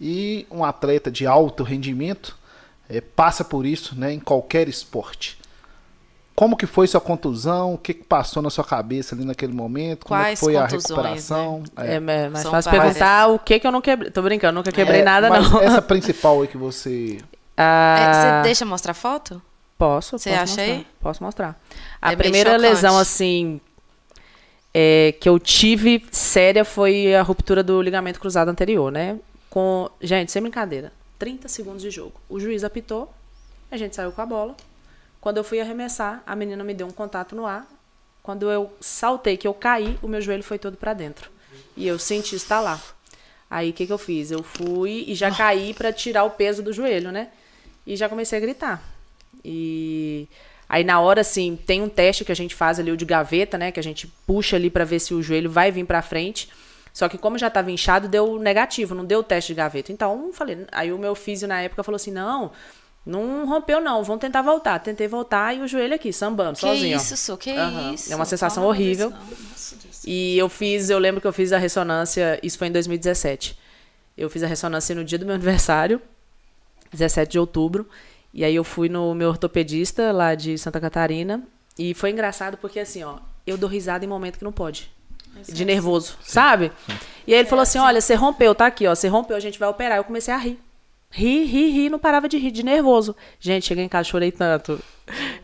E 0.00 0.46
um 0.50 0.64
atleta 0.64 1.10
de 1.10 1.26
alto 1.26 1.62
rendimento 1.62 2.36
eh, 2.88 3.00
passa 3.00 3.44
por 3.44 3.64
isso 3.64 3.98
né, 3.98 4.12
em 4.12 4.20
qualquer 4.20 4.68
esporte. 4.68 5.38
Como 6.34 6.56
que 6.56 6.66
foi 6.66 6.86
sua 6.88 7.00
contusão? 7.00 7.74
O 7.74 7.78
que, 7.78 7.94
que 7.94 8.02
passou 8.04 8.42
na 8.42 8.50
sua 8.50 8.64
cabeça 8.64 9.14
ali 9.14 9.24
naquele 9.24 9.52
momento? 9.52 10.04
Como 10.06 10.18
é 10.20 10.24
Quais 10.24 10.40
foi 10.40 10.56
a 10.56 10.62
contusões, 10.62 10.84
recuperação? 10.88 11.62
É, 11.76 11.92
É. 11.92 11.94
é 11.94 12.00
mais 12.00 12.42
São 12.42 12.50
fácil 12.50 12.70
várias. 12.72 12.94
perguntar 12.94 13.28
o 13.28 13.38
que 13.38 13.60
que 13.60 13.66
eu 13.66 13.70
não 13.70 13.80
quebrei. 13.80 14.10
Tô 14.10 14.20
brincando, 14.22 14.54
nunca 14.58 14.72
quebrei 14.72 15.00
É, 15.00 15.04
nada, 15.04 15.28
mas 15.30 15.48
não. 15.50 15.60
Essa 15.60 15.80
principal 15.82 16.42
aí 16.42 16.48
que 16.48 16.56
você. 16.56 17.18
Ah, 17.56 17.96
É, 18.00 18.12
você 18.40 18.42
deixa 18.48 18.64
eu 18.64 18.68
mostrar 18.68 18.94
foto? 18.94 19.40
Posso, 19.78 20.18
Você 20.18 20.30
posso 20.30 20.42
acha 20.42 20.52
mostrar. 20.56 20.64
aí? 20.74 20.86
Posso 21.00 21.22
mostrar. 21.22 21.60
A 22.02 22.12
É 22.12 22.16
primeira 22.16 22.56
lesão, 22.56 22.98
assim, 22.98 23.60
é, 24.72 25.14
que 25.20 25.28
eu 25.28 25.38
tive 25.38 26.04
séria 26.10 26.64
foi 26.64 27.14
a 27.14 27.22
ruptura 27.22 27.62
do 27.62 27.80
ligamento 27.80 28.18
cruzado 28.18 28.48
anterior, 28.48 28.90
né? 28.90 29.18
Com, 29.48 29.88
gente, 30.00 30.32
sem 30.32 30.42
brincadeira, 30.42 30.92
30 31.18 31.46
segundos 31.48 31.82
de 31.82 31.90
jogo. 31.90 32.14
O 32.28 32.40
juiz 32.40 32.64
apitou, 32.64 33.12
a 33.70 33.76
gente 33.76 33.94
saiu 33.94 34.10
com 34.10 34.20
a 34.20 34.26
bola. 34.26 34.56
Quando 35.24 35.38
eu 35.38 35.44
fui 35.44 35.58
arremessar, 35.58 36.22
a 36.26 36.36
menina 36.36 36.62
me 36.62 36.74
deu 36.74 36.86
um 36.86 36.90
contato 36.90 37.34
no 37.34 37.46
ar. 37.46 37.66
Quando 38.22 38.50
eu 38.50 38.70
saltei, 38.78 39.38
que 39.38 39.48
eu 39.48 39.54
caí, 39.54 39.98
o 40.02 40.06
meu 40.06 40.20
joelho 40.20 40.42
foi 40.42 40.58
todo 40.58 40.76
pra 40.76 40.92
dentro. 40.92 41.30
E 41.74 41.86
eu 41.86 41.98
senti 41.98 42.36
estalar. 42.36 42.78
Aí 43.48 43.70
o 43.70 43.72
que, 43.72 43.86
que 43.86 43.92
eu 43.94 43.96
fiz? 43.96 44.30
Eu 44.30 44.42
fui 44.42 45.02
e 45.08 45.14
já 45.14 45.30
caí 45.30 45.72
pra 45.72 45.90
tirar 45.94 46.24
o 46.24 46.30
peso 46.32 46.62
do 46.62 46.74
joelho, 46.74 47.10
né? 47.10 47.30
E 47.86 47.96
já 47.96 48.06
comecei 48.06 48.36
a 48.36 48.40
gritar. 48.42 48.82
E 49.42 50.28
aí 50.68 50.84
na 50.84 51.00
hora 51.00 51.22
assim, 51.22 51.56
tem 51.56 51.80
um 51.80 51.88
teste 51.88 52.22
que 52.22 52.32
a 52.32 52.36
gente 52.36 52.54
faz 52.54 52.78
ali 52.78 52.90
o 52.90 52.96
de 52.96 53.06
gaveta, 53.06 53.56
né, 53.56 53.72
que 53.72 53.80
a 53.80 53.82
gente 53.82 54.06
puxa 54.26 54.56
ali 54.56 54.68
pra 54.68 54.84
ver 54.84 54.98
se 54.98 55.14
o 55.14 55.22
joelho 55.22 55.50
vai 55.50 55.72
vir 55.72 55.86
pra 55.86 56.02
frente. 56.02 56.50
Só 56.92 57.08
que 57.08 57.16
como 57.16 57.38
já 57.38 57.48
tava 57.48 57.70
inchado, 57.70 58.08
deu 58.08 58.38
negativo, 58.38 58.94
não 58.94 59.06
deu 59.06 59.20
o 59.20 59.24
teste 59.24 59.54
de 59.54 59.56
gaveta. 59.56 59.90
Então, 59.90 60.34
falei, 60.34 60.66
aí 60.70 60.92
o 60.92 60.98
meu 60.98 61.14
físio 61.14 61.48
na 61.48 61.62
época 61.62 61.82
falou 61.82 61.96
assim: 61.96 62.12
"Não, 62.12 62.52
não 63.06 63.46
rompeu 63.46 63.80
não, 63.80 64.02
vamos 64.02 64.20
tentar 64.20 64.42
voltar". 64.42 64.78
Tentei 64.80 65.06
voltar 65.08 65.54
e 65.54 65.60
o 65.60 65.68
joelho 65.68 65.94
aqui 65.94 66.12
sambando 66.12 66.54
Que 66.54 66.60
sozinho. 66.60 66.96
isso, 66.96 67.16
Su, 67.16 67.36
que 67.36 67.50
Aham. 67.50 67.92
isso. 67.94 68.12
É 68.12 68.16
uma 68.16 68.24
sensação 68.24 68.62
Fala 68.62 68.74
horrível. 68.74 69.12
E 70.06 70.36
eu 70.38 70.48
fiz, 70.48 70.90
eu 70.90 70.98
lembro 70.98 71.20
que 71.20 71.26
eu 71.26 71.32
fiz 71.32 71.52
a 71.52 71.58
ressonância, 71.58 72.38
isso 72.42 72.58
foi 72.58 72.68
em 72.68 72.72
2017. 72.72 73.58
Eu 74.16 74.28
fiz 74.30 74.42
a 74.42 74.46
ressonância 74.46 74.94
no 74.94 75.04
dia 75.04 75.18
do 75.18 75.24
meu 75.26 75.34
aniversário, 75.34 76.00
17 76.92 77.32
de 77.32 77.38
outubro. 77.38 77.88
E 78.32 78.44
aí 78.44 78.54
eu 78.54 78.64
fui 78.64 78.88
no 78.88 79.14
meu 79.14 79.28
ortopedista 79.28 80.12
lá 80.12 80.34
de 80.34 80.58
Santa 80.58 80.80
Catarina. 80.80 81.42
E 81.78 81.94
foi 81.94 82.10
engraçado 82.10 82.56
porque 82.56 82.78
assim, 82.80 83.02
ó, 83.02 83.18
eu 83.46 83.56
dou 83.56 83.68
risada 83.68 84.04
em 84.04 84.08
momento 84.08 84.38
que 84.38 84.44
não 84.44 84.52
pode. 84.52 84.90
De 85.48 85.64
nervoso, 85.64 86.16
sabe? 86.22 86.70
E 87.26 87.32
aí 87.34 87.40
ele 87.40 87.48
falou 87.48 87.62
assim: 87.64 87.78
olha, 87.78 88.00
você 88.00 88.14
rompeu, 88.14 88.54
tá 88.54 88.66
aqui, 88.66 88.86
ó. 88.86 88.94
Você 88.94 89.08
rompeu, 89.08 89.36
a 89.36 89.40
gente 89.40 89.58
vai 89.58 89.68
operar. 89.68 89.96
Eu 89.98 90.04
comecei 90.04 90.32
a 90.32 90.36
rir. 90.36 90.60
Ri, 91.16 91.44
ri, 91.44 91.70
ri, 91.70 91.88
não 91.88 91.98
parava 91.98 92.28
de 92.28 92.36
rir, 92.38 92.50
de 92.50 92.64
nervoso. 92.64 93.14
Gente, 93.38 93.66
cheguei 93.66 93.84
em 93.84 93.88
casa, 93.88 94.08
chorei 94.08 94.32
tanto. 94.32 94.80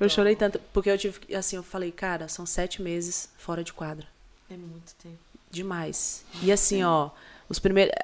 Eu 0.01 0.09
chorei 0.09 0.35
tanto, 0.35 0.59
porque 0.73 0.91
eu 0.91 0.99
tive, 0.99 1.21
que- 1.21 1.35
assim, 1.35 1.55
eu 1.55 1.63
falei, 1.63 1.93
cara, 1.93 2.27
são 2.27 2.45
sete 2.45 2.83
meses 2.83 3.31
fora 3.39 3.63
de 3.63 3.73
quadra. 3.73 4.05
É 4.51 4.57
muito 4.57 4.95
tempo. 5.01 5.19
Demais. 5.49 6.25
E 6.43 6.51
assim, 6.51 6.83
ó, 6.83 7.11
os 7.49 7.61
primeiros. 7.61 7.95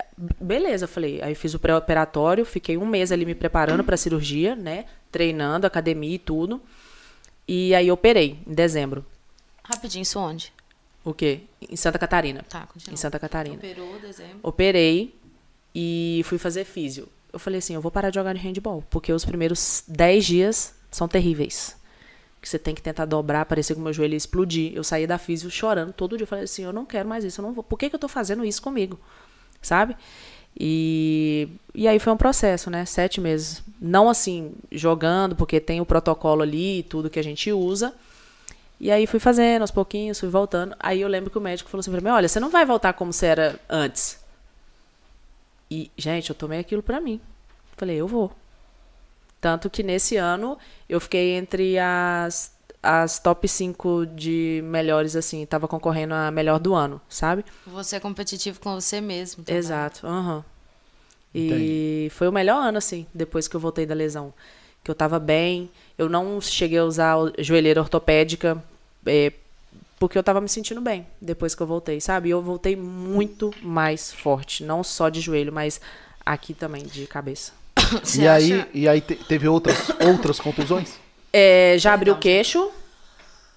Beleza, 0.41 0.85
eu 0.85 0.89
falei. 0.89 1.21
Aí 1.23 1.33
eu 1.33 1.37
fiz 1.37 1.55
o 1.55 1.59
pré-operatório, 1.59 2.45
fiquei 2.45 2.77
um 2.77 2.87
mês 2.87 3.11
ali 3.11 3.25
me 3.27 3.35
preparando 3.35 3.83
pra 3.83 3.97
cirurgia, 3.97 4.55
né? 4.55 4.85
Treinando, 5.11 5.67
academia 5.67 6.15
e 6.15 6.19
tudo. 6.21 6.63
E 7.49 7.75
aí 7.75 7.91
operei, 7.91 8.39
em 8.47 8.55
dezembro. 8.55 9.05
Rapidinho, 9.65 10.03
isso 10.03 10.19
onde? 10.21 10.53
O 11.05 11.13
quê? 11.13 11.41
Em 11.69 11.77
Santa 11.77 11.99
Catarina. 11.99 12.45
Tá, 12.49 12.67
continua. 12.67 12.95
Em 12.95 12.97
Santa 12.97 13.19
Catarina. 13.19 13.57
Operou 13.57 13.99
dezembro. 13.99 14.39
Operei 14.43 15.15
e 15.75 16.23
fui 16.25 16.39
fazer 16.39 16.65
físio. 16.65 17.09
Eu 17.33 17.39
falei 17.39 17.59
assim, 17.59 17.75
eu 17.75 17.81
vou 17.81 17.91
parar 17.91 18.11
de 18.11 18.17
jogar 18.17 18.33
de 18.33 18.41
handball, 18.41 18.83
porque 18.91 19.13
os 19.13 19.25
primeiros 19.25 19.85
10 19.89 20.25
dias 20.25 20.75
são 20.91 21.07
terríveis. 21.07 21.77
Que 22.41 22.49
você 22.49 22.59
tem 22.59 22.75
que 22.75 22.83
tentar 22.83 23.05
dobrar, 23.05 23.45
parecer 23.45 23.75
que 23.75 23.81
o 23.81 23.83
meu 23.83 23.93
joelho 23.93 24.15
ia 24.15 24.19
explodir. 24.19 24.73
Eu 24.75 24.85
saí 24.85 25.07
da 25.07 25.19
físio 25.19 25.51
chorando 25.51 25.93
todo 25.93 26.17
dia. 26.17 26.25
Eu 26.25 26.29
falei 26.29 26.45
assim, 26.45 26.63
eu 26.63 26.73
não 26.73 26.87
quero 26.87 27.09
mais 27.09 27.25
isso, 27.25 27.41
eu 27.41 27.45
não 27.45 27.53
vou. 27.53 27.65
Por 27.65 27.79
que, 27.79 27.91
que 27.91 27.97
eu 27.97 28.01
tô 28.01 28.09
fazendo 28.09 28.45
isso 28.45 28.63
comigo? 28.63 28.99
Sabe? 29.61 29.97
E, 30.59 31.49
e 31.75 31.87
aí 31.87 31.99
foi 31.99 32.13
um 32.13 32.17
processo, 32.17 32.71
né? 32.71 32.85
Sete 32.85 33.21
meses. 33.21 33.63
Não 33.81 34.09
assim, 34.09 34.53
jogando, 34.73 35.37
porque 35.37 35.61
tem 35.61 35.81
o 35.81 35.87
protocolo 35.87 36.43
ali 36.43 36.79
e 36.79 36.83
tudo 36.83 37.11
que 37.11 37.19
a 37.19 37.25
gente 37.25 37.53
usa. 37.53 37.93
E 38.81 38.91
aí 38.91 39.07
fui 39.07 39.19
fazendo 39.19 39.63
aos 39.63 39.71
pouquinhos, 39.71 40.21
fui 40.21 40.29
voltando. 40.29 40.75
Aí 40.79 41.01
eu 41.01 41.09
lembro 41.09 41.31
que 41.31 41.39
o 41.39 41.41
médico 41.41 41.69
falou 41.69 41.81
assim 41.81 41.91
pra 41.91 42.01
mim: 42.01 42.09
olha, 42.09 42.29
você 42.29 42.41
não 42.41 42.51
vai 42.51 42.65
voltar 42.65 42.93
como 42.95 43.13
você 43.13 43.27
era 43.27 43.61
antes. 43.69 44.19
E, 45.71 45.91
gente, 45.97 46.31
eu 46.31 46.37
tomei 46.37 46.61
aquilo 46.61 46.83
pra 46.83 47.01
mim. 47.01 47.21
Falei, 47.77 47.97
eu 47.97 48.07
vou. 48.07 48.33
Tanto 49.41 49.69
que 49.69 49.83
nesse 49.83 50.17
ano 50.17 50.59
eu 50.89 51.01
fiquei 51.01 51.35
entre 51.35 51.79
as, 51.79 52.53
as 52.83 53.19
top 53.19 53.47
5 53.47 54.07
de 54.07 54.61
melhores, 54.65 55.15
assim, 55.15 55.45
tava 55.45 55.69
concorrendo 55.69 56.15
a 56.15 56.31
melhor 56.31 56.59
do 56.59 56.75
ano, 56.75 57.01
sabe? 57.09 57.45
Você 57.67 57.97
é 57.97 58.01
competitivo 58.01 58.59
com 58.61 58.75
você 58.81 59.01
mesmo. 59.01 59.45
também. 59.45 59.59
Exato, 59.59 60.07
aham. 60.07 60.45
E 61.35 61.47
Entendi. 61.47 62.11
foi 62.11 62.29
o 62.29 62.33
melhor 62.33 62.57
ano, 62.57 62.79
assim, 62.79 63.07
depois 63.13 63.47
que 63.47 63.55
eu 63.55 63.61
voltei 63.61 63.85
da 63.85 63.95
lesão. 63.95 64.33
Que 64.83 64.91
eu 64.91 64.95
tava 64.95 65.19
bem, 65.19 65.71
eu 65.99 66.09
não 66.09 66.41
cheguei 66.41 66.79
a 66.79 66.85
usar 66.85 67.17
joelheira 67.39 67.81
ortopédica, 67.81 68.63
é, 69.05 69.33
porque 69.99 70.17
eu 70.19 70.23
tava 70.23 70.41
me 70.41 70.49
sentindo 70.49 70.81
bem 70.81 71.07
depois 71.21 71.55
que 71.55 71.63
eu 71.63 71.67
voltei, 71.67 72.01
sabe? 72.01 72.29
E 72.29 72.33
eu 72.33 72.43
voltei 72.43 72.77
muito 72.77 73.51
mais 73.63 74.13
forte, 74.13 74.63
não 74.65 74.83
só 74.85 75.09
de 75.09 75.21
joelho, 75.21 75.53
mas 75.53 75.81
aqui 76.25 76.53
também, 76.55 76.85
de 76.85 77.07
cabeça. 77.07 77.53
Você 78.03 78.23
e, 78.23 78.29
acha- 78.29 78.45
aí, 78.55 78.67
e 78.75 78.89
aí 78.89 79.01
te- 79.01 79.15
teve 79.17 79.47
outras, 79.49 79.91
outras 80.01 80.39
contusões? 80.41 80.95
É, 81.33 81.77
já 81.79 81.93
abri 81.95 82.11
o 82.11 82.17
queixo. 82.17 82.71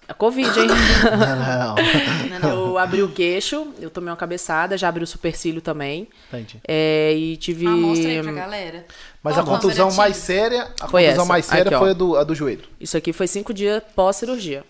A 0.08 0.14
Covid, 0.14 0.50
hein? 0.60 0.68
Não, 0.68 2.40
não. 2.40 2.50
Eu 2.72 2.78
abri 2.80 3.04
o 3.04 3.10
queixo, 3.12 3.68
eu 3.80 3.92
tomei 3.92 4.10
uma 4.10 4.16
cabeçada, 4.16 4.76
já 4.76 4.88
abri 4.90 5.04
o 5.04 5.08
supercílio 5.08 5.62
também. 5.62 6.08
Entendi. 6.30 6.60
É, 6.68 7.14
e 7.16 7.38
tive. 7.38 7.68
Ah, 7.68 7.72
mostra 7.72 8.10
aí 8.10 8.22
pra 8.24 8.32
galera. 8.32 8.86
Mas 9.22 9.38
a 9.38 9.44
contusão 9.44 9.92
mais 9.92 10.18
séria, 10.18 10.64
a 10.80 10.88
Foi 10.88 11.04
contusão 11.04 11.24
essa. 11.24 11.30
mais 11.30 11.46
séria 11.46 11.70
Aqui, 11.70 11.78
foi 11.78 11.90
a 11.92 11.94
do, 11.94 12.16
a 12.18 12.24
do 12.24 12.34
joelho. 12.34 12.64
Isso 12.80 12.98
aqui 12.98 13.14
foi 13.14 13.28
cinco 13.28 13.54
dias 13.54 13.84
pós-cirurgia. 13.96 14.64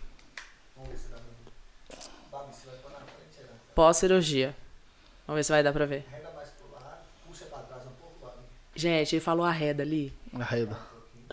Pós-cirurgia. 3.80 4.54
Vamos 5.26 5.38
ver 5.40 5.44
se 5.46 5.52
vai 5.54 5.64
dar 5.64 5.72
pra 5.72 5.86
ver. 5.86 6.06
Gente, 8.76 9.16
ele 9.16 9.22
falou 9.22 9.46
arreda 9.46 9.84
ali. 9.84 10.14
Arreda. 10.38 10.76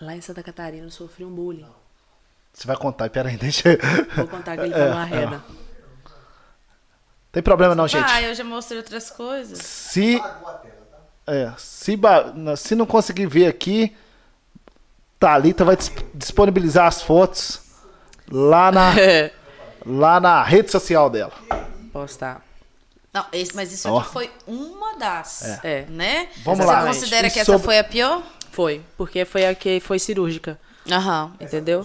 Lá 0.01 0.15
em 0.15 0.21
Santa 0.21 0.41
Catarina 0.41 0.85
eu 0.87 0.89
sofri 0.89 1.25
um 1.25 1.29
bullying. 1.29 1.65
Você 2.53 2.65
vai 2.65 2.77
contar, 2.77 3.09
peraí, 3.09 3.35
deixa 3.35 3.73
eu... 3.73 3.77
Vou 4.15 4.27
contar 4.29 4.55
que 4.55 4.63
ele 4.63 4.71
É, 4.73 4.77
falou 4.77 4.93
arreda. 4.97 5.43
Tem 7.33 7.43
problema 7.43 7.75
não, 7.75 7.85
gente. 7.85 8.09
Ah, 8.09 8.21
eu 8.21 8.33
já 8.33 8.45
mostrei 8.45 8.77
outras 8.77 9.11
coisas. 9.11 9.59
Se. 9.59 10.17
É, 11.27 11.51
se, 11.57 11.97
ba- 11.97 12.33
se 12.55 12.75
não 12.75 12.85
conseguir 12.85 13.25
ver 13.25 13.47
aqui, 13.47 13.93
Thalita 15.19 15.65
vai 15.65 15.75
dis- 15.75 15.91
disponibilizar 16.13 16.87
as 16.87 17.01
fotos 17.01 17.59
lá 18.31 18.71
na, 18.71 18.91
lá 19.85 20.19
na 20.21 20.41
rede 20.43 20.71
social 20.71 21.09
dela. 21.09 21.33
Postar. 22.01 22.41
Não, 23.13 23.25
esse, 23.31 23.55
mas 23.55 23.71
isso 23.73 23.87
aqui 23.95 24.09
foi 24.09 24.29
uma 24.45 24.95
das. 24.97 25.63
É. 25.63 25.85
Né? 25.89 26.27
Vamos 26.43 26.63
Você 26.65 26.71
lá. 26.71 26.85
considera 26.85 27.27
E 27.27 27.31
que 27.31 27.39
essa 27.39 27.51
sobre- 27.53 27.65
foi 27.65 27.79
a 27.79 27.83
pior? 27.83 28.21
Foi, 28.51 28.81
porque 28.95 29.25
foi 29.25 29.47
a 29.47 29.55
que 29.55 29.79
foi 29.79 29.97
cirúrgica. 29.97 30.59
Aham. 30.91 31.33
Entendeu? 31.39 31.79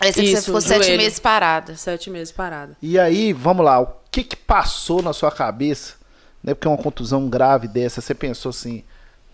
Essa 0.00 0.20
que 0.20 0.34
você 0.36 0.42
ficou 0.42 0.60
sete 0.60 0.84
joelho. 0.84 0.98
meses 1.02 1.18
parada. 1.18 1.76
Sete 1.76 2.10
meses 2.10 2.32
parada. 2.32 2.76
E 2.82 2.98
aí, 2.98 3.32
vamos 3.32 3.64
lá, 3.64 3.80
o 3.80 3.88
que 4.10 4.22
que 4.24 4.36
passou 4.36 5.02
na 5.02 5.12
sua 5.12 5.30
cabeça? 5.30 5.94
Né, 6.42 6.54
porque 6.54 6.68
uma 6.68 6.76
contusão 6.78 7.28
grave 7.28 7.68
dessa, 7.68 8.00
você 8.00 8.14
pensou 8.14 8.48
assim, 8.50 8.82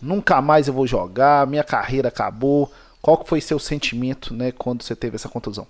nunca 0.00 0.40
mais 0.42 0.66
eu 0.68 0.74
vou 0.74 0.86
jogar, 0.86 1.46
minha 1.46 1.62
carreira 1.64 2.08
acabou. 2.08 2.72
Qual 3.00 3.16
que 3.18 3.28
foi 3.28 3.40
seu 3.40 3.58
sentimento, 3.60 4.34
né, 4.34 4.50
quando 4.52 4.82
você 4.82 4.94
teve 4.96 5.14
essa 5.16 5.28
contusão? 5.28 5.66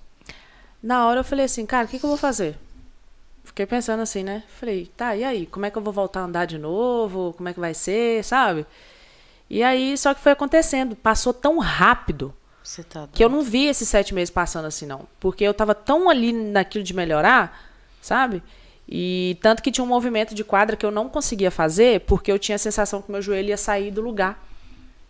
Na 0.82 1.07
hora 1.07 1.20
eu 1.20 1.24
falei 1.24 1.45
assim, 1.45 1.66
cara, 1.66 1.84
o 1.87 1.89
que, 1.89 1.99
que 1.99 2.05
eu 2.05 2.09
vou 2.09 2.16
fazer? 2.18 2.57
Fiquei 3.47 3.64
pensando 3.64 4.01
assim, 4.01 4.22
né? 4.24 4.42
Falei, 4.61 4.90
tá, 4.97 5.16
e 5.16 5.24
aí? 5.24 5.47
Como 5.47 5.64
é 5.64 5.70
que 5.70 5.78
eu 5.78 5.82
vou 5.82 5.92
voltar 5.92 6.20
a 6.20 6.24
andar 6.24 6.44
de 6.44 6.59
novo? 6.59 7.32
Como 7.36 7.49
é 7.49 7.55
que 7.55 7.61
vai 7.61 7.72
ser, 7.72 8.22
sabe? 8.24 8.66
E 9.49 9.62
aí, 9.62 9.97
só 9.97 10.12
que 10.12 10.20
foi 10.20 10.32
acontecendo. 10.32 10.97
Passou 10.97 11.32
tão 11.32 11.59
rápido 11.59 12.34
tá 12.90 13.09
que 13.12 13.22
eu 13.22 13.28
não 13.28 13.42
vi 13.42 13.66
esses 13.66 13.88
sete 13.88 14.12
meses 14.12 14.30
passando 14.30 14.66
assim, 14.66 14.84
não. 14.84 15.07
Porque 15.20 15.44
eu 15.44 15.55
tava 15.55 15.74
tão 15.74 16.11
ali 16.11 16.32
naquilo 16.32 16.82
de 16.82 16.92
melhorar, 16.92 17.70
sabe? 18.03 18.42
E 18.88 19.38
tanto 19.40 19.62
que 19.62 19.70
tinha 19.70 19.84
um 19.84 19.88
movimento 19.88 20.34
de 20.34 20.42
quadra 20.42 20.76
que 20.76 20.84
eu 20.84 20.90
não 20.90 21.09
conseguia 21.09 21.51
fazer 21.51 22.01
porque 22.01 22.30
eu 22.30 22.38
tinha 22.38 22.57
a 22.57 22.59
sensação 22.59 23.01
que 23.01 23.11
meu 23.11 23.22
joelho 23.22 23.49
ia 23.49 23.57
sair 23.57 23.92
do 23.92 24.01
lugar. 24.01 24.44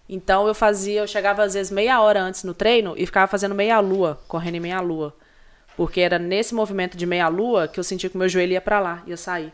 Então 0.09 0.47
eu 0.47 0.55
fazia, 0.55 1.01
eu 1.01 1.07
chegava 1.07 1.43
às 1.43 1.55
vezes 1.55 1.73
meia 1.73 2.01
hora 2.01 2.21
antes 2.21 2.45
no 2.45 2.55
treino 2.55 2.95
e 2.97 3.07
ficava 3.07 3.27
fazendo 3.27 3.55
meia 3.55 3.81
lua, 3.81 4.21
correndo 4.29 4.57
em 4.57 4.61
meia 4.61 4.81
lua. 4.81 5.15
Porque 5.77 6.01
era 6.01 6.19
nesse 6.19 6.55
movimento 6.55 6.97
de 6.97 7.05
meia 7.05 7.29
lua 7.29 7.69
que 7.69 7.79
eu 7.79 7.85
sentia 7.85 8.09
que 8.09 8.17
meu 8.17 8.29
joelho 8.29 8.53
ia 8.53 8.61
pra 8.61 8.81
lá, 8.81 9.03
ia 9.07 9.17
sair. 9.17 9.53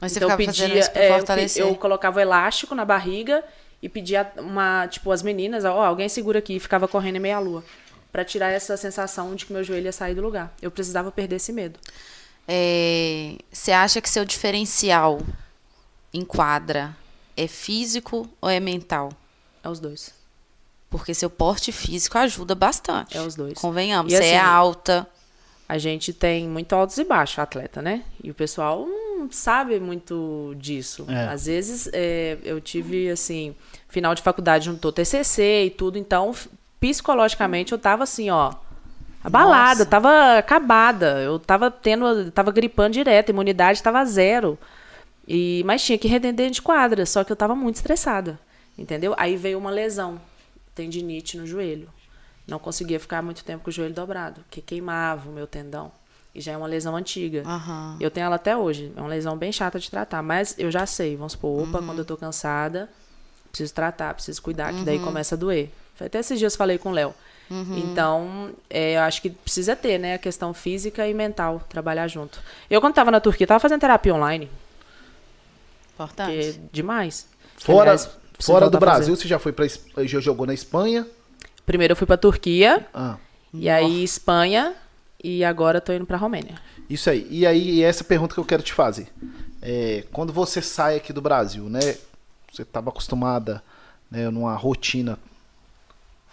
Mas 0.00 0.12
você 0.12 0.18
então 0.18 0.30
eu 0.30 0.36
pedia, 0.36 0.90
é, 0.94 1.18
eu 1.56 1.68
eu, 1.68 1.74
colocava 1.76 2.18
o 2.18 2.20
elástico 2.20 2.74
na 2.74 2.84
barriga 2.84 3.42
e 3.82 3.88
pedia 3.88 4.30
uma, 4.38 4.86
tipo, 4.86 5.10
as 5.10 5.22
meninas, 5.22 5.64
ó, 5.64 5.84
alguém 5.84 6.08
segura 6.08 6.38
aqui, 6.38 6.56
e 6.56 6.60
ficava 6.60 6.88
correndo 6.88 7.16
em 7.16 7.20
meia 7.20 7.38
lua. 7.38 7.64
Pra 8.12 8.24
tirar 8.24 8.50
essa 8.50 8.76
sensação 8.76 9.34
de 9.34 9.44
que 9.44 9.52
meu 9.52 9.64
joelho 9.64 9.86
ia 9.86 9.92
sair 9.92 10.14
do 10.14 10.22
lugar. 10.22 10.54
Eu 10.62 10.70
precisava 10.70 11.10
perder 11.10 11.36
esse 11.36 11.52
medo. 11.52 11.78
É, 12.46 13.36
Você 13.50 13.72
acha 13.72 14.00
que 14.00 14.08
seu 14.08 14.24
diferencial 14.24 15.20
em 16.12 16.24
quadra 16.24 16.96
é 17.36 17.48
físico 17.48 18.28
ou 18.40 18.48
é 18.48 18.60
mental? 18.60 19.10
É 19.62 19.68
os 19.68 19.80
dois. 19.80 20.14
Porque 20.88 21.12
seu 21.12 21.28
porte 21.28 21.72
físico 21.72 22.16
ajuda 22.18 22.54
bastante. 22.54 23.16
É 23.16 23.20
os 23.20 23.34
dois. 23.34 23.58
Convenhamos, 23.58 24.12
você 24.12 24.24
é 24.24 24.38
assim, 24.38 24.46
alta. 24.46 25.08
A 25.68 25.78
gente 25.78 26.12
tem 26.12 26.46
muito 26.46 26.74
altos 26.74 26.98
e 26.98 27.04
baixos, 27.04 27.38
atleta, 27.38 27.80
né? 27.80 28.02
E 28.22 28.30
o 28.30 28.34
pessoal 28.34 28.86
não 28.86 29.30
sabe 29.32 29.80
muito 29.80 30.54
disso. 30.58 31.06
É. 31.08 31.26
Às 31.28 31.46
vezes, 31.46 31.88
é, 31.92 32.36
eu 32.44 32.60
tive, 32.60 33.08
assim, 33.10 33.54
final 33.88 34.14
de 34.14 34.22
faculdade, 34.22 34.66
juntou 34.66 34.92
TCC 34.92 35.64
e 35.66 35.70
tudo, 35.70 35.98
então, 35.98 36.34
psicologicamente, 36.78 37.72
eu 37.72 37.78
tava 37.78 38.02
assim, 38.02 38.28
ó, 38.28 38.52
abalada, 39.22 39.80
Nossa. 39.80 39.86
tava 39.86 40.38
acabada. 40.38 41.20
Eu 41.22 41.38
tava 41.38 41.70
tendo, 41.70 42.30
tava 42.30 42.52
gripando 42.52 42.92
direto, 42.92 43.30
a 43.30 43.32
imunidade 43.32 43.82
tava 43.82 44.04
zero. 44.04 44.58
E, 45.26 45.62
mas 45.64 45.82
tinha 45.82 45.96
que 45.96 46.06
render 46.06 46.32
dentro 46.32 46.54
de 46.54 46.62
quadra, 46.62 47.06
só 47.06 47.24
que 47.24 47.32
eu 47.32 47.36
tava 47.36 47.54
muito 47.54 47.76
estressada, 47.76 48.38
entendeu? 48.76 49.14
Aí 49.16 49.36
veio 49.36 49.58
uma 49.58 49.70
lesão, 49.70 50.20
tendinite 50.74 51.38
no 51.38 51.46
joelho. 51.46 51.88
Não 52.46 52.58
conseguia 52.58 53.00
ficar 53.00 53.22
muito 53.22 53.42
tempo 53.44 53.64
com 53.64 53.70
o 53.70 53.72
joelho 53.72 53.94
dobrado, 53.94 54.40
porque 54.42 54.60
queimava 54.60 55.28
o 55.28 55.32
meu 55.32 55.46
tendão. 55.46 55.90
E 56.34 56.40
já 56.40 56.52
é 56.52 56.56
uma 56.56 56.66
lesão 56.66 56.96
antiga. 56.96 57.42
Aham. 57.46 57.96
Eu 58.00 58.10
tenho 58.10 58.26
ela 58.26 58.36
até 58.36 58.56
hoje. 58.56 58.92
É 58.96 59.00
uma 59.00 59.08
lesão 59.08 59.36
bem 59.36 59.52
chata 59.52 59.78
de 59.78 59.88
tratar, 59.90 60.20
mas 60.22 60.54
eu 60.58 60.70
já 60.70 60.84
sei. 60.84 61.16
Vamos 61.16 61.32
supor, 61.32 61.62
opa, 61.62 61.78
Uhum. 61.78 61.86
quando 61.86 61.98
eu 62.00 62.04
tô 62.04 62.16
cansada, 62.16 62.88
preciso 63.50 63.72
tratar, 63.72 64.12
preciso 64.14 64.42
cuidar, 64.42 64.74
que 64.74 64.82
daí 64.84 64.98
começa 64.98 65.36
a 65.36 65.38
doer. 65.38 65.70
Até 66.00 66.18
esses 66.18 66.38
dias 66.38 66.52
eu 66.54 66.58
falei 66.58 66.76
com 66.76 66.88
o 66.90 66.92
Léo. 66.92 67.14
Uhum. 67.48 67.78
Então, 67.78 68.50
é, 68.68 68.96
eu 68.96 69.02
acho 69.02 69.22
que 69.22 69.30
precisa 69.30 69.76
ter, 69.76 69.96
né, 69.98 70.14
a 70.14 70.18
questão 70.18 70.52
física 70.52 71.06
e 71.06 71.14
mental, 71.14 71.62
trabalhar 71.68 72.08
junto. 72.08 72.40
Eu, 72.68 72.80
quando 72.80 72.94
tava 72.94 73.10
na 73.12 73.20
Turquia, 73.20 73.46
tava 73.46 73.60
fazendo 73.60 73.80
terapia 73.80 74.12
online, 74.14 74.50
Importante. 75.94 76.32
porque 76.32 76.60
demais. 76.72 77.28
Fora, 77.56 77.90
Aliás, 77.92 78.10
fora 78.40 78.68
do. 78.68 78.78
Brasil, 78.78 79.14
você 79.14 79.28
já 79.28 79.38
foi 79.38 79.52
para 79.52 79.66
já 80.04 80.20
jogou 80.20 80.46
na 80.46 80.54
Espanha? 80.54 81.06
Primeiro 81.66 81.92
eu 81.92 81.96
fui 81.96 82.06
pra 82.06 82.16
Turquia, 82.16 82.86
Ah, 82.92 83.16
e 83.52 83.68
aí 83.68 84.02
Espanha, 84.04 84.74
e 85.22 85.44
agora 85.44 85.80
tô 85.80 85.92
indo 85.92 86.04
pra 86.06 86.16
Romênia. 86.16 86.54
isso 86.88 87.08
aí. 87.08 87.26
E 87.30 87.46
aí, 87.46 87.70
e 87.76 87.82
essa 87.82 88.04
pergunta 88.04 88.34
que 88.34 88.40
eu 88.40 88.44
quero 88.44 88.62
te 88.62 88.72
fazer. 88.72 89.08
É, 89.62 90.04
quando 90.12 90.32
você 90.32 90.60
sai 90.60 90.96
aqui 90.96 91.12
do 91.12 91.22
Brasil, 91.22 91.64
né? 91.70 91.96
Você 92.52 92.62
estava 92.62 92.90
acostumada, 92.90 93.62
né, 94.10 94.28
numa 94.30 94.54
rotina, 94.54 95.18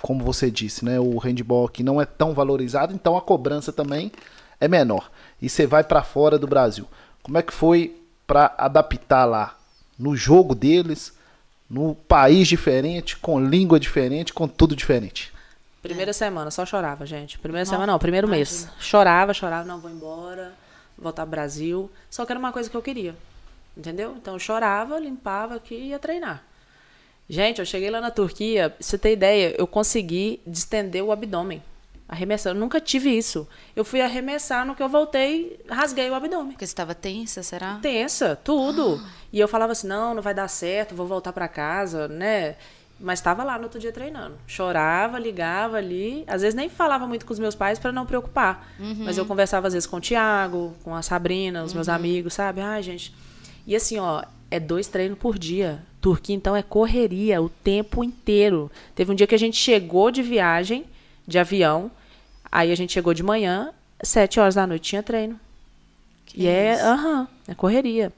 como 0.01 0.23
você 0.23 0.51
disse, 0.51 0.83
né? 0.83 0.99
O 0.99 1.17
handball 1.17 1.65
aqui 1.65 1.83
não 1.83 2.01
é 2.01 2.05
tão 2.05 2.33
valorizado, 2.33 2.93
então 2.93 3.15
a 3.15 3.21
cobrança 3.21 3.71
também 3.71 4.11
é 4.59 4.67
menor. 4.67 5.09
E 5.41 5.47
você 5.49 5.65
vai 5.65 5.83
para 5.83 6.03
fora 6.03 6.37
do 6.37 6.45
Brasil. 6.47 6.85
Como 7.23 7.37
é 7.37 7.41
que 7.41 7.53
foi 7.53 7.95
para 8.27 8.53
adaptar 8.57 9.25
lá 9.25 9.57
no 9.97 10.15
jogo 10.15 10.53
deles, 10.53 11.13
no 11.71 11.95
país 11.95 12.49
diferente, 12.49 13.15
com 13.15 13.39
língua 13.39 13.79
diferente, 13.79 14.33
com 14.33 14.45
tudo 14.45 14.75
diferente? 14.75 15.31
Primeira 15.81 16.11
semana, 16.11 16.51
só 16.51 16.65
chorava, 16.65 17.05
gente. 17.05 17.39
Primeira 17.39 17.65
semana 17.65 17.93
não, 17.93 17.97
primeiro 17.97 18.27
mês. 18.27 18.67
Chorava, 18.77 19.33
chorava, 19.33 19.65
não, 19.65 19.79
vou 19.79 19.89
embora, 19.89 20.53
voltar 20.97 21.23
pro 21.23 21.31
Brasil. 21.31 21.89
Só 22.09 22.25
que 22.25 22.31
era 22.33 22.37
uma 22.37 22.51
coisa 22.51 22.69
que 22.69 22.75
eu 22.75 22.81
queria. 22.81 23.15
Entendeu? 23.75 24.15
Então 24.17 24.33
eu 24.33 24.39
chorava, 24.39 24.99
limpava 24.99 25.55
aqui 25.55 25.73
e 25.73 25.87
ia 25.87 25.97
treinar. 25.97 26.43
Gente, 27.29 27.59
eu 27.59 27.65
cheguei 27.65 27.89
lá 27.89 28.01
na 28.01 28.11
Turquia, 28.11 28.69
pra 28.71 28.77
você 28.81 28.97
ter 28.97 29.13
ideia, 29.13 29.55
eu 29.57 29.65
consegui 29.65 30.41
distender 30.45 31.01
o 31.01 31.11
abdômen. 31.11 31.63
Arremessando. 32.11 32.59
Nunca 32.59 32.81
tive 32.81 33.09
isso. 33.09 33.47
Eu 33.73 33.85
fui 33.85 34.01
arremessar 34.01 34.65
no 34.65 34.75
que 34.75 34.83
eu 34.83 34.89
voltei, 34.89 35.57
rasguei 35.69 36.09
o 36.09 36.13
abdômen. 36.13 36.51
Porque 36.51 36.67
você 36.67 36.73
estava 36.73 36.93
tensa, 36.93 37.41
será? 37.41 37.79
Tensa, 37.81 38.35
tudo. 38.35 39.01
E 39.31 39.39
eu 39.39 39.47
falava 39.47 39.71
assim: 39.71 39.87
não, 39.87 40.13
não 40.13 40.21
vai 40.21 40.33
dar 40.33 40.49
certo, 40.49 40.93
vou 40.93 41.07
voltar 41.07 41.31
pra 41.31 41.47
casa, 41.47 42.09
né? 42.09 42.57
Mas 42.99 43.19
estava 43.19 43.45
lá 43.45 43.57
no 43.57 43.63
outro 43.63 43.79
dia 43.79 43.93
treinando. 43.93 44.35
Chorava, 44.45 45.17
ligava 45.17 45.77
ali. 45.77 46.25
Às 46.27 46.41
vezes 46.41 46.53
nem 46.53 46.67
falava 46.67 47.07
muito 47.07 47.25
com 47.25 47.31
os 47.31 47.39
meus 47.39 47.55
pais 47.55 47.79
para 47.79 47.93
não 47.93 48.05
preocupar. 48.05 48.75
Mas 49.05 49.17
eu 49.17 49.25
conversava 49.25 49.67
às 49.67 49.73
vezes 49.73 49.87
com 49.87 49.95
o 49.95 50.01
Tiago, 50.01 50.75
com 50.83 50.93
a 50.93 51.01
Sabrina, 51.01 51.63
os 51.63 51.73
meus 51.73 51.87
amigos, 51.89 52.33
sabe? 52.33 52.59
Ai, 52.59 52.83
gente. 52.83 53.15
E 53.65 53.73
assim, 53.73 53.97
ó, 53.97 54.21
é 54.51 54.59
dois 54.59 54.87
treinos 54.87 55.17
por 55.17 55.39
dia. 55.39 55.81
Turquia, 56.01 56.35
então, 56.35 56.55
é 56.55 56.61
correria 56.61 57.41
o 57.41 57.47
tempo 57.47 58.03
inteiro. 58.03 58.69
Teve 58.93 59.11
um 59.11 59.15
dia 59.15 59.25
que 59.25 59.35
a 59.35 59.39
gente 59.39 59.55
chegou 59.55 60.11
de 60.11 60.21
viagem, 60.21 60.85
de 61.25 61.39
avião. 61.39 61.89
Aí 62.51 62.71
a 62.71 62.75
gente 62.75 62.93
chegou 62.93 63.13
de 63.13 63.23
manhã, 63.23 63.73
sete 64.03 64.39
horas 64.39 64.55
da 64.55 64.67
noite 64.67 64.89
tinha 64.89 65.01
treino. 65.01 65.39
Que 66.25 66.41
e 66.41 66.47
é, 66.47 66.81
aham, 66.81 67.27
é 67.47 67.55
correria. 67.55 68.11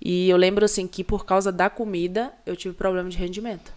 E 0.00 0.28
eu 0.28 0.36
lembro 0.36 0.64
assim 0.64 0.86
que 0.86 1.04
por 1.04 1.24
causa 1.24 1.50
da 1.52 1.68
comida 1.68 2.32
eu 2.46 2.56
tive 2.56 2.74
problema 2.74 3.08
de 3.08 3.16
rendimento. 3.16 3.72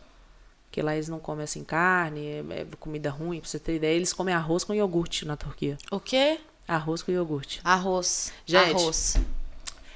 Porque 0.67 0.81
lá 0.81 0.95
eles 0.95 1.09
não 1.09 1.19
comem 1.19 1.43
assim 1.43 1.63
carne, 1.63 2.25
é, 2.25 2.43
é 2.61 2.67
comida 2.79 3.09
ruim, 3.09 3.39
pra 3.39 3.49
você 3.49 3.59
ter 3.59 3.75
ideia, 3.75 3.95
eles 3.95 4.13
comem 4.13 4.33
arroz 4.33 4.63
com 4.63 4.73
iogurte 4.73 5.25
na 5.25 5.35
Turquia. 5.35 5.77
O 5.91 5.99
quê? 5.99 6.39
Arroz 6.67 7.03
com 7.03 7.11
iogurte. 7.11 7.59
Arroz. 7.63 8.31
Gente. 8.45 8.75
Arroz. 8.75 9.17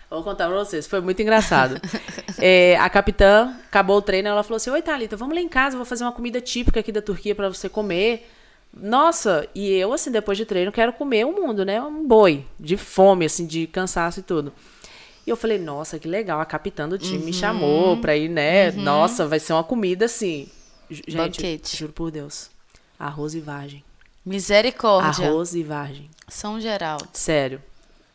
Vou 0.10 0.24
contar 0.24 0.48
pra 0.48 0.58
vocês, 0.58 0.86
foi 0.86 1.02
muito 1.02 1.22
engraçado. 1.22 1.80
É, 2.38 2.76
a 2.80 2.90
capitã 2.90 3.56
acabou 3.66 3.98
o 3.98 4.02
treino, 4.02 4.28
ela 4.28 4.44
falou 4.44 4.58
assim: 4.58 4.70
Oi, 4.70 4.82
Thalita, 4.82 5.16
vamos 5.16 5.34
lá 5.34 5.40
em 5.40 5.48
casa, 5.48 5.78
vou 5.78 5.86
fazer 5.86 6.04
uma 6.04 6.12
comida 6.12 6.42
típica 6.42 6.82
aqui 6.82 6.92
da 6.92 7.02
Turquia 7.02 7.34
pra 7.34 7.48
você 7.48 7.70
comer. 7.70 8.30
Nossa, 8.76 9.48
e 9.56 9.72
eu, 9.72 9.94
assim, 9.94 10.12
depois 10.12 10.38
de 10.38 10.46
treino, 10.46 10.72
quero 10.72 10.92
comer 10.94 11.26
o 11.26 11.32
mundo, 11.32 11.64
né? 11.64 11.82
Um 11.82 12.06
boi, 12.06 12.46
de 12.60 12.76
fome, 12.78 13.26
assim, 13.26 13.46
de 13.46 13.68
cansaço 13.68 14.20
e 14.20 14.24
tudo. 14.24 14.52
E 15.26 15.30
eu 15.30 15.36
falei, 15.38 15.58
nossa, 15.58 15.98
que 15.98 16.08
legal, 16.08 16.40
a 16.40 16.46
capitã 16.46 16.88
do 16.88 16.98
time 16.98 17.18
me 17.24 17.34
chamou 17.34 17.98
pra 17.98 18.16
ir, 18.16 18.30
né? 18.30 18.72
Nossa, 18.72 19.26
vai 19.26 19.40
ser 19.40 19.54
uma 19.54 19.64
comida 19.64 20.06
assim. 20.06 20.48
Gente, 20.90 21.16
Banquete. 21.18 21.78
juro 21.78 21.94
por 21.94 22.12
Deus. 22.12 22.52
Arroz 23.00 23.34
e 23.34 23.40
vagem. 23.40 23.84
Misericórdia. 24.24 25.28
Arroz 25.28 25.56
e 25.56 25.64
vagem. 25.64 26.10
São 26.28 26.60
Geraldo. 26.60 27.08
Sério. 27.14 27.62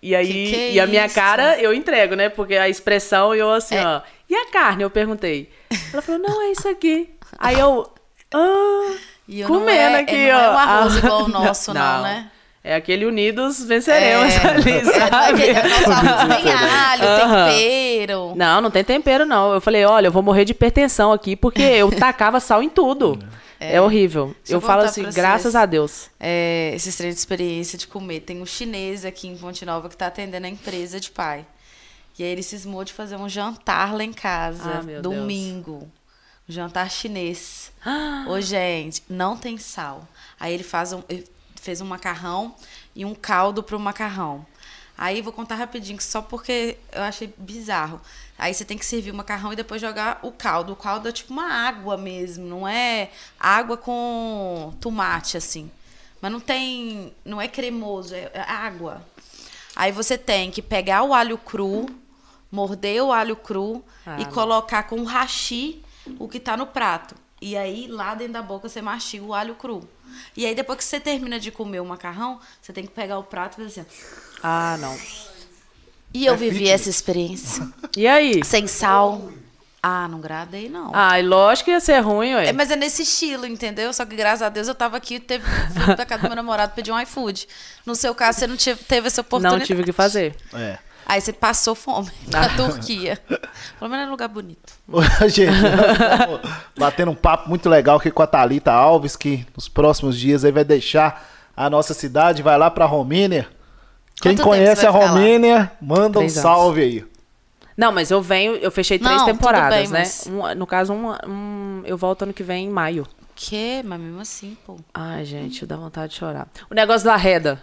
E 0.03 0.15
aí, 0.15 0.27
Que 0.27 0.51
que 0.51 0.57
é 0.57 0.73
e 0.75 0.81
a 0.81 0.87
minha 0.87 1.07
isso? 1.07 1.15
cara, 1.15 1.61
eu 1.61 1.75
entrego, 1.75 2.15
né? 2.15 2.29
Porque 2.29 2.55
a 2.55 2.69
expressão, 2.69 3.35
eu 3.35 3.51
assim, 3.51 3.75
É. 3.75 3.87
ó. 3.87 4.01
E 4.29 4.35
a 4.35 4.47
carne? 4.51 4.83
Eu 4.83 4.91
perguntei. 4.91 5.51
Ela 5.93 6.01
falou, 6.03 6.21
não, 6.21 6.43
é 6.43 6.53
isso 6.53 6.69
aqui. 6.69 7.11
Aí 7.39 7.59
eu. 7.59 7.91
Ah, 8.33 8.95
E 9.31 9.41
eu 9.41 9.47
comendo 9.49 9.91
não 9.91 9.97
é, 9.97 10.01
aqui, 10.01 10.16
é, 10.16 10.33
não 10.33 10.39
ó. 10.39 10.43
é 10.43 10.51
um 10.51 10.59
arroz 10.59 10.95
Ah, 10.95 10.99
igual 10.99 11.22
o 11.24 11.28
nosso, 11.31 11.72
não, 11.72 12.03
né? 12.03 12.31
É 12.62 12.74
aquele 12.74 13.07
unidos 13.07 13.64
venceremos 13.64 14.35
É, 14.35 14.49
ali, 14.49 14.70
é, 14.70 14.83
não 14.85 14.91
é 14.91 15.09
sabe? 15.09 15.51
arroz 15.51 16.43
tem 16.43 16.53
alho, 16.53 17.05
Aham. 17.05 17.49
tempero. 17.51 18.33
Não, 18.37 18.61
não 18.61 18.70
tem 18.70 18.85
tempero, 18.85 19.24
não. 19.24 19.55
Eu 19.55 19.61
falei, 19.61 19.85
olha, 19.85 20.09
eu 20.09 20.12
vou 20.12 20.22
morrer 20.22 20.45
de 20.45 20.51
hipertensão 20.51 21.12
aqui, 21.12 21.37
porque 21.37 21.62
eu 21.62 21.91
tacava 21.97 22.41
sal 22.41 22.62
em 22.62 22.68
tudo. 22.68 23.18
É, 23.59 23.81
horrível. 23.81 24.35
Deixa 24.39 24.53
eu 24.53 24.57
eu 24.57 24.61
falo 24.61 24.83
assim, 24.83 25.03
graças 25.12 25.53
vocês. 25.53 25.55
a 25.55 25.66
Deus. 25.66 26.11
É, 26.18 26.72
esses 26.74 26.97
treinos 26.97 27.14
de 27.16 27.20
experiência 27.20 27.78
de 27.78 27.87
comer. 27.87 28.20
Tem 28.20 28.41
um 28.43 28.47
chinês 28.47 29.05
aqui 29.05 29.28
em 29.28 29.37
Ponte 29.37 29.64
Nova 29.64 29.89
que 29.89 29.97
tá 29.97 30.07
atendendo 30.07 30.47
a 30.47 30.51
empresa 30.51 30.99
de 30.99 31.11
pai. 31.11 31.45
E 32.18 32.22
aí 32.24 32.31
ele 32.31 32.43
cismou 32.43 32.85
de 32.85 32.93
fazer 32.93 33.16
um 33.16 33.28
jantar 33.28 33.95
lá 33.95 34.03
em 34.05 34.12
casa, 34.12 34.78
Ah, 34.81 34.83
meu 34.83 35.01
Deus. 35.01 35.14
Jantar 36.51 36.90
chinês. 36.90 37.72
Ô, 38.28 38.40
gente, 38.40 39.03
não 39.09 39.36
tem 39.36 39.57
sal. 39.59 40.07
Aí 40.38 40.53
ele 40.53 40.64
faz 40.64 40.92
um, 40.92 41.03
ele 41.09 41.26
fez 41.61 41.80
um 41.80 41.86
macarrão 41.86 42.55
e 42.94 43.05
um 43.05 43.14
caldo 43.14 43.62
pro 43.62 43.78
macarrão. 43.78 44.44
Aí 44.96 45.22
vou 45.22 45.32
contar 45.32 45.55
rapidinho, 45.55 46.01
só 46.01 46.20
porque 46.20 46.76
eu 46.92 47.03
achei 47.03 47.32
bizarro. 47.38 48.01
Aí 48.38 48.53
você 48.53 48.66
tem 48.66 48.76
que 48.76 48.84
servir 48.84 49.11
o 49.11 49.14
macarrão 49.14 49.53
e 49.53 49.57
depois 49.57 49.80
jogar 49.80 50.18
o 50.22 50.30
caldo. 50.30 50.74
O 50.74 50.76
caldo 50.76 51.09
é 51.09 51.12
tipo 51.12 51.32
uma 51.32 51.51
água 51.51 51.96
mesmo, 51.96 52.46
não 52.46 52.68
é 52.68 53.11
água 53.38 53.78
com 53.78 54.74
tomate 54.78 55.38
assim. 55.38 55.70
Mas 56.20 56.30
não 56.30 56.40
tem, 56.40 57.14
não 57.24 57.40
é 57.40 57.48
cremoso, 57.48 58.14
é, 58.14 58.30
é 58.34 58.40
água. 58.42 59.03
Aí 59.74 59.90
você 59.90 60.18
tem 60.18 60.51
que 60.51 60.61
pegar 60.61 61.03
o 61.03 61.14
alho 61.14 61.38
cru, 61.38 61.86
morder 62.53 63.03
o 63.03 63.11
alho 63.11 63.36
cru 63.36 63.82
Ah, 64.05 64.20
e 64.20 64.26
colocar 64.26 64.82
com 64.82 65.01
o 65.01 65.05
hashi 65.05 65.82
o 66.18 66.28
que 66.28 66.40
tá 66.40 66.57
no 66.57 66.66
prato. 66.66 67.14
E 67.42 67.57
aí, 67.57 67.86
lá 67.88 68.14
dentro 68.14 68.34
da 68.34 68.42
boca, 68.42 68.68
você 68.68 68.82
mastiga 68.82 69.24
o 69.24 69.32
alho 69.32 69.55
cru. 69.55 69.88
E 70.36 70.44
aí, 70.44 70.55
depois 70.55 70.76
que 70.78 70.84
você 70.84 71.01
termina 71.01 71.40
de 71.40 71.51
comer 71.51 71.80
o 71.80 71.86
macarrão, 71.86 72.38
você 72.61 72.72
tem 72.72 72.84
que 72.84 72.90
pegar 72.92 73.18
o 73.18 73.22
prato 73.24 73.55
e 73.61 73.64
fazer 73.64 73.80
assim. 73.80 73.90
Ah, 74.42 74.76
não. 74.78 74.94
E 76.12 76.26
eu 76.26 76.34
É 76.34 76.36
vivi 76.36 76.59
fitness. 76.59 76.80
essa 76.80 76.90
experiência. 76.90 77.68
E 77.96 78.07
aí? 78.07 78.44
Sem 78.44 78.66
sal. 78.66 79.30
Ah, 79.82 80.07
não 80.09 80.20
gradei, 80.20 80.68
não. 80.68 80.90
Ai, 80.92 81.22
lógico 81.22 81.66
que 81.66 81.70
ia 81.70 81.80
ser 81.80 82.01
ruim, 82.01 82.34
ué. 82.34 82.48
É, 82.48 82.53
mas 82.53 82.70
é 82.70 82.76
nesse 82.76 83.03
estilo, 83.03 83.46
entendeu? 83.46 83.90
Só 83.94 84.05
que 84.05 84.14
graças 84.14 84.42
a 84.42 84.51
Deus 84.51 84.68
eu 84.68 84.74
tava 84.74 84.98
aqui, 84.98 85.18
teve 85.18 85.42
fui 85.72 85.96
pra 85.96 86.05
casa 86.05 86.22
do 86.22 86.26
meu 86.28 86.36
namorado 86.36 86.74
pedir 86.74 86.92
um 86.92 87.01
iFood. 87.01 87.48
No 87.86 87.94
seu 87.94 88.14
caso, 88.14 88.40
você 88.40 88.46
não 88.46 88.57
tive- 88.59 88.82
teve 88.84 89.07
essa 89.07 89.22
oportunidade. 89.22 89.61
Não 89.61 89.66
tive 89.66 89.80
o 89.80 89.84
que 89.86 89.92
fazer. 89.92 90.36
É. 90.53 90.78
Aí 91.07 91.20
você 91.20 91.32
passou 91.32 91.74
fome 91.74 92.09
na 92.30 92.48
Turquia. 92.51 93.18
Pelo 93.78 93.90
menos 93.90 94.05
é 94.05 94.09
um 94.09 94.11
lugar 94.11 94.28
bonito. 94.28 94.72
Gente, 95.28 95.53
estamos 95.53 96.40
batendo 96.78 97.11
um 97.11 97.14
papo 97.14 97.48
muito 97.48 97.68
legal 97.68 97.96
aqui 97.96 98.11
com 98.11 98.22
a 98.22 98.26
Thalita 98.26 98.72
Alves, 98.72 99.16
que 99.16 99.46
nos 99.57 99.68
próximos 99.68 100.18
dias 100.18 100.44
aí 100.44 100.53
vai 100.53 100.64
deixar 100.64 101.28
a 101.57 101.68
nossa 101.68 101.92
cidade, 101.94 102.42
vai 102.42 102.57
lá 102.57 102.70
pra 102.70 102.84
Romênia. 102.86 103.48
Quem 104.22 104.36
Quanto 104.36 104.44
conhece 104.48 104.86
a? 104.86 104.90
Romênia, 104.90 105.72
manda 105.80 106.18
um 106.18 106.22
Três 106.22 106.36
anos. 106.36 106.42
salve 106.42 106.82
aí. 106.82 107.05
Não, 107.76 107.90
mas 107.90 108.11
eu 108.11 108.20
venho, 108.20 108.55
eu 108.57 108.70
fechei 108.70 108.98
três 108.98 109.16
Não, 109.16 109.24
temporadas, 109.26 109.78
bem, 109.78 109.88
né? 109.88 109.98
mas- 110.01 110.26
Um- 110.26 110.55
no 110.55 110.66
caso, 110.66 110.92
um, 110.92 111.12
um- 111.26 111.82
eu 111.86 111.96
volto 111.96 112.22
ano 112.22 112.32
que 112.34 112.42
vem 112.42 112.66
em 112.66 112.70
maio. 112.70 113.07
Que? 113.34 113.82
Mas 113.82 113.98
mesmo 113.98 114.20
assim, 114.20 114.55
pô. 114.66 114.76
Ai, 114.92 115.24
gente, 115.24 115.64
dá 115.64 115.76
vontade 115.76 116.12
de 116.12 116.18
chorar. 116.18 116.46
O 116.70 116.74
negócio 116.74 117.07
da 117.07 117.16
reda. 117.16 117.62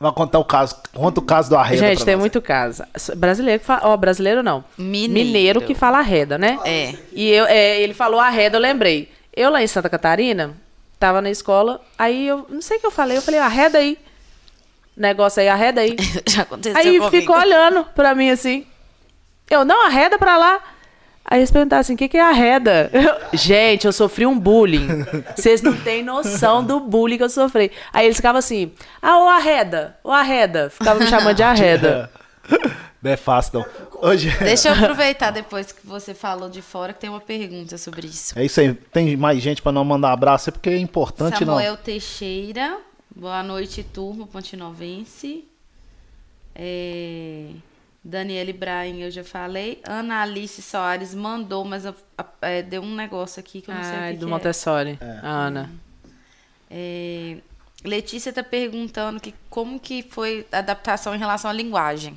Vai 0.00 0.12
contar 0.12 0.38
o 0.38 0.44
caso. 0.44 0.76
Conta 0.94 1.20
o 1.20 1.22
caso 1.22 1.50
do 1.50 1.56
Arreda. 1.58 1.86
gente, 1.86 2.04
tem 2.06 2.14
nós. 2.14 2.20
muito 2.22 2.40
caso. 2.40 2.82
Brasileiro 3.16 3.60
que 3.60 3.66
fala. 3.66 3.82
Ó, 3.84 3.96
brasileiro 3.98 4.42
não. 4.42 4.64
Mineiro. 4.78 5.60
que 5.60 5.74
fala 5.74 6.00
reda, 6.00 6.38
né? 6.38 6.58
É. 6.64 6.94
E 7.12 7.28
eu, 7.30 7.44
é, 7.44 7.82
ele 7.82 7.92
falou 7.92 8.18
arreda, 8.18 8.56
eu 8.56 8.60
lembrei. 8.62 9.12
Eu 9.36 9.50
lá 9.50 9.62
em 9.62 9.66
Santa 9.66 9.90
Catarina, 9.90 10.56
tava 10.98 11.20
na 11.20 11.30
escola, 11.30 11.82
aí 11.98 12.26
eu 12.26 12.46
não 12.48 12.62
sei 12.62 12.78
o 12.78 12.80
que 12.80 12.86
eu 12.86 12.90
falei, 12.90 13.18
eu 13.18 13.22
falei, 13.22 13.38
arreda 13.40 13.76
aí. 13.76 13.98
Negócio 14.96 15.40
aí, 15.40 15.48
arreda 15.48 15.82
aí. 15.82 15.96
Já 16.26 16.42
aconteceu 16.42 16.78
Aí 16.78 16.98
comigo. 16.98 17.10
ficou 17.10 17.36
olhando 17.36 17.84
pra 17.94 18.14
mim 18.14 18.30
assim. 18.30 18.66
Eu, 19.48 19.64
não, 19.64 19.84
arreda 19.86 20.18
pra 20.18 20.36
lá. 20.38 20.60
Aí 21.30 21.38
eles 21.38 21.50
perguntaram 21.52 21.80
assim, 21.80 21.94
o 21.94 21.96
que, 21.96 22.08
que 22.08 22.16
é 22.16 22.20
arreda? 22.20 22.90
Eu, 22.92 23.38
Gente, 23.38 23.86
eu 23.86 23.92
sofri 23.92 24.26
um 24.26 24.36
bullying. 24.36 24.88
Vocês 25.36 25.62
não 25.62 25.76
têm 25.76 26.02
noção 26.02 26.64
do 26.64 26.80
bullying 26.80 27.16
que 27.18 27.22
eu 27.22 27.30
sofri. 27.30 27.70
Aí 27.92 28.04
eles 28.06 28.16
ficavam 28.16 28.40
assim, 28.40 28.72
ah, 29.00 29.16
o 29.20 29.28
arreda, 29.28 29.96
o 30.02 30.10
arreda. 30.10 30.70
Ficavam 30.70 31.00
me 31.00 31.06
chamando 31.08 31.36
de 31.36 31.42
arreda. 31.44 32.10
Não 33.02 33.10
é 33.10 33.16
fácil, 33.16 33.60
não. 33.60 33.66
Hoje, 34.02 34.30
Deixa 34.40 34.68
eu 34.68 34.74
aproveitar 34.74 35.30
depois 35.30 35.72
que 35.72 35.86
você 35.86 36.12
falou 36.12 36.50
de 36.50 36.60
fora, 36.60 36.92
que 36.92 37.00
tem 37.00 37.08
uma 37.08 37.18
pergunta 37.20 37.78
sobre 37.78 38.06
isso. 38.06 38.38
é 38.38 38.44
isso 38.44 38.60
aí. 38.60 38.74
Tem 38.74 39.16
mais 39.16 39.40
gente 39.40 39.62
pra 39.62 39.72
não 39.72 39.82
mandar 39.86 40.12
abraço, 40.12 40.50
é 40.50 40.52
porque 40.52 40.68
é 40.68 40.76
importante, 40.76 41.38
Samuel 41.38 41.72
não. 41.72 41.78
Teixeira, 41.78 42.76
boa 43.16 43.42
noite, 43.42 43.82
turma 43.82 44.26
Pontinovense. 44.26 45.46
É... 46.54 47.46
Daniele 48.02 48.52
Brain, 48.52 49.00
eu 49.02 49.10
já 49.10 49.22
falei. 49.22 49.80
Ana 49.86 50.22
Alice 50.22 50.60
Soares 50.62 51.14
mandou, 51.14 51.64
mas 51.64 51.84
a- 51.84 51.94
a- 52.16 52.24
é, 52.42 52.62
deu 52.62 52.80
um 52.82 52.94
negócio 52.94 53.38
aqui 53.40 53.60
que 53.60 53.70
eu 53.70 53.74
não 53.74 53.82
sei 53.84 53.92
o 53.92 54.02
que 54.12 54.12
do 54.14 54.18
que 54.20 54.24
é. 54.24 54.28
Montessori. 54.34 54.98
A 55.22 55.28
Ana. 55.28 55.70
É, 56.70 57.36
Letícia 57.84 58.30
está 58.30 58.42
perguntando 58.42 59.20
que 59.20 59.34
como 59.48 59.78
que 59.80 60.02
foi 60.02 60.46
a 60.52 60.58
adaptação 60.58 61.14
em 61.14 61.18
relação 61.18 61.50
à 61.50 61.54
linguagem. 61.54 62.16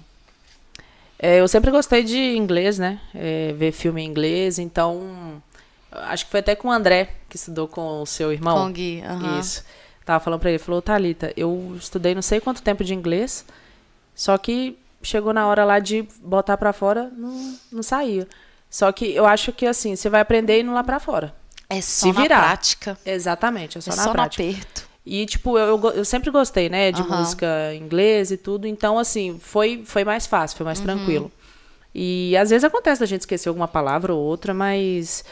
É, 1.18 1.40
eu 1.40 1.48
sempre 1.48 1.72
gostei 1.72 2.04
de 2.04 2.18
inglês, 2.36 2.78
né? 2.78 3.00
É, 3.16 3.54
ver 3.54 3.72
filme 3.72 4.02
em 4.02 4.06
inglês, 4.08 4.60
então. 4.60 5.42
Acho 5.92 6.26
que 6.26 6.32
foi 6.32 6.40
até 6.42 6.56
com 6.56 6.68
o 6.68 6.72
André, 6.72 7.10
que 7.30 7.36
estudou 7.38 7.68
com 7.68 8.02
o 8.02 8.06
seu 8.06 8.32
irmão. 8.34 8.58
Com 8.58 8.70
o 8.70 8.74
Gui. 8.74 9.02
Isso. 9.40 9.64
Tava 10.04 10.20
falando 10.22 10.40
pra 10.42 10.50
ele, 10.50 10.60
falou, 10.60 10.82
Thalita, 10.82 11.32
eu 11.38 11.76
estudei 11.80 12.14
não 12.14 12.22
sei 12.22 12.42
quanto 12.42 12.62
tempo 12.62 12.84
de 12.84 12.94
inglês, 12.94 13.46
só 14.14 14.38
que 14.38 14.78
chegou 15.04 15.34
na 15.34 15.48
hora 15.48 15.64
lá 15.66 15.80
de 15.80 16.08
botar 16.22 16.58
pra 16.58 16.74
fora, 16.74 17.12
não, 17.16 17.56
não 17.72 17.84
saía. 17.84 18.28
Só 18.70 18.92
que 18.92 19.14
eu 19.14 19.26
acho 19.26 19.52
que 19.52 19.66
assim, 19.68 19.96
você 19.96 20.10
vai 20.10 20.22
aprender 20.22 20.62
indo 20.62 20.74
lá 20.74 20.84
pra 20.84 21.00
fora. 21.00 21.34
É 21.70 21.82
só 21.82 22.08
Se 22.08 22.14
na 22.14 22.22
virar. 22.22 22.40
prática. 22.42 22.98
Exatamente, 23.06 23.78
é 23.78 23.82
só 23.82 23.94
é 23.94 23.96
na 23.96 24.04
só 24.04 24.10
no 24.10 24.14
prática. 24.16 24.44
aperto. 24.44 24.88
E, 25.06 25.26
tipo, 25.26 25.58
eu, 25.58 25.80
eu, 25.96 26.06
sempre 26.06 26.32
gostei, 26.32 26.70
né, 26.70 26.92
de 26.92 27.02
Aham. 27.02 27.18
música 27.20 27.74
em 27.74 27.82
inglês 27.84 28.32
e 28.32 28.38
tudo. 28.38 28.66
Então, 28.66 28.98
assim, 28.98 29.38
foi, 29.42 29.84
foi 29.86 30.06
mais 30.06 30.26
fácil, 30.26 30.56
foi 30.58 30.66
mais 30.66 30.80
Uhum. 30.80 30.86
tranquilo. 30.86 31.32
E 31.94 32.36
às 32.38 32.50
vezes 32.50 32.64
acontece 32.64 33.02
da 33.02 33.06
gente 33.06 33.22
esquecer 33.22 33.50
alguma 33.50 33.68
palavra 33.68 34.14
ou 34.14 34.20
outra, 34.24 34.54
mas. 34.54 35.24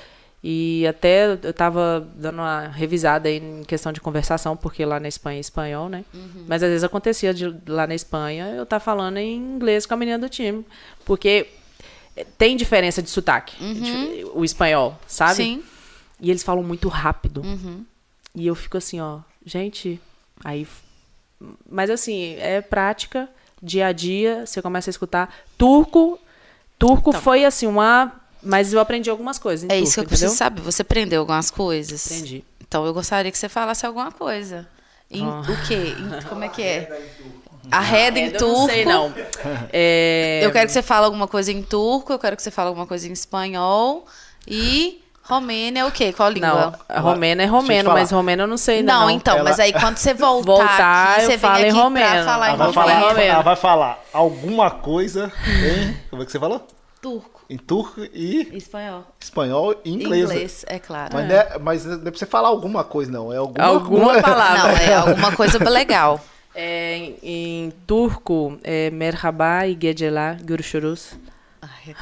E 0.44 0.88
até 0.88 1.34
eu 1.44 1.54
tava 1.54 2.08
dando 2.16 2.40
uma 2.40 2.68
revisada 2.68 3.30
aí 3.30 3.38
em 3.38 3.64
questão 3.64 3.92
de 3.92 4.02
conversação, 4.02 4.58
porque 4.58 4.84
lá 4.84 5.00
na 5.00 5.08
Espanha 5.08 5.38
é 5.38 5.40
espanhol, 5.40 5.88
né? 5.88 6.04
Uhum. 6.14 6.46
Mas 6.48 6.64
às 6.64 6.70
vezes 6.70 6.84
acontecia 6.84 7.32
de 7.34 7.54
lá 7.68 7.86
na 7.86 7.94
Espanha 7.94 8.48
eu 8.56 8.64
estar 8.64 8.80
falando 8.80 9.18
em 9.18 9.36
inglês 9.36 9.86
com 9.86 9.94
a 9.94 9.98
menina 9.98 10.18
do 10.18 10.28
time. 10.28 10.66
Porque 11.06 11.48
eh, 12.18 12.26
tem 12.40 12.58
diferença 12.58 13.04
de 13.04 13.10
sotaque, 13.12 13.56
dif- 13.64 14.32
o 14.34 14.44
espanhol, 14.44 15.00
sabe? 15.06 15.36
Sim. 15.36 15.64
E 16.20 16.32
eles 16.32 16.42
falam 16.44 16.64
muito 16.64 16.90
rápido. 16.90 17.42
Uhum. 17.44 17.86
E 18.34 18.48
eu 18.48 18.56
fico 18.56 18.78
assim, 18.78 19.00
ó, 19.00 19.20
gente, 19.46 20.02
aí. 20.44 20.68
Mas 21.70 21.90
assim, 21.92 22.36
é 22.40 22.62
prática, 22.62 23.30
dia 23.62 23.88
a 23.88 23.92
dia, 23.92 24.46
você 24.46 24.60
começa 24.62 24.90
a 24.90 24.92
escutar. 24.92 25.36
Turco, 25.58 26.20
turco 26.80 27.12
foi 27.12 27.46
assim, 27.46 27.68
uma. 27.68 28.21
Mas 28.44 28.74
eu 28.74 28.80
aprendi 28.80 29.10
algumas 29.10 29.38
coisas. 29.38 29.64
Em 29.64 29.66
Então. 29.68 29.76
É 29.78 29.80
turco, 29.80 29.90
isso 29.90 29.96
que 30.00 30.06
eu 30.06 30.08
preciso 30.08 30.36
saber. 30.36 30.62
Você 30.62 30.82
aprendeu 30.82 31.20
algumas 31.22 31.52
coisas? 31.52 32.10
Entendi. 32.12 32.44
Então 32.60 32.86
eu 32.86 32.94
gostaria 32.94 33.32
que 33.32 33.38
você 33.38 33.50
falasse 33.50 33.86
alguma 33.86 34.12
coisa. 34.12 34.68
Em, 35.10 35.24
Ah. 35.26 35.42
O 35.42 35.68
quê? 35.68 35.94
Em- 35.98 36.22
como 36.30 36.44
é 36.44 36.48
que 36.50 36.62
é? 36.64 37.02
Arreda 37.70 38.20
em 38.20 38.28
Eu 38.32 38.38
turco. 38.38 38.60
não 38.62 38.66
sei, 38.68 38.86
não. 38.86 39.14
É, 39.72 40.40
Eu 40.44 40.52
quero 40.52 40.66
que 40.68 40.74
você 40.74 40.82
fale 40.82 41.06
alguma 41.06 41.28
coisa 41.28 41.52
em 41.52 41.62
turco, 41.62 42.12
eu 42.12 42.20
quero 42.20 42.36
que 42.36 42.42
você 42.42 42.50
fale 42.52 42.70
alguma 42.70 42.88
coisa 42.88 43.08
em 43.08 43.12
espanhol. 43.12 44.06
E 44.48 45.04
romênia 45.24 45.82
é 45.82 45.86
o 45.86 45.92
quê? 45.92 46.12
Qual 46.12 46.30
língua? 46.30 46.50
Não, 46.50 46.74
a 46.90 47.00
romeno 47.00 47.42
é 47.42 47.46
romeno, 47.46 47.90
falar. 47.90 48.00
mas 48.02 48.12
romeno 48.12 48.44
eu 48.44 48.48
não 48.48 48.58
sei, 48.58 48.78
ainda 48.80 48.92
Não, 48.94 49.02
não. 49.02 49.10
então, 49.12 49.36
Ela- 49.38 49.50
mas 49.50 49.60
aí 49.60 49.72
quando 49.72 49.98
você 49.98 50.14
voltar, 50.14 50.46
Voltar, 50.46 51.12
aqui, 51.18 51.26
você 51.26 51.38
falo 51.38 51.56
vem 51.56 51.64
em 51.66 51.68
aqui 51.68 51.74
pra 51.76 51.84
romeno. 51.84 52.26
falar 52.26 52.46
Ela 52.48 52.54
em 52.56 52.58
vai, 52.58 52.74
falar, 52.74 52.94
romeno. 52.94 53.08
romeno. 53.10 53.34
ela 53.34 53.44
vai 53.44 53.56
falar 53.56 54.04
alguma 54.12 54.72
coisa 54.72 55.32
em. 55.46 55.94
Como 56.10 56.24
é 56.24 56.26
que 56.26 56.32
você 56.32 56.40
falou? 56.40 56.66
Turco, 57.00 57.41
Em 57.52 57.58
turco 57.58 58.02
e 58.14 58.48
espanhol. 58.56 59.06
espanhol 59.20 59.76
e 59.84 59.92
inglês. 59.92 60.30
né? 60.30 60.36
Inglês, 60.36 60.66
é 60.68 60.80
claro. 60.80 61.10
Mas, 61.14 61.28
não 61.28 61.36
é, 61.36 61.60
mas 61.60 61.86
não 61.86 61.94
é 61.96 61.98
pra 62.10 62.18
você 62.18 62.26
falar 62.26 62.48
alguma 62.48 62.82
coisa, 62.86 63.12
não. 63.12 63.34
É 63.34 63.36
alguma, 63.38 63.66
Alguma 63.66 64.22
palavra. 64.22 64.58
Não, 64.58 64.70
é 64.78 64.94
alguma 64.96 65.36
coisa 65.36 65.58
legal. 65.70 66.20
É, 66.54 66.98
em, 66.98 67.18
em 67.24 67.74
turco, 67.88 68.60
é 68.62 68.90
merhaba 68.92 69.66
e 69.66 69.78
gecela 69.82 70.36
görüşürüz. 70.44 71.18
Ai, 71.62 71.70
eu 71.88 71.96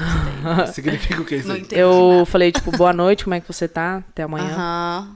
gostei. 0.55 0.73
Significa 0.73 1.21
o 1.21 1.25
que 1.25 1.35
isso 1.35 1.47
Não 1.47 1.55
entendi 1.55 1.79
Eu 1.79 2.11
nada. 2.13 2.25
falei, 2.25 2.51
tipo, 2.51 2.71
boa 2.75 2.91
noite, 2.91 3.23
como 3.25 3.35
é 3.35 3.39
que 3.39 3.47
você 3.47 3.67
tá? 3.67 3.97
Até 4.09 4.23
amanhã. 4.23 4.47
Aham. 4.55 5.15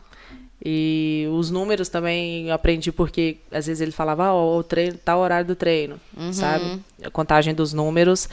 E 0.66 1.28
os 1.34 1.52
números 1.52 1.90
também 1.90 2.48
eu 2.48 2.54
aprendi 2.54 2.92
porque 2.92 3.38
às 3.52 3.66
vezes 3.66 3.82
ele 3.82 3.92
falava, 3.92 4.32
ó, 4.32 4.58
o 4.58 4.64
treino, 4.64 4.98
tá 4.98 5.16
o 5.18 5.20
horário 5.20 5.46
do 5.46 5.56
treino, 5.56 6.00
sabe? 6.32 6.82
A 7.04 7.10
contagem 7.10 7.54
dos 7.54 7.74
números. 7.74 8.30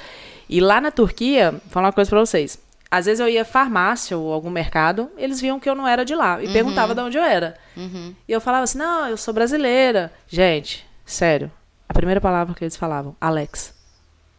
E 0.48 0.60
lá 0.60 0.80
na 0.80 0.90
Turquia, 0.92 1.50
vou 1.50 1.60
falar 1.70 1.86
uma 1.88 1.92
coisa 1.92 2.08
pra 2.08 2.20
vocês. 2.20 2.58
Às 2.88 3.06
vezes 3.06 3.20
eu 3.20 3.28
ia 3.28 3.42
à 3.42 3.44
farmácia 3.44 4.16
ou 4.18 4.32
algum 4.32 4.50
mercado, 4.50 5.10
eles 5.16 5.40
viam 5.40 5.58
que 5.60 5.68
eu 5.68 5.74
não 5.74 5.86
era 5.86 6.04
de 6.04 6.14
lá 6.14 6.42
e 6.42 6.52
perguntavam 6.52 6.94
de 6.94 7.00
onde 7.00 7.18
eu 7.18 7.22
era. 7.22 7.56
Uhum. 7.76 8.14
E 8.28 8.32
eu 8.32 8.40
falava 8.40 8.64
assim: 8.64 8.78
"Não, 8.78 9.08
eu 9.08 9.16
sou 9.16 9.32
brasileira". 9.34 10.12
Gente, 10.28 10.84
sério. 11.04 11.50
A 11.88 11.94
primeira 11.94 12.20
palavra 12.20 12.54
que 12.54 12.62
eles 12.64 12.76
falavam, 12.76 13.14
Alex, 13.20 13.72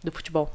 do 0.04 0.12
futebol. 0.12 0.52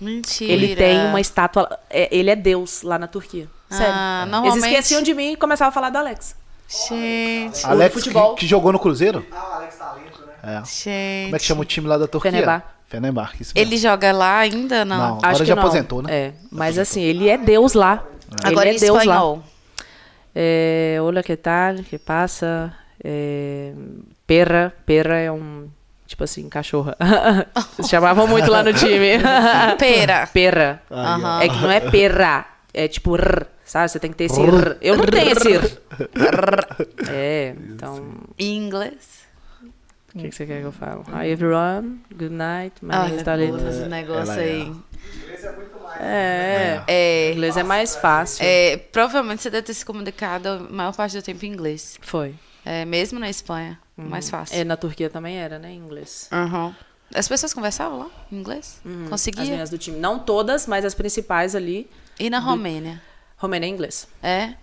Mentira. 0.00 0.52
Ele 0.52 0.74
tem 0.76 0.98
uma 1.06 1.20
estátua, 1.20 1.78
é- 1.90 2.08
ele 2.16 2.30
é 2.30 2.36
Deus 2.36 2.82
lá 2.82 2.98
na 2.98 3.06
Turquia. 3.08 3.48
Sério. 3.70 3.92
Ah, 3.94 4.20
Eles 4.22 4.30
normalmente- 4.32 4.64
esqueciam 4.66 5.02
de 5.02 5.12
mim 5.14 5.32
e 5.32 5.36
começavam 5.36 5.68
a 5.68 5.72
falar 5.72 5.90
do 5.90 5.98
Alex. 5.98 6.34
Gente, 6.68 7.64
Alex, 7.64 7.94
futebol. 7.94 8.34
Que, 8.34 8.40
que 8.40 8.46
jogou 8.46 8.70
no 8.72 8.78
Cruzeiro? 8.78 9.24
Ah, 9.32 9.48
o 9.50 9.54
Alex 9.54 9.76
Talento, 9.76 10.20
né? 10.26 10.32
É. 10.42 10.64
gente. 10.66 11.24
Como 11.24 11.36
é 11.36 11.38
que 11.38 11.44
chama 11.44 11.60
o 11.62 11.64
time 11.64 11.88
lá 11.88 11.96
da 11.96 12.06
Turquia? 12.06 12.30
Fenerbahçe. 12.30 12.66
Fenerbahçe, 12.86 13.42
isso 13.42 13.52
mesmo. 13.54 13.68
Ele 13.68 13.76
joga 13.78 14.12
lá 14.12 14.38
ainda? 14.38 14.84
Não. 14.84 14.98
Não. 14.98 15.18
Agora 15.22 15.44
já 15.44 15.54
aposentou, 15.54 16.02
né? 16.02 16.14
É, 16.14 16.32
mas 16.50 16.78
assim, 16.78 17.00
ele 17.00 17.28
é 17.28 17.38
Deus 17.38 17.72
lá. 17.72 18.04
Agora 18.44 18.68
ele 18.68 18.76
é 18.76 18.80
Deus 18.80 18.96
lá. 18.96 19.02
espanhol. 19.02 19.42
É, 20.34 20.98
olha 21.00 21.22
que 21.22 21.36
tal, 21.36 21.76
que 21.76 21.98
passa. 21.98 22.72
É, 23.02 23.72
perra, 24.26 24.72
perra 24.84 25.16
é 25.16 25.32
um 25.32 25.68
tipo 26.06 26.24
assim, 26.24 26.48
cachorra. 26.48 26.96
Chamavam 27.88 28.26
muito 28.26 28.50
lá 28.50 28.62
no 28.62 28.72
time. 28.72 29.18
Pera. 30.32 30.82
Aham. 30.90 31.40
É 31.42 31.48
que 31.48 31.56
não 31.60 31.70
é 31.70 31.80
perra, 31.80 32.46
é 32.84 32.88
tipo 32.88 33.16
r, 33.16 33.46
sabe? 33.64 33.88
Você 33.90 33.98
tem 33.98 34.10
que 34.10 34.16
ter 34.16 34.24
esse 34.24 34.40
r. 34.40 34.76
Eu 34.80 34.96
não 34.96 35.04
tenho 35.06 35.32
esse 35.32 35.52
r. 35.52 35.78
É, 37.10 37.54
então 37.70 38.14
Em 38.38 38.56
inglês. 38.56 39.26
O 40.14 40.18
que, 40.18 40.28
que 40.30 40.34
você 40.34 40.46
quer 40.46 40.60
que 40.60 40.66
eu 40.66 40.72
fale? 40.72 41.02
Hi 41.12 41.28
everyone, 41.30 42.00
good 42.10 42.30
night, 42.34 42.74
my 42.82 42.88
name 42.90 43.06
is 43.08 43.12
Olha, 43.14 43.24
Thalita. 43.24 43.68
esse 43.68 43.88
negócio 43.88 44.32
é- 44.32 44.40
aí. 44.42 44.72
É, 46.00 46.82
É, 46.86 47.32
inglês 47.32 47.56
é 47.56 47.62
mais 47.62 47.94
fácil. 47.96 48.44
é, 48.44 48.76
provavelmente 48.76 49.42
você 49.42 49.50
deve 49.50 49.62
ter 49.66 49.74
se 49.74 49.84
comunicado 49.84 50.48
a 50.48 50.58
maior 50.60 50.94
parte 50.94 51.16
do 51.16 51.22
tempo 51.22 51.44
em 51.44 51.48
inglês. 51.52 51.98
Foi. 52.00 52.34
É, 52.64 52.84
mesmo 52.84 53.18
na 53.18 53.28
Espanha, 53.30 53.78
mais 53.96 54.28
fácil. 54.30 54.56
É, 54.58 54.64
na 54.64 54.76
Turquia 54.76 55.08
também 55.10 55.36
era, 55.38 55.58
né, 55.58 55.72
em 55.72 55.76
inglês. 55.78 56.28
Aham. 56.32 56.74
As 57.14 57.26
pessoas 57.28 57.54
conversavam 57.54 57.98
lá 58.00 58.06
em 58.30 58.36
inglês? 58.36 58.80
As 59.04 59.08
Conseguia? 59.10 59.44
meninas 59.44 59.70
do 59.70 59.78
time. 59.78 59.98
Não 59.98 60.18
todas, 60.18 60.66
mas 60.66 60.84
as 60.84 60.94
principais 60.94 61.54
ali. 61.54 61.88
E 62.18 62.28
na 62.28 62.40
Romênia? 62.40 63.00
Romênia 63.36 63.66
é 63.66 63.70
inglês. 63.70 64.08
É? 64.22 64.54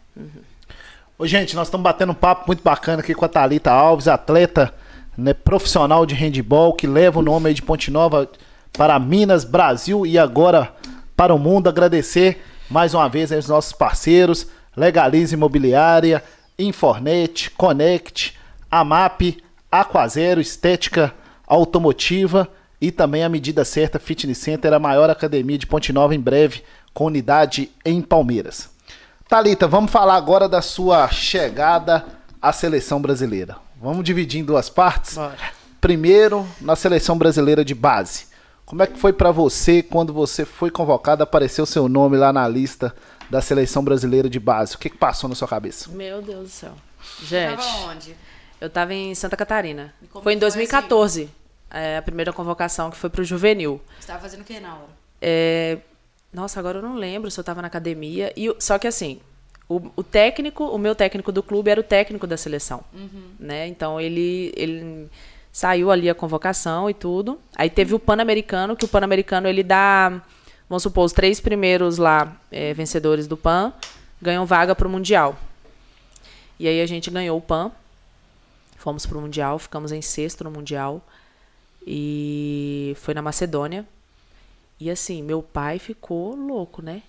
Ô, 1.17 1.25
gente, 1.25 1.55
nós 1.55 1.67
estamos 1.67 1.83
batendo 1.83 2.11
um 2.11 2.15
papo 2.15 2.45
muito 2.47 2.61
bacana 2.61 2.99
aqui 3.01 3.13
com 3.13 3.23
a 3.23 3.29
Thalita 3.29 3.71
Alves, 3.71 4.09
atleta 4.09 4.73
né, 5.17 5.33
profissional 5.33 6.05
de 6.05 6.13
handball, 6.13 6.73
que 6.73 6.85
leva 6.85 7.19
o 7.19 7.23
nome 7.23 7.47
aí 7.47 7.53
de 7.53 7.61
Ponte 7.61 7.89
Nova 7.89 8.29
para 8.73 8.99
Minas, 8.99 9.45
Brasil 9.45 10.05
e 10.05 10.17
agora 10.17 10.73
para 11.15 11.33
o 11.33 11.39
mundo. 11.39 11.69
Agradecer 11.69 12.43
mais 12.69 12.93
uma 12.93 13.07
vez 13.07 13.31
aos 13.31 13.47
nossos 13.47 13.71
parceiros, 13.71 14.47
Legalize 14.75 15.33
Imobiliária, 15.33 16.21
Infornet, 16.59 17.49
Connect, 17.51 18.37
AMAP, 18.69 19.41
Aquazero, 19.71 20.41
Estética 20.41 21.13
Automotiva 21.47 22.49
e 22.81 22.91
também 22.91 23.23
a 23.23 23.29
Medida 23.29 23.63
Certa 23.63 23.99
Fitness 23.99 24.39
Center, 24.39 24.73
a 24.73 24.79
maior 24.79 25.09
academia 25.09 25.57
de 25.57 25.65
Ponte 25.65 25.93
Nova 25.93 26.13
em 26.13 26.19
breve, 26.19 26.61
com 26.95 27.05
unidade 27.05 27.69
em 27.83 28.01
Palmeiras. 28.01 28.69
Talita, 29.27 29.67
vamos 29.67 29.91
falar 29.91 30.15
agora 30.15 30.47
da 30.47 30.61
sua 30.61 31.09
chegada 31.09 32.05
à 32.41 32.53
seleção 32.53 33.01
brasileira. 33.01 33.57
Vamos 33.81 34.05
dividir 34.05 34.39
em 34.39 34.45
duas 34.45 34.69
partes. 34.69 35.15
Bora. 35.15 35.37
Primeiro, 35.81 36.47
na 36.61 36.75
seleção 36.75 37.17
brasileira 37.17 37.63
de 37.65 37.75
base. 37.75 38.27
Como 38.65 38.81
é 38.81 38.87
que 38.87 38.97
foi 38.97 39.11
pra 39.13 39.29
você 39.31 39.83
quando 39.83 40.13
você 40.13 40.45
foi 40.45 40.71
convocado, 40.71 41.21
apareceu 41.21 41.65
seu 41.65 41.87
nome 41.89 42.17
lá 42.17 42.31
na 42.31 42.47
lista 42.47 42.95
da 43.29 43.41
seleção 43.41 43.83
brasileira 43.83 44.29
de 44.29 44.39
base? 44.39 44.75
O 44.75 44.79
que, 44.79 44.89
que 44.89 44.97
passou 44.97 45.29
na 45.29 45.35
sua 45.35 45.47
cabeça? 45.49 45.89
Meu 45.91 46.21
Deus 46.21 46.43
do 46.43 46.49
céu. 46.49 46.71
Gente, 47.21 47.57
Tava 47.57 47.91
onde? 47.91 48.15
eu 48.61 48.69
tava 48.69 48.93
em 48.93 49.13
Santa 49.13 49.35
Catarina. 49.35 49.93
E 50.01 50.07
Foi 50.07 50.19
em 50.21 50.23
foi, 50.23 50.35
2014. 50.37 51.29
é, 51.69 51.97
a 51.97 52.01
primeira 52.01 52.31
convocação 52.31 52.89
que 52.89 52.97
foi 52.97 53.09
pro 53.09 53.23
juvenil. 53.23 53.81
Você 53.99 54.07
tava 54.07 54.19
fazendo 54.21 54.41
o 54.41 54.43
que 54.45 54.59
na 54.61 54.73
hora? 54.75 54.89
É, 55.21 55.77
Nossa, 56.35 56.59
agora 56.59 56.79
eu 56.79 56.81
não 56.81 56.95
lembro 56.95 57.31
se 57.31 57.39
eu 57.39 57.43
tava 57.43 57.61
na 57.61 57.67
academia. 57.67 58.33
E, 58.35 58.49
o- 58.49 58.55
só 58.59 58.77
que 58.77 58.85
assim, 58.87 59.19
o, 59.69 59.81
o 59.95 60.03
técnico, 60.03 60.65
o 60.65 60.77
meu 60.77 60.93
técnico 60.93 61.31
do 61.31 61.41
clube 61.41 61.71
era 61.71 61.79
o 61.79 61.83
técnico 61.83 62.27
da 62.27 62.35
seleção. 62.35 62.83
Né? 63.39 63.67
Então 63.67 63.99
ele, 64.01 64.51
ele 64.55 65.07
saiu 65.51 65.89
ali 65.89 66.09
a 66.09 66.13
convocação 66.13 66.89
e 66.89 66.93
tudo. 66.93 67.39
Aí 67.55 67.69
teve 67.69 67.95
o 67.95 67.99
Pan-Americano, 67.99 68.75
que 68.75 68.83
o 68.83 68.87
Pan-Americano 68.87 69.47
ele 69.47 69.63
dá, 69.63 70.21
vamos 70.69 70.83
supor, 70.83 71.05
os 71.05 71.13
três 71.13 71.39
primeiros 71.39 71.97
lá, 71.97 72.35
é, 72.51 72.73
vencedores 72.73 73.27
do 73.27 73.37
Pan, 73.37 73.71
ganham 74.21 74.45
vaga 74.45 74.75
pro 74.75 74.89
Mundial. 74.89 75.37
E 76.59 76.67
aí 76.67 76.81
a 76.81 76.85
gente 76.85 77.09
ganhou 77.09 77.37
o 77.37 77.41
Pan. 77.41 77.71
Fomos 78.77 79.05
pro 79.05 79.21
Mundial, 79.21 79.57
ficamos 79.57 79.91
em 79.93 80.01
sexto 80.01 80.43
no 80.43 80.51
Mundial. 80.51 81.01
E 81.87 82.93
foi 82.99 83.13
na 83.13 83.21
Macedônia. 83.21 83.85
E 84.79 84.89
assim, 84.89 85.23
meu 85.23 85.41
pai 85.41 85.79
ficou 85.79 86.35
louco, 86.35 86.81
né? 86.81 87.01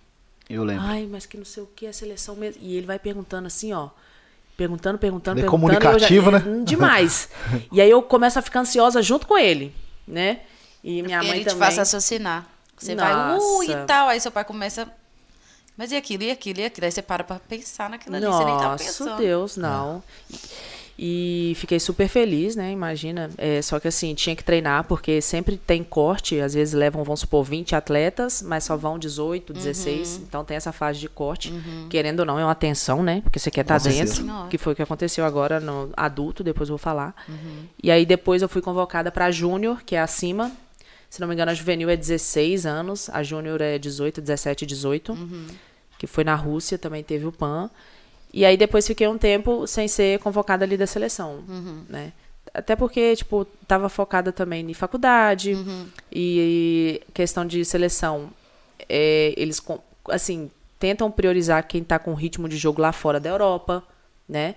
Eu 0.48 0.62
lembro. 0.62 0.84
Ai, 0.84 1.06
mas 1.10 1.26
que 1.26 1.36
não 1.36 1.44
sei 1.44 1.62
o 1.62 1.66
que, 1.66 1.86
a 1.86 1.92
seleção 1.92 2.36
mesmo. 2.36 2.62
E 2.62 2.76
ele 2.76 2.86
vai 2.86 2.98
perguntando 2.98 3.46
assim, 3.46 3.72
ó. 3.72 3.88
Perguntando, 4.56 4.98
perguntando, 4.98 5.38
Ele 5.40 5.46
é 5.46 5.50
perguntando. 5.50 5.80
comunicativo, 5.80 6.28
eu 6.28 6.32
né? 6.32 6.44
Hum, 6.46 6.64
Demais. 6.64 7.28
e 7.72 7.80
aí 7.80 7.90
eu 7.90 8.00
começo 8.02 8.38
a 8.38 8.42
ficar 8.42 8.60
ansiosa 8.60 9.02
junto 9.02 9.26
com 9.26 9.36
ele, 9.36 9.74
né? 10.06 10.40
E 10.82 11.02
minha 11.02 11.18
Porque 11.18 11.28
mãe 11.28 11.36
ele 11.38 11.44
te 11.44 11.48
também. 11.50 11.58
faz 11.58 11.76
raciocinar. 11.76 12.46
Você 12.78 12.94
vai, 12.94 13.12
uh, 13.12 13.62
e 13.64 13.68
Nossa. 13.68 13.84
tal. 13.86 14.08
Aí 14.08 14.20
seu 14.20 14.30
pai 14.30 14.44
começa. 14.44 14.88
Mas 15.76 15.92
e 15.92 15.96
aquilo, 15.96 16.22
e 16.22 16.30
aquilo, 16.30 16.60
e 16.60 16.64
aquilo? 16.64 16.84
Aí 16.86 16.92
você 16.92 17.02
para 17.02 17.24
pra 17.24 17.38
pensar 17.38 17.90
naquilo 17.90 18.16
ali. 18.16 18.24
Você 18.24 18.44
nem 18.44 18.56
tá 18.56 18.68
Nossa, 18.68 18.84
pensando. 18.84 19.16
Deus, 19.18 19.56
não. 19.56 20.02
E 20.98 21.52
fiquei 21.56 21.78
super 21.78 22.08
feliz, 22.08 22.56
né? 22.56 22.72
Imagina. 22.72 23.28
É, 23.36 23.60
só 23.60 23.78
que 23.78 23.86
assim, 23.86 24.14
tinha 24.14 24.34
que 24.34 24.42
treinar, 24.42 24.84
porque 24.84 25.20
sempre 25.20 25.58
tem 25.58 25.84
corte. 25.84 26.40
Às 26.40 26.54
vezes 26.54 26.72
levam, 26.72 27.04
vamos 27.04 27.20
supor, 27.20 27.44
20 27.44 27.74
atletas, 27.76 28.40
mas 28.40 28.64
só 28.64 28.76
vão 28.76 28.98
18, 28.98 29.52
16. 29.52 30.22
Então 30.26 30.42
tem 30.44 30.56
essa 30.56 30.72
fase 30.72 30.98
de 30.98 31.08
corte. 31.08 31.52
Querendo 31.90 32.20
ou 32.20 32.26
não, 32.26 32.38
é 32.38 32.44
uma 32.44 32.54
tensão, 32.54 33.02
né? 33.02 33.20
Porque 33.22 33.38
você 33.38 33.50
quer 33.50 33.60
estar 33.60 33.78
certeza. 33.78 34.04
dentro. 34.04 34.24
Senhora. 34.24 34.48
Que 34.48 34.56
foi 34.56 34.72
o 34.72 34.76
que 34.76 34.82
aconteceu 34.82 35.24
agora 35.26 35.60
no 35.60 35.90
adulto, 35.94 36.42
depois 36.42 36.68
eu 36.68 36.74
vou 36.74 36.78
falar. 36.78 37.14
E 37.82 37.90
aí 37.90 38.06
depois 38.06 38.40
eu 38.40 38.48
fui 38.48 38.62
convocada 38.62 39.12
para 39.12 39.30
Júnior, 39.30 39.82
que 39.84 39.94
é 39.94 40.00
acima. 40.00 40.50
Se 41.10 41.20
não 41.20 41.28
me 41.28 41.34
engano, 41.34 41.50
a 41.50 41.54
juvenil 41.54 41.90
é 41.90 41.96
16 41.96 42.64
anos, 42.66 43.10
a 43.10 43.22
júnior 43.22 43.60
é 43.60 43.78
18, 43.78 44.20
17, 44.20 44.64
18. 44.64 45.14
Que 45.98 46.06
foi 46.06 46.24
na 46.24 46.34
Rússia, 46.34 46.78
também 46.78 47.02
teve 47.02 47.26
o 47.26 47.32
PAN. 47.32 47.70
E 48.36 48.44
aí 48.44 48.54
depois 48.54 48.86
fiquei 48.86 49.08
um 49.08 49.16
tempo 49.16 49.66
sem 49.66 49.88
ser 49.88 50.18
convocada 50.18 50.62
ali 50.62 50.76
da 50.76 50.86
seleção, 50.86 51.42
né? 51.88 52.12
Até 52.52 52.76
porque, 52.76 53.16
tipo, 53.16 53.46
tava 53.66 53.88
focada 53.88 54.30
também 54.30 54.70
em 54.70 54.74
faculdade 54.74 55.54
e, 56.12 57.00
questão 57.14 57.46
de 57.46 57.64
seleção, 57.64 58.28
é, 58.90 59.32
eles, 59.38 59.58
assim, 60.10 60.50
tentam 60.78 61.10
priorizar 61.10 61.66
quem 61.66 61.82
tá 61.82 61.98
com 61.98 62.12
ritmo 62.12 62.46
de 62.46 62.58
jogo 62.58 62.78
lá 62.82 62.92
fora 62.92 63.18
da 63.18 63.30
Europa, 63.30 63.82
né? 64.28 64.54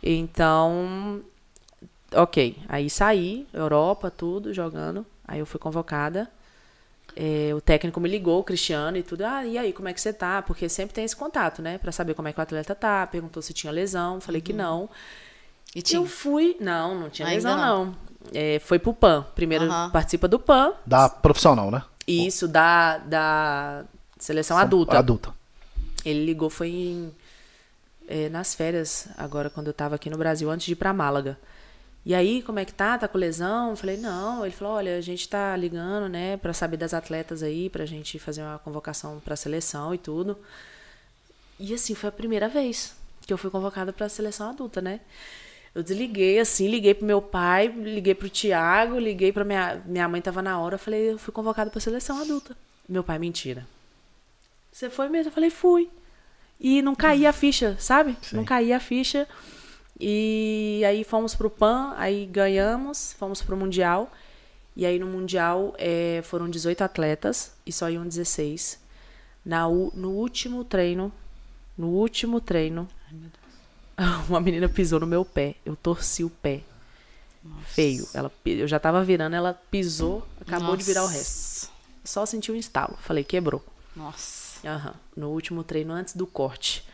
Então, 0.00 1.20
ok. 2.14 2.56
Aí 2.68 2.88
saí, 2.88 3.48
Europa, 3.52 4.12
tudo, 4.12 4.54
jogando. 4.54 5.04
Aí 5.26 5.40
eu 5.40 5.46
fui 5.46 5.58
convocada. 5.58 6.30
É, 7.16 7.52
o 7.54 7.60
técnico 7.60 7.98
me 8.00 8.08
ligou, 8.08 8.40
o 8.40 8.44
Cristiano 8.44 8.96
e 8.96 9.02
tudo. 9.02 9.22
Ah, 9.22 9.44
e 9.44 9.58
aí, 9.58 9.72
como 9.72 9.88
é 9.88 9.92
que 9.92 10.00
você 10.00 10.12
tá? 10.12 10.40
Porque 10.42 10.68
sempre 10.68 10.94
tem 10.94 11.04
esse 11.04 11.16
contato, 11.16 11.60
né? 11.60 11.78
Pra 11.78 11.90
saber 11.90 12.14
como 12.14 12.28
é 12.28 12.32
que 12.32 12.38
o 12.38 12.42
atleta 12.42 12.74
tá. 12.74 13.06
Perguntou 13.06 13.42
se 13.42 13.52
tinha 13.52 13.72
lesão. 13.72 14.20
Falei 14.20 14.40
que 14.40 14.52
não. 14.52 14.88
E 15.74 15.82
tinha. 15.82 16.00
Eu 16.00 16.06
fui. 16.06 16.56
Não, 16.60 16.94
não 16.98 17.10
tinha 17.10 17.26
Ainda 17.26 17.36
lesão, 17.36 17.56
não. 17.56 17.84
não. 17.86 17.96
É, 18.32 18.58
foi 18.60 18.78
pro 18.78 18.92
PAN. 18.94 19.26
Primeiro 19.34 19.64
Aham. 19.64 19.90
participa 19.90 20.28
do 20.28 20.38
PAN. 20.38 20.72
Da 20.86 21.08
profissional, 21.08 21.70
né? 21.70 21.82
E 22.06 22.26
isso 22.26 22.48
da, 22.48 22.98
da 22.98 23.84
seleção 24.18 24.56
adulta. 24.56 24.98
Adulta. 24.98 25.34
Ele 26.04 26.24
ligou, 26.24 26.48
foi 26.48 26.68
em, 26.68 27.12
é, 28.08 28.28
nas 28.28 28.54
férias, 28.54 29.08
agora, 29.18 29.50
quando 29.50 29.66
eu 29.66 29.74
tava 29.74 29.96
aqui 29.96 30.08
no 30.08 30.16
Brasil, 30.16 30.50
antes 30.50 30.66
de 30.66 30.72
ir 30.72 30.76
pra 30.76 30.92
Málaga. 30.92 31.38
E 32.04 32.14
aí, 32.14 32.42
como 32.42 32.58
é 32.58 32.64
que 32.64 32.72
tá? 32.72 32.96
Tá 32.96 33.06
com 33.06 33.18
lesão? 33.18 33.70
Eu 33.70 33.76
falei, 33.76 33.96
não. 33.96 34.44
Ele 34.44 34.54
falou, 34.54 34.74
olha, 34.74 34.96
a 34.96 35.00
gente 35.00 35.28
tá 35.28 35.54
ligando, 35.56 36.08
né, 36.08 36.36
pra 36.38 36.52
saber 36.52 36.76
das 36.76 36.94
atletas 36.94 37.42
aí, 37.42 37.68
pra 37.68 37.84
gente 37.84 38.18
fazer 38.18 38.42
uma 38.42 38.58
convocação 38.58 39.20
pra 39.20 39.36
seleção 39.36 39.94
e 39.94 39.98
tudo. 39.98 40.38
E 41.58 41.74
assim, 41.74 41.94
foi 41.94 42.08
a 42.08 42.12
primeira 42.12 42.48
vez 42.48 42.94
que 43.26 43.32
eu 43.32 43.38
fui 43.38 43.50
convocada 43.50 43.92
pra 43.92 44.08
seleção 44.08 44.48
adulta, 44.48 44.80
né? 44.80 45.00
Eu 45.74 45.82
desliguei, 45.82 46.38
assim, 46.38 46.66
liguei 46.66 46.94
pro 46.94 47.06
meu 47.06 47.20
pai, 47.20 47.68
liguei 47.68 48.14
pro 48.14 48.28
Tiago, 48.28 48.98
liguei 48.98 49.30
pra 49.30 49.44
minha, 49.44 49.82
minha 49.84 50.08
mãe 50.08 50.20
tava 50.22 50.40
na 50.40 50.58
hora, 50.58 50.76
eu 50.76 50.78
falei, 50.78 51.12
eu 51.12 51.18
fui 51.18 51.32
convocada 51.32 51.70
pra 51.70 51.80
seleção 51.80 52.20
adulta. 52.20 52.56
Meu 52.88 53.04
pai, 53.04 53.18
mentira. 53.18 53.66
Você 54.72 54.88
foi 54.88 55.08
mesmo? 55.08 55.28
Eu 55.28 55.34
falei, 55.34 55.50
fui. 55.50 55.90
E 56.58 56.80
não 56.80 56.94
caía 56.94 57.28
a 57.30 57.32
ficha, 57.32 57.76
sabe? 57.78 58.16
Não 58.32 58.44
caía 58.44 58.78
a 58.78 58.80
ficha. 58.80 59.28
E 60.00 60.82
aí 60.86 61.02
fomos 61.02 61.34
pro 61.34 61.50
PAN, 61.50 61.94
aí 61.96 62.26
ganhamos, 62.26 63.12
fomos 63.14 63.42
pro 63.42 63.56
Mundial. 63.56 64.12
E 64.76 64.86
aí 64.86 64.98
no 64.98 65.06
Mundial 65.06 65.74
eh, 65.76 66.20
foram 66.24 66.48
18 66.48 66.82
atletas 66.82 67.52
e 67.66 67.72
só 67.72 67.90
iam 67.90 68.06
16. 68.06 68.78
Na, 69.44 69.66
no 69.68 70.10
último 70.10 70.62
treino, 70.62 71.12
no 71.76 71.88
último 71.88 72.40
treino, 72.40 72.88
uma 74.28 74.40
menina 74.40 74.68
pisou 74.68 75.00
no 75.00 75.06
meu 75.06 75.24
pé. 75.24 75.56
Eu 75.64 75.74
torci 75.74 76.22
o 76.22 76.30
pé. 76.30 76.62
Feio. 77.62 78.06
Ela, 78.12 78.30
eu 78.44 78.68
já 78.68 78.78
tava 78.78 79.02
virando, 79.02 79.34
ela 79.34 79.54
pisou, 79.54 80.26
acabou 80.40 80.76
de 80.76 80.84
virar 80.84 81.04
o 81.04 81.06
resto. 81.06 81.70
Só 82.04 82.24
senti 82.26 82.52
um 82.52 82.56
estalo. 82.56 82.96
Falei, 83.00 83.24
quebrou. 83.24 83.64
Nossa. 83.96 84.66
Aham. 84.66 84.94
No 85.16 85.30
último 85.30 85.64
treino, 85.64 85.92
antes 85.92 86.14
do 86.14 86.26
corte. 86.26 86.84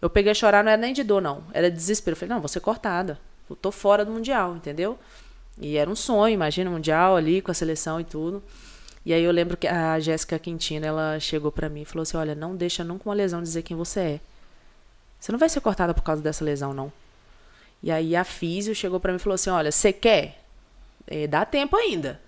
Eu 0.00 0.08
peguei 0.08 0.32
a 0.32 0.34
chorar, 0.34 0.64
não 0.64 0.70
era 0.70 0.80
nem 0.80 0.92
de 0.92 1.02
dor, 1.02 1.20
não. 1.20 1.42
Era 1.52 1.70
de 1.70 1.76
desespero. 1.76 2.14
Eu 2.14 2.18
falei, 2.18 2.34
não, 2.34 2.40
vou 2.40 2.48
ser 2.48 2.60
cortada. 2.60 3.18
Eu 3.48 3.56
tô 3.56 3.70
fora 3.70 4.04
do 4.04 4.12
Mundial, 4.12 4.56
entendeu? 4.56 4.98
E 5.60 5.76
era 5.76 5.90
um 5.90 5.96
sonho, 5.96 6.32
imagina, 6.32 6.70
Mundial 6.70 7.16
ali, 7.16 7.42
com 7.42 7.50
a 7.50 7.54
seleção 7.54 8.00
e 8.00 8.04
tudo. 8.04 8.42
E 9.04 9.12
aí 9.12 9.22
eu 9.22 9.30
lembro 9.30 9.56
que 9.56 9.66
a 9.66 9.98
Jéssica 9.98 10.38
Quintina, 10.38 10.86
ela 10.86 11.18
chegou 11.20 11.50
pra 11.50 11.68
mim 11.68 11.82
e 11.82 11.84
falou 11.84 12.02
assim, 12.02 12.16
olha, 12.16 12.34
não 12.34 12.56
deixa 12.56 12.84
nunca 12.84 13.08
uma 13.08 13.14
lesão 13.14 13.42
dizer 13.42 13.62
quem 13.62 13.76
você 13.76 14.00
é. 14.00 14.20
Você 15.18 15.32
não 15.32 15.38
vai 15.38 15.48
ser 15.48 15.60
cortada 15.60 15.92
por 15.92 16.02
causa 16.02 16.22
dessa 16.22 16.44
lesão, 16.44 16.72
não. 16.72 16.92
E 17.82 17.90
aí 17.90 18.14
a 18.14 18.24
físio 18.24 18.74
chegou 18.74 19.00
pra 19.00 19.12
mim 19.12 19.16
e 19.16 19.20
falou 19.20 19.34
assim, 19.34 19.50
olha, 19.50 19.72
você 19.72 19.92
quer? 19.92 20.42
É, 21.06 21.26
dá 21.26 21.44
tempo 21.44 21.76
ainda. 21.76 22.20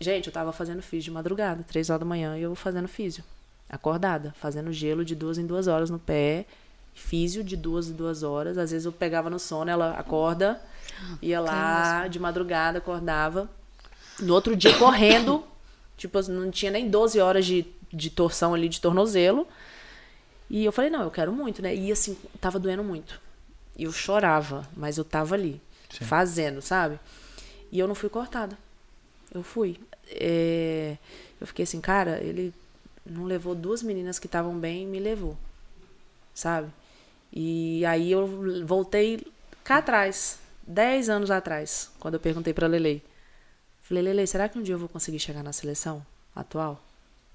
Gente, 0.00 0.26
eu 0.26 0.32
tava 0.32 0.52
fazendo 0.52 0.82
físio 0.82 1.04
de 1.04 1.10
madrugada, 1.10 1.62
três 1.62 1.88
horas 1.88 2.00
da 2.00 2.06
manhã, 2.06 2.36
e 2.36 2.42
eu 2.42 2.54
fazendo 2.54 2.88
físio. 2.88 3.24
Acordada, 3.68 4.34
fazendo 4.38 4.72
gelo 4.72 5.04
de 5.04 5.14
duas 5.14 5.38
em 5.38 5.46
duas 5.46 5.66
horas 5.66 5.88
no 5.90 5.98
pé 5.98 6.44
físio 6.96 7.44
de 7.44 7.56
duas 7.56 7.88
e 7.88 7.92
duas 7.92 8.22
horas. 8.22 8.58
Às 8.58 8.72
vezes 8.72 8.86
eu 8.86 8.90
pegava 8.90 9.30
no 9.30 9.38
sono, 9.38 9.70
ela 9.70 9.92
acorda, 9.92 10.60
ia 11.22 11.38
lá 11.38 12.08
de 12.08 12.18
madrugada, 12.18 12.78
acordava. 12.78 13.48
No 14.18 14.34
outro 14.34 14.56
dia, 14.56 14.76
correndo, 14.78 15.44
tipo, 15.96 16.20
não 16.30 16.50
tinha 16.50 16.72
nem 16.72 16.88
12 16.88 17.20
horas 17.20 17.44
de, 17.44 17.66
de 17.92 18.10
torção 18.10 18.54
ali 18.54 18.68
de 18.68 18.80
tornozelo. 18.80 19.46
E 20.48 20.64
eu 20.64 20.72
falei, 20.72 20.90
não, 20.90 21.02
eu 21.02 21.10
quero 21.10 21.32
muito, 21.32 21.60
né? 21.60 21.74
E 21.74 21.92
assim, 21.92 22.16
tava 22.40 22.58
doendo 22.58 22.82
muito. 22.82 23.20
E 23.76 23.84
eu 23.84 23.92
chorava, 23.92 24.66
mas 24.74 24.96
eu 24.96 25.04
tava 25.04 25.34
ali, 25.34 25.60
Sim. 25.90 26.04
fazendo, 26.04 26.62
sabe? 26.62 26.98
E 27.70 27.78
eu 27.78 27.86
não 27.86 27.94
fui 27.94 28.08
cortada. 28.08 28.56
Eu 29.34 29.42
fui. 29.42 29.78
É... 30.08 30.96
Eu 31.38 31.46
fiquei 31.46 31.64
assim, 31.64 31.80
cara, 31.80 32.18
ele 32.22 32.54
não 33.04 33.24
levou 33.24 33.54
duas 33.54 33.82
meninas 33.82 34.18
que 34.18 34.26
estavam 34.26 34.58
bem, 34.58 34.86
me 34.86 34.98
levou. 34.98 35.36
Sabe? 36.34 36.70
E 37.38 37.84
aí 37.84 38.12
eu 38.12 38.26
voltei 38.64 39.20
cá 39.62 39.76
atrás, 39.76 40.38
dez 40.66 41.10
anos 41.10 41.30
atrás, 41.30 41.90
quando 42.00 42.14
eu 42.14 42.20
perguntei 42.20 42.54
pra 42.54 42.66
Lele. 42.66 43.04
Falei, 43.82 44.02
Lele, 44.02 44.26
será 44.26 44.48
que 44.48 44.58
um 44.58 44.62
dia 44.62 44.74
eu 44.74 44.78
vou 44.78 44.88
conseguir 44.88 45.18
chegar 45.18 45.42
na 45.42 45.52
seleção 45.52 46.04
atual? 46.34 46.82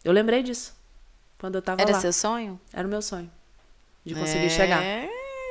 Eu 0.03 0.11
lembrei 0.11 0.41
disso. 0.41 0.73
Quando 1.37 1.53
eu 1.53 1.61
tava 1.61 1.83
Era 1.83 1.91
lá. 1.91 1.99
seu 1.99 2.11
sonho? 2.11 2.59
Era 2.73 2.87
o 2.87 2.89
meu 2.89 2.99
sonho. 2.99 3.29
De 4.03 4.15
conseguir 4.15 4.47
é... 4.47 4.49
chegar. 4.49 4.81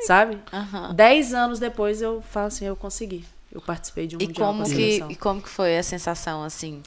Sabe? 0.05 0.35
Uhum. 0.53 0.95
Dez 0.95 1.33
anos 1.33 1.61
depois 1.61 2.03
eu 2.03 2.21
falo 2.21 2.49
assim, 2.49 2.65
eu 2.65 2.75
consegui. 2.75 3.25
Eu 3.53 3.61
participei 3.61 4.09
de 4.09 4.17
um 4.17 4.21
e 4.21 4.27
mundial 4.27 4.53
como 4.53 4.65
que 4.65 5.05
E 5.11 5.15
como 5.15 5.41
que 5.41 5.49
foi 5.49 5.79
a 5.79 5.83
sensação, 5.85 6.43
assim, 6.43 6.83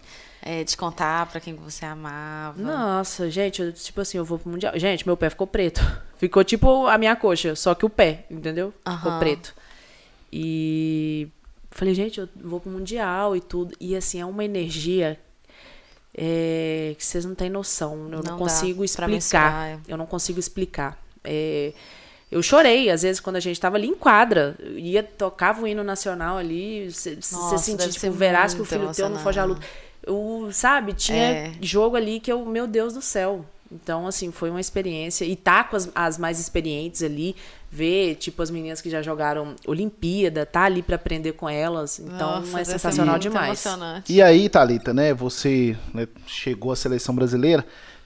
é, 0.46 0.64
de 0.64 0.76
contar 0.76 1.26
pra 1.28 1.40
quem 1.40 1.56
você 1.56 1.86
amava? 1.86 2.62
Nossa, 2.62 3.30
gente, 3.30 3.62
eu, 3.62 3.72
tipo 3.72 4.02
assim, 4.02 4.18
eu 4.18 4.26
vou 4.26 4.38
pro 4.38 4.50
mundial. 4.50 4.78
Gente, 4.78 5.06
meu 5.06 5.16
pé 5.16 5.30
ficou 5.30 5.48
preto. 5.48 5.82
Ficou 6.18 6.42
tipo 6.42 6.88
a 6.88 6.98
minha 6.98 7.18
coxa, 7.18 7.54
só 7.54 7.76
que 7.76 7.86
o 7.86 7.90
pé, 7.90 8.26
entendeu? 8.32 8.74
Uhum. 8.88 8.96
Ficou 8.96 9.20
preto. 9.20 9.54
E 10.32 11.28
falei, 11.70 11.94
gente, 11.94 12.18
eu 12.18 12.30
vou 12.36 12.62
pro 12.62 12.72
mundial 12.72 13.36
e 13.36 13.42
tudo. 13.42 13.76
E 13.78 13.94
assim, 13.94 14.22
é 14.22 14.26
uma 14.26 14.46
energia 14.46 15.20
é, 16.14 16.96
que 16.98 17.06
vocês 17.06 17.26
não 17.26 17.36
têm 17.36 17.50
noção. 17.50 17.94
Eu 18.04 18.10
não, 18.10 18.22
não 18.22 18.38
consigo 18.38 18.86
explicar. 18.86 19.82
Eu 19.86 19.98
não 19.98 20.06
consigo 20.06 20.40
explicar. 20.40 20.98
É, 21.26 21.74
eu 22.32 22.42
chorei, 22.42 22.90
às 22.90 23.02
vezes, 23.02 23.20
quando 23.20 23.36
a 23.36 23.42
gente 23.42 23.60
tava 23.60 23.76
ali 23.76 23.88
em 23.88 23.96
quadra. 23.96 24.56
Ia, 24.76 25.04
tocava 25.04 25.62
o 25.62 25.68
hino 25.68 25.84
nacional 25.84 26.38
ali. 26.38 26.90
Você 26.90 27.18
sentia, 27.22 27.90
tipo, 27.90 28.12
verás 28.12 28.54
que 28.54 28.62
o 28.62 28.66
filho 28.66 28.94
teu 28.94 29.10
não 29.10 29.20
foge 29.20 29.40
à 29.40 29.44
luta. 29.44 29.62
Eu, 30.06 30.50
sabe, 30.52 30.94
tinha 30.94 31.24
é. 31.24 31.52
jogo 31.62 31.96
ali 31.96 32.20
que 32.20 32.32
eu, 32.32 32.46
meu 32.46 32.68
Deus 32.68 32.94
do 32.94 33.02
céu. 33.02 33.46
Então, 33.72 34.06
assim, 34.06 34.32
foi 34.32 34.50
uma 34.50 34.62
experiência. 34.62 35.26
E 35.26 35.36
tá 35.36 35.64
com 35.64 35.76
as, 35.76 35.90
as 35.96 36.18
mais 36.18 36.40
experientes 36.40 37.02
ali, 37.02 37.36
ver, 37.72 38.16
tipo, 38.16 38.42
as 38.42 38.52
meninas 38.52 38.82
que 38.82 38.90
já 38.90 39.02
jogaram 39.02 39.56
Olimpíada, 39.66 40.46
tá 40.46 40.64
ali 40.64 40.84
para 40.84 40.96
aprender 40.96 41.32
com 41.34 41.50
elas. 41.50 42.00
Então, 42.00 42.42
Nossa, 42.42 42.62
é 42.62 42.64
sensacional 42.64 43.18
demais. 43.18 43.64
E 44.08 44.22
aí, 44.22 44.48
Thalita, 44.48 44.94
né, 44.94 45.14
você 45.14 45.76
né, 45.94 46.08
chegou 46.28 46.72
à 46.72 46.76
seleção 46.76 47.16
brasileira, 47.16 47.66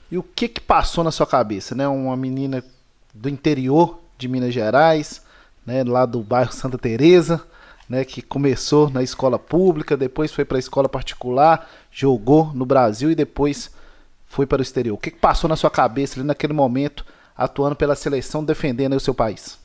e 0.09 0.17
o 0.17 0.23
que 0.23 0.47
que 0.47 0.61
passou 0.61 1.03
na 1.03 1.11
sua 1.11 1.27
cabeça, 1.27 1.75
né? 1.75 1.85
Uma 1.85 2.15
menina 2.15 2.63
do 3.13 3.27
interior 3.27 3.99
de 4.17 4.29
Minas 4.29 4.53
Gerais, 4.53 5.21
né, 5.65 5.83
lá 5.83 6.05
do 6.05 6.21
bairro 6.21 6.53
Santa 6.53 6.77
Teresa, 6.77 7.43
né, 7.87 8.03
que 8.03 8.21
começou 8.21 8.89
na 8.89 9.01
escola 9.01 9.39
pública, 9.39 9.95
depois 9.95 10.31
foi 10.31 10.43
para 10.43 10.57
a 10.57 10.59
escola 10.59 10.89
particular, 10.89 11.69
jogou 11.91 12.53
no 12.53 12.65
Brasil 12.65 13.09
e 13.11 13.15
depois 13.15 13.71
foi 14.25 14.45
para 14.45 14.59
o 14.59 14.61
exterior. 14.61 14.95
O 14.95 14.97
que, 14.97 15.11
que 15.11 15.19
passou 15.19 15.47
na 15.49 15.55
sua 15.55 15.69
cabeça 15.69 16.19
ali 16.19 16.27
naquele 16.27 16.53
momento, 16.53 17.05
atuando 17.35 17.75
pela 17.75 17.95
seleção, 17.95 18.43
defendendo 18.43 18.93
o 18.95 18.99
seu 18.99 19.13
país? 19.13 19.57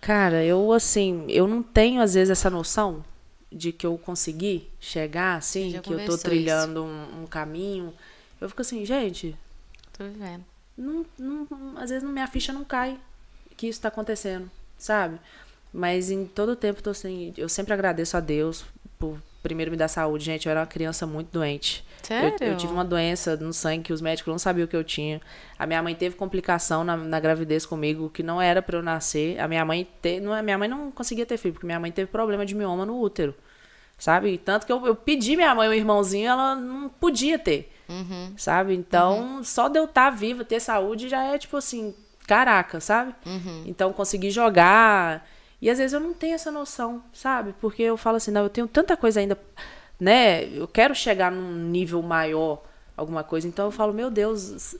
Cara, 0.00 0.44
eu 0.44 0.72
assim, 0.72 1.24
eu 1.28 1.48
não 1.48 1.62
tenho 1.62 2.00
às 2.00 2.14
vezes 2.14 2.30
essa 2.30 2.48
noção 2.48 3.04
de 3.50 3.72
que 3.72 3.86
eu 3.86 3.98
consegui 3.98 4.68
chegar 4.78 5.36
assim, 5.36 5.80
que 5.82 5.92
eu 5.92 6.04
tô 6.04 6.16
trilhando 6.16 6.84
um, 6.84 7.22
um, 7.22 7.26
caminho. 7.26 7.92
Eu 8.40 8.48
fico 8.48 8.62
assim, 8.62 8.84
gente. 8.84 9.36
Tô 9.96 10.04
vivendo. 10.04 10.44
Não, 10.76 11.04
não, 11.18 11.48
às 11.76 11.90
vezes 11.90 12.08
minha 12.08 12.28
ficha 12.28 12.52
não 12.52 12.64
cai 12.64 13.00
que 13.56 13.66
isso 13.66 13.78
está 13.78 13.88
acontecendo, 13.88 14.48
sabe? 14.78 15.18
Mas 15.72 16.10
em 16.10 16.24
todo 16.24 16.50
o 16.52 16.56
tempo 16.56 16.82
tô 16.82 16.90
assim, 16.90 17.32
eu 17.36 17.48
sempre 17.48 17.74
agradeço 17.74 18.16
a 18.16 18.20
Deus 18.20 18.64
por 18.98 19.18
primeiro 19.42 19.70
me 19.70 19.76
dar 19.76 19.88
saúde, 19.88 20.24
gente. 20.24 20.46
Eu 20.46 20.50
era 20.50 20.60
uma 20.60 20.66
criança 20.66 21.06
muito 21.06 21.30
doente. 21.30 21.84
Sério? 22.02 22.36
Eu, 22.40 22.48
eu, 22.48 22.56
tive 22.56 22.72
uma 22.72 22.84
doença 22.84 23.36
no 23.36 23.52
sangue 23.52 23.84
que 23.84 23.92
os 23.92 24.00
médicos 24.00 24.30
não 24.30 24.38
sabiam 24.38 24.64
o 24.64 24.68
que 24.68 24.76
eu 24.76 24.84
tinha. 24.84 25.20
A 25.58 25.66
minha 25.66 25.82
mãe 25.82 25.94
teve 25.94 26.16
complicação 26.16 26.84
na, 26.84 26.96
na 26.96 27.20
gravidez 27.20 27.66
comigo 27.66 28.10
que 28.10 28.22
não 28.22 28.40
era 28.40 28.62
para 28.62 28.78
eu 28.78 28.82
nascer. 28.82 29.38
A 29.38 29.48
minha 29.48 29.64
mãe 29.64 29.86
te, 30.00 30.20
não, 30.20 30.32
a 30.32 30.42
minha 30.42 30.58
mãe 30.58 30.68
não 30.68 30.90
conseguia 30.90 31.26
ter 31.26 31.36
filho 31.36 31.54
porque 31.54 31.66
minha 31.66 31.80
mãe 31.80 31.92
teve 31.92 32.10
problema 32.10 32.46
de 32.46 32.54
mioma 32.54 32.86
no 32.86 33.00
útero, 33.00 33.34
sabe? 33.98 34.38
Tanto 34.38 34.66
que 34.66 34.72
eu, 34.72 34.86
eu 34.86 34.94
pedi 34.94 35.36
minha 35.36 35.54
mãe 35.54 35.68
um 35.68 35.72
irmãozinho, 35.74 36.28
ela 36.28 36.54
não 36.54 36.88
podia 36.88 37.38
ter, 37.38 37.72
uhum. 37.88 38.32
sabe? 38.36 38.74
Então 38.74 39.36
uhum. 39.36 39.44
só 39.44 39.68
de 39.68 39.78
eu 39.78 39.84
estar 39.84 40.10
tá 40.10 40.16
viva, 40.16 40.44
ter 40.44 40.60
saúde 40.60 41.08
já 41.08 41.24
é 41.24 41.38
tipo 41.38 41.56
assim, 41.56 41.94
caraca, 42.26 42.80
sabe? 42.80 43.14
Uhum. 43.26 43.64
Então 43.66 43.92
conseguir 43.92 44.30
jogar 44.30 45.26
e 45.60 45.68
às 45.68 45.78
vezes 45.78 45.92
eu 45.92 46.00
não 46.00 46.12
tenho 46.12 46.34
essa 46.34 46.50
noção, 46.50 47.02
sabe? 47.12 47.54
Porque 47.60 47.82
eu 47.82 47.96
falo 47.96 48.16
assim, 48.16 48.30
não, 48.30 48.42
eu 48.42 48.50
tenho 48.50 48.68
tanta 48.68 48.96
coisa 48.96 49.20
ainda, 49.20 49.36
né? 49.98 50.44
Eu 50.44 50.68
quero 50.68 50.94
chegar 50.94 51.32
num 51.32 51.52
nível 51.68 52.00
maior, 52.02 52.62
alguma 52.96 53.24
coisa. 53.24 53.48
Então 53.48 53.66
eu 53.66 53.70
falo, 53.72 53.92
meu 53.92 54.10
Deus, 54.10 54.76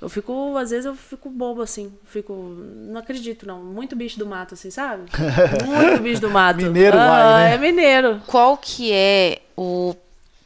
eu 0.00 0.08
fico, 0.08 0.56
às 0.56 0.70
vezes 0.70 0.84
eu 0.84 0.94
fico 0.94 1.30
bobo 1.30 1.62
assim, 1.62 1.92
fico, 2.04 2.32
não 2.32 3.00
acredito 3.00 3.46
não, 3.46 3.62
muito 3.62 3.96
bicho 3.96 4.18
do 4.18 4.26
mato 4.26 4.54
assim, 4.54 4.70
sabe? 4.70 5.04
Muito 5.66 6.02
bicho 6.02 6.20
do 6.20 6.30
mato. 6.30 6.58
mineiro 6.58 6.96
ah, 6.98 7.06
vai, 7.06 7.44
né? 7.44 7.54
É 7.54 7.58
mineiro. 7.58 8.22
Qual 8.26 8.56
que 8.56 8.92
é 8.92 9.40
o 9.56 9.96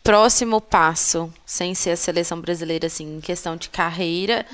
próximo 0.02 0.60
passo, 0.60 1.32
sem 1.44 1.74
ser 1.74 1.90
a 1.90 1.96
seleção 1.96 2.40
brasileira 2.40 2.86
assim, 2.86 3.16
em 3.16 3.20
questão 3.20 3.56
de 3.56 3.68
carreira 3.68 4.46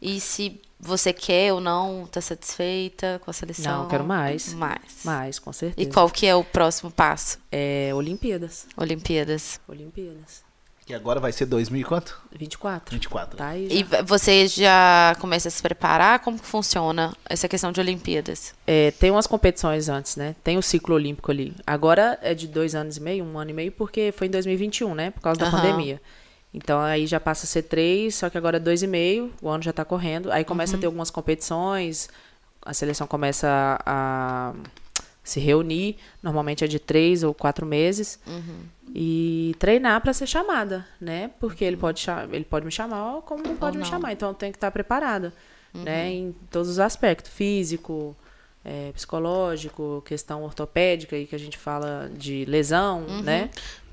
e 0.00 0.20
se 0.20 0.60
você 0.82 1.12
quer 1.12 1.52
ou 1.52 1.60
não, 1.60 2.08
tá 2.10 2.20
satisfeita 2.20 3.20
com 3.24 3.30
a 3.30 3.34
seleção? 3.34 3.82
Não, 3.82 3.88
quero 3.88 4.04
mais. 4.04 4.52
Mais. 4.52 4.80
Mais, 5.04 5.38
com 5.38 5.52
certeza. 5.52 5.88
E 5.88 5.92
qual 5.92 6.10
que 6.10 6.26
é 6.26 6.34
o 6.34 6.42
próximo 6.42 6.90
passo? 6.90 7.38
É 7.52 7.92
Olimpíadas. 7.94 8.66
Olimpíadas. 8.76 9.60
Olimpíadas. 9.68 10.42
E 10.88 10.92
agora 10.92 11.20
vai 11.20 11.30
ser 11.30 11.46
2000 11.46 11.80
e 11.80 11.84
quanto? 11.84 12.20
24. 12.32 12.92
24. 12.92 13.36
Tá 13.38 13.46
aí 13.46 13.68
já. 13.68 14.00
E 14.00 14.02
você 14.02 14.48
já 14.48 15.14
começa 15.20 15.46
a 15.46 15.50
se 15.50 15.62
preparar? 15.62 16.18
Como 16.18 16.36
que 16.36 16.44
funciona 16.44 17.14
essa 17.24 17.48
questão 17.48 17.70
de 17.70 17.80
Olimpíadas? 17.80 18.52
É, 18.66 18.90
tem 18.90 19.12
umas 19.12 19.28
competições 19.28 19.88
antes, 19.88 20.16
né? 20.16 20.34
Tem 20.42 20.58
o 20.58 20.62
ciclo 20.62 20.96
olímpico 20.96 21.30
ali. 21.30 21.54
Agora 21.64 22.18
é 22.20 22.34
de 22.34 22.48
dois 22.48 22.74
anos 22.74 22.96
e 22.96 23.00
meio, 23.00 23.24
um 23.24 23.38
ano 23.38 23.50
e 23.50 23.54
meio, 23.54 23.70
porque 23.70 24.12
foi 24.16 24.26
em 24.26 24.30
2021, 24.30 24.92
né? 24.94 25.12
Por 25.12 25.20
causa 25.20 25.38
da 25.38 25.46
uhum. 25.46 25.52
pandemia. 25.52 26.00
Então 26.54 26.80
aí 26.80 27.06
já 27.06 27.18
passa 27.18 27.44
a 27.44 27.48
ser 27.48 27.62
três, 27.62 28.14
só 28.14 28.28
que 28.28 28.36
agora 28.36 28.58
é 28.58 28.60
dois 28.60 28.82
e 28.82 28.86
meio, 28.86 29.32
o 29.40 29.48
ano 29.48 29.62
já 29.62 29.70
está 29.70 29.84
correndo. 29.84 30.30
Aí 30.30 30.44
começa 30.44 30.74
uhum. 30.74 30.78
a 30.78 30.80
ter 30.80 30.86
algumas 30.86 31.10
competições, 31.10 32.08
a 32.60 32.74
seleção 32.74 33.06
começa 33.06 33.78
a, 33.86 34.52
se 35.24 35.40
reunir, 35.40 35.96
normalmente 36.22 36.64
é 36.64 36.66
de 36.66 36.78
três 36.78 37.22
ou 37.22 37.32
quatro 37.32 37.64
meses, 37.64 38.18
uhum. 38.26 38.60
e 38.94 39.54
treinar 39.58 40.00
para 40.00 40.12
ser 40.12 40.26
chamada, 40.26 40.86
né? 41.00 41.30
Porque 41.40 41.64
ele 41.64 41.76
pode, 41.76 42.04
ele 42.32 42.44
pode 42.44 42.66
me 42.66 42.72
chamar 42.72 43.22
como 43.22 43.42
não 43.42 43.56
pode 43.56 43.78
me 43.78 43.84
chamar, 43.84 44.12
então 44.12 44.28
eu 44.28 44.34
tenho 44.34 44.52
que 44.52 44.58
estar 44.58 44.70
preparada, 44.70 45.32
uhum. 45.72 45.82
né? 45.84 46.10
Em 46.10 46.34
todos 46.50 46.68
os 46.68 46.78
aspectos, 46.78 47.32
físico, 47.32 48.16
é, 48.64 48.92
psicológico, 48.92 50.02
questão 50.06 50.42
ortopédica, 50.42 51.16
aí 51.16 51.26
que 51.26 51.34
a 51.34 51.38
gente 51.38 51.56
fala 51.56 52.10
de 52.16 52.44
lesão, 52.44 53.04
uhum. 53.08 53.22
né? 53.22 53.50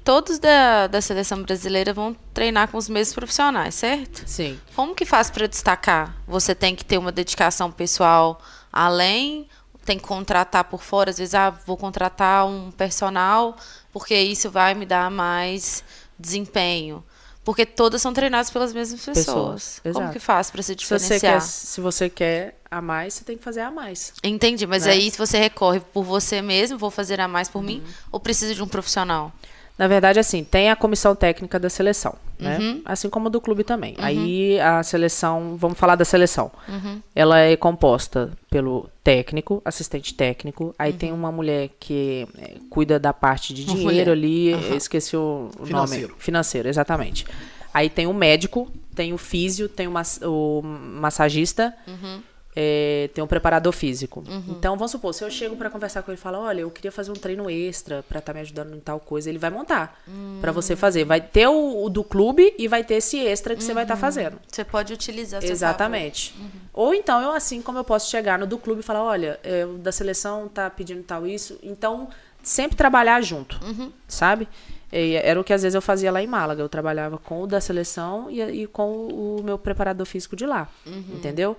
Todos 0.10 0.40
da, 0.40 0.88
da 0.88 1.02
seleção 1.02 1.44
brasileira 1.44 1.94
vão 1.94 2.16
treinar 2.34 2.68
com 2.70 2.80
os 2.80 2.90
mesmos 2.90 3.14
profissionais, 3.14 3.76
certo? 3.76 4.24
Sim. 4.26 4.60
Como 4.76 4.96
que 4.96 5.06
faz 5.06 5.30
para 5.30 5.46
destacar? 5.46 6.18
Você 6.26 6.56
tem 6.56 6.76
que 6.76 6.84
ter 6.84 6.98
uma 6.98 7.12
dedicação 7.12 7.72
pessoal 7.72 8.42
além, 8.74 9.48
tem 9.86 10.00
que 10.00 10.04
contratar 10.04 10.64
por 10.64 10.82
fora, 10.82 11.12
às 11.12 11.20
vezes, 11.20 11.36
ah, 11.36 11.52
vou 11.52 11.78
contratar 11.78 12.48
um 12.48 12.72
personal, 12.72 13.56
porque 13.94 14.16
isso 14.16 14.50
vai 14.50 14.74
me 14.74 14.84
dar 14.84 15.12
mais 15.12 15.84
desempenho. 16.18 17.04
Porque 17.44 17.64
todas 17.64 18.02
são 18.02 18.12
treinadas 18.12 18.50
pelas 18.50 18.74
mesmas 18.74 19.06
pessoas. 19.06 19.80
pessoas 19.84 19.96
Como 19.96 20.12
que 20.12 20.20
faz 20.20 20.50
para 20.50 20.64
se 20.64 20.74
diferenciar? 20.74 21.20
Se 21.20 21.20
você, 21.20 21.28
quer, 21.28 21.42
se 21.42 21.82
você 21.82 22.10
quer 22.10 22.60
a 22.72 22.82
mais, 22.82 23.14
você 23.14 23.24
tem 23.24 23.38
que 23.38 23.44
fazer 23.44 23.62
a 23.62 23.70
mais. 23.70 24.14
Entendi, 24.24 24.66
mas 24.66 24.88
né? 24.88 24.94
aí 24.94 25.12
se 25.12 25.20
você 25.20 25.38
recorre 25.38 25.80
por 25.80 26.04
você 26.04 26.42
mesmo, 26.42 26.80
vou 26.80 26.90
fazer 26.90 27.22
a 27.22 27.28
mais 27.28 27.48
por 27.48 27.60
uhum. 27.60 27.66
mim, 27.66 27.84
ou 28.12 28.20
precisa 28.20 28.56
de 28.56 28.64
um 28.64 28.68
profissional? 28.68 29.32
Na 29.80 29.88
verdade, 29.88 30.20
assim, 30.20 30.44
tem 30.44 30.70
a 30.70 30.76
comissão 30.76 31.16
técnica 31.16 31.58
da 31.58 31.70
seleção, 31.70 32.14
né? 32.38 32.58
Uhum. 32.60 32.82
Assim 32.84 33.10
como 33.10 33.30
do 33.30 33.40
clube 33.40 33.64
também. 33.64 33.96
Uhum. 33.98 34.04
Aí 34.04 34.60
a 34.60 34.84
seleção, 34.84 35.56
vamos 35.56 35.80
falar 35.80 35.96
da 35.96 36.04
seleção. 36.04 36.52
Uhum. 36.68 37.02
Ela 37.16 37.40
é 37.40 37.56
composta 37.56 38.30
pelo 38.50 38.90
técnico, 39.02 39.62
assistente 39.64 40.14
técnico. 40.14 40.76
Aí 40.78 40.92
tem 40.92 41.14
uhum. 41.14 41.20
uma 41.20 41.32
mulher 41.32 41.70
que 41.80 42.28
é, 42.38 42.56
cuida 42.70 43.00
da 43.00 43.14
parte 43.14 43.54
de 43.54 43.64
dinheiro 43.64 44.12
ali. 44.12 44.52
Esqueci 44.76 45.16
o 45.16 45.50
financeiro. 45.64 46.10
nome. 46.10 46.20
Financeiro, 46.20 46.68
exatamente. 46.68 47.26
Aí 47.74 47.90
tem 47.90 48.06
o 48.06 48.14
médico, 48.14 48.70
tem 48.94 49.14
o 49.14 49.18
físio, 49.18 49.70
tem 49.70 49.88
o, 49.88 49.92
mas, 49.92 50.20
o 50.22 50.62
massagista. 50.62 51.74
Uhum. 51.88 52.20
É, 52.56 53.10
tem 53.14 53.24
um 53.24 53.28
preparador 53.28 53.72
físico. 53.72 54.24
Então, 54.48 54.76
vamos 54.76 54.92
supor, 54.92 55.14
se 55.14 55.24
eu 55.24 55.30
chego 55.30 55.56
para 55.56 55.70
conversar 55.70 56.02
com 56.02 56.12
ele 56.12 56.20
e 56.20 56.22
falo, 56.22 56.40
olha, 56.40 56.62
eu 56.62 56.72
queria 56.72 56.92
fazer 56.92 57.12
um 57.12 57.16
treino 57.16 57.50
extra 57.50 58.04
para 58.04 58.20
estar 58.20 58.34
me 58.34 58.40
ajudando 58.40 58.76
em 58.76 58.80
tal 58.80 59.00
coisa, 59.00 59.30
ele 59.30 59.38
vai 59.38 59.50
montar 59.50 60.02
pra 60.42 60.52
você 60.52 60.76
fazer. 60.76 61.06
Vai 61.06 61.22
ter 61.22 61.48
o, 61.48 61.84
o 61.84 61.90
do 61.90 62.04
clube 62.04 62.54
e 62.58 62.68
vai 62.68 62.84
ter 62.84 62.96
esse 62.96 63.20
extra 63.20 63.56
que 63.56 63.64
você 63.64 63.74
vai 63.74 63.84
estar 63.84 63.96
fazendo. 63.96 64.40
Você 64.48 64.64
pode 64.64 64.94
utilizar 64.94 65.44
Exatamente. 65.44 66.36
Ou 66.74 66.94
então, 66.94 67.22
eu 67.22 67.32
assim 67.32 67.62
como 67.62 67.78
eu 67.78 67.84
posso 67.84 68.10
chegar 68.10 68.40
no 68.40 68.48
do 68.48 68.58
clube 68.58 68.82
e 68.82 68.84
falar, 68.84 69.04
olha, 69.04 69.40
é, 69.44 69.66
o 69.66 69.78
da 69.78 69.92
seleção 69.92 70.48
tá 70.48 70.70
pedindo 70.70 71.04
tal 71.04 71.28
isso. 71.28 71.58
Então, 71.62 72.10
sempre 72.42 72.76
trabalhar 72.76 73.22
junto, 73.22 73.60
sabe? 74.08 74.48
E 74.92 75.16
era 75.16 75.40
o 75.40 75.44
que 75.44 75.54
às 75.54 75.62
vezes 75.62 75.76
eu 75.76 75.82
fazia 75.82 76.12
lá 76.12 76.22
em 76.22 76.28
Málaga. 76.28 76.62
Eu 76.64 76.70
trabalhava 76.70 77.18
com 77.18 77.44
o 77.44 77.48
da 77.48 77.62
seleção 77.62 78.30
e, 78.30 78.42
e 78.42 78.68
com 78.68 79.08
o 79.08 79.44
meu 79.44 79.58
preparador 79.58 80.06
físico 80.06 80.36
de 80.36 80.46
lá. 80.48 80.68
Entendeu? 81.14 81.56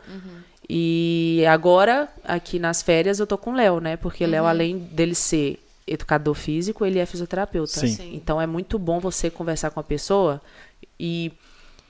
E 0.73 1.45
agora, 1.49 2.09
aqui 2.23 2.61
nas 2.61 2.81
férias, 2.81 3.19
eu 3.19 3.27
tô 3.27 3.37
com 3.37 3.51
o 3.51 3.55
Léo, 3.55 3.81
né? 3.81 3.97
Porque 3.97 4.25
Léo, 4.25 4.45
além 4.47 4.79
dele 4.79 5.17
ser 5.17 5.59
educador 5.85 6.35
físico, 6.37 6.87
ele 6.87 7.01
é 7.01 7.07
fisioterapeuta. 7.07 7.73
Sim. 7.73 7.89
Sim. 7.89 8.15
Então 8.15 8.41
é 8.41 8.47
muito 8.47 8.79
bom 8.79 9.01
você 9.01 9.29
conversar 9.29 9.71
com 9.71 9.81
a 9.81 9.83
pessoa 9.83 10.41
e 10.99 11.33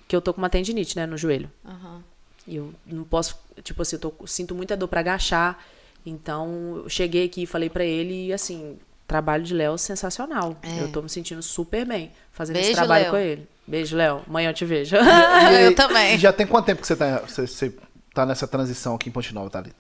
que 0.09 0.17
eu 0.17 0.23
tô 0.23 0.33
com 0.33 0.41
uma 0.41 0.49
tendinite, 0.49 0.97
né, 0.97 1.05
no 1.05 1.19
joelho. 1.19 1.51
Aham. 1.63 2.03
E 2.49 2.57
eu 2.57 2.73
não 2.87 3.05
posso, 3.05 3.39
tipo 3.63 3.83
assim, 3.83 3.97
eu 3.97 4.01
tô, 4.01 4.15
sinto 4.27 4.55
muita 4.55 4.75
dor 4.75 4.89
pra 4.89 5.01
agachar. 5.01 5.59
Então, 6.07 6.81
eu 6.85 6.89
cheguei 6.89 7.27
aqui 7.27 7.43
e 7.43 7.47
falei 7.47 7.69
pra 7.69 7.85
ele 7.85 8.29
e 8.29 8.33
assim, 8.33 8.79
trabalho 9.07 9.45
de 9.45 9.53
Léo 9.53 9.77
sensacional. 9.77 10.57
É. 10.63 10.81
Eu 10.85 10.91
tô 10.91 11.03
me 11.03 11.11
sentindo 11.11 11.43
super 11.43 11.85
bem 11.85 12.11
fazendo 12.33 12.55
Beijo, 12.55 12.71
esse 12.71 12.77
trabalho 12.77 13.03
Léo. 13.05 13.13
com 13.13 13.19
ele. 13.19 13.47
Beijo, 13.67 13.95
Léo. 13.95 14.23
Amanhã 14.27 14.49
eu 14.49 14.55
te 14.55 14.65
vejo. 14.65 14.97
eu 14.97 15.71
E- 15.71 15.75
também. 15.77 16.15
E 16.15 16.19
já 16.19 16.33
tem 16.33 16.47
quanto 16.47 16.65
tempo 16.65 16.81
que 16.81 16.87
você 16.87 16.97
tá, 16.97 17.19
você, 17.19 17.47
você 17.47 17.73
tá 18.15 18.25
nessa 18.27 18.47
transição 18.47 18.95
aqui 18.95 19.09
em 19.09 19.13
Ponte 19.13 19.33
Nova, 19.35 19.51
Thalita? 19.51 19.77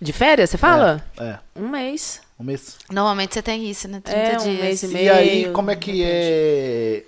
De 0.00 0.12
férias, 0.12 0.50
você 0.50 0.58
fala? 0.58 1.02
É, 1.18 1.24
é. 1.24 1.38
Um 1.56 1.68
mês. 1.68 2.20
Um 2.38 2.44
mês. 2.44 2.76
Normalmente 2.90 3.32
você 3.34 3.40
tem 3.42 3.68
isso, 3.68 3.88
né? 3.88 4.00
30 4.00 4.18
É, 4.18 4.34
um 4.40 4.42
dias. 4.44 4.60
mês 4.60 4.82
e 4.82 4.86
E 4.86 4.88
meio. 4.92 5.14
aí, 5.14 5.52
como 5.52 5.70
é 5.70 5.76
que 5.76 6.02
é 6.04 7.04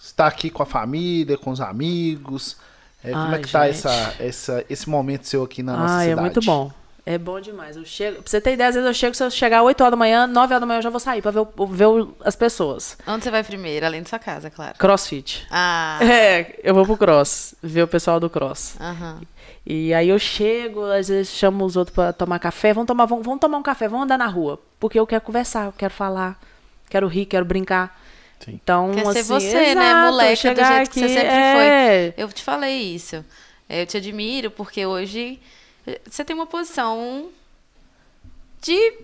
estar 0.00 0.26
aqui 0.26 0.50
com 0.50 0.62
a 0.62 0.66
família, 0.66 1.38
com 1.38 1.50
os 1.50 1.60
amigos? 1.60 2.56
É, 3.04 3.12
como 3.12 3.34
é 3.34 3.38
que 3.38 3.50
tá 3.52 3.66
gente. 3.70 3.76
essa, 3.86 4.14
essa, 4.18 4.64
esse 4.68 4.88
momento 4.90 5.26
seu 5.28 5.44
aqui 5.44 5.62
na 5.62 5.76
nossa 5.76 5.98
Ah, 5.98 6.02
é 6.04 6.08
cidade? 6.08 6.20
muito 6.22 6.40
bom. 6.40 6.72
É 7.08 7.16
bom 7.16 7.40
demais. 7.40 7.76
Eu 7.76 7.84
chego, 7.84 8.20
pra 8.20 8.28
você 8.28 8.40
ter 8.40 8.54
ideia, 8.54 8.68
às 8.68 8.74
vezes 8.74 8.86
eu 8.88 8.92
chego, 8.92 9.14
se 9.14 9.22
eu 9.22 9.30
chegar 9.30 9.62
8 9.62 9.80
horas 9.80 9.92
da 9.92 9.96
manhã, 9.96 10.26
9 10.26 10.52
horas 10.52 10.60
da 10.60 10.66
manhã 10.66 10.78
eu 10.78 10.82
já 10.82 10.90
vou 10.90 10.98
sair 10.98 11.22
pra 11.22 11.30
ver, 11.30 11.38
o- 11.56 11.66
ver 11.68 11.86
o- 11.86 12.16
as 12.24 12.34
pessoas. 12.34 12.98
Onde 13.06 13.22
você 13.22 13.30
vai 13.30 13.44
primeiro? 13.44 13.86
Além 13.86 14.02
da 14.02 14.08
sua 14.08 14.18
casa, 14.18 14.50
claro. 14.50 14.76
Crossfit. 14.76 15.46
Ah. 15.48 16.00
É, 16.02 16.58
eu 16.64 16.74
vou 16.74 16.84
pro 16.84 16.96
cross, 16.96 17.54
ver 17.62 17.82
o 17.84 17.88
pessoal 17.88 18.18
do 18.18 18.28
cross. 18.28 18.74
Aham. 18.80 19.20
E 19.64 19.94
aí 19.94 20.08
eu 20.08 20.18
chego, 20.18 20.84
às 20.84 21.06
vezes 21.08 21.32
chamo 21.32 21.64
os 21.64 21.76
outros 21.76 21.94
pra 21.94 22.12
tomar 22.12 22.38
café, 22.40 22.72
vamos 22.72 22.86
tomar, 22.88 23.04
vamos, 23.06 23.24
vamos 23.24 23.40
tomar 23.40 23.58
um 23.58 23.62
café, 23.62 23.86
vamos 23.88 24.04
andar 24.04 24.18
na 24.18 24.26
rua. 24.26 24.60
Porque 24.80 24.98
eu 24.98 25.06
quero 25.06 25.20
conversar, 25.22 25.66
eu 25.66 25.72
quero 25.72 25.94
falar, 25.94 26.38
quero 26.90 27.06
rir, 27.06 27.26
quero 27.26 27.44
brincar. 27.44 28.00
Sim. 28.40 28.52
Então, 28.62 28.90
Quer 28.92 29.04
ser 29.12 29.18
assim, 29.20 29.22
você, 29.22 29.74
né? 29.74 29.90
exato, 29.90 30.10
Moleca 30.10 30.54
do 30.54 30.64
jeito 30.64 30.90
que 30.90 30.98
você 31.00 31.04
aqui, 31.04 31.14
sempre 31.14 31.34
é, 31.34 32.12
foi. 32.16 32.22
Eu 32.24 32.28
te 32.32 32.42
falei 32.42 32.80
isso. 32.94 33.24
Eu 33.68 33.86
te 33.86 33.96
admiro 33.96 34.50
porque 34.50 34.84
hoje 34.84 35.40
você 36.08 36.24
tem 36.24 36.34
uma 36.34 36.46
posição 36.46 37.30
de. 38.60 38.94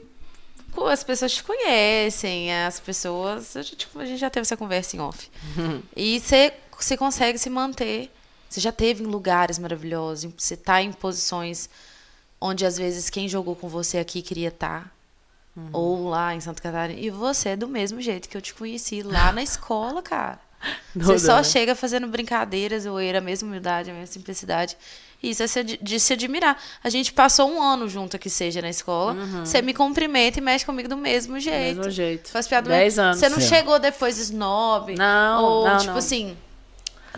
As 0.91 1.05
pessoas 1.05 1.33
te 1.33 1.45
conhecem, 1.45 2.53
as 2.65 2.81
pessoas. 2.81 3.57
A 3.57 3.63
gente, 3.63 3.89
a 3.95 4.05
gente 4.05 4.19
já 4.19 4.31
teve 4.31 4.43
essa 4.43 4.57
conversa 4.57 4.97
em 4.97 5.01
off. 5.01 5.31
E 5.95 6.19
você, 6.19 6.53
você 6.79 6.97
consegue 6.97 7.39
se 7.39 7.51
manter. 7.51 8.11
Você 8.49 8.61
já 8.61 8.73
teve 8.73 9.03
em 9.03 9.07
lugares 9.07 9.59
maravilhosos, 9.59 10.31
você 10.37 10.57
tá 10.57 10.83
em 10.83 10.93
posições 10.93 11.71
onde 12.39 12.67
às 12.67 12.77
vezes 12.77 13.09
quem 13.09 13.29
jogou 13.29 13.57
com 13.57 13.69
você 13.69 13.99
aqui 13.99 14.21
queria 14.21 14.49
estar. 14.49 14.93
Ou 15.73 16.09
lá 16.09 16.35
em 16.35 16.41
Santa 16.41 16.63
Catarina. 16.63 16.99
E 16.99 17.11
você 17.11 17.51
é 17.51 17.57
do 17.57 17.69
mesmo 17.69 18.01
jeito 18.01 18.29
que 18.29 18.37
eu 18.37 18.41
te 18.41 18.55
conheci 18.55 19.03
lá 19.03 19.31
na 19.33 19.43
escola, 19.43 20.03
cara. 20.03 20.41
Você 20.95 21.13
Não 21.13 21.19
só 21.19 21.43
chega 21.43 21.75
fazendo 21.75 22.07
brincadeiras, 22.07 22.85
zoeira, 22.85 23.19
a 23.19 23.21
mesma 23.21 23.49
humildade, 23.49 23.91
a 23.91 23.93
mesma 23.93 24.07
simplicidade. 24.07 24.77
Isso 25.23 25.43
é 25.43 25.63
de 25.63 26.01
se 26.01 26.13
admirar. 26.15 26.61
A 26.83 26.91
gente 26.91 27.13
passou 27.13 27.49
um 27.49 27.63
ano 27.63 27.89
junto 27.89 28.17
aqui, 28.17 28.29
seja 28.29 28.61
na 28.61 28.71
escola. 28.71 29.15
Você 29.45 29.63
me 29.63 29.73
cumprimenta 29.73 30.39
e 30.41 30.43
mexe 30.43 30.67
comigo 30.67 30.89
do 30.89 30.97
mesmo 30.97 31.39
jeito. 31.39 31.77
mesmo 31.77 31.91
jeito. 31.93 32.29
Faz 32.31 32.49
piada 32.49 32.65
do 32.65 32.71
Dez 32.71 32.97
mesmo- 32.97 33.03
anos. 33.05 33.19
Você 33.21 33.29
não 33.29 33.41
Sim. 33.41 33.49
chegou 33.49 33.79
depois 33.79 34.19
snob. 34.19 34.97
Não, 34.97 35.45
Ou, 35.45 35.65
não, 35.69 35.77
tipo 35.79 35.91
não. 35.93 35.99
assim, 35.99 36.37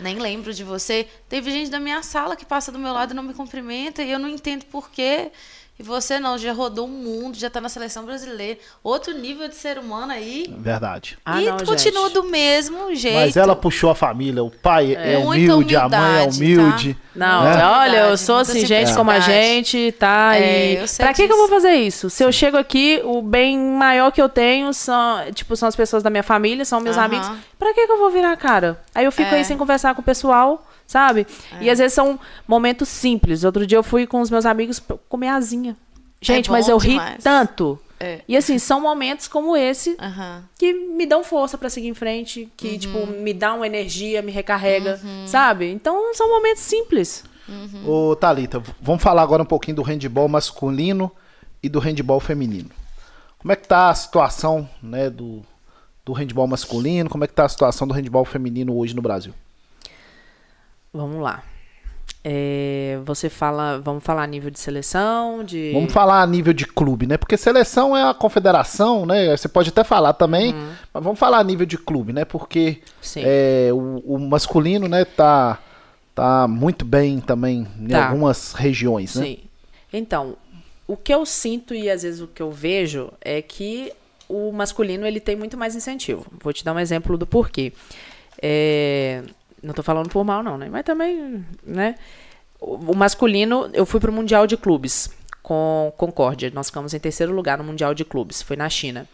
nem 0.00 0.18
lembro 0.18 0.52
de 0.52 0.62
você. 0.62 1.08
Teve 1.30 1.50
gente 1.50 1.70
da 1.70 1.80
minha 1.80 2.02
sala 2.02 2.36
que 2.36 2.44
passa 2.44 2.70
do 2.70 2.78
meu 2.78 2.92
lado 2.92 3.12
e 3.12 3.14
não 3.14 3.22
me 3.22 3.32
cumprimenta 3.32 4.02
e 4.02 4.10
eu 4.10 4.18
não 4.18 4.28
entendo 4.28 4.64
por 4.66 4.90
quê. 4.90 5.30
E 5.76 5.82
você 5.82 6.20
não, 6.20 6.38
já 6.38 6.52
rodou 6.52 6.86
o 6.86 6.88
mundo, 6.88 7.36
já 7.36 7.50
tá 7.50 7.60
na 7.60 7.68
seleção 7.68 8.04
brasileira. 8.04 8.60
Outro 8.82 9.12
nível 9.12 9.48
de 9.48 9.56
ser 9.56 9.76
humano 9.76 10.12
aí. 10.12 10.46
Verdade. 10.56 11.18
Ah, 11.24 11.42
e 11.42 11.46
não, 11.46 11.56
continua 11.58 12.04
gente. 12.04 12.12
do 12.14 12.22
mesmo 12.24 12.94
jeito. 12.94 13.16
Mas 13.16 13.36
ela 13.36 13.56
puxou 13.56 13.90
a 13.90 13.94
família. 13.94 14.44
O 14.44 14.50
pai 14.50 14.94
é, 14.94 15.18
Muita 15.18 15.54
humilde, 15.56 15.74
a 15.74 15.88
mãe 15.88 15.98
é 15.98 16.22
humildade, 16.22 16.36
humilde. 16.44 16.98
Não, 17.12 17.42
né? 17.42 17.64
olha, 17.66 17.96
eu 18.10 18.16
sou 18.16 18.36
assim, 18.36 18.64
gente 18.64 18.94
como 18.94 19.10
a 19.10 19.18
gente, 19.18 19.90
tá? 19.98 20.36
É, 20.36 20.74
e 20.74 20.76
eu 20.76 20.86
sei 20.86 21.04
pra 21.04 21.12
que, 21.12 21.26
que 21.26 21.32
eu 21.32 21.36
vou 21.38 21.48
fazer 21.48 21.72
isso? 21.74 22.08
Se 22.08 22.22
eu 22.22 22.30
chego 22.30 22.56
aqui, 22.56 23.00
o 23.04 23.20
bem 23.20 23.58
maior 23.58 24.12
que 24.12 24.22
eu 24.22 24.28
tenho 24.28 24.72
são, 24.72 25.32
tipo, 25.32 25.56
são 25.56 25.68
as 25.68 25.74
pessoas 25.74 26.04
da 26.04 26.10
minha 26.10 26.22
família, 26.22 26.64
são 26.64 26.80
meus 26.80 26.96
Aham. 26.96 27.06
amigos. 27.06 27.30
Pra 27.58 27.74
que, 27.74 27.84
que 27.84 27.92
eu 27.92 27.98
vou 27.98 28.10
virar 28.10 28.30
a 28.30 28.36
cara? 28.36 28.80
Aí 28.94 29.04
eu 29.04 29.10
fico 29.12 29.34
É. 29.34 29.38
aí 29.38 29.44
sem 29.44 29.58
conversar 29.58 29.92
com 29.94 30.02
o 30.02 30.04
pessoal, 30.04 30.64
sabe? 30.86 31.26
E 31.60 31.68
às 31.70 31.78
vezes 31.78 31.92
são 31.94 32.18
momentos 32.46 32.88
simples. 32.88 33.44
Outro 33.44 33.66
dia 33.66 33.78
eu 33.78 33.82
fui 33.82 34.06
com 34.06 34.20
os 34.20 34.30
meus 34.30 34.46
amigos 34.46 34.78
pra 34.80 34.96
comer 35.08 35.28
asinha. 35.28 35.76
Gente, 36.20 36.48
É 36.48 36.52
mas 36.52 36.68
eu 36.68 36.78
ri 36.78 36.90
demais. 36.90 37.22
tanto. 37.22 37.78
É. 38.00 38.20
E 38.26 38.36
assim, 38.36 38.58
são 38.58 38.80
momentos 38.80 39.28
como 39.28 39.56
esse 39.56 39.96
que 40.58 40.72
me 40.74 41.06
dão 41.06 41.22
força 41.22 41.56
pra 41.56 41.70
seguir 41.70 41.88
em 41.88 41.94
frente, 41.94 42.48
que, 42.56 42.68
Uhum. 42.72 42.78
tipo, 42.78 43.06
me 43.06 43.32
dá 43.32 43.54
uma 43.54 43.66
energia, 43.66 44.20
me 44.20 44.32
recarrega, 44.32 45.00
sabe? 45.26 45.70
Então, 45.70 46.12
são 46.14 46.28
momentos 46.28 46.62
simples. 46.62 47.24
Ô, 47.86 48.16
Thalita, 48.16 48.62
vamos 48.80 49.02
falar 49.02 49.22
agora 49.22 49.42
um 49.42 49.46
pouquinho 49.46 49.76
do 49.76 49.82
handball 49.82 50.28
masculino 50.28 51.10
e 51.62 51.68
do 51.68 51.78
handball 51.78 52.18
feminino. 52.20 52.70
Como 53.38 53.52
é 53.52 53.56
que 53.56 53.68
tá 53.68 53.90
a 53.90 53.94
situação, 53.94 54.68
né, 54.82 55.08
do, 55.10 55.42
do 56.04 56.12
handball 56.14 56.46
masculino? 56.46 57.08
Como 57.10 57.22
é 57.22 57.26
que 57.26 57.34
tá 57.34 57.44
a 57.44 57.48
situação 57.48 57.86
do 57.86 57.92
handball 57.94 58.24
feminino 58.24 58.74
hoje 58.76 58.94
no 58.96 59.02
Brasil? 59.02 59.34
Vamos 60.94 61.20
lá. 61.20 61.42
É, 62.26 62.98
você 63.04 63.28
fala, 63.28 63.78
vamos 63.80 64.02
falar 64.02 64.22
a 64.22 64.26
nível 64.26 64.50
de 64.50 64.58
seleção, 64.58 65.44
de. 65.44 65.72
Vamos 65.74 65.92
falar 65.92 66.22
a 66.22 66.26
nível 66.26 66.54
de 66.54 66.66
clube, 66.66 67.06
né? 67.06 67.18
Porque 67.18 67.36
seleção 67.36 67.94
é 67.94 68.08
a 68.08 68.14
confederação, 68.14 69.04
né? 69.04 69.36
Você 69.36 69.46
pode 69.48 69.68
até 69.68 69.84
falar 69.84 70.14
também, 70.14 70.54
mas 70.92 71.04
vamos 71.04 71.18
falar 71.18 71.38
a 71.38 71.44
nível 71.44 71.66
de 71.66 71.76
clube, 71.76 72.14
né? 72.14 72.24
Porque 72.24 72.80
é, 73.16 73.68
o, 73.72 74.02
o 74.14 74.18
masculino, 74.18 74.88
né, 74.88 75.04
tá, 75.04 75.58
tá 76.14 76.48
muito 76.48 76.82
bem 76.84 77.20
também 77.20 77.66
em 77.78 77.88
Tá. 77.88 78.06
algumas 78.08 78.52
regiões, 78.54 79.16
né? 79.16 79.26
Sim. 79.26 79.38
Então, 79.92 80.36
o 80.86 80.96
que 80.96 81.12
eu 81.12 81.26
sinto 81.26 81.74
e 81.74 81.90
às 81.90 82.02
vezes 82.04 82.22
o 82.22 82.26
que 82.26 82.40
eu 82.40 82.50
vejo 82.50 83.12
é 83.20 83.42
que 83.42 83.92
o 84.30 84.50
masculino 84.50 85.06
ele 85.06 85.20
tem 85.20 85.36
muito 85.36 85.58
mais 85.58 85.76
incentivo. 85.76 86.24
Vou 86.42 86.54
te 86.54 86.64
dar 86.64 86.72
um 86.72 86.78
exemplo 86.80 87.18
do 87.18 87.26
porquê. 87.26 87.70
É, 88.40 89.22
não 89.64 89.74
tô 89.74 89.82
falando 89.82 90.08
por 90.08 90.24
mal 90.24 90.42
não, 90.42 90.58
né? 90.58 90.68
Mas 90.70 90.84
também, 90.84 91.44
né? 91.64 91.94
O, 92.60 92.94
masculino, 92.94 93.68
eu 93.72 93.84
fui 93.84 93.98
pro 93.98 94.12
mundial 94.12 94.46
de 94.46 94.56
clubes 94.56 95.10
com 95.42 95.92
Concórdia. 95.96 96.50
Nós 96.54 96.68
ficamos 96.68 96.94
em 96.94 96.98
terceiro 96.98 97.32
lugar 97.32 97.58
no 97.58 97.64
mundial 97.64 97.94
de 97.94 98.04
clubes. 98.04 98.42
Foi 98.42 98.56
na 98.56 98.68
China. 98.68 99.08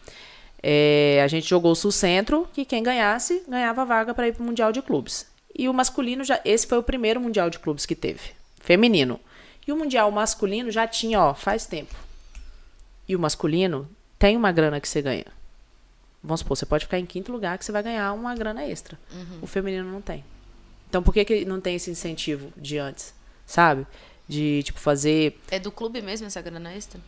É, 0.63 1.21
a 1.25 1.29
gente 1.29 1.49
jogou 1.49 1.73
o 1.73 1.75
Sul-Centro, 1.75 2.47
que 2.53 2.65
quem 2.65 2.83
ganhasse 2.83 3.43
ganhava 3.49 3.83
a 3.83 3.85
vaga 3.85 4.15
para 4.15 4.29
ir 4.29 4.35
pro 4.35 4.45
mundial 4.45 4.73
de 4.73 4.83
clubes. 4.83 5.27
E 5.57 5.69
o 5.69 5.75
masculino 5.75 6.23
já, 6.23 6.41
esse 6.45 6.67
foi 6.67 6.79
o 6.79 6.83
primeiro 6.83 7.21
mundial 7.21 7.49
de 7.49 7.59
clubes 7.59 7.87
que 7.87 7.95
teve, 7.95 8.33
feminino. 8.61 9.19
E 9.67 9.73
o 9.73 9.77
mundial 9.77 10.11
masculino 10.11 10.71
já 10.71 10.87
tinha, 10.87 11.21
ó, 11.21 11.35
faz 11.35 11.67
tempo. 11.67 11.95
E 13.09 13.17
o 13.17 13.19
masculino 13.19 13.89
tem 14.19 14.37
uma 14.37 14.53
grana 14.53 14.81
que 14.81 14.89
você 14.89 15.03
ganha. 15.03 15.27
Vamos 16.23 16.41
supor, 16.41 16.57
você 16.57 16.67
pode 16.67 16.85
ficar 16.85 16.99
em 16.99 17.07
quinto 17.07 17.33
lugar 17.33 17.57
que 17.59 17.65
você 17.65 17.73
vai 17.73 17.83
ganhar 17.83 18.13
uma 18.13 18.35
grana 18.35 18.65
extra. 18.65 18.99
O 19.43 19.47
feminino 19.47 19.91
não 19.91 20.03
tem. 20.03 20.23
Então 20.91 21.03
por 21.03 21.15
que, 21.15 21.25
que 21.25 21.45
não 21.47 21.61
tem 21.61 21.77
esse 21.77 21.91
incentivo 21.91 22.53
de 22.57 22.77
antes? 22.77 23.15
Sabe? 23.47 23.87
De, 24.29 24.63
tipo, 24.65 24.79
fazer. 24.79 25.41
É 25.51 25.59
do 25.59 25.73
clube 25.73 26.03
mesmo 26.03 26.27
essa 26.27 26.41
grana 26.43 26.73
extra? 26.75 27.01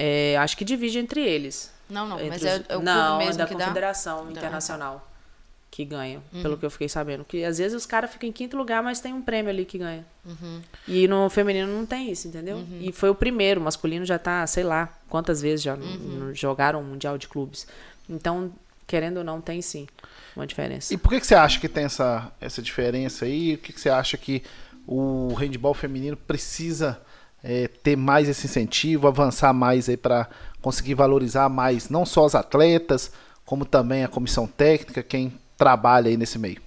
é, 0.00 0.36
acho 0.38 0.56
que 0.56 0.64
divide 0.64 0.98
entre 0.98 1.20
eles. 1.20 1.72
Não, 1.90 2.06
não, 2.06 2.16
mas 2.28 2.40
os- 2.40 2.46
é, 2.46 2.64
é 2.68 2.76
o 2.76 2.80
não, 2.82 3.08
clube 3.08 3.22
é 3.22 3.26
mesmo 3.26 3.38
da 3.38 3.46
que? 3.46 3.54
Confederação 3.54 4.24
Dá. 4.26 4.30
Internacional 4.30 5.04
que 5.70 5.84
ganha, 5.84 6.22
pelo 6.42 6.56
que 6.56 6.64
eu 6.64 6.70
fiquei 6.70 6.88
sabendo. 6.88 7.24
Que 7.24 7.44
às 7.44 7.58
vezes 7.58 7.76
os 7.76 7.84
caras 7.84 8.10
ficam 8.10 8.28
em 8.28 8.32
quinto 8.32 8.56
lugar, 8.56 8.82
mas 8.82 9.00
tem 9.00 9.12
um 9.12 9.20
prêmio 9.20 9.50
ali 9.50 9.64
que 9.64 9.76
ganha. 9.78 10.04
E 10.86 11.06
no 11.08 11.28
feminino 11.28 11.66
não 11.72 11.84
tem 11.84 12.10
isso, 12.10 12.26
entendeu? 12.28 12.64
E 12.80 12.90
foi 12.92 13.10
o 13.10 13.14
primeiro, 13.14 13.60
o 13.60 13.64
masculino 13.64 14.04
já 14.04 14.18
tá, 14.18 14.46
sei 14.46 14.64
lá, 14.64 14.88
quantas 15.08 15.42
vezes 15.42 15.62
já 15.62 15.76
n- 15.76 16.32
jogaram 16.34 16.80
o 16.80 16.84
Mundial 16.84 17.18
de 17.18 17.28
Clubes. 17.28 17.66
Então, 18.08 18.52
querendo 18.88 19.18
ou 19.18 19.24
não, 19.24 19.40
tem 19.40 19.62
sim 19.62 19.86
uma 20.34 20.46
diferença. 20.46 20.92
E 20.92 20.96
por 20.96 21.10
que, 21.10 21.20
que 21.20 21.26
você 21.26 21.34
acha 21.34 21.60
que 21.60 21.68
tem 21.68 21.84
essa, 21.84 22.32
essa 22.40 22.60
diferença 22.60 23.26
aí? 23.26 23.54
O 23.54 23.58
que, 23.58 23.72
que 23.72 23.80
você 23.80 23.90
acha 23.90 24.16
que 24.16 24.42
o 24.86 25.34
handball 25.34 25.74
feminino 25.74 26.16
precisa 26.16 27.00
é, 27.44 27.68
ter 27.68 27.94
mais 27.94 28.28
esse 28.28 28.46
incentivo, 28.46 29.06
avançar 29.06 29.52
mais 29.52 29.88
aí 29.88 29.96
para 29.96 30.26
conseguir 30.60 30.94
valorizar 30.94 31.48
mais 31.48 31.88
não 31.88 32.06
só 32.06 32.24
os 32.24 32.34
atletas, 32.34 33.12
como 33.44 33.64
também 33.64 34.02
a 34.02 34.08
comissão 34.08 34.46
técnica, 34.46 35.02
quem 35.02 35.38
trabalha 35.56 36.08
aí 36.08 36.16
nesse 36.16 36.38
meio. 36.38 36.60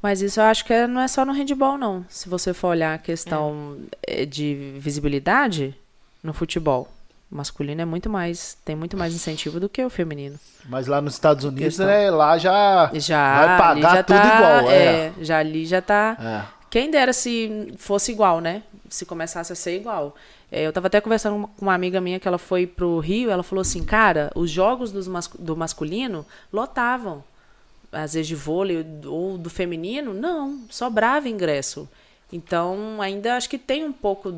Mas 0.00 0.22
isso 0.22 0.38
eu 0.38 0.44
acho 0.44 0.64
que 0.64 0.72
é, 0.72 0.86
não 0.86 1.00
é 1.00 1.08
só 1.08 1.24
no 1.24 1.32
handball, 1.32 1.76
não. 1.76 2.06
Se 2.08 2.28
você 2.28 2.54
for 2.54 2.68
olhar 2.68 2.94
a 2.94 2.98
questão 2.98 3.78
é. 4.06 4.24
de 4.24 4.78
visibilidade 4.78 5.74
no 6.22 6.32
futebol, 6.32 6.88
o 7.30 7.36
masculino 7.36 7.82
é 7.82 7.84
muito 7.84 8.08
mais, 8.08 8.56
tem 8.64 8.74
muito 8.74 8.96
mais 8.96 9.14
incentivo 9.14 9.60
do 9.60 9.68
que 9.68 9.84
o 9.84 9.90
feminino. 9.90 10.38
Mas 10.66 10.86
lá 10.86 11.00
nos 11.00 11.14
Estados 11.14 11.44
Unidos, 11.44 11.78
né, 11.78 12.10
lá 12.10 12.38
já, 12.38 12.90
já 12.94 13.46
vai 13.46 13.58
pagar 13.58 13.96
já 13.96 14.02
tudo 14.02 14.16
tá, 14.16 14.36
igual. 14.36 14.70
É. 14.70 14.84
é. 14.84 15.12
já 15.20 15.38
ali 15.38 15.66
já 15.66 15.82
tá. 15.82 16.16
É. 16.20 16.58
Quem 16.70 16.90
dera 16.90 17.12
se 17.12 17.74
fosse 17.78 18.12
igual, 18.12 18.40
né? 18.40 18.62
Se 18.88 19.04
começasse 19.04 19.52
a 19.52 19.56
ser 19.56 19.76
igual. 19.76 20.14
É, 20.50 20.64
eu 20.64 20.70
estava 20.70 20.86
até 20.86 21.00
conversando 21.00 21.46
com 21.46 21.64
uma 21.64 21.74
amiga 21.74 22.00
minha 22.00 22.18
que 22.18 22.26
ela 22.26 22.38
foi 22.38 22.66
pro 22.66 22.98
Rio, 22.98 23.30
ela 23.30 23.42
falou 23.42 23.60
assim, 23.60 23.84
cara, 23.84 24.30
os 24.34 24.50
jogos 24.50 24.92
mas, 25.06 25.28
do 25.38 25.56
masculino 25.56 26.24
lotavam. 26.52 27.22
Às 27.92 28.14
vezes 28.14 28.28
de 28.28 28.34
vôlei 28.34 28.86
ou 29.06 29.38
do 29.38 29.48
feminino, 29.48 30.12
não, 30.12 30.62
sobrava 30.68 31.28
ingresso. 31.28 31.88
Então, 32.30 33.00
ainda 33.00 33.36
acho 33.36 33.48
que 33.48 33.58
tem 33.58 33.84
um 33.84 33.92
pouco. 33.92 34.34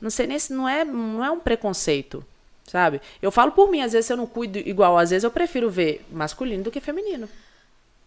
Não 0.00 0.10
sei 0.10 0.26
nem 0.26 0.38
se 0.38 0.52
não 0.52 0.68
é, 0.68 0.84
não 0.84 1.24
é 1.24 1.30
um 1.30 1.40
preconceito, 1.40 2.24
sabe? 2.66 3.00
Eu 3.20 3.30
falo 3.30 3.52
por 3.52 3.70
mim, 3.70 3.82
às 3.82 3.92
vezes 3.92 4.08
eu 4.08 4.16
não 4.16 4.26
cuido 4.26 4.58
igual, 4.58 4.96
às 4.96 5.10
vezes 5.10 5.24
eu 5.24 5.30
prefiro 5.30 5.68
ver 5.68 6.04
masculino 6.10 6.64
do 6.64 6.70
que 6.70 6.80
feminino, 6.80 7.28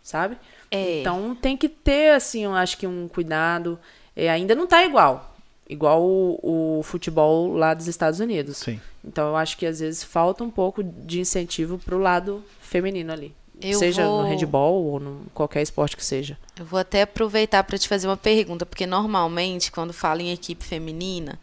sabe? 0.01 0.37
É. 0.71 1.01
Então 1.01 1.35
tem 1.35 1.55
que 1.55 1.69
ter, 1.69 2.15
assim, 2.15 2.45
eu 2.45 2.53
acho 2.55 2.77
que 2.77 2.87
um 2.87 3.07
cuidado. 3.07 3.79
É, 4.15 4.29
ainda 4.29 4.55
não 4.55 4.63
está 4.63 4.83
igual. 4.83 5.35
Igual 5.69 6.01
o, 6.01 6.79
o, 6.79 6.83
futebol 6.83 7.53
lá 7.53 7.73
dos 7.73 7.87
Estados 7.87 8.19
Unidos. 8.19 8.57
Sim. 8.57 8.81
Então 9.03 9.27
eu 9.29 9.35
acho 9.35 9.57
que 9.57 9.65
às 9.65 9.79
vezes 9.79 10.03
falta 10.03 10.43
um 10.43 10.49
pouco 10.49 10.83
de 10.83 11.19
incentivo 11.19 11.77
pro 11.77 11.99
lado 11.99 12.43
feminino 12.59 13.13
ali. 13.13 13.33
Eu 13.61 13.79
seja 13.79 14.05
vou... 14.05 14.23
no 14.23 14.27
handball 14.27 14.83
ou 14.83 14.99
no 14.99 15.25
qualquer 15.33 15.61
esporte 15.61 15.95
que 15.95 16.03
seja. 16.03 16.37
Eu 16.59 16.65
vou 16.65 16.79
até 16.79 17.03
aproveitar 17.03 17.63
para 17.63 17.77
te 17.77 17.87
fazer 17.87 18.07
uma 18.07 18.17
pergunta, 18.17 18.65
porque 18.65 18.85
normalmente 18.85 19.71
quando 19.71 19.93
fala 19.93 20.21
em 20.21 20.31
equipe 20.31 20.63
feminina, 20.65 21.39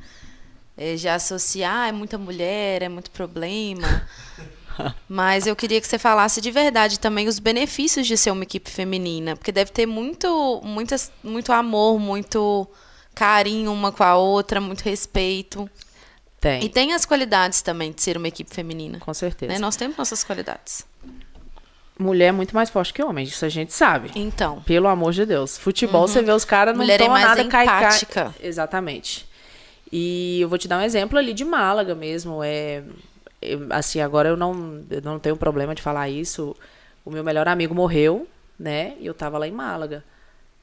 é, 0.80 0.96
já 0.96 1.16
associar 1.16 1.76
ah, 1.76 1.88
é 1.88 1.92
muita 1.92 2.16
mulher, 2.16 2.80
é 2.80 2.88
muito 2.88 3.10
problema. 3.10 4.08
Mas 5.06 5.46
eu 5.46 5.54
queria 5.54 5.78
que 5.78 5.86
você 5.86 5.98
falasse 5.98 6.40
de 6.40 6.50
verdade 6.50 6.98
também 6.98 7.28
os 7.28 7.38
benefícios 7.38 8.06
de 8.06 8.16
ser 8.16 8.30
uma 8.30 8.44
equipe 8.44 8.70
feminina, 8.70 9.36
porque 9.36 9.52
deve 9.52 9.70
ter 9.72 9.84
muito, 9.84 10.58
muitas, 10.64 11.12
muito 11.22 11.52
amor, 11.52 12.00
muito 12.00 12.66
carinho 13.14 13.70
uma 13.70 13.92
com 13.92 14.02
a 14.02 14.16
outra, 14.16 14.58
muito 14.58 14.80
respeito. 14.80 15.68
Tem. 16.40 16.64
E 16.64 16.68
tem 16.70 16.94
as 16.94 17.04
qualidades 17.04 17.60
também 17.60 17.92
de 17.92 18.00
ser 18.00 18.16
uma 18.16 18.28
equipe 18.28 18.52
feminina. 18.54 18.98
Com 19.00 19.12
certeza. 19.12 19.52
Né? 19.52 19.58
Nós 19.58 19.76
temos 19.76 19.98
nossas 19.98 20.24
qualidades. 20.24 20.86
Mulher 21.98 22.28
é 22.28 22.32
muito 22.32 22.54
mais 22.54 22.70
forte 22.70 22.94
que 22.94 23.02
homem, 23.02 23.26
isso 23.26 23.44
a 23.44 23.50
gente 23.50 23.74
sabe. 23.74 24.10
Então. 24.14 24.62
Pelo 24.62 24.88
amor 24.88 25.12
de 25.12 25.26
Deus. 25.26 25.58
Futebol, 25.58 26.00
uhum. 26.00 26.08
você 26.08 26.22
vê 26.22 26.32
os 26.32 26.46
caras 26.46 26.74
não 26.74 26.82
Mulher 26.82 27.02
é 27.02 27.08
mais 27.08 27.26
nada 27.26 27.42
empática. 27.42 28.14
Cai, 28.14 28.32
cai. 28.32 28.34
Exatamente. 28.42 29.28
E 29.92 30.40
eu 30.40 30.48
vou 30.48 30.58
te 30.58 30.68
dar 30.68 30.78
um 30.78 30.82
exemplo 30.82 31.18
ali 31.18 31.32
de 31.32 31.44
Málaga 31.44 31.94
mesmo. 31.94 32.42
É, 32.42 32.82
eu, 33.42 33.66
assim, 33.70 34.00
agora 34.00 34.28
eu 34.28 34.36
não, 34.36 34.82
eu 34.90 35.00
não 35.02 35.18
tenho 35.18 35.36
problema 35.36 35.74
de 35.74 35.82
falar 35.82 36.08
isso. 36.08 36.54
O 37.04 37.10
meu 37.10 37.24
melhor 37.24 37.48
amigo 37.48 37.74
morreu, 37.74 38.26
né? 38.58 38.94
E 39.00 39.06
eu 39.06 39.14
tava 39.14 39.38
lá 39.38 39.48
em 39.48 39.52
Málaga. 39.52 40.04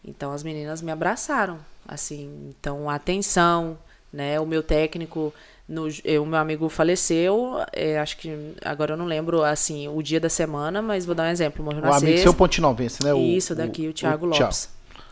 Então 0.05 0.31
as 0.31 0.43
meninas 0.43 0.81
me 0.81 0.91
abraçaram, 0.91 1.59
assim. 1.87 2.53
Então 2.57 2.89
atenção, 2.89 3.77
né? 4.13 4.39
O 4.39 4.45
meu 4.45 4.63
técnico, 4.63 5.33
no, 5.67 5.87
eu, 6.05 6.23
o 6.23 6.25
meu 6.25 6.39
amigo 6.39 6.69
faleceu. 6.69 7.55
É, 7.73 7.99
acho 7.99 8.17
que 8.17 8.53
agora 8.63 8.93
eu 8.93 8.97
não 8.97 9.05
lembro 9.05 9.43
assim 9.43 9.87
o 9.89 10.01
dia 10.01 10.19
da 10.19 10.29
semana, 10.29 10.81
mas 10.81 11.05
vou 11.05 11.15
dar 11.15 11.23
um 11.23 11.31
exemplo. 11.31 11.65
Morreu 11.65 11.81
na 11.81 11.89
o 11.89 11.93
amigo 11.93 12.17
seu 12.19 12.33
Pontinalvense, 12.33 13.03
né? 13.03 13.13
O, 13.13 13.17
Isso 13.19 13.53
daqui, 13.53 13.87
o, 13.87 13.89
o 13.89 13.93
Thiago 13.93 14.25
o 14.25 14.29
Lopes. 14.29 14.69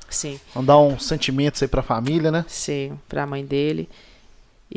Sim. 0.09 0.39
Mandar 0.55 0.77
uns 0.77 1.05
sentimentos 1.05 1.61
aí 1.61 1.67
pra 1.67 1.81
família, 1.81 2.31
né? 2.31 2.45
Sim, 2.47 2.97
pra 3.09 3.25
mãe 3.25 3.43
dele. 3.43 3.89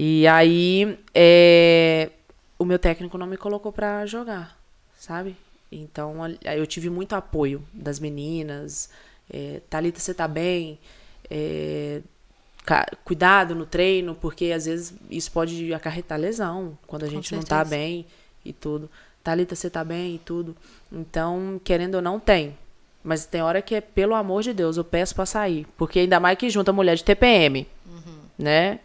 E 0.01 0.29
aí, 0.29 0.97
é, 1.13 2.11
o 2.57 2.65
meu 2.65 2.79
técnico 2.79 3.19
não 3.19 3.27
me 3.27 3.37
colocou 3.37 3.73
para 3.73 4.07
jogar, 4.07 4.57
sabe? 4.97 5.35
Então 5.73 6.15
eu 6.45 6.65
tive 6.69 6.89
muito 6.89 7.15
apoio 7.15 7.65
das 7.75 7.99
meninas. 7.99 8.91
É, 9.29 9.61
Thalita, 9.69 9.99
você 9.99 10.15
tá 10.15 10.29
bem? 10.29 10.79
É, 11.29 12.01
cuidado 13.05 13.57
no 13.57 13.67
treino, 13.67 14.15
porque 14.15 14.53
às 14.53 14.67
vezes 14.67 14.95
isso 15.11 15.33
pode 15.33 15.75
acarretar 15.75 16.17
lesão 16.17 16.79
quando 16.87 17.05
a 17.05 17.09
gente 17.09 17.35
não 17.35 17.43
tá 17.43 17.65
bem 17.65 18.07
e 18.45 18.53
tudo. 18.53 18.89
Thalita, 19.25 19.57
você 19.57 19.69
tá 19.69 19.83
bem 19.83 20.15
e 20.15 20.19
tudo. 20.19 20.57
Então, 20.93 21.61
querendo 21.65 21.97
ou 21.97 22.03
não, 22.03 22.21
tem. 22.21 22.57
Mas 23.03 23.27
tem 23.27 23.43
hora 23.43 23.61
que 23.61 23.75
é, 23.75 23.81
pelo 23.81 24.15
amor 24.15 24.45
de 24.45 24.53
Deus, 24.53 24.77
eu 24.77 24.85
peço 24.85 25.17
para 25.17 25.27
sair. 25.27 25.67
Porque 25.77 25.99
ainda 25.99 26.21
mais 26.21 26.39
que 26.39 26.49
junta 26.49 26.73
mulher 26.73 26.95
de 26.95 27.03
TPM, 27.03 27.67
uhum. 27.85 28.19
né? 28.39 28.79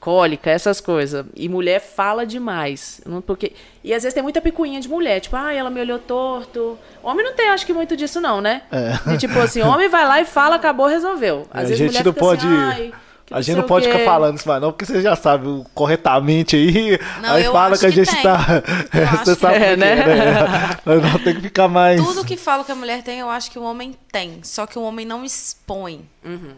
Cólica, 0.00 0.50
essas 0.50 0.80
coisas. 0.80 1.26
E 1.36 1.48
mulher 1.48 1.80
fala 1.80 2.26
demais. 2.26 3.00
Não, 3.06 3.20
porque... 3.20 3.52
E 3.84 3.94
às 3.94 4.02
vezes 4.02 4.14
tem 4.14 4.22
muita 4.22 4.40
picuinha 4.40 4.80
de 4.80 4.88
mulher, 4.88 5.20
tipo, 5.20 5.36
ah, 5.36 5.52
ela 5.52 5.70
me 5.70 5.80
olhou 5.80 5.98
torto. 5.98 6.78
Homem 7.02 7.24
não 7.24 7.34
tem, 7.34 7.48
acho 7.48 7.64
que, 7.66 7.72
muito 7.72 7.96
disso, 7.96 8.20
não, 8.20 8.40
né? 8.40 8.62
É. 8.72 9.14
E, 9.14 9.18
tipo 9.18 9.38
assim, 9.38 9.60
homem 9.62 9.88
vai 9.88 10.06
lá 10.06 10.20
e 10.20 10.24
fala, 10.24 10.56
acabou, 10.56 10.86
resolveu. 10.86 11.46
Às 11.50 11.64
é, 11.64 11.66
vezes 11.66 11.80
a 11.82 11.92
gente 11.92 12.04
não 12.04 12.12
pode. 12.12 12.46
Assim, 12.46 12.92
a 13.30 13.40
gente 13.40 13.56
não 13.56 13.62
pode 13.66 13.86
ficar 13.86 14.00
falando 14.00 14.38
isso 14.38 14.48
mais 14.48 14.60
não, 14.60 14.72
porque 14.72 14.84
você 14.84 15.00
já 15.00 15.14
sabe 15.14 15.46
corretamente 15.72 16.56
aí. 16.56 16.98
Não, 17.22 17.30
aí 17.30 17.44
fala 17.44 17.78
que 17.78 17.86
a 17.86 17.90
gente 17.90 18.10
tem. 18.10 18.22
tá. 18.22 18.38
você 19.24 19.34
sabe 19.36 19.54
é, 19.54 19.76
né? 19.76 20.00
É, 20.00 20.04
né? 20.04 20.78
não 20.84 21.18
tem 21.20 21.36
que 21.36 21.42
ficar 21.42 21.68
mais. 21.68 22.02
Tudo 22.02 22.24
que 22.24 22.36
fala 22.36 22.64
que 22.64 22.72
a 22.72 22.74
mulher 22.74 23.02
tem, 23.02 23.20
eu 23.20 23.30
acho 23.30 23.50
que 23.50 23.58
o 23.58 23.62
homem 23.62 23.94
tem. 24.10 24.40
Só 24.42 24.66
que 24.66 24.76
o 24.76 24.82
homem 24.82 25.06
não 25.06 25.24
expõe. 25.24 26.08
Uhum. 26.24 26.54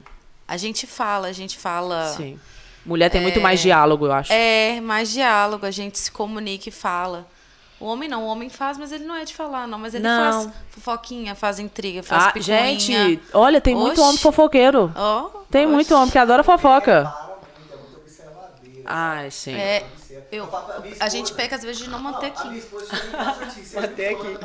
A 0.48 0.56
gente 0.56 0.86
fala, 0.86 1.28
a 1.28 1.32
gente 1.32 1.58
fala. 1.58 2.08
Sim. 2.16 2.38
Mulher 2.84 3.10
tem 3.10 3.20
é, 3.20 3.22
muito 3.22 3.40
mais 3.40 3.60
diálogo, 3.60 4.06
eu 4.06 4.12
acho. 4.12 4.32
É, 4.32 4.80
mais 4.80 5.10
diálogo, 5.10 5.64
a 5.64 5.70
gente 5.70 5.98
se 5.98 6.10
comunica 6.10 6.68
e 6.68 6.72
fala. 6.72 7.26
O 7.78 7.86
homem 7.86 8.08
não, 8.08 8.24
o 8.24 8.26
homem 8.26 8.48
faz, 8.48 8.78
mas 8.78 8.92
ele 8.92 9.04
não 9.04 9.16
é 9.16 9.24
de 9.24 9.34
falar, 9.34 9.66
não. 9.66 9.78
Mas 9.78 9.94
ele 9.94 10.04
não. 10.04 10.44
faz 10.44 10.48
fofoquinha, 10.70 11.34
faz 11.34 11.58
intriga, 11.58 12.02
faz 12.02 12.24
ah, 12.24 12.30
picuinha. 12.30 12.78
Gente, 12.78 13.20
olha, 13.32 13.60
tem 13.60 13.74
Oxi. 13.74 13.84
muito 13.84 14.02
homem 14.02 14.18
fofoqueiro. 14.18 14.92
Oh, 14.96 15.38
tem 15.50 15.64
Oxi. 15.64 15.74
muito 15.74 15.94
homem 15.94 16.10
que 16.10 16.18
adora 16.18 16.44
fofoca. 16.44 17.12
Ai, 18.84 19.30
sim. 19.30 19.54
É, 19.54 19.84
eu, 20.30 20.48
a 21.00 21.08
gente 21.08 21.32
peca 21.32 21.56
às 21.56 21.62
vezes 21.62 21.82
de 21.82 21.90
não 21.90 21.98
manter 21.98 22.26
aqui. 22.26 22.62
manter 23.74 24.16
aqui. 24.16 24.38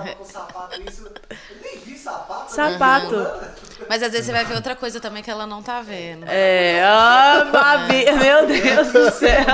Sapato. 2.47 3.15
Mas 3.89 4.03
às 4.03 4.11
vezes 4.11 4.25
você 4.25 4.31
vai 4.31 4.45
ver 4.45 4.55
outra 4.55 4.75
coisa 4.75 4.99
também 4.99 5.23
que 5.23 5.29
ela 5.31 5.45
não 5.45 5.61
tá 5.61 5.81
vendo. 5.81 6.25
É, 6.27 6.83
ah, 6.83 7.47
Babi, 7.51 8.05
meu 8.19 8.47
Deus 8.47 8.91
do 8.91 9.11
céu. 9.11 9.45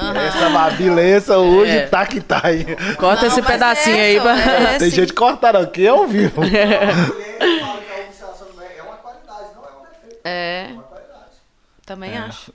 Uhum. 0.00 0.16
Essa 0.16 0.50
babileza 0.50 1.38
hoje 1.38 1.76
é. 1.76 1.86
tá 1.86 2.06
que 2.06 2.20
tá 2.20 2.40
aí. 2.44 2.64
Corta 2.96 3.22
não, 3.22 3.28
esse 3.28 3.42
pedacinho 3.42 3.96
é, 3.96 4.00
aí. 4.00 4.20
Pra... 4.20 4.38
É, 4.38 4.78
Tem 4.78 4.90
gente 4.90 5.12
cortando 5.12 5.56
aqui 5.56 5.86
ao 5.86 6.06
vivo. 6.06 6.42
É. 10.24 10.89
Também 11.90 12.12
é. 12.12 12.18
acho. 12.18 12.52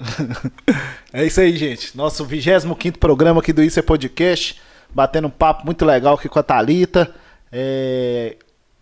é 1.11 1.25
isso 1.25 1.41
aí, 1.41 1.57
gente. 1.57 1.97
Nosso 1.97 2.23
25 2.23 2.97
programa 2.97 3.41
aqui 3.41 3.51
do 3.51 3.61
Isso 3.61 3.77
é 3.77 3.81
Podcast. 3.81 4.61
Batendo 4.93 5.27
um 5.27 5.29
papo 5.29 5.65
muito 5.65 5.83
legal 5.83 6.13
aqui 6.15 6.29
com 6.29 6.39
a 6.39 6.43
Thalita. 6.43 7.13
É... 7.51 8.37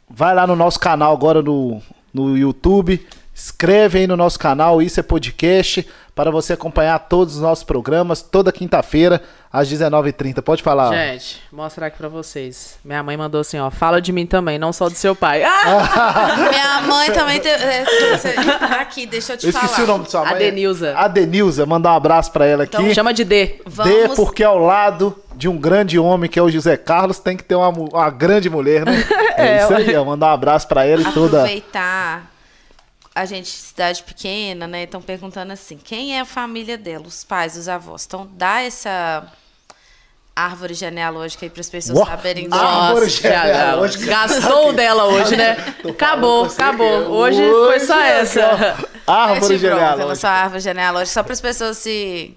Vai 0.07 0.35
lá 0.35 0.45
no 0.45 0.55
nosso 0.55 0.80
canal 0.80 1.11
agora 1.11 1.41
no, 1.41 1.81
no 2.13 2.38
YouTube. 2.38 3.03
Inscreve 3.35 3.97
aí 3.97 4.05
no 4.05 4.15
nosso 4.15 4.38
canal, 4.38 4.80
Isso 4.80 4.99
é 4.99 5.03
Podcast, 5.03 5.88
para 6.15 6.30
você 6.30 6.53
acompanhar 6.53 6.99
todos 6.99 7.35
os 7.35 7.41
nossos 7.41 7.64
programas, 7.64 8.22
toda 8.22 8.52
quinta-feira, 8.52 9.22
às 9.52 9.72
19h30. 9.72 10.41
Pode 10.41 10.61
falar. 10.61 10.94
Gente, 10.94 11.41
mostrar 11.52 11.88
aqui 11.88 11.98
pra 11.98 12.07
vocês. 12.07 12.77
Minha 12.85 13.02
mãe 13.02 13.18
mandou 13.18 13.41
assim, 13.41 13.57
ó, 13.60 13.72
fala 13.72 13.99
de 13.99 14.11
mim 14.11 14.26
também, 14.26 14.60
não 14.60 14.72
só 14.72 14.90
do 14.90 14.95
seu 14.95 15.15
pai. 15.15 15.44
Ah! 15.44 16.35
Minha 16.49 16.81
mãe 16.81 17.11
também... 17.11 17.40
Te... 17.40 17.48
É, 17.48 17.84
aqui, 18.80 19.07
deixa 19.07 19.34
eu 19.34 19.38
te 19.38 19.48
eu 19.48 19.53
falar. 19.53 19.65
Esqueci 19.65 19.81
o 19.84 19.88
nome 19.88 20.06
de 20.06 20.11
sua 20.11 20.23
mãe. 20.23 20.35
Adenilza. 20.35 20.94
Adenilza, 20.95 21.65
mandar 21.65 21.94
um 21.94 21.95
abraço 21.95 22.31
pra 22.31 22.45
ela 22.45 22.64
aqui. 22.64 22.77
Então, 22.77 22.94
chama 22.94 23.14
de 23.14 23.23
D. 23.23 23.61
Vamos... 23.65 23.94
D, 23.94 24.10
porque 24.15 24.44
ao 24.44 24.60
lado 24.60 25.15
de 25.35 25.48
um 25.48 25.57
grande 25.57 25.98
homem 25.98 26.30
que 26.30 26.38
é 26.38 26.44
o 26.44 26.49
José 26.49 26.77
Carlos, 26.77 27.18
tem 27.18 27.35
que 27.35 27.44
ter 27.44 27.56
uma, 27.56 27.69
uma 27.69 28.10
grande 28.11 28.49
mulher, 28.49 28.85
né? 28.85 29.03
É, 29.35 29.48
é 29.48 29.64
isso 29.64 29.73
aí, 29.73 29.95
ó, 29.95 30.06
mandar 30.06 30.27
um 30.27 30.34
abraço 30.34 30.68
pra 30.68 30.85
ela 30.85 31.02
e 31.02 31.11
toda... 31.11 31.40
Aproveitar 31.40 32.32
a 33.15 33.26
gente, 33.26 33.49
cidade 33.49 34.02
pequena, 34.03 34.68
né? 34.68 34.84
Estão 34.84 35.02
perguntando 35.02 35.53
assim: 35.53 35.77
quem 35.77 36.15
é 36.18 36.22
a 36.22 36.26
família 36.26 36.77
dela? 36.77 37.06
Os 37.06 37.23
pais, 37.23 37.56
os 37.56 37.69
avós. 37.69 38.06
Então, 38.06 38.27
dá 38.34 38.61
essa 38.61 39.31
árvore 40.35 40.73
genealógica 40.73 41.45
aí 41.45 41.49
para 41.49 41.61
as 41.61 41.69
pessoas 41.69 41.99
Uou, 41.99 42.07
saberem. 42.07 42.48
Nossa, 42.48 43.07
genealógica. 43.07 44.06
Gastou 44.06 44.73
dela 44.73 45.06
hoje, 45.06 45.35
né? 45.35 45.57
Acabou, 45.88 46.45
acabou. 46.45 47.11
Hoje 47.11 47.41
foi 47.48 47.80
só 47.80 47.99
essa. 47.99 48.76
árvore 49.06 49.57
genealógica. 49.60 50.15
sua 50.15 50.30
árvore 50.31 50.61
genealógica, 50.61 51.14
só 51.14 51.23
para 51.23 51.34
as 51.34 51.41
pessoas 51.41 51.77
se 51.77 52.35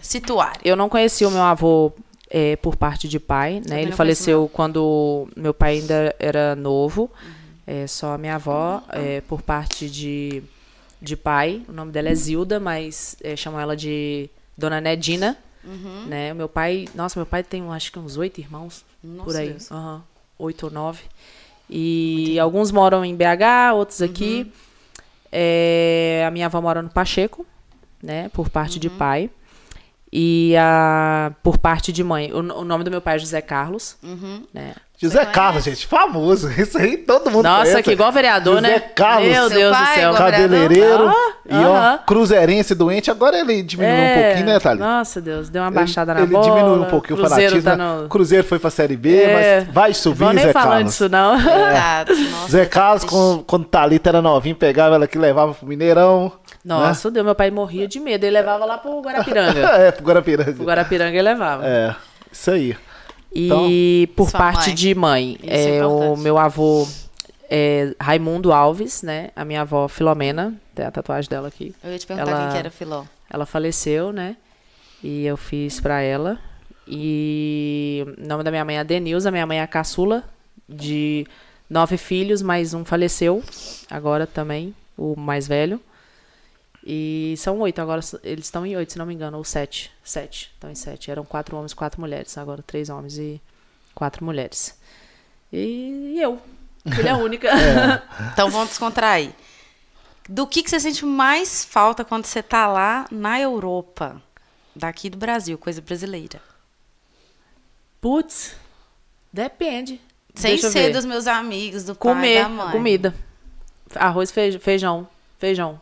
situarem. 0.00 0.60
Eu 0.64 0.76
não 0.76 0.88
conheci 0.88 1.24
o 1.24 1.30
meu 1.30 1.42
avô 1.42 1.92
é, 2.30 2.54
por 2.56 2.76
parte 2.76 3.08
de 3.08 3.18
pai, 3.18 3.60
né? 3.68 3.82
Ele 3.82 3.92
faleceu 3.92 4.48
quando 4.52 5.28
meu 5.36 5.52
pai 5.52 5.78
ainda 5.78 6.14
era 6.20 6.54
novo. 6.54 7.10
É, 7.66 7.86
só 7.86 8.14
a 8.14 8.18
minha 8.18 8.34
avó, 8.34 8.82
é, 8.90 9.20
por 9.22 9.40
parte 9.42 9.88
de, 9.88 10.42
de 11.00 11.16
pai. 11.16 11.62
O 11.68 11.72
nome 11.72 11.92
dela 11.92 12.08
é 12.08 12.14
Zilda, 12.14 12.58
mas 12.58 13.16
é, 13.22 13.36
chamam 13.36 13.60
ela 13.60 13.76
de 13.76 14.28
Dona 14.56 14.80
Nedina. 14.80 15.36
Uhum. 15.64 16.06
Né? 16.06 16.32
O 16.32 16.36
meu 16.36 16.48
pai, 16.48 16.88
nossa, 16.94 17.18
meu 17.18 17.26
pai 17.26 17.42
tem 17.44 17.62
acho 17.70 17.92
que 17.92 17.98
uns 17.98 18.16
oito 18.16 18.40
irmãos 18.40 18.84
Nossa, 19.02 19.24
por 19.24 19.36
aí, 19.36 19.56
oito 20.38 20.64
ou 20.66 20.72
nove. 20.72 21.04
E 21.70 22.36
alguns 22.40 22.72
moram 22.72 23.04
em 23.04 23.14
BH, 23.14 23.72
outros 23.74 24.00
Uhum. 24.00 24.06
aqui. 24.06 24.52
É, 25.30 26.24
a 26.26 26.30
minha 26.30 26.46
avó 26.46 26.60
mora 26.60 26.82
no 26.82 26.90
Pacheco, 26.90 27.46
né, 28.02 28.28
por 28.30 28.50
parte 28.50 28.74
Uhum. 28.74 28.80
de 28.80 28.90
pai. 28.90 29.30
E 30.12 30.54
a 30.58 31.32
por 31.42 31.56
parte 31.56 31.90
de 31.92 32.04
mãe, 32.04 32.30
o, 32.32 32.38
o 32.38 32.64
nome 32.64 32.84
do 32.84 32.90
meu 32.90 33.00
pai 33.00 33.16
é 33.16 33.18
José 33.18 33.40
Carlos, 33.40 33.96
Uhum. 34.02 34.44
né? 34.52 34.74
José 35.02 35.24
Você 35.24 35.30
Carlos, 35.30 35.64
gente, 35.64 35.86
famoso. 35.86 36.48
Isso 36.56 36.78
aí 36.78 36.96
todo 36.96 37.30
mundo 37.30 37.44
Nossa, 37.44 37.62
conhece. 37.64 37.82
que 37.82 37.90
igual 37.90 38.12
vereador, 38.12 38.56
José 38.56 38.68
né? 38.68 38.78
Carlos. 38.80 39.28
Meu 39.28 39.48
Deus 39.50 39.76
do 39.76 39.82
pai 39.82 39.92
é 39.92 40.00
céu. 40.00 40.14
Cabeleireiro 40.14 41.08
Ah, 41.08 41.32
e 41.48 41.54
ó, 41.54 41.76
aham. 41.76 41.98
cruzeirense 42.06 42.74
doente. 42.74 43.10
Agora 43.10 43.38
ele 43.38 43.62
diminuiu 43.62 43.94
um 43.96 43.98
É, 43.98 44.22
pouquinho, 44.24 44.46
né, 44.46 44.60
Thalita? 44.60 44.84
Nossa, 44.86 45.20
Deus, 45.20 45.48
deu 45.48 45.60
uma 45.62 45.68
Ele- 45.68 45.74
baixada 45.74 46.14
na 46.14 46.20
ele 46.20 46.30
bola. 46.32 46.44
diminuiu 46.44 46.82
um 46.82 46.84
pouquinho 46.88 47.16
o 47.18 47.20
Cruzeiro 47.20 47.50
fanatismo. 47.60 47.70
tá 47.70 47.76
né? 47.76 48.02
no... 48.02 48.08
Cruzeiro 48.08 48.44
foi 48.46 48.58
pra 48.58 48.70
Série 48.70 48.96
B, 48.96 49.16
É, 49.22 49.60
mas 49.64 49.74
vai 49.74 49.92
subir, 49.94 50.24
nem 50.34 50.44
Zé 50.44 50.52
falando 50.52 50.68
Carlos. 50.70 50.92
disso, 50.92 51.08
não. 51.08 51.38
Verdade, 51.38 52.14
nossa. 52.30 52.50
Zé 52.52 52.66
Carlos, 52.66 53.04
quando, 53.04 53.42
quando 53.44 53.64
Thalita 53.64 54.08
era 54.10 54.22
novinho, 54.22 54.54
pegava 54.56 54.94
ela 54.94 55.06
que 55.08 55.18
levava 55.18 55.52
pro 55.52 55.66
Mineirão. 55.66 56.30
Nossa, 56.64 57.10
Deus, 57.10 57.26
meu 57.26 57.34
pai 57.34 57.50
morria 57.50 57.88
de 57.88 57.98
medo. 57.98 58.22
Ele 58.24 58.30
levava 58.38 58.64
lá 58.64 58.78
pro 58.78 59.00
Guarapiranga. 59.00 59.58
é, 59.82 59.90
pro 59.90 60.04
Guarapiranga. 60.04 60.52
pro 60.52 60.64
Guarapiranga 60.64 61.10
ele 61.18 61.22
levava. 61.22 61.66
É, 61.66 61.92
isso 62.30 62.50
aí. 62.52 62.76
E 63.34 64.08
por 64.16 64.30
Sua 64.30 64.38
parte 64.38 64.66
mãe. 64.68 64.74
de 64.74 64.94
mãe, 64.94 65.38
Isso 65.42 65.50
é 65.52 65.76
é, 65.78 65.86
o 65.86 66.16
meu 66.16 66.36
avô 66.38 66.86
é 67.50 67.94
Raimundo 68.00 68.52
Alves, 68.52 69.02
né? 69.02 69.30
A 69.34 69.44
minha 69.44 69.62
avó 69.62 69.88
Filomena, 69.88 70.54
tem 70.74 70.84
a 70.84 70.90
tatuagem 70.90 71.28
dela 71.30 71.48
aqui. 71.48 71.74
Eu 71.82 71.90
ia 71.92 71.98
te 71.98 72.06
perguntar 72.06 72.30
Ela- 72.30 72.42
quem 72.44 72.52
que 72.52 72.58
era 72.58 72.70
Filó. 72.70 73.04
Ela 73.30 73.46
faleceu, 73.46 74.12
né? 74.12 74.36
E 75.02 75.24
eu 75.24 75.36
fiz 75.36 75.80
pra 75.80 76.00
ela. 76.00 76.38
E 76.86 78.04
o 78.18 78.26
nome 78.26 78.42
da 78.44 78.50
minha 78.50 78.64
mãe 78.64 78.78
é 78.78 78.84
Denilza, 78.84 79.30
minha 79.30 79.46
mãe 79.46 79.58
é 79.58 79.62
a 79.62 79.66
caçula 79.66 80.24
de 80.68 81.26
nove 81.70 81.96
filhos, 81.96 82.42
mais 82.42 82.74
um 82.74 82.84
faleceu 82.84 83.42
agora 83.90 84.26
também, 84.26 84.74
o 84.96 85.18
mais 85.18 85.46
velho. 85.48 85.80
E 86.84 87.34
são 87.38 87.58
oito, 87.60 87.80
agora 87.80 88.00
eles 88.24 88.46
estão 88.46 88.66
em 88.66 88.76
oito, 88.76 88.92
se 88.92 88.98
não 88.98 89.06
me 89.06 89.14
engano, 89.14 89.36
ou 89.38 89.44
sete. 89.44 89.90
Sete, 90.02 90.50
estão 90.54 90.70
em 90.70 90.74
sete. 90.74 91.10
Eram 91.10 91.24
quatro 91.24 91.56
homens, 91.56 91.72
quatro 91.72 92.00
mulheres. 92.00 92.36
Agora 92.36 92.62
três 92.62 92.88
homens 92.88 93.18
e 93.18 93.40
quatro 93.94 94.24
mulheres. 94.24 94.76
E 95.52 96.18
eu, 96.18 96.40
filha 96.94 97.16
única. 97.16 97.48
Então 98.32 98.50
vamos 98.50 98.70
descontrair. 98.70 99.32
Do 100.28 100.46
que, 100.46 100.62
que 100.62 100.70
você 100.70 100.80
sente 100.80 101.04
mais 101.04 101.64
falta 101.64 102.04
quando 102.04 102.24
você 102.26 102.42
tá 102.42 102.66
lá 102.66 103.06
na 103.10 103.40
Europa? 103.40 104.20
Daqui 104.74 105.10
do 105.10 105.18
Brasil, 105.18 105.58
coisa 105.58 105.80
brasileira. 105.80 106.40
Putz, 108.00 108.56
depende. 109.32 110.00
Sem 110.34 110.56
ser 110.56 110.70
ver. 110.70 110.92
dos 110.92 111.04
meus 111.04 111.26
amigos, 111.26 111.84
do 111.84 111.94
pai, 111.94 112.14
Comer, 112.14 112.42
da 112.42 112.48
mãe. 112.48 112.72
comida. 112.72 113.14
Arroz, 113.94 114.30
feijão, 114.30 114.58
feijão, 114.60 115.08
feijão. 115.38 115.80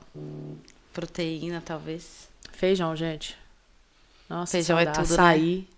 Proteína, 0.92 1.62
talvez. 1.64 2.28
Feijão, 2.52 2.94
gente. 2.96 3.36
Nossa, 4.28 4.52
Feijão 4.52 4.78
é 4.78 4.86
tudo, 4.86 4.96
né? 4.96 5.02
açaí. 5.02 5.68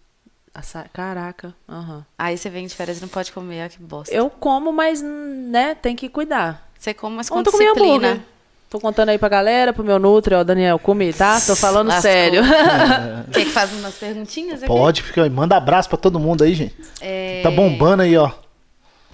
Açaí. 0.54 0.86
Caraca. 0.92 1.54
aham. 1.68 2.04
Aí 2.18 2.36
você 2.36 2.50
vem 2.50 2.66
de 2.66 2.74
férias 2.74 2.98
e 2.98 3.00
não 3.00 3.08
pode 3.08 3.32
comer, 3.32 3.66
ó, 3.66 3.68
que 3.68 3.82
bosta. 3.82 4.14
Eu 4.14 4.28
como, 4.28 4.72
mas, 4.72 5.00
né, 5.02 5.74
tem 5.74 5.96
que 5.96 6.08
cuidar. 6.08 6.70
Você 6.78 6.92
come, 6.92 7.16
mas 7.16 7.28
com 7.28 7.38
Ontem 7.38 7.50
disciplina. 7.50 8.22
Tô 8.68 8.80
contando 8.80 9.10
aí 9.10 9.18
pra 9.18 9.28
galera, 9.28 9.72
pro 9.72 9.84
meu 9.84 9.98
Nutri, 9.98 10.34
ó, 10.34 10.42
Daniel, 10.42 10.78
comi, 10.78 11.12
tá? 11.12 11.38
Tô 11.40 11.54
falando 11.54 11.88
Lascou. 11.88 12.10
sério. 12.10 12.42
Quer 13.32 13.44
que 13.44 13.50
faça 13.50 13.74
umas 13.76 13.94
perguntinhas 13.94 14.62
aqui? 14.62 14.66
Pode, 14.66 15.02
fica 15.02 15.22
aí. 15.22 15.30
Manda 15.30 15.56
abraço 15.56 15.88
pra 15.90 15.98
todo 15.98 16.18
mundo 16.18 16.42
aí, 16.42 16.54
gente. 16.54 16.74
É, 17.00 17.42
Tá 17.42 17.50
bombando 17.50 18.02
aí, 18.02 18.16
ó. 18.16 18.30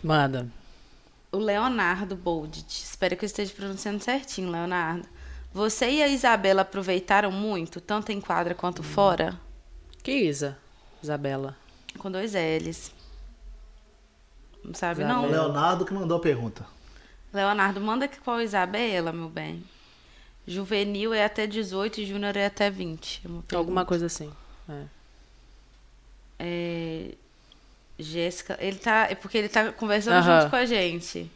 Manda. 0.03 0.47
O 1.33 1.39
Leonardo 1.39 2.15
Boldt. 2.17 2.65
Espero 2.69 3.17
que 3.17 3.25
eu 3.25 3.27
esteja 3.27 3.53
pronunciando 3.53 4.03
certinho, 4.03 4.51
Leonardo. 4.51 5.07
Você 5.53 5.91
e 5.91 6.03
a 6.03 6.09
Isabela 6.09 6.63
aproveitaram 6.63 7.33
muito, 7.33 7.81
tanto 7.81 8.13
em 8.13 8.21
quadra 8.21 8.55
quanto 8.55 8.83
fora? 8.83 9.39
Que 10.03 10.13
Isa? 10.13 10.59
Isabela. 11.03 11.57
Com 11.99 12.11
dois 12.11 12.35
L's. 12.35 12.93
Não 14.63 14.75
sabe, 14.75 15.01
Isabela. 15.03 15.23
não? 15.23 15.31
Leonardo 15.31 15.85
que 15.85 15.95
mandou 15.95 16.19
a 16.19 16.21
pergunta. 16.21 16.65
Leonardo, 17.33 17.81
manda 17.81 18.07
que 18.09 18.19
qual 18.21 18.41
Isabela, 18.41 19.13
meu 19.13 19.29
bem. 19.29 19.65
Juvenil 20.47 21.13
é 21.13 21.25
até 21.25 21.47
18 21.47 22.01
e 22.01 22.07
Júnior 22.07 22.37
é 22.37 22.47
até 22.47 22.71
20. 22.71 23.23
É 23.25 23.29
uma 23.29 23.45
Alguma 23.55 23.85
coisa 23.85 24.07
assim. 24.07 24.33
É. 24.69 24.83
É, 26.39 27.15
Jéssica, 27.99 28.57
ele 28.61 28.79
tá. 28.79 29.09
É 29.11 29.15
porque 29.15 29.37
ele 29.39 29.49
tá 29.49 29.73
conversando 29.73 30.15
Aham. 30.17 30.41
junto 30.41 30.51
com 30.51 30.57
a 30.57 30.65
gente. 30.65 31.31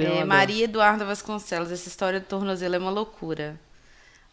Ele 0.00 0.18
É. 0.18 0.24
Maria 0.24 0.64
Eduarda 0.64 1.04
Vasconcelos, 1.04 1.70
essa 1.70 1.88
história 1.88 2.20
do 2.20 2.26
tornozelo 2.26 2.74
é 2.74 2.78
uma 2.78 2.90
loucura. 2.90 3.58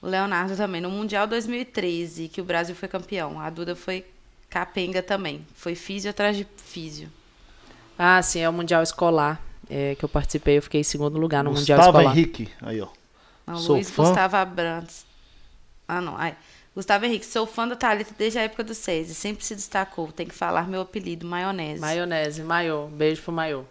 O 0.02 0.08
Leonardo 0.08 0.56
também. 0.56 0.82
No 0.82 0.90
Mundial 0.90 1.26
2013, 1.28 2.28
que 2.28 2.40
o 2.42 2.44
Brasil 2.44 2.76
foi 2.76 2.88
campeão, 2.88 3.40
a 3.40 3.50
Duda 3.50 3.76
foi 3.76 4.06
capenga 4.50 5.02
também. 5.02 5.46
Foi 5.56 5.74
físio 5.76 6.10
atrás 6.12 6.38
de 6.38 6.46
físio. 6.58 7.10
Ah, 7.98 8.22
sim, 8.22 8.40
é 8.40 8.50
o 8.50 8.54
Mundial 8.54 8.84
Escolar. 8.84 9.42
é, 9.70 9.96
que 9.96 10.06
eu 10.06 10.10
participei, 10.10 10.58
eu 10.58 10.62
fiquei 10.62 10.82
em 10.82 10.84
segundo 10.84 11.18
lugar 11.18 11.44
no 11.44 11.52
Mundial 11.52 11.80
Gustavo 11.80 11.98
Escolar. 11.98 12.16
Henrique. 12.18 12.50
Aí, 12.62 12.80
ó. 12.80 12.88
Não, 13.48 13.58
Sou 13.58 13.76
Luiz 13.76 13.90
fã. 13.90 14.04
Gustavo 14.04 14.36
Abrantes. 14.36 15.06
Ah, 15.88 16.02
não. 16.02 16.16
Ai. 16.18 16.36
Gustavo 16.76 17.06
Henrique, 17.06 17.26
sou 17.26 17.48
fã 17.48 17.68
da 17.68 17.76
Thalita 17.76 18.14
desde 18.18 18.38
a 18.38 18.42
época 18.44 18.64
do 18.64 18.76
SESI. 18.76 19.16
Sempre 19.16 19.46
se 19.46 19.56
destacou. 19.56 20.12
Tem 20.12 20.28
que 20.28 20.36
falar 20.36 20.68
meu 20.68 20.82
apelido, 20.82 21.26
maionese. 21.26 21.80
Maionese, 21.80 22.44
maiô. 22.44 22.88
Beijo 22.88 23.22
pro 23.22 23.32
maiô. 23.32 23.64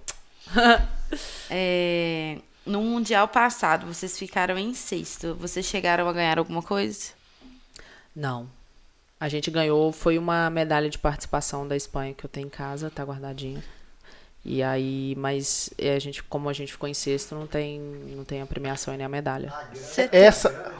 É, 1.51 2.39
no 2.67 2.81
Mundial 2.83 3.29
passado, 3.29 3.87
vocês 3.87 4.19
ficaram 4.19 4.59
em 4.59 4.75
sexto. 4.75 5.35
Vocês 5.39 5.65
chegaram 5.67 6.09
a 6.09 6.13
ganhar 6.13 6.39
alguma 6.39 6.63
coisa? 6.63 7.11
Não. 8.17 8.49
A 9.21 9.29
gente 9.29 9.51
ganhou, 9.51 9.93
foi 9.93 10.19
uma 10.19 10.51
medalha 10.51 10.91
de 10.91 10.99
participação 10.99 11.69
da 11.69 11.77
Espanha 11.77 12.15
que 12.15 12.25
eu 12.25 12.29
tenho 12.29 12.47
em 12.47 12.51
casa, 12.51 12.91
tá 12.91 13.05
guardadinha. 13.05 13.63
E 14.45 14.63
aí, 14.63 15.15
mas 15.17 15.71
é, 15.79 15.95
a 15.95 15.99
gente, 15.99 16.23
como 16.25 16.49
a 16.49 16.53
gente 16.53 16.73
ficou 16.73 16.89
em 16.89 16.95
sexto, 16.95 17.35
não 17.35 17.47
tem, 17.47 17.79
não 17.81 18.25
tem 18.25 18.43
a 18.43 18.47
premiação 18.47 18.93
e 18.93 18.97
nem 18.97 19.07
a 19.07 19.09
medalha. 19.09 19.53
Você 19.73 20.09
Essa, 20.11 20.73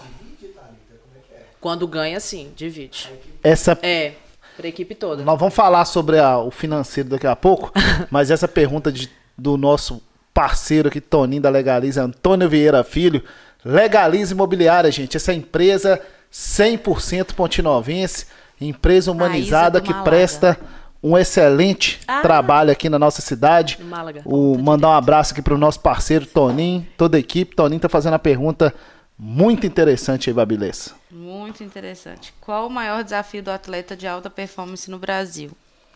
Quando 1.61 1.87
ganha, 1.87 2.21
sim, 2.21 2.53
divide. 2.57 3.11
essa 3.43 3.79
É, 3.83 4.15
pra 4.57 4.69
equipe 4.69 4.95
toda. 4.95 5.23
Nós 5.25 5.39
vamos 5.39 5.55
falar 5.55 5.85
sobre 5.87 6.19
a- 6.19 6.39
o 6.39 6.51
financeiro 6.51 7.09
daqui 7.09 7.27
a 7.27 7.37
pouco, 7.37 7.73
mas 8.11 8.31
essa 8.31 8.47
pergunta 8.49 8.93
de- 8.93 9.11
do 9.37 9.57
nosso 9.57 10.03
parceiro 10.33 10.89
aqui, 10.89 11.01
Toninho 11.01 11.43
da 11.43 11.51
Legalize, 11.51 11.99
Antônio 11.99 12.49
Vieira 12.49 12.83
Filho. 12.85 13.23
Legalize 13.65 14.33
Imobiliária, 14.33 14.91
gente. 14.91 15.17
Essa 15.17 15.33
empresa 15.33 16.01
100% 16.33 17.35
pontinovense, 17.35 18.27
empresa 18.61 19.11
humanizada 19.11 19.81
que 19.81 19.93
presta 20.03 20.59
um 21.03 21.17
excelente 21.19 22.01
Ah. 22.09 22.23
trabalho 22.23 22.71
aqui 22.73 22.89
na 22.89 22.99
nossa 22.99 23.21
cidade. 23.23 23.79
Málaga. 23.83 24.23
O, 24.25 24.57
mandar 24.59 24.89
um 24.89 24.93
abraço 24.93 25.33
aqui 25.33 25.43
pro 25.43 25.59
nosso 25.59 25.81
parceiro 25.81 26.27
Toninho, 26.27 26.87
toda 26.97 27.17
a 27.17 27.21
equipe. 27.21 27.55
Toninho 27.55 27.81
tá 27.81 27.89
fazendo 27.89 28.13
uma 28.15 28.19
pergunta 28.19 28.75
muito 29.19 29.67
interessante 29.67 30.29
aí, 30.31 30.35
Babilessa. 30.35 30.93
Muito 31.11 31.63
interessante. 31.63 32.35
Qual 32.41 32.67
o 32.67 32.71
maior 32.71 33.05
desafio 33.05 33.43
do 33.43 33.51
atleta 33.51 33.97
de 33.97 34.07
alta 34.07 34.29
performance 34.29 34.91
no 34.91 34.99
Brasil? 34.99 35.51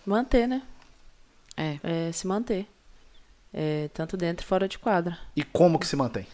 Manter, 0.06 0.46
né? 0.46 0.62
É. 1.56 1.76
É, 1.82 2.12
se 2.12 2.26
manter. 2.26 2.66
É, 3.52 3.88
tanto 3.94 4.16
dentro 4.16 4.44
e 4.44 4.48
fora 4.48 4.68
de 4.68 4.78
quadra. 4.78 5.18
E 5.34 5.42
como 5.42 5.78
que 5.78 5.86
se 5.86 5.96
mantém? 5.96 6.26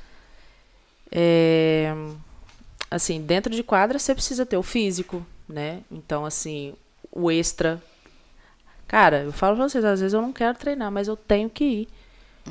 É, 1.10 1.94
assim, 2.90 3.20
dentro 3.22 3.54
de 3.54 3.62
quadra 3.62 3.98
você 3.98 4.14
precisa 4.14 4.44
ter 4.44 4.56
o 4.56 4.62
físico, 4.62 5.24
né? 5.48 5.82
Então, 5.90 6.24
assim, 6.24 6.74
o 7.10 7.30
extra. 7.30 7.80
Cara, 8.86 9.22
eu 9.22 9.32
falo 9.32 9.56
pra 9.56 9.68
vocês, 9.68 9.84
às 9.84 10.00
vezes 10.00 10.12
eu 10.12 10.20
não 10.20 10.32
quero 10.32 10.58
treinar, 10.58 10.90
mas 10.90 11.08
eu 11.08 11.16
tenho 11.16 11.48
que 11.48 11.64
ir. 11.64 11.88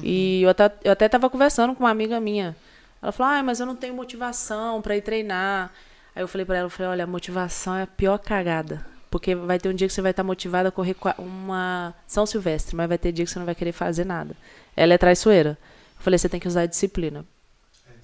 E 0.02 0.42
eu 0.42 0.50
até, 0.50 0.72
eu 0.84 0.92
até 0.92 1.08
tava 1.08 1.30
conversando 1.30 1.76
com 1.76 1.84
uma 1.84 1.90
amiga 1.92 2.20
minha. 2.20 2.56
Ela 3.02 3.12
falou, 3.12 3.34
ah, 3.34 3.44
mas 3.44 3.60
eu 3.60 3.66
não 3.66 3.76
tenho 3.76 3.94
motivação 3.94 4.82
pra 4.82 4.96
ir 4.96 5.02
treinar. 5.02 5.72
Aí 6.16 6.24
eu 6.24 6.28
falei 6.28 6.46
pra 6.46 6.58
ela, 6.58 6.66
eu 6.66 6.70
falei, 6.70 6.92
olha, 6.92 7.04
a 7.04 7.08
motivação 7.08 7.76
é 7.76 7.84
a 7.84 7.88
pior 7.88 8.18
cagada. 8.18 8.93
Porque 9.14 9.36
vai 9.36 9.60
ter 9.60 9.70
um 9.70 9.76
dia 9.76 9.88
que 9.88 9.94
você 9.94 10.02
vai 10.02 10.10
estar 10.10 10.24
motivada 10.24 10.70
a 10.70 10.72
correr 10.72 10.96
uma 11.20 11.94
São 12.08 12.26
Silvestre, 12.26 12.76
mas 12.76 12.90
vai 12.90 12.98
ter 12.98 13.12
dia 13.12 13.24
que 13.24 13.30
você 13.30 13.38
não 13.38 13.46
vai 13.46 13.54
querer 13.54 13.72
fazer 13.72 14.04
nada. 14.06 14.36
Ela 14.76 14.96
é 14.96 14.98
traiçoeira. 14.98 15.52
Eu 15.52 16.04
falei, 16.04 16.18
você 16.18 16.28
tem 16.28 16.40
que 16.40 16.48
usar 16.48 16.62
a 16.62 16.66
disciplina. 16.66 17.24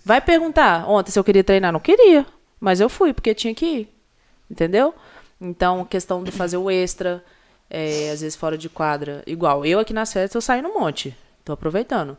Vai 0.06 0.22
perguntar 0.22 0.88
ontem 0.88 1.10
se 1.10 1.18
eu 1.18 1.24
queria 1.24 1.44
treinar. 1.44 1.74
Não 1.74 1.80
queria, 1.80 2.28
mas 2.60 2.80
eu 2.80 2.88
fui, 2.88 3.12
porque 3.12 3.34
tinha 3.34 3.56
que 3.56 3.66
ir. 3.66 3.96
Entendeu? 4.52 4.94
Então, 5.42 5.84
questão 5.84 6.24
de 6.24 6.30
fazer 6.32 6.58
o 6.58 6.70
extra, 6.70 7.26
é, 7.72 8.12
às 8.12 8.22
vezes 8.22 8.36
fora 8.36 8.56
de 8.56 8.70
quadra. 8.70 9.24
Igual, 9.26 9.66
eu 9.66 9.80
aqui 9.80 9.94
nas 9.94 10.14
festas 10.14 10.36
eu 10.36 10.42
saio 10.42 10.62
no 10.62 10.76
monte. 10.76 11.18
Tô 11.44 11.54
aproveitando. 11.54 12.16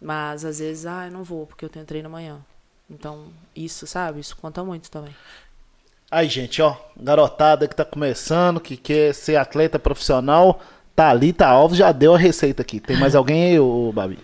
Mas 0.00 0.44
às 0.44 0.60
vezes, 0.60 0.86
ah, 0.86 1.06
eu 1.06 1.10
não 1.10 1.24
vou, 1.24 1.44
porque 1.44 1.64
eu 1.64 1.68
tenho 1.68 1.84
treino 1.84 2.06
amanhã. 2.06 2.38
Então, 2.88 3.32
isso, 3.56 3.84
sabe? 3.84 4.20
Isso 4.20 4.36
conta 4.36 4.62
muito 4.62 4.88
também. 4.92 5.12
Aí, 6.10 6.28
gente, 6.28 6.62
ó, 6.62 6.74
garotada 6.98 7.68
que 7.68 7.76
tá 7.76 7.84
começando, 7.84 8.60
que 8.60 8.76
quer 8.76 9.14
ser 9.14 9.36
atleta 9.36 9.78
profissional, 9.78 10.60
Thalita 10.96 11.46
Alves 11.46 11.76
já 11.78 11.92
deu 11.92 12.14
a 12.14 12.18
receita 12.18 12.62
aqui. 12.62 12.80
Tem 12.80 12.96
mais 12.96 13.14
alguém 13.14 13.44
aí, 13.52 13.60
ô 13.60 13.92
Babi? 13.94 14.18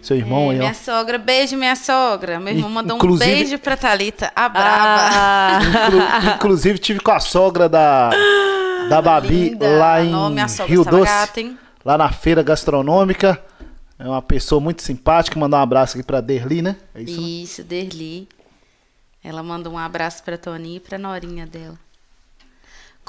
Seu 0.00 0.16
irmão 0.16 0.50
É, 0.50 0.54
aí, 0.54 0.56
ó. 0.56 0.58
minha 0.60 0.74
sogra, 0.74 1.18
beijo, 1.18 1.56
minha 1.56 1.76
sogra. 1.76 2.38
Meu 2.40 2.54
irmão 2.54 2.70
mandou 2.70 2.94
um 2.94 2.98
inclusive- 2.98 3.30
beijo 3.30 3.58
pra 3.58 3.76
Thalita, 3.76 4.32
a 4.34 4.48
brava. 4.48 5.10
Ah, 5.12 5.58
Inclu- 6.22 6.34
inclusive, 6.36 6.78
tive 6.78 7.00
com 7.00 7.10
a 7.10 7.20
sogra 7.20 7.68
da, 7.68 8.10
da 8.88 9.02
Babi 9.02 9.50
Linda. 9.50 9.68
lá 9.78 10.02
em 10.02 10.10
Não, 10.10 10.30
minha 10.30 10.48
sogra 10.48 10.72
Rio 10.72 10.84
Doce, 10.84 11.04
gata, 11.12 11.40
hein? 11.40 11.58
lá 11.84 11.98
na 11.98 12.10
feira 12.10 12.42
gastronômica. 12.42 13.42
É 13.98 14.04
uma 14.06 14.22
pessoa 14.22 14.60
muito 14.60 14.80
simpática. 14.82 15.38
Mandar 15.40 15.58
um 15.58 15.62
abraço 15.62 15.96
aqui 15.98 16.06
pra 16.06 16.20
Derli, 16.20 16.62
né? 16.62 16.76
É 16.94 17.02
isso, 17.02 17.20
né? 17.20 17.26
Isso, 17.28 17.62
Derli. 17.64 18.28
Ela 19.26 19.42
manda 19.42 19.68
um 19.68 19.76
abraço 19.76 20.22
pra 20.22 20.38
Toninha 20.38 20.76
e 20.76 20.80
pra 20.80 20.96
Norinha 20.96 21.44
dela. 21.44 21.76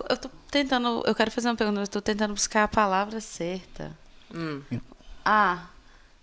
Eu 0.10 0.18
tô 0.18 0.30
tentando, 0.49 1.03
eu 1.06 1.14
quero 1.14 1.30
fazer 1.30 1.48
uma 1.48 1.56
pergunta, 1.56 1.81
eu 1.81 1.88
tô 1.88 2.02
tentando 2.02 2.34
buscar 2.34 2.64
a 2.64 2.68
palavra 2.68 3.22
certa. 3.22 3.95
hum. 4.34 4.64
Ah, 5.23 5.68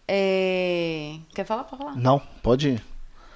é... 0.09 1.21
Quer 1.33 1.45
falar? 1.45 1.63
Pode 1.63 1.81
falar. 1.81 1.97
Não, 1.97 2.19
pode 2.43 2.71
ir. 2.71 2.85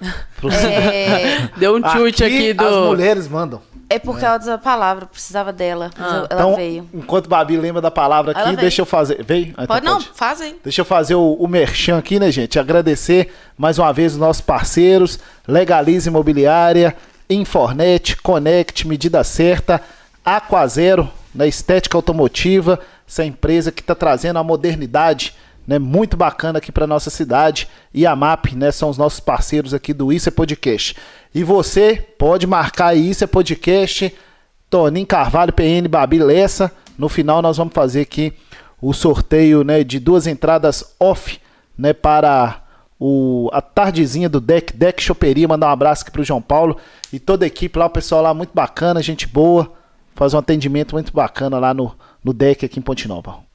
É, 0.01 1.49
Deu 1.57 1.75
um 1.75 1.89
chute 1.91 2.23
aqui, 2.23 2.53
do. 2.53 2.65
As 2.65 2.75
mulheres 2.87 3.27
mandam. 3.27 3.61
é 3.89 3.99
por 3.99 4.19
causa 4.19 4.51
da 4.51 4.57
palavra, 4.57 5.03
eu 5.05 5.07
precisava 5.07 5.51
dela. 5.51 5.89
Ah. 5.97 6.25
ela 6.29 6.41
Então, 6.41 6.55
veio. 6.55 6.87
enquanto 6.93 7.27
Babi 7.27 7.57
lembra 7.57 7.81
da 7.81 7.91
palavra 7.91 8.31
aqui, 8.31 8.41
Ela 8.41 8.53
deixa 8.53 8.81
eu 8.81 8.85
fazer. 8.85 9.23
Veio? 9.23 9.53
Ah, 9.57 9.63
então 9.63 9.75
Pode 9.75 9.85
não, 9.85 9.99
faz 9.99 10.41
aí. 10.41 10.55
Deixa 10.63 10.81
eu 10.81 10.85
fazer 10.85 11.15
o, 11.15 11.33
o 11.33 11.47
merchan 11.47 11.97
aqui, 11.97 12.19
né, 12.19 12.31
gente? 12.31 12.57
Agradecer 12.59 13.33
mais 13.57 13.77
uma 13.77 13.91
vez 13.91 14.13
os 14.13 14.19
nossos 14.19 14.41
parceiros, 14.41 15.19
Legalize 15.47 16.07
Imobiliária, 16.07 16.95
Infornet, 17.29 18.15
Connect, 18.21 18.87
Medida 18.87 19.23
Certa, 19.23 19.81
Aquazero, 20.23 21.09
na 21.33 21.45
estética 21.47 21.97
automotiva, 21.97 22.79
essa 23.07 23.25
empresa 23.25 23.71
que 23.71 23.81
está 23.81 23.95
trazendo 23.95 24.37
a 24.39 24.43
modernidade, 24.43 25.33
né, 25.69 25.77
muito 25.77 26.17
bacana 26.17 26.57
aqui 26.57 26.71
para 26.71 26.87
nossa 26.87 27.11
cidade, 27.11 27.67
e 27.93 28.03
a 28.03 28.15
MAP, 28.15 28.55
né, 28.55 28.71
são 28.71 28.89
os 28.89 28.97
nossos 28.97 29.19
parceiros 29.19 29.71
aqui 29.71 29.93
do 29.93 30.11
Isso 30.11 30.27
é 30.27 30.31
Podcast. 30.31 30.95
E 31.33 31.43
você 31.43 32.07
pode 32.17 32.47
marcar 32.47 32.87
aí 32.87 33.07
Isso 33.07 33.23
é 33.23 33.27
Podcast, 33.27 34.11
Toninho 34.67 35.05
Carvalho, 35.05 35.53
PN, 35.53 35.87
Babi 35.87 36.17
Lessa. 36.17 36.71
No 36.97 37.07
final 37.07 37.43
nós 37.43 37.57
vamos 37.57 37.71
fazer 37.71 38.01
aqui 38.01 38.33
o 38.81 38.93
sorteio, 38.93 39.63
né, 39.63 39.83
de 39.83 39.99
duas 39.99 40.25
entradas 40.25 40.95
off, 40.99 41.39
né, 41.77 41.93
para 41.93 42.63
o 42.99 43.47
a 43.53 43.61
tardezinha 43.61 44.27
do 44.27 44.41
Deck, 44.41 44.75
Deck 44.75 45.03
Choperia, 45.03 45.47
mandar 45.47 45.67
um 45.67 45.71
abraço 45.71 46.01
aqui 46.01 46.09
pro 46.09 46.23
João 46.23 46.41
Paulo 46.41 46.77
e 47.13 47.19
toda 47.19 47.45
a 47.45 47.47
equipe 47.47 47.77
lá, 47.77 47.85
o 47.85 47.91
pessoal 47.91 48.23
lá 48.23 48.33
muito 48.33 48.55
bacana, 48.55 49.03
gente 49.03 49.27
boa, 49.27 49.71
faz 50.15 50.33
um 50.33 50.39
atendimento 50.39 50.95
muito 50.95 51.13
bacana 51.13 51.59
lá 51.59 51.75
no, 51.75 51.95
no 52.23 52.33
Deck 52.33 52.65
aqui 52.65 52.79
em 52.79 52.81
Ponte 52.81 53.07
Nova. 53.07 53.48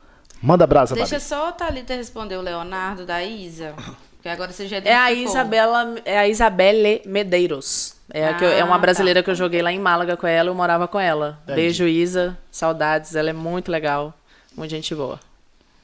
Manda 0.44 0.66
brasa, 0.66 0.94
Deixa 0.94 1.12
Babi. 1.16 1.24
só 1.24 1.48
a 1.48 1.52
Thalita 1.52 1.94
responder 1.94 2.36
o 2.36 2.42
Leonardo 2.42 3.06
da 3.06 3.24
Isa. 3.24 3.74
Porque 4.12 4.28
agora 4.28 4.52
você 4.52 4.68
já 4.68 4.76
É 4.78 4.94
a. 4.94 5.10
Isabela, 5.10 5.94
é 6.04 6.18
a 6.18 6.28
Isabelle 6.28 7.00
Medeiros. 7.06 7.96
É, 8.12 8.28
a 8.28 8.34
que 8.34 8.44
eu- 8.44 8.50
é 8.50 8.62
uma 8.62 8.74
Ah, 8.76 8.78
brasileira 8.78 9.20
tá. 9.20 9.24
que 9.24 9.30
eu 9.30 9.34
joguei 9.34 9.62
lá 9.62 9.72
em 9.72 9.78
Málaga 9.80 10.18
com 10.18 10.26
ela, 10.26 10.50
eu 10.50 10.54
morava 10.54 10.86
com 10.86 11.00
ela. 11.00 11.38
Entendi. 11.44 11.56
Beijo, 11.56 11.86
Isa. 11.88 12.36
Saudades, 12.50 13.14
ela 13.14 13.30
é 13.30 13.32
muito 13.32 13.70
legal. 13.72 14.12
Muito 14.54 14.70
gente 14.70 14.94
boa. 14.94 15.18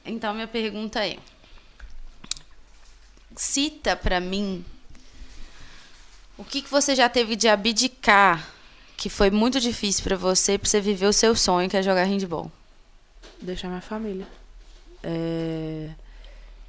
Então, 0.05 0.31
minha 0.33 0.47
pergunta 0.47 1.03
é: 1.05 1.17
cita 3.35 3.95
pra 3.95 4.19
mim 4.19 4.63
o 6.37 6.43
que, 6.43 6.61
que 6.61 6.69
você 6.69 6.93
já 6.95 7.09
teve 7.09 7.35
de 7.35 7.47
abdicar 7.47 8.47
que 8.95 9.09
foi 9.09 9.31
muito 9.31 9.59
difícil 9.59 10.03
pra 10.03 10.15
você, 10.15 10.57
pra 10.59 10.69
você 10.69 10.79
viver 10.79 11.07
o 11.07 11.13
seu 11.13 11.35
sonho, 11.35 11.67
que 11.67 11.75
é 11.77 11.81
jogar 11.81 12.03
handball. 12.03 12.51
Deixar 13.41 13.67
minha 13.69 13.81
família. 13.81 14.27
É, 15.03 15.89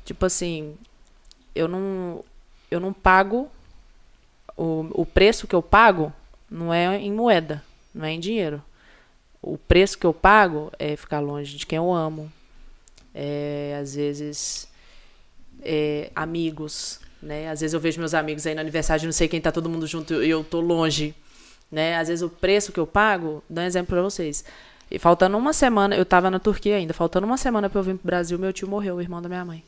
Tipo 0.05 0.27
assim, 0.27 0.77
eu 1.55 1.69
não, 1.69 2.25
eu 2.71 2.81
não 2.81 2.93
pago. 2.93 3.49
O, 4.57 4.87
o 4.93 5.07
preço 5.07 5.47
que 5.47 5.55
eu 5.55 5.63
pago 5.63 6.13
não 6.51 6.73
é 6.73 6.97
em 6.99 7.13
moeda, 7.13 7.63
não 7.95 8.05
é 8.05 8.13
em 8.13 8.21
dinheiro. 8.21 8.63
O 9.41 9.57
preço 9.57 9.99
que 9.99 10.07
eu 10.07 10.13
pago 10.13 10.71
é 10.79 10.97
ficar 10.97 11.21
longe 11.21 11.57
de 11.57 11.67
quem 11.67 11.77
eu 11.77 11.93
amo. 11.93 12.31
É, 13.15 13.79
às 13.81 13.95
vezes, 13.95 14.69
é, 15.63 16.11
amigos, 16.15 17.01
né? 17.23 17.49
Às 17.49 17.61
vezes 17.61 17.75
eu 17.75 17.81
vejo 17.81 17.99
meus 17.99 18.15
amigos 18.15 18.47
aí 18.47 18.55
no 18.55 18.61
aniversário 18.61 19.05
não 19.05 19.13
sei 19.13 19.29
quem 19.29 19.41
tá 19.41 19.53
todo 19.53 19.69
mundo 19.69 19.87
junto 19.87 20.23
e 20.23 20.31
eu 20.31 20.43
tô 20.43 20.61
longe, 20.61 21.15
né? 21.71 21.97
Às 21.97 22.09
vezes 22.09 22.23
o 22.23 22.29
preço 22.29 22.73
que 22.73 22.81
eu 22.81 22.87
pago, 22.87 23.43
dá 23.49 23.63
um 23.63 23.67
exemplo 23.67 23.95
pra 23.95 24.03
vocês. 24.03 24.45
E 24.95 24.99
faltando 24.99 25.39
uma 25.39 25.55
semana, 25.55 25.97
eu 25.97 26.05
tava 26.05 26.31
na 26.31 26.39
Turquia 26.39 26.77
ainda, 26.77 26.93
faltando 26.93 27.27
uma 27.27 27.39
semana 27.39 27.71
pra 27.71 27.81
eu 27.81 27.83
vir 27.83 27.95
pro 27.97 28.07
Brasil, 28.07 28.39
meu 28.39 28.53
tio 28.53 28.69
morreu, 28.69 28.97
o 28.97 29.01
irmão 29.01 29.23
da 29.23 29.29
minha 29.29 29.43
mãe. 29.43 29.65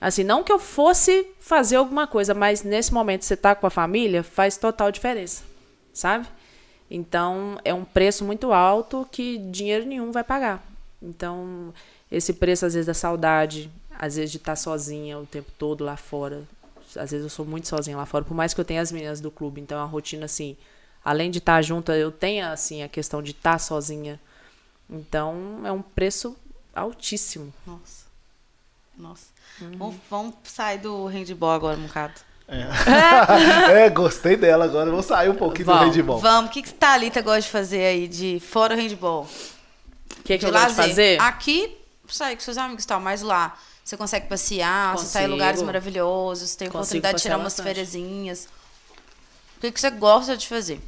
Assim, 0.00 0.22
não 0.22 0.44
que 0.44 0.52
eu 0.52 0.58
fosse 0.60 1.26
fazer 1.40 1.74
alguma 1.74 2.06
coisa, 2.06 2.32
mas 2.32 2.62
nesse 2.62 2.94
momento 2.94 3.24
você 3.24 3.36
tá 3.36 3.56
com 3.56 3.66
a 3.66 3.70
família, 3.70 4.22
faz 4.22 4.56
total 4.56 4.92
diferença, 4.92 5.42
sabe? 5.92 6.28
Então, 6.88 7.58
é 7.64 7.74
um 7.74 7.84
preço 7.84 8.24
muito 8.24 8.52
alto 8.52 9.04
que 9.10 9.36
dinheiro 9.36 9.84
nenhum 9.84 10.12
vai 10.12 10.22
pagar. 10.22 10.64
Então, 11.02 11.74
esse 12.08 12.32
preço, 12.32 12.66
às 12.66 12.74
vezes, 12.74 12.86
da 12.86 12.94
saudade, 12.94 13.68
às 13.98 14.14
vezes 14.14 14.30
de 14.30 14.36
estar 14.36 14.54
sozinha 14.54 15.18
o 15.18 15.26
tempo 15.26 15.50
todo 15.58 15.82
lá 15.82 15.96
fora. 15.96 16.44
Às 16.94 17.10
vezes 17.10 17.22
eu 17.24 17.30
sou 17.30 17.44
muito 17.44 17.66
sozinha 17.66 17.96
lá 17.96 18.06
fora, 18.06 18.24
por 18.24 18.34
mais 18.34 18.54
que 18.54 18.60
eu 18.60 18.64
tenha 18.64 18.80
as 18.80 18.92
meninas 18.92 19.20
do 19.20 19.28
clube. 19.28 19.60
Então, 19.60 19.80
a 19.80 19.84
rotina, 19.84 20.26
assim, 20.26 20.56
além 21.04 21.32
de 21.32 21.38
estar 21.38 21.60
junta, 21.62 21.96
eu 21.96 22.12
tenho, 22.12 22.46
assim, 22.46 22.84
a 22.84 22.88
questão 22.88 23.20
de 23.20 23.32
estar 23.32 23.58
sozinha. 23.58 24.20
Então, 24.88 25.62
é 25.64 25.72
um 25.72 25.82
preço 25.82 26.36
altíssimo. 26.74 27.52
Nossa. 27.66 28.06
Nossa. 28.96 29.26
Vamos, 29.60 29.96
vamos 30.10 30.34
sair 30.44 30.78
do 30.78 31.06
handball 31.06 31.50
agora 31.52 31.78
um 31.78 31.86
bocado. 31.86 32.14
é, 32.48 33.88
gostei 33.90 34.36
dela 34.36 34.64
agora. 34.64 34.90
Vou 34.90 35.02
sair 35.02 35.28
um 35.28 35.34
pouquinho 35.34 35.66
do 35.66 35.72
Vamos, 35.72 35.96
handball. 35.96 36.18
Vamos, 36.18 36.50
o 36.50 36.52
que, 36.52 36.62
que 36.62 36.72
Thalita 36.72 37.20
gosta 37.20 37.42
de 37.42 37.48
fazer 37.48 37.84
aí 37.84 38.08
de 38.08 38.40
fora 38.40 38.74
o 38.74 38.78
handball? 38.78 39.28
O 40.18 40.22
que, 40.22 40.38
que 40.38 40.46
eu 40.46 40.52
gosto 40.52 40.68
de 40.68 40.74
fazer? 40.74 41.20
Aqui, 41.20 41.76
sair 42.08 42.36
com 42.36 42.42
seus 42.42 42.56
amigos 42.56 42.84
e 42.84 42.86
tal, 42.86 43.00
mas 43.00 43.22
lá 43.22 43.56
você 43.84 43.96
consegue 43.96 44.26
passear, 44.26 44.96
você 44.96 45.04
tá 45.12 45.20
em 45.20 45.22
Consigo. 45.22 45.32
lugares 45.32 45.62
maravilhosos, 45.62 46.56
tem 46.56 46.68
Consigo 46.68 46.78
oportunidade 46.78 47.16
de 47.18 47.22
tirar 47.22 47.38
umas 47.38 47.58
fériasinhas. 47.58 48.48
O 49.56 49.60
que, 49.60 49.70
que 49.70 49.80
você 49.80 49.90
gosta 49.90 50.36
de 50.36 50.46
fazer? 50.48 50.80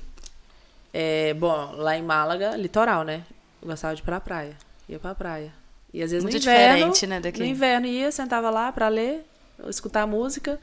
É, 0.93 1.33
bom, 1.35 1.73
lá 1.77 1.97
em 1.97 2.03
Málaga, 2.03 2.57
litoral, 2.57 3.05
né? 3.05 3.25
Gostava 3.69 3.95
de 3.95 4.01
ir 4.01 4.05
pra 4.05 4.19
praia. 4.19 4.57
Ia 4.89 4.99
pra 4.99 5.15
praia. 5.15 5.53
E 5.93 6.03
às 6.03 6.11
vezes 6.11 6.25
Muito 6.25 6.35
no 6.35 6.41
inverno, 6.41 6.75
diferente, 6.77 7.07
né, 7.07 7.21
daqui. 7.21 7.39
No 7.39 7.45
inverno 7.45 7.87
ia, 7.87 8.11
sentava 8.11 8.49
lá 8.49 8.73
pra 8.73 8.89
ler, 8.89 9.27
ou 9.63 9.69
escutar 9.69 10.07
música. 10.07 10.59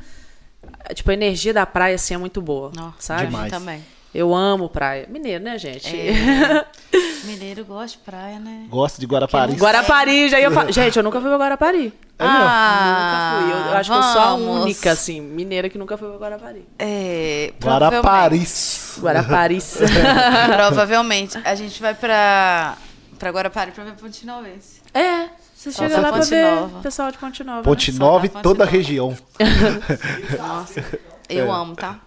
Tipo, 0.96 1.12
a 1.12 1.14
energia 1.14 1.54
da 1.54 1.66
praia, 1.66 1.94
assim, 1.96 2.16
é 2.16 2.18
muito 2.18 2.42
boa, 2.42 2.72
Nossa, 2.76 2.96
sabe? 3.00 3.28
Demais. 3.28 3.52
Também. 3.52 3.84
Eu 4.14 4.34
amo 4.34 4.70
praia. 4.70 5.06
Mineiro, 5.10 5.44
né, 5.44 5.58
gente? 5.60 5.88
É. 5.88 6.66
Mineiro 7.26 7.66
gosta 7.66 7.98
de 7.98 8.04
praia, 8.04 8.40
né? 8.40 8.66
Gosto 8.70 9.00
de 9.00 9.06
Guarapari. 9.06 9.54
Guarapari, 9.54 10.30
já 10.30 10.40
ia 10.40 10.50
falar. 10.50 10.72
Gente, 10.74 10.96
eu 10.96 11.04
nunca 11.04 11.20
fui 11.20 11.28
pra 11.30 11.38
Guarapari. 11.38 11.94
ah, 12.18 13.42
nunca 13.42 13.42
fui. 13.42 13.52
Eu, 13.52 13.72
eu 13.72 13.78
acho 13.78 13.92
que 13.92 13.98
eu 13.98 14.04
sou 14.04 14.22
a 14.22 14.26
vamos. 14.32 14.64
única, 14.64 14.92
assim, 14.92 15.20
mineira 15.20 15.70
que 15.70 15.78
nunca 15.78 15.98
foi 15.98 16.08
pra 16.10 16.18
Guarapari. 16.18 16.66
É, 16.80 17.52
Guaraparis. 17.62 18.98
Guarapari. 19.02 19.60
Provavelmente. 20.56 21.38
A 21.44 21.56
gente 21.56 21.82
vai 21.82 21.94
pra, 21.94 22.78
pra 23.18 23.30
Guarapari 23.32 23.72
pra 23.72 23.84
ver 23.84 23.94
Ponte 23.96 24.26
Novense. 24.26 24.82
é, 24.94 25.30
você 25.56 25.72
Só 25.72 25.84
chega 25.84 26.00
lá 26.00 26.10
pra 26.10 26.20
Ponte 26.20 26.30
ver 26.30 26.44
Nova. 26.56 26.82
pessoal 26.82 27.12
de 27.12 27.18
Ponte 27.18 27.44
Nova. 27.44 27.64
Ponte 27.64 27.92
né? 27.92 28.00
Nova 28.00 28.26
e 28.26 28.30
Ponte 28.30 28.44
toda 28.44 28.64
a 28.64 28.66
Nova. 28.66 28.78
região. 28.78 29.18
Nossa, 30.38 30.84
eu 31.30 31.52
amo, 31.52 31.76
tá? 31.76 32.00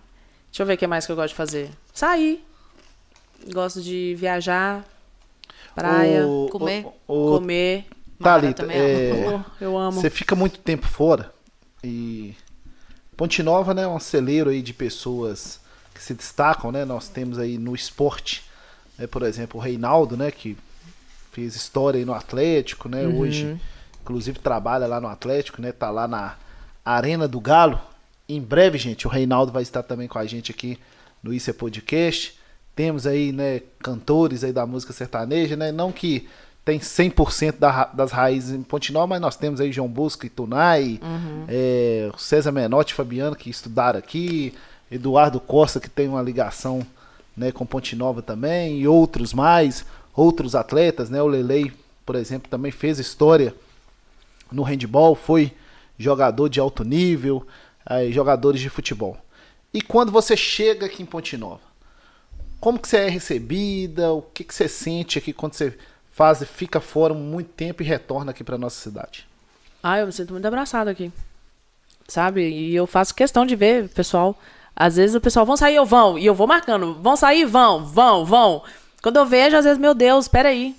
Deixa 0.51 0.63
eu 0.63 0.67
ver 0.67 0.75
o 0.75 0.79
que 0.79 0.87
mais 0.87 1.07
que 1.07 1.13
eu 1.13 1.17
gosto 1.17 1.31
de 1.31 1.35
fazer. 1.35 1.71
Sair. 1.93 2.45
Gosto 3.53 3.81
de 3.81 4.15
viajar. 4.19 4.85
Praia. 5.75 6.27
O- 6.27 6.49
Comer. 6.51 6.87
o- 7.07 7.35
o- 7.35 7.39
comer. 7.39 7.87
Thalita, 8.21 8.63
também 8.65 8.77
é, 8.77 9.41
eu 9.61 9.79
amo. 9.79 10.01
você 10.01 10.11
fica 10.11 10.35
muito 10.35 10.59
tempo 10.59 10.85
fora 10.89 11.33
e 11.85 12.35
Ponte 13.17 13.45
Nova, 13.45 13.73
né, 13.73 13.83
é 13.83 13.87
um 13.87 14.01
celeiro 14.01 14.51
aí 14.51 14.61
de 14.61 14.73
pessoas 14.75 15.61
que 15.95 16.03
se 16.03 16.15
destacam, 16.15 16.73
né? 16.73 16.85
Nós 16.85 17.09
temos 17.09 17.39
aí 17.39 17.57
no 17.59 17.77
esporte, 17.77 18.43
né, 18.99 19.07
por 19.07 19.23
exemplo, 19.23 19.61
o 19.61 19.63
Reinaldo, 19.63 20.17
né, 20.17 20.33
que 20.33 20.57
fez 21.39 21.55
história 21.55 21.99
aí 21.99 22.05
no 22.05 22.13
Atlético, 22.13 22.89
né? 22.89 23.07
Hoje, 23.07 23.57
inclusive 24.03 24.39
trabalha 24.41 24.87
lá 24.87 25.01
no 25.01 25.07
Atlético, 25.07 25.63
né? 25.63 25.71
Tá 25.71 25.91
lá 25.91 26.09
na 26.09 26.35
Arena 26.85 27.29
do 27.29 27.41
Galo 27.41 27.81
em 28.29 28.43
breve, 28.43 28.77
gente, 28.77 29.07
o 29.07 29.11
Reinaldo 29.11 29.51
vai 29.51 29.63
estar 29.63 29.83
também 29.83 30.07
com 30.07 30.19
a 30.19 30.27
gente 30.27 30.53
aqui 30.53 30.79
no 31.23 31.33
Isso 31.33 31.49
é 31.49 31.53
Podcast. 31.53 32.39
Temos 32.77 33.07
aí, 33.07 33.33
né, 33.33 33.63
cantores 33.79 34.45
aí 34.45 34.53
da 34.53 34.67
música 34.67 34.93
sertaneja, 34.93 35.57
né? 35.57 35.73
Não 35.73 35.91
que 35.91 36.29
tem 36.65 36.79
100% 36.79 37.59
da, 37.59 37.87
das 37.87 38.13
raízes 38.13 38.55
em 38.55 38.63
Ponte 38.63 38.93
Nova, 38.93 39.07
mas 39.07 39.21
nós 39.21 39.37
temos 39.37 39.61
aí 39.61 39.73
João 39.73 39.89
Busca 39.89 40.27
e 40.27 40.29
Tunai, 40.31 41.01
uhum. 41.03 41.45
é, 41.49 42.11
César 42.19 42.53
Menotti 42.53 42.93
e 42.93 42.97
Fabiano 42.97 43.35
que 43.35 43.49
estudaram 43.49 43.99
aqui, 43.99 44.53
Eduardo 44.91 45.41
Costa 45.41 45.81
que 45.81 45.89
tem 45.89 46.07
uma 46.07 46.21
ligação 46.21 46.87
né, 47.35 47.51
com 47.51 47.65
Ponte 47.65 47.97
Nova 47.97 48.21
também, 48.21 48.81
e 48.81 48.87
outros 48.87 49.33
mais, 49.33 49.87
outros 50.19 50.55
atletas, 50.55 51.11
né? 51.11 51.23
O 51.23 51.27
Lelei, 51.27 51.73
por 52.05 52.17
exemplo, 52.17 52.49
também 52.51 52.73
fez 52.73 52.99
história 52.99 53.55
no 54.51 54.63
handball, 54.63 55.15
foi 55.15 55.53
jogador 55.99 56.49
de 56.49 56.61
alto 56.61 56.85
nível, 56.85 57.47
aí, 57.85 58.13
jogadores 58.13 58.61
de 58.61 58.69
futebol. 58.69 59.17
E 59.73 59.83
quando 59.83 60.11
você 60.11 60.37
chega 60.37 60.87
aqui 60.87 61.03
em 61.03 61.07
Ponte 61.07 61.37
Nova, 61.37 61.61
como 62.61 62.79
que 62.79 62.89
você 62.89 62.99
é 62.99 63.09
recebida? 63.09 64.13
O 64.13 64.23
que, 64.23 64.43
que 64.43 64.55
você 64.55 64.69
sente 64.69 65.19
aqui 65.19 65.33
quando 65.33 65.55
você 65.55 65.77
faz, 66.11 66.43
fica 66.43 66.81
fora 66.81 67.15
muito 67.15 67.51
tempo 67.51 67.83
e 67.83 67.87
retorna 67.87 68.31
aqui 68.31 68.43
para 68.43 68.59
nossa 68.59 68.81
cidade? 68.81 69.29
Ah, 69.83 69.99
eu 69.99 70.07
me 70.07 70.13
sinto 70.13 70.33
muito 70.33 70.47
abraçado 70.47 70.89
aqui. 70.89 71.13
Sabe? 72.09 72.49
E 72.49 72.75
eu 72.75 72.87
faço 72.87 73.15
questão 73.15 73.47
de 73.47 73.55
ver, 73.55 73.89
pessoal. 73.91 74.37
Às 74.75 74.97
vezes 74.97 75.15
o 75.15 75.21
pessoal, 75.21 75.45
vão 75.45 75.57
sair, 75.57 75.77
eu 75.77 75.85
vão. 75.85 76.19
E 76.19 76.27
eu 76.27 76.35
vou 76.35 76.47
marcando. 76.47 76.95
Vão 76.95 77.17
sair, 77.17 77.45
vão, 77.45 77.85
vão, 77.85 78.25
vão. 78.25 78.63
Quando 79.03 79.17
eu 79.17 79.27
vejo, 79.27 79.57
às 79.57 79.65
vezes, 79.65 79.79
meu 79.79 79.95
Deus, 79.95 80.29
peraí. 80.29 80.75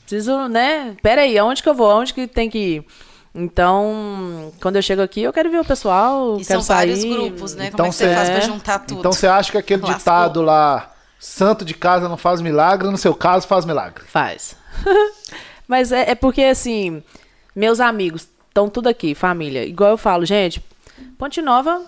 Preciso, 0.00 0.48
né? 0.48 0.96
Peraí, 1.02 1.36
aonde 1.38 1.62
que 1.62 1.68
eu 1.68 1.74
vou? 1.74 1.90
Aonde 1.90 2.14
que 2.14 2.26
tem 2.26 2.48
que 2.48 2.58
ir? 2.58 2.86
Então, 3.34 4.52
quando 4.60 4.76
eu 4.76 4.82
chego 4.82 5.02
aqui, 5.02 5.22
eu 5.22 5.32
quero 5.32 5.50
ver 5.50 5.60
o 5.60 5.64
pessoal. 5.64 6.34
E 6.40 6.44
quero 6.44 6.60
são 6.60 6.62
sair. 6.62 6.94
vários 6.94 7.04
grupos, 7.04 7.54
né? 7.54 7.66
Então, 7.66 7.78
Como 7.78 7.88
é 7.88 7.90
que 7.90 7.96
você 7.96 8.14
faz 8.14 8.30
pra 8.30 8.40
juntar 8.40 8.78
tudo? 8.80 9.00
Então 9.00 9.12
você 9.12 9.26
acha 9.26 9.52
que 9.52 9.58
aquele 9.58 9.82
Lascou. 9.82 9.98
ditado 9.98 10.42
lá, 10.42 10.92
santo 11.18 11.64
de 11.64 11.74
casa 11.74 12.08
não 12.08 12.16
faz 12.16 12.40
milagre, 12.40 12.88
no 12.88 12.96
seu 12.96 13.14
caso 13.14 13.46
faz 13.46 13.64
milagre? 13.64 14.04
Faz. 14.06 14.56
Mas 15.68 15.92
é, 15.92 16.10
é, 16.10 16.14
porque, 16.14 16.42
assim, 16.42 17.02
meus 17.54 17.78
amigos 17.78 18.26
estão 18.48 18.68
tudo 18.68 18.88
aqui, 18.88 19.14
família. 19.14 19.64
Igual 19.64 19.90
eu 19.90 19.98
falo, 19.98 20.24
gente, 20.24 20.64
Ponte 21.18 21.42
Nova, 21.42 21.82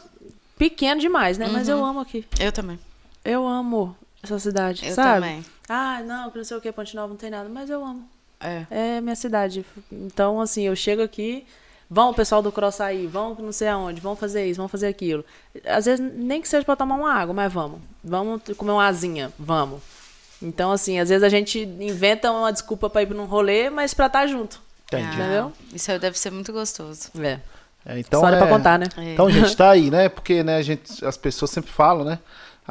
pequeno 0.59 1.01
demais, 1.01 1.39
né? 1.39 1.47
Uhum. 1.47 1.53
Mas 1.53 1.69
eu 1.69 1.79
uhum. 1.79 1.87
amo 1.87 2.01
aqui. 2.01 2.25
Eu 2.39 2.53
também. 2.53 2.79
Eu 3.25 3.47
amo 3.47 3.97
essa 4.23 4.39
cidade, 4.39 4.87
eu 4.87 4.95
sabe? 4.95 5.27
também. 5.27 5.45
Ah, 5.69 6.03
não, 6.03 6.31
que 6.31 6.39
não 6.39 6.45
sei 6.45 6.57
o 6.57 6.61
que, 6.61 6.71
Ponte 6.73 6.95
Nova 6.95 7.09
não 7.09 7.17
tem 7.17 7.31
nada, 7.31 7.49
mas 7.49 7.71
eu 7.71 7.85
amo. 7.85 8.09
É. 8.41 8.67
É 8.71 9.01
minha 9.01 9.17
cidade. 9.17 9.65
Então, 9.91 10.41
assim, 10.41 10.63
eu 10.63 10.75
chego 10.75 11.03
aqui, 11.03 11.47
vão 11.89 12.11
o 12.11 12.15
pessoal 12.15 12.43
do 12.43 12.51
cross 12.51 12.81
aí, 12.81 13.07
vão 13.07 13.35
não 13.35 13.53
sei 13.53 13.69
aonde, 13.69 14.01
vão 14.01 14.17
fazer 14.17 14.47
isso, 14.47 14.59
vão 14.59 14.69
fazer 14.69 14.89
aquilo. 14.89 15.25
Às 15.67 15.87
vezes, 15.87 16.13
nem 16.15 16.41
que 16.41 16.49
seja 16.49 16.65
para 16.65 16.77
tomar 16.77 16.97
uma 16.97 17.13
água, 17.13 17.35
mas 17.35 17.53
vamos. 17.53 17.81
Vamos 18.03 18.43
comer 18.57 18.73
uma 18.73 18.87
asinha, 18.87 19.33
vamos. 19.39 19.81
Então, 20.43 20.73
assim, 20.73 20.99
às 20.99 21.11
vezes 21.11 21.23
a 21.23 21.29
gente 21.29 21.61
inventa 21.61 22.33
uma 22.33 22.51
desculpa 22.51 22.89
para 22.89 23.03
ir 23.03 23.11
num 23.11 23.27
rolê, 23.27 23.69
mas 23.69 23.93
para 23.93 24.07
estar 24.07 24.21
tá 24.21 24.27
junto. 24.27 24.61
Entendi. 24.87 25.05
Ah, 25.05 25.15
Entendeu? 25.15 25.53
Isso 25.75 25.93
aí 25.93 25.99
deve 25.99 26.19
ser 26.19 26.31
muito 26.31 26.53
gostoso. 26.53 27.11
É. 27.19 27.39
é 27.85 27.99
então, 27.99 28.21
História 28.21 28.37
é... 28.37 28.39
pra 28.39 28.49
contar, 28.49 28.79
né? 28.79 28.87
É. 28.97 29.13
Então, 29.13 29.31
gente, 29.31 29.55
tá 29.55 29.71
aí, 29.71 29.91
né? 29.91 30.09
Porque, 30.09 30.43
né, 30.43 30.57
a 30.57 30.63
gente, 30.63 31.05
as 31.05 31.17
pessoas 31.17 31.51
sempre 31.51 31.71
falam, 31.71 32.05
né? 32.05 32.19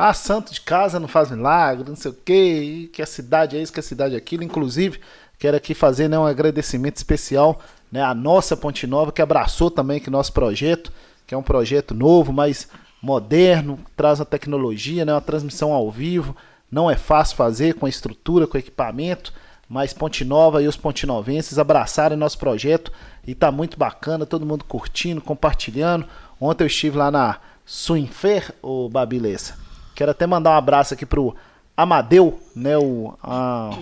Ah, 0.02 0.14
santo 0.14 0.54
de 0.54 0.62
casa 0.62 0.98
não 0.98 1.10
faz 1.10 1.30
milagre, 1.30 1.90
não 1.90 1.96
sei 1.98 2.12
o 2.12 2.14
quê, 2.14 2.90
que 2.94 3.02
a 3.02 3.06
cidade 3.06 3.58
é 3.58 3.62
isso, 3.62 3.74
que 3.74 3.82
a 3.82 3.84
cidade 3.84 4.16
é 4.16 4.18
aquilo. 4.18 4.46
Inclusive, 4.46 5.02
quero 5.38 5.58
aqui 5.58 5.74
fazer 5.74 6.08
né, 6.08 6.18
um 6.18 6.26
agradecimento 6.26 6.96
especial 6.96 7.60
né, 7.92 8.02
à 8.02 8.14
nossa 8.14 8.56
Ponte 8.56 8.88
Nova, 8.88 9.12
que 9.12 9.22
abraçou 9.22 9.70
também 9.70 10.00
que 10.00 10.10
nosso 10.10 10.32
projeto, 10.32 10.90
que 11.28 11.36
é 11.36 11.38
um 11.38 11.44
projeto 11.44 11.94
novo, 11.94 12.32
mas 12.32 12.70
moderno, 13.02 13.78
traz 13.94 14.22
a 14.22 14.26
tecnologia, 14.26 15.04
né, 15.04 15.14
uma 15.14 15.20
transmissão 15.20 15.74
ao 15.74 15.92
vivo, 15.92 16.34
não 16.72 16.90
é 16.90 16.96
fácil 16.96 17.36
fazer 17.36 17.74
com 17.74 17.86
a 17.86 17.90
estrutura, 17.90 18.48
com 18.48 18.56
o 18.56 18.60
equipamento, 18.62 19.34
mas 19.68 19.92
Ponte 19.92 20.24
Nova 20.24 20.64
e 20.64 20.68
os 20.70 20.78
pontinovenses 20.78 21.60
abraçaram 21.60 22.16
nosso 22.16 22.38
projeto 22.38 22.90
e 23.28 23.36
tá 23.36 23.52
muito 23.52 23.78
bacana, 23.78 24.26
todo 24.26 24.46
mundo 24.46 24.64
curtindo, 24.64 25.20
compartilhando. 25.20 26.06
Ontem 26.40 26.64
eu 26.64 26.68
estive 26.68 26.98
lá 26.98 27.12
na 27.12 27.42
Swinfer, 27.66 28.54
o 28.62 28.88
Babilessa. 28.88 29.68
Quero 30.00 30.12
até 30.12 30.26
mandar 30.26 30.52
um 30.52 30.58
abraço 30.58 30.94
aqui 30.94 31.06
pro 31.06 31.36
Amadeu, 31.76 32.40
né, 32.56 32.78
o, 32.78 33.14
a, 33.22 33.78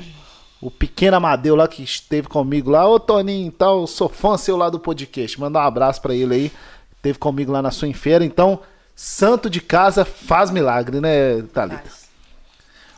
o 0.60 0.72
pequeno 0.72 1.15
Amadeu 1.15 1.56
lá 1.56 1.68
que 1.68 1.84
esteve 1.84 2.27
comigo 2.27 2.72
lá. 2.72 2.89
Ô 2.89 2.99
Toninho, 2.99 3.52
tal, 3.52 3.85
sou 3.85 4.10
fã 4.10 4.35
seu 4.35 4.57
lá 4.57 4.68
do 4.68 4.80
podcast. 4.80 5.39
Mandar 5.39 5.60
um 5.60 5.68
abraço 5.68 6.02
para 6.02 6.15
ele 6.15 6.34
aí. 6.34 6.52
Esteve 6.95 7.19
comigo 7.19 7.52
lá 7.52 7.61
na 7.61 7.69
Swinfer. 7.69 8.23
Então, 8.23 8.60
santo 8.95 9.48
de 9.48 9.61
casa 9.61 10.03
faz 10.03 10.49
milagre, 10.49 10.99
né, 10.99 11.44
Thalita? 11.53 11.84
Faz. 11.84 12.07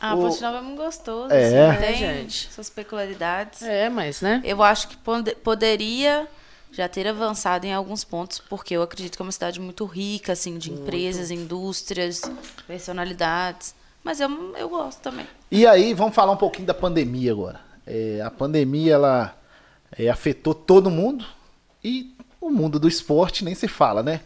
Ah, 0.00 0.14
o... 0.14 0.22
Ponte 0.22 0.40
Nova 0.40 0.56
é 0.56 0.62
muito 0.62 0.82
gostoso. 0.82 1.30
É, 1.30 1.68
assim, 1.68 1.78
tem 1.78 1.96
gente. 1.96 2.50
suas 2.50 2.70
peculiaridades. 2.70 3.60
É, 3.60 3.90
mas, 3.90 4.22
né? 4.22 4.40
Eu 4.42 4.62
acho 4.62 4.88
que 4.88 4.96
poderia 5.44 6.26
já 6.72 6.88
ter 6.88 7.06
avançado 7.06 7.66
em 7.66 7.72
alguns 7.72 8.04
pontos, 8.04 8.38
porque 8.38 8.74
eu 8.74 8.82
acredito 8.82 9.16
que 9.16 9.22
é 9.22 9.24
uma 9.24 9.32
cidade 9.32 9.60
muito 9.60 9.84
rica, 9.84 10.32
assim, 10.32 10.58
de 10.58 10.70
muito. 10.70 10.82
empresas, 10.82 11.30
indústrias, 11.30 12.22
personalidades. 12.66 13.74
Mas 14.02 14.20
eu, 14.20 14.56
eu 14.56 14.68
gosto 14.68 15.00
também. 15.00 15.26
E 15.50 15.66
aí, 15.66 15.92
vamos 15.92 16.14
falar 16.14 16.32
um 16.32 16.36
pouquinho 16.36 16.66
da 16.66 16.74
pandemia 16.74 17.32
agora. 17.32 17.60
É, 17.86 18.20
a 18.24 18.30
pandemia, 18.30 18.94
ela 18.94 19.36
é, 19.98 20.08
afetou 20.08 20.54
todo 20.54 20.90
mundo 20.90 21.24
e 21.82 22.14
o 22.40 22.50
mundo 22.50 22.78
do 22.78 22.88
esporte 22.88 23.44
nem 23.44 23.54
se 23.54 23.68
fala, 23.68 24.02
né? 24.02 24.20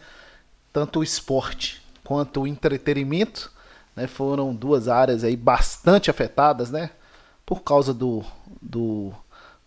Tanto 0.71 0.99
o 0.99 1.03
esporte 1.03 1.81
quanto 2.03 2.41
o 2.41 2.47
entretenimento 2.47 3.51
né, 3.95 4.07
foram 4.07 4.53
duas 4.53 4.87
áreas 4.87 5.23
aí 5.23 5.35
bastante 5.35 6.09
afetadas, 6.09 6.69
né? 6.69 6.91
Por 7.45 7.61
causa 7.61 7.93
do, 7.93 8.23
do, 8.61 9.11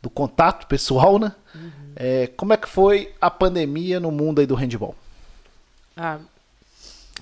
do 0.01 0.09
contato 0.09 0.67
pessoal, 0.67 1.19
né? 1.19 1.35
Uhum. 1.55 1.71
É, 2.01 2.29
como 2.29 2.53
é 2.53 2.57
que 2.57 2.69
foi 2.69 3.13
a 3.21 3.29
pandemia 3.29 3.99
no 3.99 4.13
mundo 4.13 4.39
aí 4.39 4.47
do 4.47 4.55
handball? 4.55 4.95
Ah, 5.97 6.21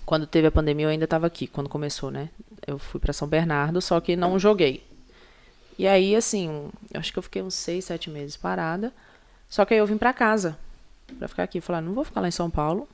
quando 0.05 0.27
teve 0.27 0.47
a 0.47 0.53
pandemia 0.53 0.85
eu 0.85 0.90
ainda 0.90 1.05
estava 1.05 1.27
aqui, 1.27 1.47
quando 1.47 1.66
começou, 1.66 2.11
né? 2.11 2.28
Eu 2.66 2.78
fui 2.78 3.01
para 3.01 3.15
São 3.15 3.27
Bernardo, 3.27 3.81
só 3.81 3.98
que 4.01 4.15
não 4.15 4.39
joguei. 4.39 4.86
E 5.78 5.89
aí, 5.89 6.15
assim, 6.15 6.70
acho 6.93 7.11
que 7.11 7.19
eu 7.19 7.23
fiquei 7.23 7.43
uns 7.43 7.55
seis, 7.55 7.86
sete 7.86 8.11
meses 8.11 8.36
parada. 8.36 8.93
Só 9.48 9.65
que 9.65 9.73
aí 9.73 9.81
eu 9.81 9.86
vim 9.86 9.97
para 9.97 10.12
casa 10.12 10.59
para 11.19 11.28
ficar 11.28 11.44
aqui. 11.44 11.61
Falar, 11.61 11.81
não 11.81 11.94
vou 11.94 12.05
ficar 12.05 12.20
lá 12.20 12.28
em 12.28 12.32
São 12.32 12.51
Paulo, 12.51 12.86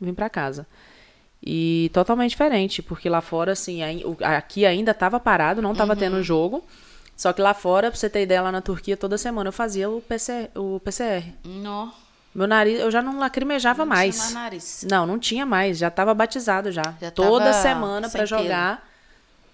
vim 0.00 0.14
para 0.14 0.28
casa. 0.28 0.66
E 1.40 1.90
totalmente 1.92 2.30
diferente, 2.30 2.82
porque 2.82 3.08
lá 3.08 3.20
fora, 3.20 3.52
assim, 3.52 3.80
aqui 4.22 4.66
ainda 4.66 4.90
estava 4.92 5.20
parado, 5.20 5.62
não 5.62 5.72
estava 5.72 5.92
uhum. 5.92 5.98
tendo 5.98 6.22
jogo. 6.22 6.64
Só 7.16 7.32
que 7.32 7.40
lá 7.40 7.54
fora, 7.54 7.90
pra 7.90 7.98
você 7.98 8.10
ter 8.10 8.22
ideia, 8.22 8.42
lá 8.42 8.50
na 8.50 8.60
Turquia, 8.60 8.96
toda 8.96 9.16
semana 9.16 9.48
eu 9.48 9.52
fazia 9.52 9.88
o, 9.88 10.00
PC, 10.00 10.50
o 10.54 10.80
PCR. 10.80 11.32
Não. 11.44 11.92
Meu 12.34 12.48
nariz, 12.48 12.80
eu 12.80 12.90
já 12.90 13.00
não 13.00 13.18
lacrimejava 13.18 13.84
não 13.84 13.86
mais. 13.86 14.14
Tinha 14.16 14.24
mais 14.24 14.34
nariz. 14.34 14.86
Não, 14.90 15.06
não 15.06 15.18
tinha 15.18 15.46
mais. 15.46 15.78
Já 15.78 15.88
estava 15.88 16.12
batizado 16.12 16.72
já. 16.72 16.82
já 17.00 17.10
toda 17.10 17.52
semana 17.52 18.10
para 18.10 18.26
jogar, 18.26 18.88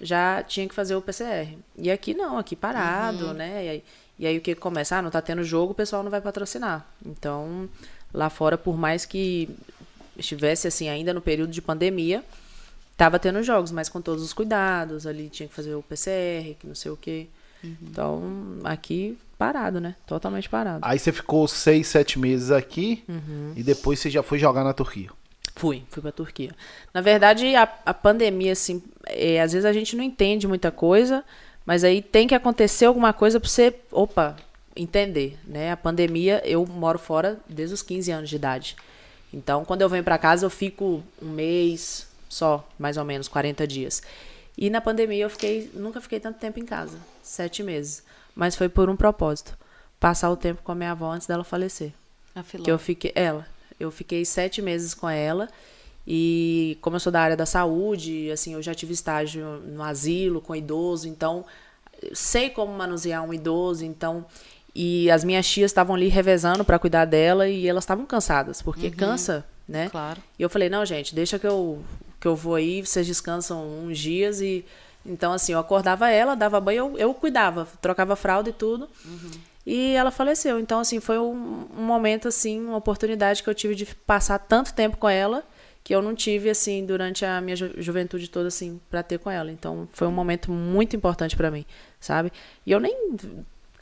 já 0.01 0.43
tinha 0.43 0.67
que 0.67 0.75
fazer 0.75 0.95
o 0.95 1.03
PCR. 1.03 1.59
E 1.77 1.91
aqui 1.91 2.15
não, 2.15 2.39
aqui 2.39 2.57
parado, 2.57 3.27
uhum. 3.27 3.33
né? 3.35 3.65
E 3.67 3.69
aí, 3.69 3.85
e 4.19 4.27
aí 4.27 4.39
o 4.39 4.41
que 4.41 4.55
começa? 4.55 4.97
Ah, 4.97 5.03
não 5.03 5.11
tá 5.11 5.21
tendo 5.21 5.45
jogo, 5.45 5.73
o 5.73 5.75
pessoal 5.75 6.03
não 6.03 6.11
vai 6.11 6.23
patrocinar. 6.23 6.87
Então, 7.05 7.69
lá 8.15 8.31
fora, 8.31 8.57
por 8.57 8.79
mais 8.79 9.05
que 9.05 9.51
estivesse 10.17 10.67
assim 10.67 10.89
ainda 10.89 11.13
no 11.13 11.21
período 11.21 11.51
de 11.51 11.61
pandemia, 11.61 12.25
tava 12.97 13.19
tendo 13.19 13.43
jogos, 13.43 13.71
mas 13.71 13.91
com 13.91 14.01
todos 14.01 14.23
os 14.23 14.33
cuidados, 14.33 15.07
ali 15.07 15.29
tinha 15.29 15.49
que 15.49 15.55
fazer 15.55 15.75
o 15.75 15.83
PCR, 15.83 16.55
que 16.59 16.67
não 16.67 16.75
sei 16.75 16.91
o 16.91 16.97
quê. 16.97 17.29
Uhum. 17.63 17.77
Então, 17.83 18.23
aqui 18.65 19.19
parado, 19.39 19.81
né? 19.81 19.95
Totalmente 20.07 20.49
parado. 20.49 20.81
Aí 20.83 20.99
você 20.99 21.13
ficou 21.13 21.49
seis, 21.49 21.89
sete 21.89 22.19
meses 22.19 22.51
aqui 22.51 23.03
uhum. 23.09 23.53
e 23.57 23.63
depois 23.63 23.99
você 23.99 24.11
já 24.11 24.23
foi 24.23 24.39
jogar 24.39 24.63
na 24.65 24.73
Turquia. 24.73 25.11
Fui, 25.57 25.83
fui 25.91 26.03
pra 26.03 26.13
Turquia. 26.13 26.55
Na 26.93 27.01
verdade, 27.01 27.55
a, 27.55 27.69
a 27.85 27.95
pandemia, 27.95 28.53
assim, 28.53 28.83
é, 29.07 29.41
às 29.41 29.53
vezes 29.53 29.65
a 29.65 29.73
gente 29.73 29.97
não 29.97 30.05
entende 30.05 30.47
muita 30.47 30.71
coisa, 30.71 31.25
mas 31.67 31.85
aí 31.85 32.03
tem 32.03 32.27
que 32.27 32.35
acontecer 32.35 32.85
alguma 32.85 33.13
coisa 33.13 33.41
pra 33.41 33.49
você, 33.49 33.75
opa, 33.91 34.37
entender, 34.77 35.39
né? 35.45 35.73
A 35.73 35.77
pandemia, 35.77 36.43
eu 36.45 36.65
moro 36.67 36.99
fora 36.99 37.39
desde 37.49 37.75
os 37.75 37.83
15 37.83 38.11
anos 38.11 38.31
de 38.31 38.37
idade. 38.37 38.77
Então, 39.33 39.65
quando 39.65 39.83
eu 39.83 39.89
venho 39.89 40.05
para 40.05 40.19
casa, 40.19 40.45
eu 40.45 40.51
fico 40.51 41.03
um 41.21 41.29
mês 41.29 42.07
só, 42.29 42.67
mais 42.79 42.97
ou 42.97 43.05
menos, 43.05 43.29
40 43.29 43.67
dias. 43.67 44.03
E 44.61 44.69
na 44.69 44.81
pandemia 44.81 45.25
eu 45.25 45.31
fiquei, 45.31 45.71
nunca 45.73 46.01
fiquei 46.03 46.21
tanto 46.21 46.39
tempo 46.39 46.61
em 46.61 46.67
casa, 46.67 46.99
sete 47.23 47.63
meses. 47.63 48.03
Mas 48.37 48.55
foi 48.55 48.69
por 48.69 48.91
um 48.91 48.95
propósito, 48.95 49.57
passar 49.99 50.31
o 50.31 50.37
tempo 50.37 50.63
com 50.63 50.71
a 50.71 50.75
minha 50.75 50.91
avó 50.91 51.11
antes 51.11 51.27
dela 51.27 51.43
falecer. 51.43 51.93
A 52.35 52.43
Filó. 52.43 52.63
Que 52.63 52.71
eu 52.71 52.79
fiquei, 52.79 53.11
ela, 53.15 53.47
eu 53.81 53.91
fiquei 53.91 54.23
sete 54.25 54.61
meses 54.61 54.93
com 54.93 55.09
ela 55.09 55.49
e 56.07 56.77
como 56.83 56.97
eu 56.97 57.01
sou 57.01 57.11
da 57.11 57.23
área 57.23 57.37
da 57.37 57.47
saúde, 57.47 58.31
assim, 58.31 58.53
eu 58.53 58.63
já 58.63 58.75
tive 58.75 58.93
estágio 58.93 59.45
no 59.67 59.83
asilo 59.83 60.41
com 60.43 60.55
idoso, 60.55 61.09
então 61.09 61.45
sei 62.13 62.51
como 62.51 62.73
manusear 62.73 63.25
um 63.25 63.33
idoso, 63.33 63.85
então 63.85 64.27
E 64.75 65.11
as 65.11 65.25
minhas 65.25 65.49
tias 65.49 65.71
estavam 65.71 65.97
ali 65.97 66.07
revezando 66.09 66.65
para 66.65 66.79
cuidar 66.79 67.05
dela 67.05 67.49
e 67.49 67.67
elas 67.67 67.83
estavam 67.83 68.07
cansadas, 68.07 68.63
porque 68.63 68.87
Uhum. 68.87 68.93
cansa, 68.93 69.45
né? 69.67 69.89
Claro. 69.91 70.23
E 70.39 70.43
eu 70.43 70.49
falei, 70.49 70.69
não, 70.69 70.87
gente, 70.87 71.13
deixa 71.13 71.41
que 71.41 71.47
eu, 71.47 71.83
que 72.21 72.29
eu 72.29 72.37
vou 72.37 72.55
aí, 72.55 72.85
vocês 72.85 73.07
descansam 73.07 73.67
uns 73.85 73.99
dias 73.99 74.41
e. 74.41 74.65
Então, 75.05 75.33
assim, 75.33 75.53
eu 75.53 75.59
acordava 75.59 76.11
ela, 76.11 76.35
dava 76.35 76.61
banho, 76.61 76.93
eu, 76.93 76.99
eu 76.99 77.15
cuidava, 77.15 77.67
trocava 77.81 78.15
fralda 78.15 78.51
e 78.51 78.53
tudo. 78.53 78.87
E 79.67 79.93
ela 79.95 80.11
faleceu. 80.11 80.61
Então, 80.61 80.79
assim, 80.81 81.01
foi 81.01 81.19
um, 81.19 81.67
um 81.77 81.83
momento, 81.83 82.29
assim, 82.29 82.61
uma 82.61 82.77
oportunidade 82.77 83.43
que 83.43 83.49
eu 83.49 83.55
tive 83.55 83.75
de 83.75 83.87
passar 83.87 84.39
tanto 84.39 84.75
tempo 84.75 84.97
com 84.99 85.09
ela 85.09 85.43
que 85.83 85.95
eu 85.95 86.03
não 86.03 86.15
tive, 86.15 86.51
assim, 86.51 86.85
durante 86.85 87.25
a 87.25 87.41
minha 87.41 87.57
ju- 87.57 87.71
juventude 87.79 88.29
toda, 88.29 88.49
assim, 88.49 88.79
pra 88.91 89.03
ter 89.03 89.19
com 89.19 89.31
ela. 89.31 89.51
Então, 89.51 89.89
foi 89.93 90.07
um 90.07 90.13
momento 90.13 90.51
muito 90.53 90.95
importante 90.95 91.35
pra 91.35 91.51
mim, 91.51 91.65
sabe? 91.99 92.31
E 92.67 92.71
eu 92.71 92.79
nem 92.79 92.95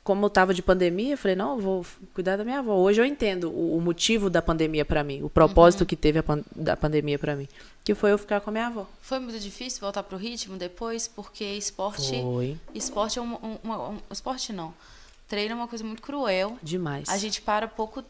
como 0.08 0.24
eu 0.24 0.30
tava 0.30 0.54
de 0.54 0.62
pandemia, 0.62 1.12
eu 1.12 1.18
falei, 1.18 1.36
não, 1.36 1.56
eu 1.56 1.60
vou 1.60 1.86
cuidar 2.14 2.36
da 2.38 2.42
minha 2.42 2.60
avó. 2.60 2.74
Hoje 2.76 2.98
eu 2.98 3.04
entendo 3.04 3.50
o, 3.50 3.76
o 3.76 3.80
motivo 3.82 4.30
da 4.30 4.40
pandemia 4.40 4.82
pra 4.82 5.04
mim, 5.04 5.22
o 5.22 5.28
propósito 5.28 5.84
que 5.84 5.94
teve 5.94 6.18
a 6.18 6.22
pan- 6.22 6.42
da 6.56 6.74
pandemia 6.78 7.18
pra 7.18 7.36
mim, 7.36 7.46
que 7.84 7.94
foi 7.94 8.10
eu 8.10 8.16
ficar 8.16 8.40
com 8.40 8.48
a 8.48 8.52
minha 8.54 8.68
avó. 8.68 8.86
Foi 9.02 9.18
muito 9.18 9.38
difícil 9.38 9.80
voltar 9.82 10.02
pro 10.02 10.16
ritmo 10.16 10.56
depois, 10.56 11.06
porque 11.06 11.44
esporte. 11.44 12.22
Foi 12.22 12.56
Esporte 12.74 13.18
é 13.18 13.22
um, 13.22 13.34
um, 13.34 13.58
uma- 13.62 13.88
um- 13.90 13.98
Esporte 14.10 14.50
não. 14.50 14.72
Treino 15.28 15.52
é 15.52 15.54
uma 15.56 15.68
coisa 15.68 15.84
muito 15.84 16.00
cruel. 16.00 16.56
demais. 16.62 17.06
A 17.10 17.18
gente 17.18 17.42
para 17.42 17.68
pouco, 17.68 18.02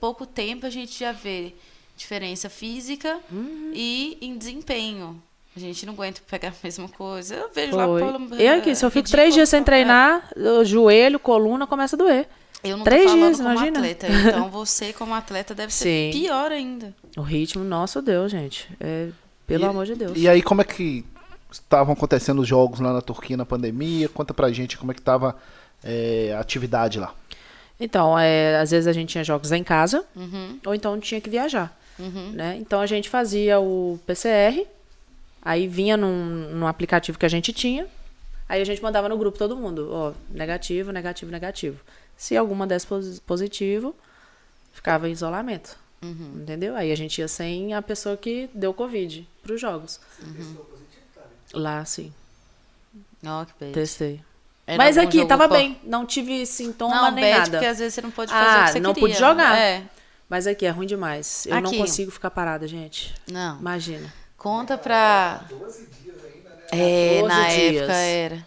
pouco 0.00 0.24
tempo, 0.24 0.64
a 0.64 0.70
gente 0.70 0.98
já 1.00 1.12
vê 1.12 1.52
diferença 1.94 2.48
física 2.48 3.20
Uhum. 3.30 3.72
e 3.74 4.16
em 4.22 4.38
desempenho. 4.38 5.22
A 5.54 5.60
gente 5.60 5.84
não 5.84 5.92
aguenta 5.92 6.20
pegar 6.30 6.48
a 6.48 6.52
mesma 6.62 6.88
coisa. 6.88 7.34
Eu 7.34 7.50
vejo 7.54 7.76
lá 7.76 7.86
Foi. 7.86 8.00
pelo 8.02 8.34
Eu 8.40 8.54
aqui, 8.58 8.74
se 8.74 8.84
eu 8.84 8.90
fico 8.90 9.08
três 9.10 9.34
dias 9.34 9.48
sem 9.48 9.60
é. 9.60 9.62
treinar, 9.62 10.28
o 10.36 10.64
joelho, 10.64 11.18
coluna 11.18 11.66
começa 11.66 11.94
a 11.94 11.98
doer. 11.98 12.26
Eu 12.64 12.76
não 12.76 12.84
Três 12.84 13.02
tô 13.02 13.08
falando 13.10 13.26
dias, 13.26 13.36
como 13.38 13.50
imagina. 13.52 13.78
atleta. 13.80 14.06
Então 14.08 14.48
você, 14.50 14.92
como 14.92 15.14
atleta, 15.14 15.54
deve 15.54 15.72
ser 15.74 16.12
Sim. 16.12 16.18
pior 16.20 16.50
ainda. 16.52 16.94
O 17.16 17.20
ritmo, 17.22 17.64
nosso 17.64 18.00
Deus, 18.00 18.30
gente. 18.30 18.68
É, 18.80 19.08
pelo 19.46 19.64
E- 19.64 19.66
amor 19.66 19.84
de 19.84 19.94
Deus. 19.96 20.12
E 20.16 20.28
aí, 20.28 20.40
como 20.40 20.60
é 20.60 20.64
que 20.64 21.04
estavam 21.50 21.92
acontecendo 21.92 22.40
os 22.40 22.48
jogos 22.48 22.78
lá 22.80 22.92
na 22.92 23.00
Turquia 23.02 23.36
na 23.36 23.44
pandemia? 23.44 24.08
Conta 24.08 24.32
pra 24.32 24.50
gente 24.52 24.78
como 24.78 24.92
é 24.92 24.94
que 24.94 25.02
tava 25.02 25.36
é, 25.84 26.32
a 26.36 26.40
atividade 26.40 26.98
lá. 27.00 27.12
Então, 27.80 28.16
é, 28.18 28.56
às 28.60 28.70
vezes 28.70 28.86
a 28.86 28.92
gente 28.92 29.08
tinha 29.10 29.24
jogos 29.24 29.50
em 29.50 29.64
casa, 29.64 30.04
Uhum, 30.14 30.58
ou 30.64 30.72
então 30.74 30.98
tinha 31.00 31.20
que 31.20 31.28
viajar. 31.28 31.76
uhum. 31.98 32.30
né? 32.32 32.56
Então 32.60 32.80
a 32.80 32.86
gente 32.86 33.08
fazia 33.10 33.58
o 33.58 33.98
PCR, 34.06 34.64
aí 35.42 35.66
vinha 35.66 35.96
num, 35.96 36.50
num 36.54 36.66
aplicativo 36.66 37.18
que 37.18 37.26
a 37.26 37.28
gente 37.28 37.52
tinha, 37.52 37.86
aí 38.48 38.60
a 38.60 38.64
gente 38.64 38.82
mandava 38.82 39.08
no 39.08 39.18
grupo 39.18 39.36
todo 39.36 39.56
mundo, 39.56 39.88
ó, 39.92 40.12
negativo, 40.30 40.92
negativo, 40.92 41.30
negativo. 41.30 41.80
Se 42.16 42.36
alguma 42.36 42.66
desse 42.66 42.86
posi- 42.86 43.20
positivo, 43.22 43.94
ficava 44.72 45.08
em 45.08 45.12
isolamento, 45.12 45.76
Uhum. 46.02 46.40
entendeu? 46.42 46.74
Aí 46.76 46.90
a 46.92 46.96
gente 46.96 47.18
ia 47.20 47.28
sem 47.28 47.74
a 47.74 47.82
pessoa 47.82 48.16
que 48.16 48.48
deu 48.54 48.72
Covid 48.74 49.26
para 49.42 49.54
os 49.54 49.60
jogos. 49.60 50.00
Lá, 51.52 51.84
sim, 51.84 52.12
Ó, 53.24 53.44
que 53.44 53.52
beijo. 53.60 53.74
testei. 53.74 54.20
Era 54.66 54.78
Mas 54.78 54.96
algum 54.96 55.08
aqui, 55.08 55.26
tava 55.26 55.48
bem, 55.48 55.78
não 55.84 56.06
tive 56.06 56.46
sintoma 56.46 56.94
Não, 56.94 57.10
nem 57.10 57.24
bad, 57.24 57.38
nada. 57.38 57.50
porque 57.50 57.66
às 57.66 57.78
vezes 57.78 57.94
você 57.94 58.00
não 58.00 58.10
pode 58.10 58.30
fazer 58.30 58.44
Ah, 58.44 58.62
o 58.62 58.64
que 58.66 58.72
você 58.72 58.80
não 58.80 58.94
queria. 58.94 59.08
pude 59.08 59.18
jogar. 59.18 59.58
É. 59.58 59.82
Mas 60.30 60.46
aqui 60.46 60.64
é 60.64 60.70
ruim 60.70 60.86
demais. 60.86 61.44
Eu 61.46 61.60
não 61.60 61.68
Aqui. 61.68 61.78
consigo 61.78 62.10
ficar 62.10 62.30
parada, 62.30 62.66
gente. 62.66 63.12
Não. 63.30 63.58
Imagina. 63.58 64.10
Conta 64.42 64.76
pra. 64.76 65.40
É, 66.72 67.20
12 67.20 67.28
na 67.28 67.48
dias. 67.48 67.76
época 67.76 67.92
era. 67.92 68.38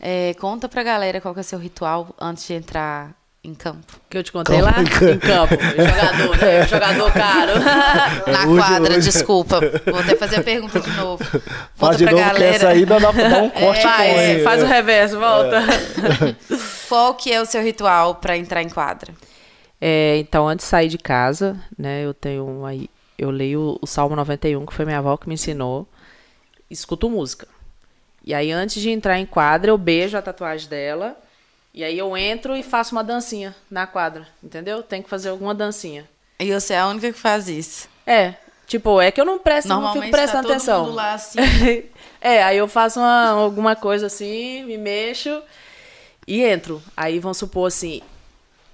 É, 0.00 0.34
conta 0.40 0.68
pra 0.68 0.82
galera 0.82 1.20
qual 1.20 1.34
que 1.34 1.40
é 1.40 1.42
o 1.42 1.44
seu 1.44 1.58
ritual 1.58 2.14
antes 2.20 2.46
de 2.46 2.54
entrar 2.54 3.10
em 3.44 3.54
campo. 3.54 3.98
Que 4.08 4.18
eu 4.18 4.22
te 4.22 4.32
contei 4.32 4.58
Campo 4.60 4.70
lá? 4.76 4.82
em 4.82 4.86
campo. 4.86 5.04
Em 5.04 5.18
campo. 5.18 5.54
Jogador, 5.54 6.36
né? 6.38 6.66
Jogador 6.68 7.12
caro. 7.12 7.52
Na 8.30 8.46
hoje- 8.46 8.56
quadra, 8.60 8.92
hoje- 8.96 9.10
desculpa. 9.10 9.60
Vou 9.86 10.00
até 10.00 10.16
fazer 10.16 10.36
a 10.36 10.42
pergunta 10.42 10.80
de 10.80 10.90
novo. 10.92 11.22
Faz 11.24 11.40
Conta 11.78 11.96
de 11.96 12.04
pra 12.04 12.12
novo 12.12 12.24
galera 12.24 12.56
essa 12.56 12.68
aí 12.68 12.84
dá, 12.84 12.98
dá 12.98 13.10
um 13.10 13.14
corte 13.50 13.82
com 13.82 13.88
Faz, 13.88 14.18
ele. 14.18 14.42
faz 14.42 14.62
o 14.62 14.66
reverso, 14.66 15.18
volta. 15.18 15.62
qual 16.88 17.14
que 17.14 17.32
é 17.32 17.40
o 17.40 17.46
seu 17.46 17.62
ritual 17.62 18.16
pra 18.16 18.36
entrar 18.36 18.62
em 18.62 18.68
quadra. 18.68 19.12
É, 19.80 20.18
então, 20.18 20.46
antes 20.46 20.66
de 20.66 20.70
sair 20.70 20.88
de 20.88 20.98
casa, 20.98 21.56
né, 21.78 22.04
eu 22.04 22.12
tenho 22.12 22.46
um 22.46 22.66
aí, 22.66 22.88
eu 23.20 23.30
leio 23.30 23.78
o 23.82 23.86
Salmo 23.86 24.16
91, 24.16 24.64
que 24.64 24.72
foi 24.72 24.86
minha 24.86 24.96
avó 24.96 25.14
que 25.18 25.28
me 25.28 25.34
ensinou, 25.34 25.86
escuto 26.70 27.10
música. 27.10 27.46
E 28.24 28.32
aí, 28.32 28.50
antes 28.50 28.80
de 28.80 28.88
entrar 28.88 29.18
em 29.18 29.26
quadra, 29.26 29.70
eu 29.70 29.76
beijo 29.76 30.16
a 30.16 30.22
tatuagem 30.22 30.70
dela, 30.70 31.20
e 31.74 31.84
aí 31.84 31.98
eu 31.98 32.16
entro 32.16 32.56
e 32.56 32.62
faço 32.62 32.94
uma 32.94 33.04
dancinha 33.04 33.54
na 33.70 33.86
quadra, 33.86 34.26
entendeu? 34.42 34.82
Tem 34.82 35.02
que 35.02 35.10
fazer 35.10 35.28
alguma 35.28 35.54
dancinha. 35.54 36.08
E 36.38 36.50
você 36.50 36.72
é 36.72 36.78
a 36.78 36.86
única 36.88 37.12
que 37.12 37.18
faz 37.18 37.46
isso. 37.46 37.90
É, 38.06 38.36
tipo, 38.66 38.98
é 39.02 39.10
que 39.10 39.20
eu 39.20 39.26
não 39.26 39.38
presto, 39.38 39.68
não 39.68 39.92
fico 39.92 40.08
prestando 40.10 40.48
tá 40.48 40.54
atenção. 40.54 40.84
mundo 40.84 40.94
lá 40.94 41.12
assim. 41.12 41.38
é, 42.22 42.42
aí 42.42 42.56
eu 42.56 42.66
faço 42.66 43.00
uma- 43.00 43.32
alguma 43.32 43.76
coisa 43.76 44.06
assim, 44.06 44.64
me 44.64 44.78
mexo 44.78 45.42
e 46.26 46.42
entro. 46.42 46.82
Aí 46.96 47.18
vão 47.18 47.34
supor 47.34 47.68
assim, 47.68 48.00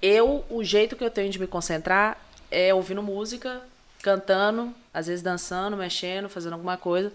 eu, 0.01 0.45
o 0.49 0.63
jeito 0.63 0.95
que 0.95 1.03
eu 1.03 1.11
tenho 1.11 1.29
de 1.29 1.37
me 1.37 1.47
concentrar 1.47 2.17
é 2.49 2.73
ouvindo 2.73 3.03
música, 3.03 3.61
cantando, 4.01 4.73
às 4.93 5.07
vezes 5.07 5.21
dançando, 5.21 5.75
mexendo, 5.77 6.29
fazendo 6.29 6.53
alguma 6.53 6.77
coisa. 6.77 7.11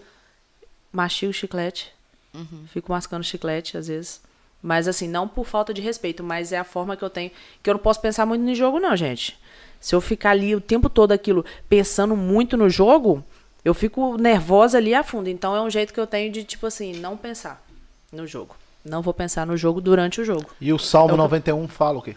Machio 0.91 1.29
o 1.29 1.33
chiclete. 1.33 1.91
Fico 2.71 2.91
mascando 2.91 3.23
chiclete, 3.23 3.77
às 3.77 3.87
vezes. 3.87 4.21
Mas 4.61 4.87
assim, 4.87 5.07
não 5.07 5.27
por 5.27 5.45
falta 5.45 5.73
de 5.73 5.81
respeito, 5.81 6.23
mas 6.23 6.51
é 6.51 6.57
a 6.57 6.63
forma 6.63 6.95
que 6.95 7.03
eu 7.03 7.09
tenho. 7.09 7.31
Que 7.61 7.69
eu 7.69 7.73
não 7.75 7.81
posso 7.81 7.99
pensar 7.99 8.25
muito 8.25 8.41
no 8.41 8.55
jogo, 8.55 8.79
não, 8.79 8.95
gente. 8.95 9.37
Se 9.79 9.93
eu 9.93 9.99
ficar 10.01 10.31
ali 10.31 10.55
o 10.55 10.61
tempo 10.61 10.89
todo 10.89 11.11
aquilo 11.11 11.45
pensando 11.67 12.15
muito 12.15 12.55
no 12.55 12.69
jogo, 12.69 13.23
eu 13.65 13.73
fico 13.73 14.17
nervosa 14.17 14.77
ali 14.77 14.93
a 14.95 15.03
fundo. 15.03 15.27
Então 15.29 15.55
é 15.55 15.61
um 15.61 15.69
jeito 15.69 15.93
que 15.93 15.99
eu 15.99 16.07
tenho 16.07 16.31
de, 16.31 16.43
tipo 16.43 16.65
assim, 16.65 16.93
não 16.93 17.17
pensar 17.17 17.63
no 18.11 18.25
jogo. 18.25 18.55
Não 18.85 19.01
vou 19.01 19.13
pensar 19.13 19.45
no 19.45 19.55
jogo 19.57 19.79
durante 19.81 20.21
o 20.21 20.25
jogo. 20.25 20.45
E 20.59 20.71
o 20.73 20.79
Salmo 20.79 21.13
Eu- 21.13 21.17
91 21.17 21.67
fala 21.67 21.99
o 21.99 22.01
quê? 22.01 22.15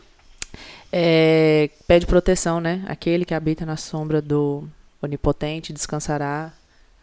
É, 0.98 1.68
pede 1.86 2.06
proteção, 2.06 2.58
né? 2.58 2.82
Aquele 2.88 3.24
que 3.26 3.34
habita 3.34 3.66
na 3.66 3.76
sombra 3.76 4.22
do 4.22 4.66
onipotente 5.02 5.70
descansará. 5.72 6.52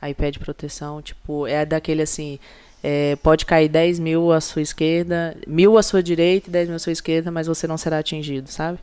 Aí 0.02 0.15
pede 0.15 0.40
proteção, 0.40 0.99
tipo, 1.02 1.45
é 1.45 1.64
daquele 1.65 2.02
assim, 2.02 2.40
é, 2.84 3.15
pode 3.18 3.45
cair 3.45 3.70
10 3.70 3.99
mil 3.99 4.32
à 4.34 4.41
sua 4.41 4.61
esquerda, 4.64 5.38
mil 5.48 5.78
à 5.78 5.84
sua 5.84 6.02
direita 6.02 6.49
e 6.49 6.52
10 6.52 6.68
mil 6.70 6.76
à 6.76 6.80
sua 6.80 6.91
esquerda, 6.91 7.30
mas 7.32 7.45
você 7.48 7.68
não 7.68 7.78
será 7.78 7.99
atingido, 7.99 8.49
sabe? 8.49 8.80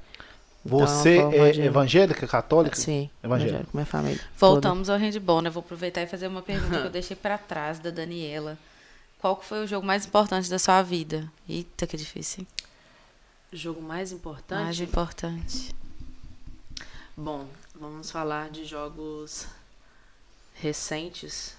Então, 0.64 0.78
Você 0.78 1.18
é 1.18 1.50
de- 1.50 1.62
evangélica, 1.62 2.26
católica? 2.26 2.76
Sim, 2.76 3.10
evangélico, 3.22 3.68
minha 3.74 3.84
família. 3.84 4.20
Voltamos 4.38 4.88
ao 4.88 4.96
handball, 4.98 5.42
né? 5.42 5.50
Vou 5.50 5.60
aproveitar 5.62 6.02
e 6.02 6.06
fazer 6.06 6.28
uma 6.28 6.40
pergunta 6.42 6.78
que 6.80 6.86
eu 6.86 6.90
deixei 6.92 7.16
pra 7.16 7.36
trás 7.36 7.78
da 7.80 7.90
Daniela. 7.90 8.56
Qual 9.18 9.42
foi 9.42 9.64
o 9.64 9.66
jogo 9.66 9.84
mais 9.86 10.06
importante 10.06 10.48
da 10.48 10.58
sua 10.58 10.80
vida? 10.82 11.30
Eita, 11.48 11.86
que 11.86 11.96
difícil. 11.96 12.40
hein? 12.42 12.46
Jogo 13.52 13.82
mais 13.82 14.12
importante? 14.12 14.62
Mais 14.62 14.80
importante. 14.80 15.74
Bom, 17.16 17.46
vamos 17.74 18.10
falar 18.10 18.48
de 18.48 18.64
jogos 18.64 19.46
recentes. 20.54 21.56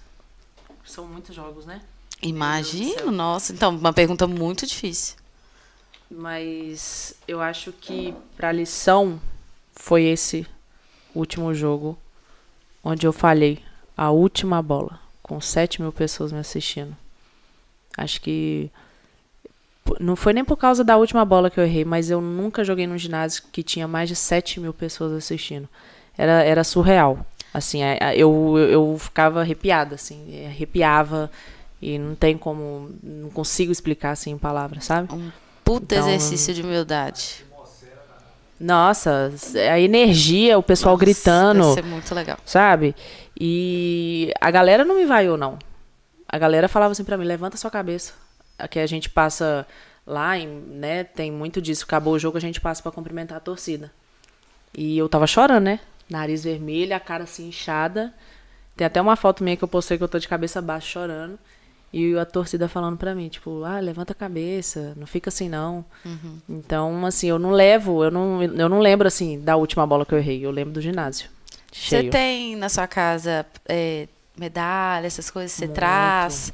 São 0.84 1.06
muitos 1.06 1.34
jogos, 1.34 1.66
né? 1.66 1.82
Imagino, 2.22 3.10
nossa. 3.10 3.52
Então, 3.52 3.76
uma 3.76 3.92
pergunta 3.92 4.26
muito 4.26 4.66
difícil. 4.66 5.16
Mas 6.10 7.14
eu 7.28 7.40
acho 7.40 7.72
que 7.72 8.14
pra 8.36 8.52
lição 8.52 9.20
foi 9.74 10.04
esse 10.04 10.46
último 11.14 11.52
jogo 11.54 11.98
onde 12.82 13.06
eu 13.06 13.12
falhei 13.12 13.62
a 13.96 14.10
última 14.10 14.62
bola 14.62 15.00
com 15.22 15.40
7 15.40 15.80
mil 15.82 15.92
pessoas 15.92 16.32
me 16.32 16.38
assistindo. 16.38 16.96
Acho 17.96 18.20
que 18.20 18.70
não 20.00 20.16
foi 20.16 20.32
nem 20.32 20.44
por 20.44 20.56
causa 20.56 20.84
da 20.84 20.96
última 20.96 21.24
bola 21.24 21.50
que 21.50 21.58
eu 21.58 21.64
errei, 21.64 21.84
mas 21.84 22.10
eu 22.10 22.20
nunca 22.20 22.64
joguei 22.64 22.86
num 22.86 22.98
ginásio 22.98 23.42
que 23.50 23.62
tinha 23.62 23.86
mais 23.88 24.08
de 24.08 24.16
7 24.16 24.60
mil 24.60 24.72
pessoas 24.72 25.12
assistindo. 25.12 25.68
Era, 26.16 26.42
era 26.42 26.64
surreal. 26.64 27.24
Assim, 27.52 27.82
é- 27.82 27.98
é- 28.00 28.16
eu, 28.16 28.56
eu, 28.58 28.96
ficava 28.98 29.40
arrepiada, 29.40 29.94
assim, 29.96 30.46
arrepiava 30.46 31.30
e 31.80 31.98
não 31.98 32.14
tem 32.14 32.38
como, 32.38 32.90
não 33.02 33.28
consigo 33.30 33.72
explicar 33.72 34.12
assim 34.12 34.30
em 34.30 34.38
palavras, 34.38 34.84
sabe? 34.84 35.08
Puta 35.64 35.94
Então, 35.96 36.08
exercício 36.08 36.54
de 36.54 36.62
humildade. 36.62 37.44
Nossa, 38.58 39.32
a 39.72 39.80
energia, 39.80 40.56
o 40.56 40.62
pessoal 40.62 40.94
Nossa, 40.94 41.04
gritando, 41.04 41.62
Deve 41.62 41.74
ser 41.74 41.84
muito 41.84 42.14
legal. 42.14 42.38
sabe? 42.44 42.94
E 43.38 44.32
a 44.40 44.50
galera 44.52 44.84
não 44.84 44.94
me 44.94 45.04
vaiou, 45.04 45.36
não. 45.36 45.58
A 46.28 46.38
galera 46.38 46.68
falava 46.68 46.92
assim 46.92 47.02
pra 47.04 47.16
mim, 47.16 47.24
levanta 47.24 47.56
sua 47.56 47.70
cabeça. 47.70 48.12
Que 48.70 48.78
a 48.78 48.86
gente 48.86 49.10
passa 49.10 49.66
lá, 50.06 50.38
em, 50.38 50.46
né? 50.46 51.04
Tem 51.04 51.30
muito 51.30 51.60
disso. 51.60 51.84
Acabou 51.84 52.14
o 52.14 52.18
jogo, 52.18 52.36
a 52.36 52.40
gente 52.40 52.60
passa 52.60 52.82
pra 52.82 52.92
cumprimentar 52.92 53.38
a 53.38 53.40
torcida. 53.40 53.92
E 54.76 54.96
eu 54.96 55.08
tava 55.08 55.26
chorando, 55.26 55.64
né? 55.64 55.80
Nariz 56.08 56.44
vermelho, 56.44 56.94
a 56.94 57.00
cara 57.00 57.24
assim 57.24 57.48
inchada. 57.48 58.12
Tem 58.76 58.86
até 58.86 59.00
uma 59.00 59.16
foto 59.16 59.44
minha 59.44 59.56
que 59.56 59.64
eu 59.64 59.68
postei 59.68 59.98
que 59.98 60.04
eu 60.04 60.08
tô 60.08 60.18
de 60.18 60.28
cabeça 60.28 60.62
baixa 60.62 60.86
chorando. 60.86 61.38
E 61.92 62.16
a 62.16 62.24
torcida 62.24 62.68
falando 62.68 62.96
pra 62.96 63.14
mim, 63.14 63.28
tipo, 63.28 63.64
ah, 63.64 63.78
levanta 63.78 64.12
a 64.12 64.16
cabeça, 64.16 64.94
não 64.96 65.06
fica 65.06 65.28
assim 65.28 65.46
não. 65.46 65.84
Então, 66.48 67.04
assim, 67.04 67.26
eu 67.26 67.38
não 67.38 67.50
levo, 67.50 68.02
eu 68.02 68.10
não, 68.10 68.42
eu 68.42 68.68
não 68.68 68.80
lembro, 68.80 69.06
assim, 69.06 69.38
da 69.38 69.56
última 69.56 69.86
bola 69.86 70.06
que 70.06 70.14
eu 70.14 70.18
errei. 70.18 70.44
Eu 70.44 70.50
lembro 70.50 70.72
do 70.72 70.80
ginásio. 70.80 71.28
Você 71.70 72.04
tem 72.04 72.56
na 72.56 72.70
sua 72.70 72.86
casa 72.86 73.44
é, 73.68 74.08
medalha, 74.38 75.06
essas 75.06 75.30
coisas 75.30 75.52
que 75.52 75.66
você 75.66 75.68
traz? 75.68 76.52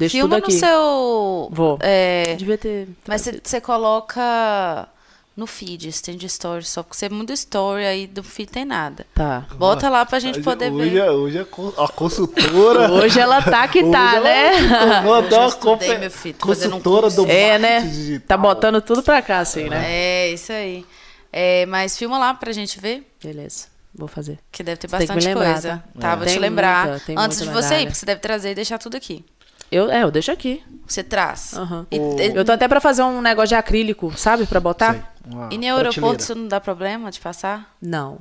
Deixa 0.00 0.16
Filma 0.16 0.36
tudo 0.36 0.40
no 0.40 0.46
aqui. 0.48 0.58
seu. 0.58 1.48
Vou. 1.52 1.78
é, 1.80 2.34
Devia 2.36 2.56
ter. 2.58 2.88
mas 3.06 3.22
você, 3.44 3.60
coloca 3.60 4.88
no 5.36 5.46
feed, 5.46 5.92
você 5.92 6.02
tem 6.02 6.16
de 6.16 6.26
story 6.26 6.64
só, 6.64 6.82
porque 6.82 6.96
você 6.96 7.08
muda 7.08 7.32
story 7.32 7.84
aí 7.84 8.06
do 8.06 8.22
feed 8.22 8.50
tem 8.50 8.64
nada. 8.64 9.06
Tá. 9.14 9.46
Bota 9.54 9.88
lá 9.88 10.04
pra 10.04 10.18
gente 10.18 10.40
poder 10.40 10.72
hoje, 10.72 10.90
ver. 10.90 11.08
Hoje 11.10 11.38
a 11.38 11.44
co- 11.44 11.74
a 11.78 11.88
consultora. 11.88 12.90
Hoje 12.92 13.20
ela 13.20 13.40
tá 13.42 13.66
que 13.68 13.82
tá, 13.90 14.12
Hoje 14.14 14.20
né? 14.24 14.56
ela 14.56 15.02
Vou 15.02 15.12
Hoje 15.18 15.28
dar 15.28 15.36
eu 15.36 15.40
uma 15.42 15.48
estudei, 15.48 15.88
confe- 15.88 15.98
meu 15.98 16.10
filho, 16.10 16.36
fazendo 16.40 16.76
um 16.76 16.80
consultora 16.80 17.10
do 17.10 17.26
É, 17.30 17.58
né? 17.58 17.70
marketing 17.80 17.94
digital. 17.94 18.26
Tá 18.28 18.36
botando 18.36 18.80
tudo 18.82 19.02
pra 19.02 19.22
cá, 19.22 19.38
assim, 19.40 19.68
né? 19.68 19.84
É, 19.86 20.28
isso 20.32 20.52
aí. 20.52 20.84
É, 21.32 21.64
mas 21.66 21.96
filma 21.96 22.18
lá 22.18 22.34
pra 22.34 22.52
gente 22.52 22.80
ver, 22.80 23.06
Beleza. 23.22 23.66
Vou 23.94 24.08
fazer. 24.08 24.38
que 24.52 24.62
deve 24.62 24.76
ter 24.78 24.88
Você 24.88 24.98
tem 24.98 25.06
que 25.06 25.12
me 25.12 25.16
bastante 25.16 25.34
lembrar, 25.34 25.52
coisa. 25.52 25.82
tá? 25.94 26.00
Tá, 26.00 26.12
É. 26.12 26.16
vou 26.16 26.24
Tem 26.24 26.34
te 26.34 26.40
lembrar. 26.40 26.88
muita, 26.88 27.12
Antes 27.20 27.40
de 27.42 27.48
você 27.50 27.74
ir, 27.76 27.84
porque 27.86 27.94
você 27.98 28.06
deve 28.06 28.20
trazer 28.20 28.50
e 28.50 28.54
deixar 28.54 28.78
tudo 28.78 28.96
aqui. 28.96 29.24
Eu, 29.70 29.90
é, 29.90 30.02
eu 30.02 30.10
deixo 30.10 30.30
aqui. 30.32 30.62
Você 30.86 31.04
traz. 31.04 31.54
E, 31.90 31.98
O- 31.98 32.16
Eu 32.20 32.44
tô 32.44 32.52
até 32.52 32.66
pra 32.66 32.80
fazer 32.80 33.02
um 33.02 33.20
negócio 33.20 33.48
de 33.50 33.54
acrílico, 33.54 34.12
sabe? 34.16 34.46
Pra 34.46 34.58
botar? 34.58 35.14
E 35.50 35.56
no 35.58 35.64
aeroporto 35.76 36.22
isso 36.22 36.34
não 36.34 36.48
dá 36.48 36.60
problema 36.60 37.10
de 37.10 37.20
passar? 37.20 37.74
Não. 37.80 38.18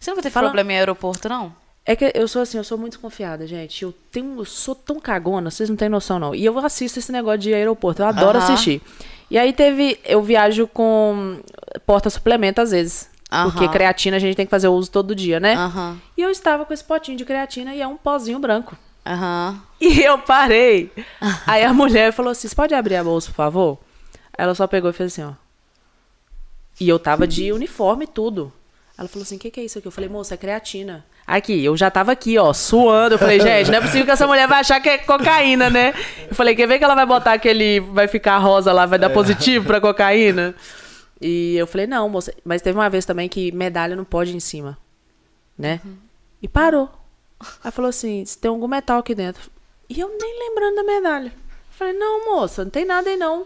Você 0.00 0.10
nunca 0.10 0.22
teve 0.22 0.32
Fala- 0.32 0.46
problema 0.48 0.72
em 0.72 0.76
aeroporto, 0.78 1.28
não? 1.28 1.52
É 1.84 1.94
que 1.94 2.10
eu 2.14 2.26
sou 2.26 2.42
assim, 2.42 2.58
eu 2.58 2.64
sou 2.64 2.76
muito 2.78 2.92
desconfiada, 2.94 3.46
gente. 3.46 3.82
Eu 3.82 3.92
tenho, 4.10 4.40
eu 4.40 4.44
sou 4.44 4.74
tão 4.74 4.98
cagona, 4.98 5.50
vocês 5.50 5.68
não 5.68 5.76
têm 5.76 5.88
noção, 5.88 6.18
não. 6.18 6.34
E 6.34 6.44
eu 6.44 6.58
assisto 6.58 6.98
esse 6.98 7.12
negócio 7.12 7.38
de 7.38 7.54
aeroporto, 7.54 8.02
eu 8.02 8.06
adoro 8.06 8.38
Aham. 8.38 8.44
assistir. 8.54 8.82
E 9.30 9.38
aí 9.38 9.52
teve, 9.52 9.98
eu 10.04 10.20
viajo 10.22 10.66
com 10.66 11.40
porta 11.84 12.08
suplemento 12.10 12.60
às 12.60 12.70
vezes. 12.72 13.08
Aham. 13.30 13.50
Porque 13.50 13.68
creatina 13.68 14.16
a 14.16 14.20
gente 14.20 14.34
tem 14.36 14.46
que 14.46 14.50
fazer 14.50 14.68
o 14.68 14.72
uso 14.72 14.90
todo 14.90 15.14
dia, 15.14 15.38
né? 15.38 15.54
Aham. 15.54 15.96
E 16.16 16.22
eu 16.22 16.30
estava 16.30 16.64
com 16.64 16.72
esse 16.72 16.82
potinho 16.82 17.16
de 17.18 17.24
creatina 17.24 17.74
e 17.74 17.80
é 17.80 17.86
um 17.86 17.96
pozinho 17.96 18.38
branco. 18.38 18.76
Aham. 19.06 19.62
E 19.80 20.00
eu 20.00 20.18
parei. 20.18 20.90
Aí 21.46 21.62
a 21.62 21.72
mulher 21.72 22.12
falou 22.12 22.32
assim: 22.32 22.48
você 22.48 22.54
pode 22.56 22.74
abrir 22.74 22.96
a 22.96 23.04
bolsa, 23.04 23.28
por 23.28 23.36
favor? 23.36 23.78
Aí 24.36 24.44
ela 24.44 24.54
só 24.54 24.66
pegou 24.66 24.90
e 24.90 24.92
fez 24.92 25.12
assim, 25.12 25.22
ó. 25.22 25.32
E 26.80 26.88
eu 26.88 26.98
tava 26.98 27.26
de 27.26 27.52
uniforme 27.52 28.04
e 28.04 28.08
tudo. 28.08 28.52
Ela 28.98 29.06
falou 29.06 29.22
assim: 29.22 29.36
o 29.36 29.38
que, 29.38 29.50
que 29.50 29.60
é 29.60 29.64
isso 29.64 29.78
aqui? 29.78 29.86
Eu 29.86 29.92
falei, 29.92 30.10
moça, 30.10 30.34
é 30.34 30.36
creatina. 30.36 31.04
Aqui, 31.24 31.64
eu 31.64 31.76
já 31.76 31.90
tava 31.90 32.12
aqui, 32.12 32.38
ó, 32.38 32.52
suando. 32.52 33.14
Eu 33.14 33.18
falei, 33.18 33.40
gente, 33.40 33.70
não 33.70 33.78
é 33.78 33.80
possível 33.80 34.04
que 34.04 34.12
essa 34.12 34.26
mulher 34.26 34.48
vai 34.48 34.60
achar 34.60 34.80
que 34.80 34.88
é 34.88 34.98
cocaína, 34.98 35.70
né? 35.70 35.92
Eu 36.28 36.34
falei, 36.34 36.54
quer 36.54 36.66
ver 36.66 36.78
que 36.78 36.84
ela 36.84 36.94
vai 36.94 37.06
botar 37.06 37.32
aquele. 37.32 37.80
Vai 37.80 38.08
ficar 38.08 38.38
rosa 38.38 38.72
lá, 38.72 38.86
vai 38.86 38.98
dar 38.98 39.10
positivo 39.10 39.66
pra 39.66 39.80
cocaína? 39.80 40.54
E 41.20 41.56
eu 41.56 41.66
falei, 41.66 41.86
não, 41.86 42.08
moça. 42.08 42.32
Mas 42.44 42.60
teve 42.60 42.78
uma 42.78 42.90
vez 42.90 43.04
também 43.04 43.28
que 43.28 43.52
medalha 43.52 43.94
não 43.94 44.04
pode 44.04 44.32
ir 44.32 44.36
em 44.36 44.40
cima. 44.40 44.76
Né? 45.58 45.80
E 46.42 46.48
parou. 46.48 46.90
Aí 47.62 47.70
falou 47.70 47.88
assim: 47.88 48.24
se 48.24 48.38
tem 48.38 48.48
algum 48.48 48.68
metal 48.68 48.98
aqui 48.98 49.14
dentro. 49.14 49.50
E 49.88 50.00
eu 50.00 50.08
nem 50.08 50.48
lembrando 50.48 50.76
da 50.76 50.82
medalha. 50.82 51.32
Falei, 51.70 51.92
não, 51.92 52.24
moça, 52.24 52.64
não 52.64 52.70
tem 52.70 52.84
nada 52.84 53.10
aí 53.10 53.16
não. 53.16 53.42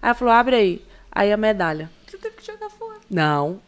Aí 0.00 0.08
ela 0.08 0.14
falou, 0.14 0.34
abre 0.34 0.56
aí. 0.56 0.84
Aí 1.10 1.32
a 1.32 1.36
medalha. 1.36 1.90
Você 2.06 2.18
teve 2.18 2.36
que 2.36 2.46
jogar 2.46 2.68
fora. 2.70 2.98
Não. 3.10 3.60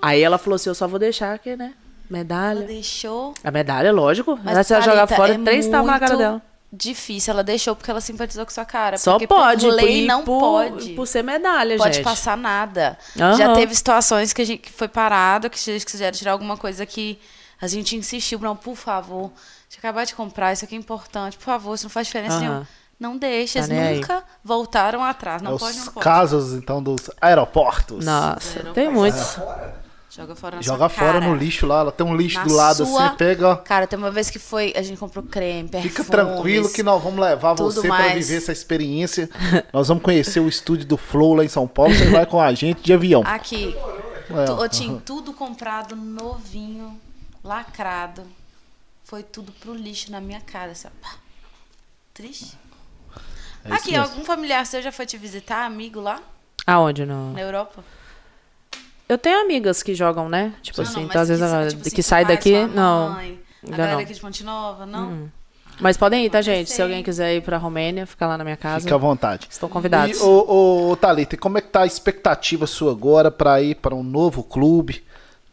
Aí 0.00 0.22
ela 0.22 0.36
falou 0.38 0.56
assim, 0.56 0.68
eu 0.68 0.74
só 0.74 0.86
vou 0.86 0.98
deixar 0.98 1.34
aqui, 1.34 1.56
né? 1.56 1.72
Ela 2.08 2.18
Medalha. 2.18 2.66
deixou. 2.66 3.34
A 3.42 3.50
medalha, 3.50 3.90
lógico. 3.92 4.38
Mas 4.44 4.54
Ela 4.54 4.64
se 4.64 4.74
ela 4.74 4.82
jogar 4.82 5.06
fora, 5.06 5.34
é 5.34 5.38
três 5.38 5.66
tapas 5.66 5.86
na 5.86 5.98
cara 5.98 6.06
muito 6.12 6.18
dela. 6.18 6.42
Difícil. 6.72 7.32
Ela 7.32 7.42
deixou 7.42 7.74
porque 7.74 7.90
ela 7.90 8.00
simpatizou 8.00 8.44
com 8.44 8.52
sua 8.52 8.64
cara. 8.64 8.98
Só 8.98 9.12
porque 9.12 9.26
pode. 9.26 9.66
Por 9.66 9.74
lei 9.74 10.04
e 10.04 10.06
não 10.06 10.22
por, 10.22 10.38
pode. 10.38 10.90
Por 10.90 11.06
ser 11.06 11.22
medalha, 11.22 11.76
pode 11.78 11.96
gente. 11.96 12.04
passar 12.04 12.36
nada. 12.36 12.98
Aham. 13.18 13.36
Já 13.36 13.54
teve 13.54 13.74
situações 13.74 14.32
que 14.32 14.42
a 14.42 14.44
gente 14.44 14.60
que 14.60 14.70
foi 14.70 14.86
parado, 14.86 15.48
que 15.50 15.58
vocês 15.58 15.82
quiseram 15.84 16.16
tirar 16.16 16.32
alguma 16.32 16.56
coisa 16.56 16.84
que 16.84 17.18
a 17.60 17.66
gente 17.66 17.96
insistiu, 17.96 18.38
não, 18.38 18.54
por 18.56 18.76
favor, 18.76 19.30
deixa 19.68 19.76
eu 19.76 19.78
acabar 19.78 20.04
de 20.04 20.14
comprar, 20.14 20.52
isso 20.52 20.64
aqui 20.64 20.74
é 20.74 20.78
importante, 20.78 21.36
por 21.36 21.44
favor, 21.44 21.74
isso 21.74 21.84
não 21.84 21.90
faz 21.90 22.06
diferença 22.06 22.34
Aham. 22.36 22.40
nenhuma. 22.44 22.68
Não 22.98 23.18
deixa, 23.18 23.58
Tá 23.60 23.66
eles 23.66 23.68
nem 23.68 23.78
aí. 23.88 23.96
nunca 24.00 24.24
voltaram 24.42 25.04
atrás. 25.04 25.42
Não 25.42 25.54
É 25.54 25.58
pode, 25.58 25.78
os 25.78 25.84
não 25.84 25.92
pode. 25.92 26.04
casos, 26.04 26.54
então, 26.54 26.82
dos 26.82 27.10
aeroportos. 27.20 28.02
Nossa, 28.04 28.54
Zero 28.54 28.72
tem 28.72 28.84
pode. 28.86 28.96
muitos. 28.96 29.38
Joga 30.08 30.34
fora 30.34 30.56
na 30.56 30.62
Joga 30.62 30.78
sua 30.78 30.88
fora 30.88 31.20
cara. 31.20 31.26
no 31.28 31.34
lixo 31.34 31.66
lá, 31.66 31.80
ela 31.80 31.92
tem 31.92 32.06
um 32.06 32.16
lixo 32.16 32.38
Na 32.38 32.44
do 32.46 32.54
lado 32.54 32.86
sua 32.86 33.08
assim, 33.08 33.16
pega. 33.18 33.56
Cara, 33.56 33.86
tem 33.86 33.98
uma 33.98 34.10
vez 34.10 34.30
que 34.30 34.38
foi, 34.38 34.72
a 34.74 34.80
gente 34.80 34.96
comprou 34.98 35.22
creme, 35.22 35.68
perfumes. 35.68 35.94
Fica 35.94 36.10
tranquilo 36.10 36.70
que 36.70 36.82
nós 36.82 37.02
vamos 37.02 37.20
levar 37.20 37.52
você 37.52 37.80
para 37.86 37.98
mais. 37.98 38.26
viver 38.26 38.38
essa 38.38 38.50
experiência. 38.52 39.28
nós 39.74 39.88
vamos 39.88 40.02
conhecer 40.02 40.40
o 40.40 40.48
estúdio 40.48 40.86
do 40.86 40.96
Flow 40.96 41.34
lá 41.34 41.44
em 41.44 41.48
São 41.48 41.68
Paulo. 41.68 41.94
Você 41.94 42.08
vai 42.08 42.24
com 42.24 42.40
a 42.40 42.54
gente 42.54 42.80
de 42.82 42.94
avião. 42.94 43.22
Aqui, 43.26 43.76
É, 44.30 44.68
tinha 44.70 44.88
aham. 44.92 45.02
tudo 45.04 45.34
comprado 45.34 45.94
novinho, 45.94 46.98
lacrado. 47.46 48.22
Foi 49.04 49.22
tudo 49.22 49.52
pro 49.52 49.72
lixo 49.74 50.10
na 50.10 50.20
minha 50.20 50.40
cara. 50.40 50.72
Assim. 50.72 50.88
Triste. 52.12 52.56
É 53.64 53.72
Aqui, 53.72 53.92
mesmo. 53.92 54.04
algum 54.04 54.24
familiar 54.24 54.64
seu 54.66 54.80
já 54.82 54.92
foi 54.92 55.06
te 55.06 55.16
visitar, 55.18 55.64
amigo 55.66 56.00
lá 56.00 56.20
Aonde? 56.66 57.04
No... 57.04 57.32
na 57.32 57.40
Europa? 57.40 57.82
Eu 59.08 59.18
tenho 59.18 59.40
amigas 59.40 59.82
que 59.82 59.94
jogam, 59.94 60.28
né? 60.28 60.54
Tipo 60.62 60.82
Não, 60.82 60.88
assim, 60.88 61.00
não, 61.00 61.06
então 61.06 61.22
às 61.22 61.28
vezes 61.28 61.44
que, 61.44 61.54
a- 61.56 61.68
tipo 61.68 61.80
assim, 61.82 61.90
que 61.96 62.02
sai 62.02 62.24
daqui, 62.24 62.50
sua 62.54 62.66
não. 62.68 63.10
mãe, 63.10 63.40
A 63.64 63.70
galera 63.70 63.92
não. 63.94 64.00
aqui 64.00 64.12
de 64.14 64.20
Ponte 64.20 64.42
Nova, 64.44 64.84
não? 64.86 65.30
Mas 65.80 65.96
podem 65.96 66.24
ir, 66.24 66.30
tá, 66.30 66.40
gente? 66.40 66.70
Se 66.70 66.80
alguém 66.80 67.02
quiser 67.02 67.36
ir 67.36 67.42
pra 67.42 67.58
Romênia, 67.58 68.06
ficar 68.06 68.26
lá 68.26 68.38
na 68.38 68.42
minha 68.44 68.56
casa, 68.56 68.80
Fica 68.84 68.94
à 68.94 68.98
vontade. 68.98 69.46
estão 69.50 69.68
convidados. 69.68 70.18
E, 70.18 70.22
ô, 70.22 70.88
ô, 70.90 70.96
Thalita, 70.96 71.34
e 71.34 71.38
como 71.38 71.58
é 71.58 71.60
que 71.60 71.68
tá 71.68 71.82
a 71.82 71.86
expectativa 71.86 72.66
sua 72.66 72.92
agora 72.92 73.30
para 73.30 73.60
ir 73.60 73.74
para 73.76 73.94
um 73.94 74.02
novo 74.02 74.42
clube? 74.42 75.04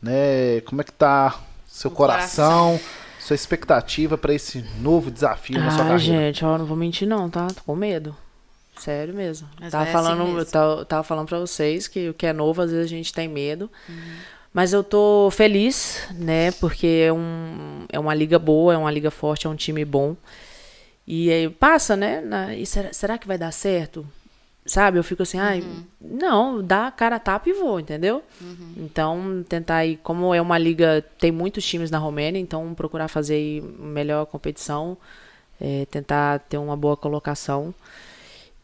Né? 0.01 0.61
Como 0.65 0.79
é 0.81 0.83
que 0.83 0.93
tá 0.93 1.35
seu 1.75 1.89
O 1.89 1.93
coração, 1.93 2.79
sua 3.19 3.35
expectativa 3.35 4.17
para 4.17 4.33
esse 4.33 4.63
novo 4.79 5.09
desafio 5.09 5.59
na 5.59 5.71
sua 5.71 5.81
Ah, 5.85 5.87
carreira? 5.87 5.99
gente, 5.99 6.45
ó, 6.45 6.57
não 6.57 6.65
vou 6.65 6.77
mentir 6.77 7.07
não, 7.07 7.29
tá? 7.29 7.47
Tô 7.47 7.61
com 7.65 7.75
medo. 7.75 8.15
Sério 8.77 9.13
mesmo. 9.13 9.47
Mas 9.59 9.71
tava 9.71 9.83
vai 9.85 9.93
assim 9.93 10.03
falando, 10.03 10.23
mesmo. 10.25 10.39
eu 10.39 10.45
tava, 10.45 10.85
tava 10.85 11.03
falando 11.03 11.27
pra 11.27 11.39
vocês 11.39 11.87
que 11.87 12.09
o 12.09 12.13
que 12.13 12.25
é 12.25 12.33
novo, 12.33 12.61
às 12.61 12.71
vezes 12.71 12.85
a 12.85 12.89
gente 12.89 13.13
tem 13.13 13.27
medo. 13.27 13.69
Uhum. 13.89 14.15
Mas 14.53 14.71
eu 14.71 14.83
tô 14.83 15.29
feliz, 15.31 15.99
né? 16.13 16.51
Porque 16.53 17.05
é, 17.07 17.11
um, 17.13 17.85
é 17.91 17.99
uma 17.99 18.13
liga 18.13 18.37
boa, 18.37 18.73
é 18.73 18.77
uma 18.77 18.91
liga 18.91 19.09
forte, 19.09 19.47
é 19.47 19.49
um 19.49 19.55
time 19.55 19.83
bom. 19.83 20.15
E 21.07 21.31
aí 21.31 21.49
passa, 21.49 21.95
né? 21.95 22.21
na- 22.21 22.55
e 22.55 22.65
será, 22.65 22.93
será 22.93 23.17
que 23.17 23.27
vai 23.27 23.37
dar 23.37 23.51
certo? 23.51 24.05
Sabe? 24.65 24.98
Eu 24.98 25.03
fico 25.03 25.23
assim, 25.23 25.38
ai, 25.40 25.60
Uhum. 25.60 25.84
não, 25.99 26.64
dá 26.64 26.88
a 26.88 26.91
cara 26.91 27.18
a 27.18 27.19
tapa 27.19 27.49
e 27.49 27.53
vou, 27.53 27.80
entendeu? 27.81 28.23
Uhum. 28.40 28.73
Então, 28.77 29.44
tentar 29.49 29.85
ir, 29.85 29.99
como 30.02 30.34
é 30.34 30.41
uma 30.41 30.57
liga, 30.57 31.03
tem 31.19 31.31
muitos 31.34 31.65
times 31.65 31.91
na 31.91 31.98
Romênia, 31.98 32.40
então 32.40 32.73
procurar 32.73 33.10
fazer 33.10 33.35
aí 33.35 33.61
melhor 33.61 34.26
competição, 34.26 34.98
é, 35.60 35.85
tentar 35.91 36.40
ter 36.40 36.57
uma 36.57 36.77
boa 36.77 36.95
colocação. 36.95 37.73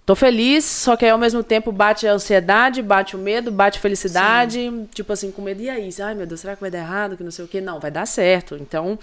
Tô 0.06 0.16
feliz, 0.16 0.64
só 0.66 0.96
que 0.96 1.06
aí 1.06 1.12
ao 1.12 1.18
mesmo 1.20 1.44
tempo 1.44 1.72
bate 1.72 2.08
a 2.08 2.14
ansiedade, 2.14 2.82
bate 2.82 3.16
o 3.16 3.20
medo, 3.20 3.52
bate 3.52 3.78
a 3.78 3.82
felicidade, 3.82 4.72
tipo 4.94 5.14
assim, 5.14 5.30
com 5.32 5.42
medo, 5.42 5.62
e 5.62 5.70
aí? 5.70 5.90
Ai 6.02 6.16
meu 6.16 6.26
Deus, 6.26 6.40
será 6.40 6.56
que 6.56 6.62
vai 6.62 6.72
dar 6.72 6.80
errado, 6.80 7.16
que 7.18 7.24
não 7.24 7.30
sei 7.30 7.46
o 7.46 7.48
quê? 7.48 7.62
Não, 7.62 7.80
vai 7.80 7.92
dar 7.92 8.06
certo. 8.08 8.56
Então, 8.56 8.98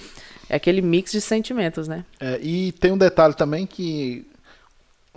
é 0.48 0.56
aquele 0.56 0.80
mix 0.82 1.12
de 1.12 1.20
sentimentos, 1.20 1.86
né? 1.86 2.04
É, 2.18 2.40
e 2.42 2.72
tem 2.72 2.90
um 2.90 2.98
detalhe 2.98 3.34
também 3.34 3.66
que. 3.66 4.26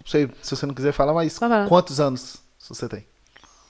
Não 0.03 0.09
sei 0.09 0.29
se 0.41 0.55
você 0.55 0.65
não 0.65 0.73
quiser 0.73 0.91
falar, 0.91 1.13
mas 1.13 1.39
quantos 1.67 1.99
anos 1.99 2.37
você 2.59 2.87
tem? 2.87 3.05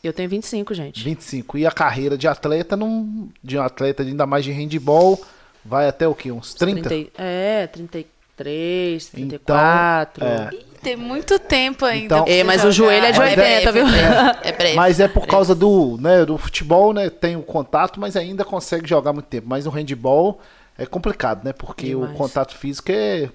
Eu 0.04 0.14
tenho 0.14 0.30
25, 0.30 0.74
gente. 0.74 1.04
25. 1.04 1.58
E 1.58 1.66
a 1.66 1.72
carreira 1.72 2.18
de 2.18 2.28
atleta, 2.28 2.78
não, 2.78 3.28
de 3.44 3.58
um 3.58 3.62
atleta 3.62 4.02
ainda 4.04 4.26
mais 4.26 4.46
de 4.46 4.52
handball, 4.52 5.20
vai 5.66 5.88
até 5.90 6.08
o 6.08 6.16
quê? 6.16 6.32
Uns 6.32 6.54
30? 6.54 6.88
30 6.88 7.12
é, 7.22 7.68
33, 7.68 9.12
Então, 9.16 9.28
34. 9.28 10.24
é. 10.24 10.50
Ih, 10.54 10.66
Tem 10.82 10.96
muito 10.96 11.38
tempo 11.38 11.84
ainda. 11.84 12.16
Então- 12.20 12.26
É, 12.26 12.42
mas 12.46 12.64
o 12.64 12.72
jogar. 12.72 12.92
joelho 12.94 13.06
é 13.08 13.12
de 13.12 13.18
breve, 13.20 13.42
80, 13.42 13.72
viu? 13.74 13.86
É 14.44 14.52
breve. 14.54 14.76
Mas 14.76 15.00
é 15.02 15.08
por 15.10 15.28
causa 15.28 15.54
do, 15.54 15.98
né, 16.00 16.24
do 16.26 16.38
futebol, 16.38 16.94
né? 16.94 17.10
Tem 17.10 17.36
o 17.36 17.42
contato, 17.42 18.00
mas 18.00 18.16
ainda 18.16 18.46
consegue 18.46 18.88
jogar 18.88 19.12
muito 19.12 19.26
tempo. 19.26 19.48
Mas 19.50 19.66
o 19.68 19.70
handball 19.70 20.40
é 20.78 20.86
complicado, 20.86 21.44
né? 21.44 21.52
Porque 21.52 21.88
Demais. 21.88 22.12
o 22.12 22.14
contato 22.16 22.56
físico 22.56 22.90
é 22.94 23.30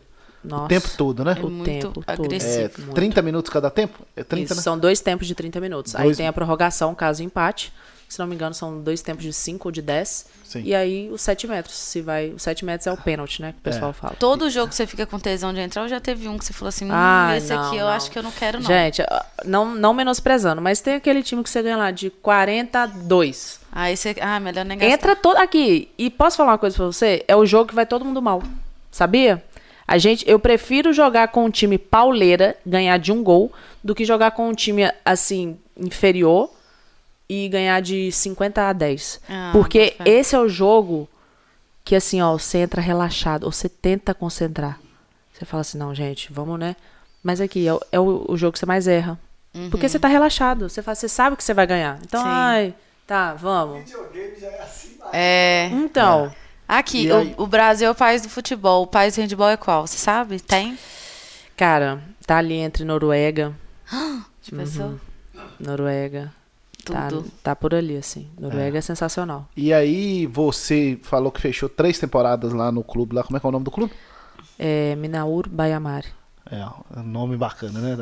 Nossa. 0.45 0.65
o 0.65 0.69
tempo 0.69 0.89
todo, 0.97 1.25
né? 1.25 1.37
É 1.39 1.45
o 1.45 1.51
muito 1.51 1.65
tempo 1.65 1.93
todo. 1.93 2.05
É 2.07 2.13
agressivo. 2.13 2.83
muito. 2.83 2.95
30 2.95 3.23
minutos 3.23 3.51
cada 3.53 3.71
tempo? 3.71 4.07
É 4.17 4.23
30, 4.23 4.45
Isso, 4.45 4.55
né? 4.57 4.63
São 4.63 4.79
dois 4.79 5.01
tempos 5.01 5.27
de 5.27 5.35
30 5.35 5.61
minutos. 5.61 5.95
Aí 5.95 6.05
Dois- 6.05 6.17
tem 6.17 6.27
a 6.29 6.33
prorrogação, 6.33 6.95
caso 6.95 7.23
empate. 7.23 7.73
Se 8.07 8.19
não 8.19 8.27
me 8.27 8.35
engano, 8.35 8.55
são 8.55 8.81
dois 8.81 9.01
tempos 9.03 9.25
de 9.25 9.33
5 9.33 9.67
ou 9.69 9.73
de 9.73 9.81
10. 9.83 10.27
Sim. 10.45 10.63
E 10.63 10.75
aí 10.75 11.09
os 11.11 11.21
7 11.23 11.49
metros. 11.49 11.75
Se 11.75 12.01
vai. 12.03 12.29
Os 12.31 12.43
7 12.43 12.65
metros 12.65 12.87
é 12.87 12.93
o 12.93 12.97
pênalti, 12.97 13.41
né? 13.43 13.53
Que 13.53 13.59
o 13.59 13.63
pessoal 13.63 13.93
fala. 13.93 14.15
Todo 14.21 14.49
jogo 14.51 14.69
que 14.69 14.75
você 14.77 14.87
fica 14.87 15.05
com 15.07 15.19
tesão 15.19 15.53
de 15.53 15.59
entrar, 15.61 15.83
ou 15.83 15.89
já 15.89 15.99
teve 15.99 16.29
um 16.29 16.39
que 16.39 16.45
você 16.45 16.53
falou 16.53 16.69
assim, 16.69 16.85
hum, 16.85 16.91
Ah, 16.93 17.35
esse 17.37 17.53
não, 17.53 17.67
aqui 17.67 17.77
eu 17.77 17.87
não. 17.87 17.93
acho 17.93 18.11
que 18.11 18.19
eu 18.19 18.23
não 18.23 18.31
quero 18.31 18.61
não. 18.61 18.67
Gente, 18.67 19.03
ah, 19.03 19.27
não, 19.45 19.75
não 19.75 19.93
menosprezando, 19.95 20.61
mas 20.63 20.81
tem 20.81 20.95
aquele 20.95 21.23
time 21.25 21.43
que 21.43 21.49
você 21.51 21.61
ganha 21.63 21.77
lá 21.79 21.91
de 21.91 22.11
42. 22.11 23.61
Aí 23.73 23.97
você, 23.97 24.15
ah, 24.21 24.39
melhor 24.39 24.65
nem 24.65 24.79
gastar. 24.79 24.95
Entra 24.95 25.17
todo 25.17 25.37
aqui. 25.39 25.89
E 25.99 26.11
posso 26.11 26.37
falar 26.37 26.53
uma 26.53 26.59
coisa 26.59 26.77
pra 26.77 26.87
você? 26.87 27.25
É 27.27 27.35
o 27.35 27.45
jogo 27.47 27.69
que 27.71 27.75
vai 27.75 27.87
todo 27.87 28.05
mundo 28.05 28.23
mal. 28.23 28.43
Sabia? 28.91 29.43
A 29.87 29.99
gente, 29.99 30.29
eu 30.29 30.39
prefiro 30.39 30.93
jogar 30.93 31.29
com 31.29 31.45
um 31.45 31.51
time 31.51 31.77
pauleira, 31.79 32.57
ganhar 32.65 32.97
de 32.99 33.13
um 33.13 33.23
gol, 33.23 33.53
do 33.83 33.95
que 33.95 34.05
jogar 34.05 34.31
com 34.31 34.49
um 34.49 34.55
time 34.55 34.91
assim 35.05 35.59
inferior 35.77 36.51
e 37.29 37.49
ganhar 37.49 37.81
de 37.81 38.11
50 38.11 38.69
a 38.69 38.73
10. 38.73 39.21
Ah, 39.29 39.51
Porque 39.53 39.95
esse 40.05 40.35
é 40.35 40.39
o 40.39 40.49
jogo 40.49 41.09
que 41.85 41.95
assim, 41.95 42.23
ó, 42.23 42.33
você 42.39 42.59
entra 42.59 42.81
relaxado, 42.81 43.45
ou 43.45 43.53
você 43.53 43.69
tenta 43.69 44.15
concentrar. 44.15 44.79
Você 45.33 45.45
fala 45.45 45.61
assim, 45.61 45.77
não, 45.77 45.95
gente, 45.95 46.33
vamos, 46.33 46.59
né? 46.59 46.77
Mas 47.23 47.41
aqui 47.41 47.67
é, 47.67 47.75
o- 47.75 47.81
é 47.93 48.01
o, 48.01 48.25
o 48.29 48.37
jogo 48.37 48.53
que 48.55 48.59
você 48.59 48.67
mais 48.67 48.87
erra. 48.89 49.19
Porque 49.71 49.89
você 49.89 49.99
tá 50.01 50.09
relaxado, 50.09 50.69
você, 50.69 50.83
fala, 50.83 50.95
você 50.97 51.09
sabe 51.09 51.37
que 51.37 51.45
você 51.45 51.55
vai 51.55 51.67
ganhar. 51.67 51.99
Então, 52.03 52.21
Sim. 52.21 52.29
ai, 52.29 52.75
tá, 53.07 53.35
vamos. 53.35 53.85
Videogame 53.85 54.37
já 54.41 54.49
é 54.49 54.63
assim, 54.63 54.97
mas... 54.99 55.11
É. 55.13 55.69
Então, 55.73 56.33
Aqui, 56.79 57.11
aí? 57.11 57.35
o, 57.39 57.43
o 57.45 57.47
Brasil 57.47 57.87
é 57.89 57.91
o 57.91 57.95
país 57.95 58.23
do 58.23 58.29
futebol. 58.29 58.83
O 58.83 58.87
país 58.87 59.15
do 59.15 59.21
handball 59.21 59.49
é 59.51 59.57
qual? 59.57 59.87
Você 59.87 59.99
sabe? 59.99 60.41
Tem? 60.41 60.79
cara, 61.57 62.03
tá 62.27 62.39
ali 62.39 62.55
entre 62.55 62.85
Noruega, 62.85 63.55
Tipo, 64.43 64.57
pensou? 64.59 64.99
Noruega. 65.59 66.33
Tá, 66.85 67.09
Tudo. 67.09 67.31
tá 67.43 67.57
por 67.57 67.75
ali, 67.75 67.97
assim. 67.97 68.29
Noruega 68.39 68.77
é, 68.79 68.81
sensacional. 68.81 69.49
E 69.57 69.73
aí, 69.73 70.27
você 70.27 70.99
falou 71.03 71.33
que 71.33 71.41
fechou 71.41 71.69
três 71.69 71.99
temporadas 71.99 72.53
lá 72.53 72.71
no 72.71 72.85
clube. 72.85 73.15
Lá, 73.15 73.23
como 73.23 73.37
é 73.37 73.41
que 73.41 73.47
é 73.47 73.49
o 73.49 73.53
nome 73.53 73.65
do 73.65 73.71
clube? 73.71 73.93
É 74.59 74.95
Minaur 74.97 75.49
Bayamari. 75.49 76.09
É, 76.51 76.63
um 76.99 77.03
nome 77.03 77.39
bacana, 77.39 77.81
né? 77.81 77.97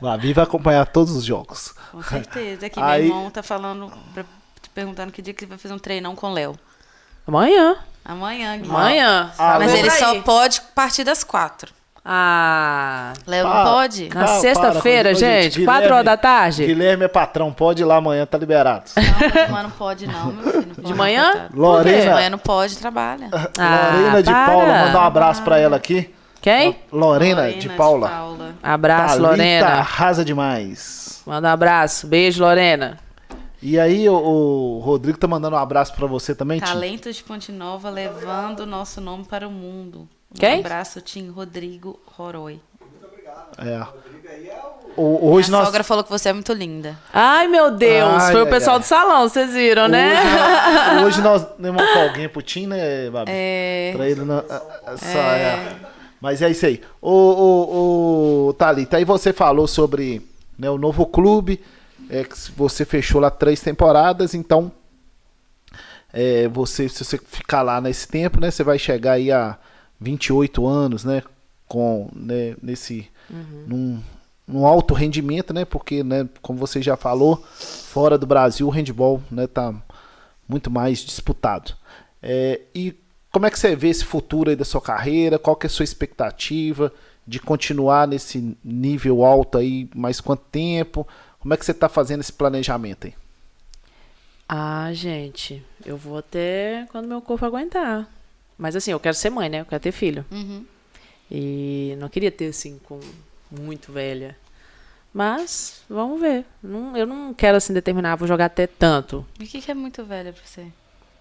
Babi 0.00 0.32
vai 0.32 0.44
acompanhar 0.44 0.86
todos 0.86 1.12
os 1.16 1.24
jogos. 1.24 1.74
Com 1.90 2.02
certeza. 2.02 2.66
Aqui, 2.66 2.78
Aí- 2.80 3.08
meu 3.08 3.16
irmão 3.16 3.30
tá 3.32 3.42
falando, 3.42 3.92
pra- 4.14 4.24
perguntando 4.72 5.10
que 5.10 5.20
dia 5.20 5.34
que 5.34 5.42
ele 5.44 5.48
vai 5.48 5.58
fazer 5.58 5.74
um 5.74 5.78
treinão 5.78 6.14
com 6.14 6.28
o 6.28 6.32
Léo. 6.32 6.54
Amanhã. 7.28 7.76
Amanhã, 8.04 8.56
Gui. 8.56 8.70
Amanhã. 8.70 9.30
Ah, 9.38 9.56
Mas 9.58 9.74
ele 9.74 9.90
só 9.90 10.18
pode 10.22 10.62
partir 10.74 11.04
das 11.04 11.22
quatro. 11.22 11.70
Ah. 12.02 13.12
Léo 13.26 13.44
não 13.44 13.52
Para. 13.52 13.70
pode? 13.70 14.08
Na 14.08 14.24
Para, 14.24 14.40
sexta-feira, 14.40 15.10
para, 15.10 15.18
gente, 15.18 15.58
Guilherme- 15.58 15.64
quatro 15.66 15.92
horas 15.92 16.04
da 16.06 16.16
tarde. 16.16 16.64
Guilherme 16.64 17.04
é 17.04 17.08
patrão, 17.08 17.52
pode 17.52 17.82
ir 17.82 17.84
lá 17.84 17.96
amanhã, 17.96 18.24
tá 18.24 18.38
liberado. 18.38 18.84
Não, 18.96 19.48
mas 19.50 19.62
não 19.64 19.70
pode 19.70 20.06
não, 20.06 20.26
meu 20.32 20.42
filho. 20.44 20.66
não 20.68 20.74
pode, 20.74 20.86
De 20.88 20.94
manhã? 20.94 21.48
Lorena. 21.52 22.00
De 22.02 22.10
manhã 22.10 22.30
não 22.30 22.38
pode, 22.38 22.78
trabalha. 22.78 23.28
Ah, 23.58 23.90
Lorena 23.94 24.22
de 24.22 24.30
para. 24.30 24.46
Paula, 24.46 24.66
mandar 24.86 25.00
um 25.00 25.04
abraço 25.04 25.42
pra 25.42 25.58
ela 25.58 25.76
aqui. 25.76 26.14
Quem? 26.40 26.78
Lorena, 26.90 27.52
de 27.52 27.68
Paula. 27.68 28.10
Abraço, 28.62 29.16
Thalita 29.16 29.28
Lorena. 29.28 29.66
arrasa 29.66 30.24
demais. 30.24 31.20
Manda 31.26 31.48
um 31.48 31.52
abraço. 31.52 32.06
Beijo, 32.06 32.42
Lorena. 32.42 32.96
E 33.60 33.78
aí, 33.78 34.08
o, 34.08 34.14
o 34.14 34.78
Rodrigo 34.78 35.18
tá 35.18 35.26
mandando 35.26 35.56
um 35.56 35.58
abraço 35.58 35.92
pra 35.94 36.06
você 36.06 36.34
também, 36.34 36.60
Tim? 36.60 36.66
Talento 36.66 37.12
de 37.12 37.22
Ponte 37.24 37.50
Nova 37.50 37.90
levando 37.90 38.60
o 38.60 38.66
nosso 38.66 39.00
nome 39.00 39.24
para 39.24 39.48
o 39.48 39.50
mundo. 39.50 40.08
Um 40.30 40.38
Quem? 40.38 40.60
abraço, 40.60 41.00
Tim 41.00 41.28
Rodrigo 41.30 41.98
Roroi. 42.06 42.60
É. 43.58 43.84
O- 44.96 45.30
hoje 45.32 45.48
Minha 45.48 45.60
nós... 45.60 45.68
sogra 45.68 45.84
falou 45.84 46.02
que 46.04 46.10
você 46.10 46.28
é 46.28 46.32
muito 46.32 46.52
linda. 46.52 46.98
Ai, 47.12 47.46
meu 47.48 47.70
Deus. 47.70 48.22
Ai, 48.22 48.32
Foi 48.32 48.42
o 48.42 48.44
ai, 48.44 48.50
pessoal 48.50 48.76
ai. 48.76 48.80
do 48.82 48.84
salão, 48.84 49.28
vocês 49.28 49.52
viram, 49.52 49.88
né? 49.88 50.14
Hoje, 50.96 51.04
hoje 51.06 51.22
nós 51.22 51.46
demos 51.58 51.82
uma 51.82 51.92
folguinha 51.94 52.28
pro 52.28 52.42
Tim, 52.42 52.66
né, 52.66 53.10
Babi? 53.10 53.30
É. 53.32 53.92
Pra 53.96 54.08
ele 54.08 54.20
não... 54.24 54.40
Só, 54.42 55.18
é. 55.18 55.76
Mas 56.20 56.42
é 56.42 56.50
isso 56.50 56.66
aí. 56.66 56.80
Ô, 57.00 57.10
ô, 57.12 58.48
ô, 58.48 58.52
Thalita, 58.54 58.96
aí 58.96 59.04
você 59.04 59.32
falou 59.32 59.66
sobre 59.68 60.20
né, 60.58 60.68
o 60.68 60.76
novo 60.78 61.06
clube, 61.06 61.60
é, 62.08 62.24
que 62.24 62.36
você 62.52 62.84
fechou 62.84 63.20
lá 63.20 63.30
três 63.30 63.60
temporadas, 63.60 64.34
então 64.34 64.72
é, 66.12 66.48
você, 66.48 66.88
se 66.88 67.04
você 67.04 67.18
ficar 67.18 67.62
lá 67.62 67.80
nesse 67.80 68.08
tempo, 68.08 68.40
né, 68.40 68.50
você 68.50 68.64
vai 68.64 68.78
chegar 68.78 69.12
aí 69.12 69.30
a 69.30 69.58
28 70.00 70.66
anos, 70.66 71.04
né, 71.04 71.22
com, 71.66 72.08
né, 72.14 72.56
nesse, 72.62 73.08
num, 73.66 74.00
num 74.46 74.66
alto 74.66 74.94
rendimento, 74.94 75.52
né, 75.52 75.64
porque, 75.64 76.02
né, 76.02 76.28
como 76.40 76.58
você 76.58 76.80
já 76.80 76.96
falou, 76.96 77.44
fora 77.54 78.16
do 78.16 78.26
Brasil 78.26 78.66
o 78.66 78.70
handball, 78.70 79.22
né, 79.30 79.46
tá 79.46 79.74
muito 80.48 80.70
mais 80.70 81.00
disputado. 81.00 81.74
É, 82.22 82.60
e 82.74 82.94
como 83.30 83.46
é 83.46 83.50
que 83.50 83.58
você 83.58 83.76
vê 83.76 83.88
esse 83.88 84.04
futuro 84.04 84.50
aí 84.50 84.56
da 84.56 84.64
sua 84.64 84.80
carreira? 84.80 85.38
Qual 85.38 85.54
que 85.54 85.66
é 85.66 85.68
a 85.68 85.70
sua 85.70 85.84
expectativa 85.84 86.92
de 87.26 87.38
continuar 87.38 88.08
nesse 88.08 88.56
nível 88.64 89.24
alto 89.24 89.58
aí 89.58 89.88
mais 89.94 90.20
quanto 90.20 90.44
tempo? 90.50 91.06
Como 91.40 91.54
é 91.54 91.56
que 91.56 91.64
você 91.64 91.72
está 91.72 91.88
fazendo 91.88 92.20
esse 92.20 92.32
planejamento 92.32 93.06
aí? 93.06 93.14
Ah, 94.48 94.90
gente, 94.92 95.62
eu 95.84 95.96
vou 95.96 96.18
até 96.18 96.86
quando 96.90 97.06
meu 97.06 97.20
corpo 97.20 97.44
aguentar. 97.44 98.08
Mas 98.56 98.74
assim, 98.74 98.90
eu 98.90 98.98
quero 99.00 99.14
ser 99.14 99.30
mãe, 99.30 99.48
né? 99.48 99.60
Eu 99.60 99.66
quero 99.66 99.82
ter 99.82 99.92
filho. 99.92 100.24
Uhum. 100.30 100.64
E 101.30 101.94
não 101.98 102.08
queria 102.08 102.30
ter, 102.30 102.46
assim, 102.48 102.80
com 102.84 102.98
muito 103.50 103.92
velha. 103.92 104.36
Mas, 105.12 105.82
vamos 105.88 106.20
ver. 106.20 106.44
Não- 106.62 106.96
eu 106.96 107.06
não 107.06 107.32
quero, 107.34 107.56
assim, 107.56 107.72
determinar, 107.72 108.16
vou 108.16 108.26
jogar 108.26 108.46
até 108.46 108.66
tanto. 108.66 109.24
E 109.38 109.44
o 109.44 109.46
que, 109.46 109.60
que 109.60 109.70
é 109.70 109.74
muito 109.74 110.04
velha 110.04 110.32
pra 110.32 110.42
você? 110.44 110.66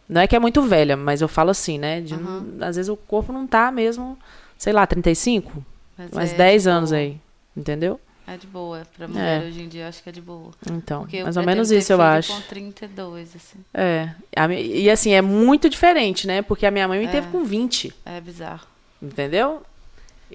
Não 0.08 0.22
é 0.22 0.28
que 0.28 0.36
é 0.36 0.40
muito 0.40 0.62
velha, 0.62 0.96
mas 0.96 1.22
eu 1.22 1.28
falo 1.28 1.50
assim, 1.52 1.78
né? 1.78 2.00
de 2.00 2.14
Uhum. 2.16 2.58
às 2.62 2.78
vezes 2.78 2.88
o 2.90 2.96
corpo 2.96 3.34
não 3.34 3.46
tá 3.46 3.72
mesmo, 3.72 4.18
sei 4.58 4.72
lá, 4.72 4.88
35? 4.88 5.64
Mas 5.98 6.12
Mais 6.12 6.34
é 6.34 6.38
10 6.38 6.64
de 6.64 6.70
anos 6.70 6.94
aí. 6.94 7.20
Entendeu? 7.56 8.00
É 8.28 8.36
de 8.36 8.46
boa. 8.46 8.86
Pra 8.98 9.08
mulher 9.08 9.42
É. 9.42 9.48
hoje 9.48 9.62
em 9.62 9.70
dia, 9.70 9.84
eu 9.84 9.88
acho 9.88 10.04
que 10.04 10.10
é 10.10 10.12
de 10.12 10.22
boa. 10.22 10.52
Então, 10.70 11.02
Porque 11.02 11.24
mais 11.24 11.38
ou 11.38 11.44
menos 11.44 11.72
isso 11.72 11.94
eu 11.94 12.02
acho. 12.02 12.34
com 12.34 12.42
32, 12.42 13.34
assim. 13.36 13.60
É. 13.74 14.10
E 14.60 14.90
assim, 14.90 15.12
é 15.14 15.22
muito 15.22 15.70
diferente, 15.70 16.28
né? 16.28 16.42
Porque 16.42 16.66
a 16.66 16.72
minha 16.72 16.88
mãe 16.88 17.00
me 17.00 17.06
É. 17.06 17.10
teve 17.10 17.28
com 17.28 17.44
20, 17.46 17.94
É 18.06 18.20
bizarro. 18.20 18.68
entendeu? 19.02 19.64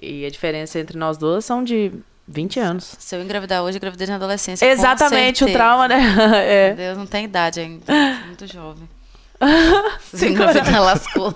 E 0.01 0.25
a 0.25 0.29
diferença 0.31 0.79
entre 0.79 0.97
nós 0.97 1.17
duas 1.19 1.45
são 1.45 1.63
de 1.63 1.91
20 2.27 2.59
anos. 2.59 2.95
Se 2.97 3.15
eu 3.15 3.21
engravidar 3.21 3.61
hoje, 3.61 3.75
eu 3.75 3.79
engravidei 3.79 4.07
na 4.07 4.15
adolescência. 4.15 4.65
Exatamente, 4.65 5.43
o 5.43 5.51
trauma, 5.53 5.87
né? 5.87 5.99
É. 6.47 6.73
Deus 6.73 6.97
não 6.97 7.05
tem 7.05 7.25
idade 7.25 7.59
ainda. 7.59 7.85
Muito 8.25 8.47
jovem. 8.47 8.89
Se 10.11 10.29
engravidar, 10.29 10.81
lascou. 10.81 11.35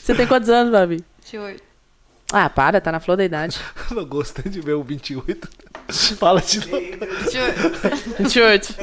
Você 0.00 0.14
tem 0.14 0.26
quantos 0.26 0.48
anos, 0.48 0.72
Babi? 0.72 1.04
28. 1.22 1.62
Ah, 2.32 2.50
para, 2.50 2.80
tá 2.80 2.90
na 2.90 3.00
flor 3.00 3.16
da 3.16 3.24
idade. 3.24 3.58
Eu 3.90 4.04
gostei 4.06 4.50
de 4.50 4.60
ver 4.60 4.74
o 4.74 4.82
28. 4.82 5.48
Fala 6.18 6.40
de 6.40 6.58
novo. 6.58 6.80
28. 8.18 8.18
28. 8.18 8.74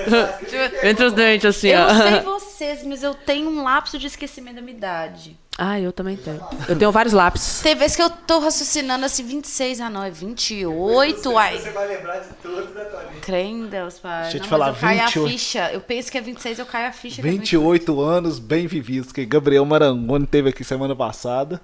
Entre 0.84 1.06
os 1.06 1.14
dentes, 1.14 1.46
assim, 1.46 1.70
Eu 1.70 1.82
ó. 1.82 1.94
não 2.24 2.40
sei 2.40 2.54
vocês, 2.54 2.84
mas 2.84 3.04
eu 3.04 3.14
tenho 3.14 3.50
um 3.50 3.64
lapso 3.64 3.98
de 4.00 4.08
esquecimento 4.08 4.56
da 4.56 4.62
minha 4.62 4.78
idade. 4.78 5.38
Ah, 5.58 5.80
eu 5.80 5.92
também 5.92 6.16
tenho. 6.18 6.42
Eu 6.68 6.76
tenho 6.76 6.92
vários 6.92 7.14
lápis. 7.14 7.60
Tem 7.62 7.76
vezes 7.76 7.96
que 7.96 8.02
eu 8.02 8.10
tô 8.10 8.40
raciocinando 8.40 9.06
assim, 9.06 9.24
26, 9.24 9.82
ah 9.82 9.90
não, 9.90 10.04
é 10.04 10.10
28, 10.10 11.38
ai. 11.38 11.60
Você 11.60 11.70
vai 11.70 11.88
lembrar 11.88 12.20
de 12.20 12.30
tudo, 12.42 12.74
né, 12.74 12.84
Tony? 12.86 13.20
Crê 13.22 13.42
em 13.44 13.68
Deus, 13.68 14.00
pai. 14.00 14.24
Deixa 14.24 14.38
eu 14.38 14.42
te 14.42 14.44
não, 14.44 14.50
falar, 14.50 14.70
eu 14.70 14.76
caio 14.76 15.00
28. 15.02 15.26
a 15.26 15.30
ficha. 15.30 15.72
Eu 15.72 15.82
penso 15.82 16.12
que 16.12 16.18
é 16.18 16.22
26, 16.22 16.60
eu 16.60 16.66
caio 16.66 16.88
a 16.88 16.92
ficha. 16.92 17.22
que 17.22 17.28
é 17.28 17.32
28 17.32 18.02
anos 18.02 18.40
bem 18.40 18.66
vividos, 18.66 19.12
que 19.12 19.24
Gabriel 19.26 19.66
Marangoni 19.66 20.26
teve 20.26 20.50
aqui 20.50 20.64
semana 20.64 20.96
passada 20.96 21.62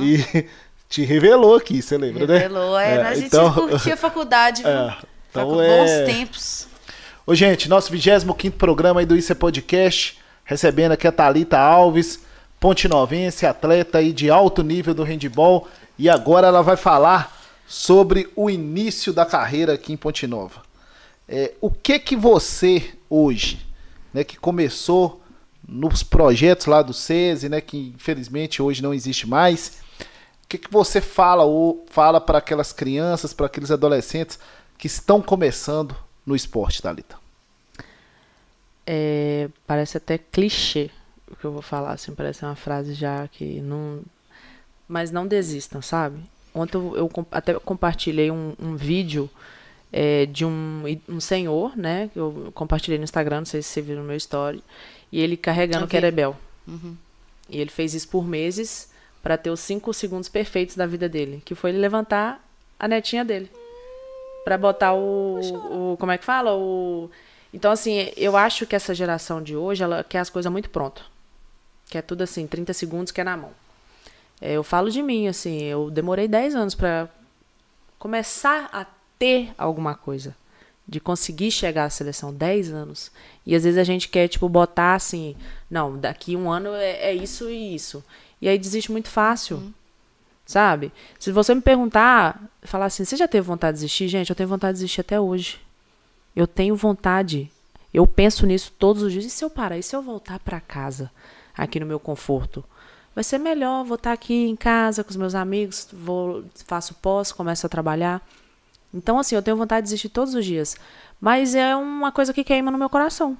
e 0.00 0.46
te 0.88 1.04
revelou 1.04 1.56
aqui, 1.56 1.82
você 1.82 1.98
lembra, 1.98 2.26
né? 2.26 2.38
Revelou, 2.38 2.78
é, 2.78 3.02
a 3.02 3.14
gente 3.14 3.26
então, 3.26 3.52
curtia 3.52 3.94
a 3.94 3.96
faculdade, 3.96 4.62
viu? 4.64 4.70
É, 4.72 4.96
então 5.30 5.48
Facu- 5.50 5.60
é- 5.60 5.78
Bons 5.78 6.12
tempos. 6.12 6.68
Ô, 7.26 7.34
gente, 7.34 7.68
nosso 7.68 7.92
25 7.92 8.56
programa 8.56 9.00
aí 9.00 9.06
do 9.06 9.14
Isso 9.14 9.30
é 9.30 9.34
Podcast, 9.34 10.18
recebendo 10.44 10.92
aqui 10.92 11.06
a 11.06 11.12
Thalita 11.12 11.58
Alves, 11.58 12.20
ponte-novense, 12.58 13.44
atleta 13.44 13.98
aí 13.98 14.12
de 14.12 14.30
alto 14.30 14.62
nível 14.62 14.94
do 14.94 15.02
handball, 15.02 15.68
e 15.98 16.08
agora 16.08 16.46
ela 16.46 16.62
vai 16.62 16.76
falar 16.76 17.36
sobre 17.66 18.28
o 18.34 18.48
início 18.48 19.12
da 19.12 19.26
carreira 19.26 19.74
aqui 19.74 19.92
em 19.92 19.96
Ponte 19.96 20.26
Nova. 20.26 20.62
É, 21.28 21.52
o 21.60 21.70
que 21.70 21.98
que 21.98 22.16
você, 22.16 22.94
hoje, 23.10 23.60
né, 24.14 24.24
que 24.24 24.38
começou 24.38 25.22
nos 25.68 26.02
projetos 26.02 26.64
lá 26.64 26.80
do 26.80 26.94
SESI, 26.94 27.50
né, 27.50 27.60
que 27.60 27.92
infelizmente 27.94 28.62
hoje 28.62 28.82
não 28.82 28.94
existe 28.94 29.28
mais, 29.28 29.80
o 30.48 30.50
que 30.50 30.56
que 30.56 30.72
você 30.72 30.98
fala 30.98 31.44
ou 31.44 31.84
fala 31.90 32.18
para 32.18 32.38
aquelas 32.38 32.72
crianças, 32.72 33.34
para 33.34 33.44
aqueles 33.44 33.70
adolescentes 33.70 34.38
que 34.78 34.86
estão 34.86 35.20
começando 35.20 35.94
no 36.24 36.34
esporte, 36.34 36.80
Thalita? 36.80 37.16
É, 38.86 39.50
parece 39.66 39.98
até 39.98 40.16
clichê 40.16 40.90
o 41.30 41.36
que 41.36 41.44
eu 41.44 41.52
vou 41.52 41.60
falar, 41.60 41.92
assim, 41.92 42.14
parece 42.14 42.46
uma 42.46 42.56
frase 42.56 42.94
já 42.94 43.28
que 43.28 43.60
não. 43.60 44.00
Mas 44.88 45.10
não 45.10 45.26
desistam, 45.26 45.82
sabe? 45.82 46.18
Ontem 46.54 46.78
eu, 46.78 46.96
eu 46.96 47.26
até 47.30 47.52
compartilhei 47.60 48.30
um, 48.30 48.54
um 48.58 48.74
vídeo 48.74 49.28
é, 49.92 50.24
de 50.24 50.46
um, 50.46 50.82
um 51.06 51.20
senhor, 51.20 51.76
né? 51.76 52.08
Que 52.10 52.18
eu 52.18 52.50
compartilhei 52.54 52.96
no 52.96 53.04
Instagram, 53.04 53.40
não 53.40 53.44
sei 53.44 53.60
se 53.60 53.68
você 53.68 53.82
viu 53.82 53.96
no 53.98 54.02
meu 54.04 54.16
story. 54.16 54.64
E 55.12 55.20
ele 55.20 55.36
carregando 55.36 55.80
Eu 55.80 55.84
o 55.84 55.86
vi. 55.88 55.90
querebel. 55.90 56.34
Uhum. 56.66 56.96
E 57.50 57.60
ele 57.60 57.70
fez 57.70 57.92
isso 57.92 58.08
por 58.08 58.26
meses 58.26 58.88
para 59.22 59.36
ter 59.36 59.50
os 59.50 59.60
cinco 59.60 59.92
segundos 59.92 60.28
perfeitos 60.28 60.76
da 60.76 60.86
vida 60.86 61.08
dele, 61.08 61.42
que 61.44 61.54
foi 61.54 61.70
ele 61.70 61.78
levantar 61.78 62.42
a 62.78 62.86
netinha 62.86 63.24
dele 63.24 63.50
Pra 64.44 64.56
botar 64.56 64.94
o, 64.94 65.40
o 65.92 65.96
como 65.98 66.12
é 66.12 66.18
que 66.18 66.24
fala 66.24 66.54
o 66.54 67.10
então 67.52 67.72
assim 67.72 68.10
eu 68.16 68.36
acho 68.36 68.66
que 68.66 68.76
essa 68.76 68.94
geração 68.94 69.42
de 69.42 69.56
hoje 69.56 69.82
ela 69.82 70.04
quer 70.04 70.18
as 70.20 70.30
coisas 70.30 70.50
muito 70.50 70.70
pronto 70.70 71.04
quer 71.90 72.02
tudo 72.02 72.22
assim 72.22 72.46
30 72.46 72.72
segundos 72.72 73.12
que 73.12 73.20
é 73.20 73.24
na 73.24 73.36
mão 73.36 73.52
É, 74.40 74.52
eu 74.52 74.62
falo 74.62 74.90
de 74.90 75.02
mim, 75.02 75.26
assim, 75.28 75.62
eu 75.64 75.90
demorei 75.90 76.28
10 76.28 76.54
anos 76.54 76.74
para 76.74 77.08
começar 77.98 78.68
a 78.72 78.86
ter 79.18 79.52
alguma 79.58 79.94
coisa. 79.94 80.34
De 80.86 81.00
conseguir 81.00 81.50
chegar 81.50 81.84
à 81.84 81.90
seleção, 81.90 82.32
10 82.32 82.72
anos. 82.72 83.10
E 83.44 83.54
às 83.54 83.64
vezes 83.64 83.78
a 83.78 83.84
gente 83.84 84.08
quer, 84.08 84.26
tipo, 84.28 84.48
botar 84.48 84.94
assim, 84.94 85.36
não, 85.70 85.98
daqui 85.98 86.34
um 86.34 86.50
ano 86.50 86.70
é, 86.74 87.10
é 87.10 87.14
isso 87.14 87.50
e 87.50 87.74
isso. 87.74 88.02
E 88.40 88.48
aí 88.48 88.58
desiste 88.58 88.92
muito 88.92 89.08
fácil. 89.08 89.56
Uhum. 89.56 89.72
Sabe? 90.46 90.92
Se 91.18 91.30
você 91.30 91.54
me 91.54 91.60
perguntar, 91.60 92.42
falar 92.62 92.86
assim, 92.86 93.04
você 93.04 93.16
já 93.16 93.28
teve 93.28 93.46
vontade 93.46 93.76
de 93.76 93.82
desistir? 93.82 94.08
Gente, 94.08 94.30
eu 94.30 94.36
tenho 94.36 94.48
vontade 94.48 94.74
de 94.74 94.80
desistir 94.80 95.02
até 95.02 95.20
hoje. 95.20 95.60
Eu 96.34 96.46
tenho 96.46 96.74
vontade. 96.74 97.50
Eu 97.92 98.06
penso 98.06 98.46
nisso 98.46 98.72
todos 98.78 99.02
os 99.02 99.12
dias. 99.12 99.26
E 99.26 99.30
se 99.30 99.44
eu 99.44 99.50
parar? 99.50 99.76
E 99.76 99.82
se 99.82 99.94
eu 99.94 100.00
voltar 100.00 100.38
para 100.38 100.58
casa, 100.58 101.10
aqui 101.54 101.78
no 101.78 101.84
meu 101.84 102.00
conforto? 102.00 102.64
Vai 103.14 103.24
ser 103.24 103.38
melhor, 103.38 103.84
vou 103.84 103.96
estar 103.96 104.12
aqui 104.12 104.46
em 104.46 104.56
casa 104.56 105.02
com 105.02 105.10
os 105.10 105.16
meus 105.16 105.34
amigos, 105.34 105.88
vou 105.92 106.44
faço 106.66 106.94
pós, 106.94 107.32
começo 107.32 107.66
a 107.66 107.68
trabalhar. 107.68 108.26
Então, 108.94 109.18
assim, 109.18 109.34
eu 109.34 109.42
tenho 109.42 109.56
vontade 109.56 109.82
de 109.82 109.86
desistir 109.88 110.08
todos 110.08 110.34
os 110.34 110.44
dias. 110.44 110.76
Mas 111.20 111.54
é 111.54 111.74
uma 111.74 112.12
coisa 112.12 112.32
que 112.32 112.44
queima 112.44 112.70
no 112.70 112.78
meu 112.78 112.88
coração. 112.88 113.36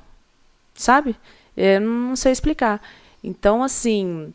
Sabe? 0.74 1.16
Eu 1.56 1.80
não 1.80 2.16
sei 2.16 2.32
explicar. 2.32 2.82
Então, 3.22 3.62
assim, 3.62 4.32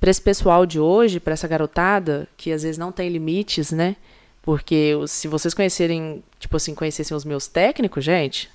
para 0.00 0.10
esse 0.10 0.20
pessoal 0.20 0.64
de 0.64 0.78
hoje, 0.78 1.18
para 1.20 1.32
essa 1.32 1.48
garotada, 1.48 2.28
que 2.36 2.52
às 2.52 2.62
vezes 2.62 2.78
não 2.78 2.92
tem 2.92 3.08
limites, 3.08 3.72
né? 3.72 3.96
Porque 4.42 4.94
se 5.06 5.28
vocês 5.28 5.52
conhecerem, 5.52 6.22
tipo 6.38 6.56
assim, 6.56 6.74
conhecessem 6.74 7.16
os 7.16 7.24
meus 7.24 7.46
técnicos, 7.46 8.04
gente, 8.04 8.48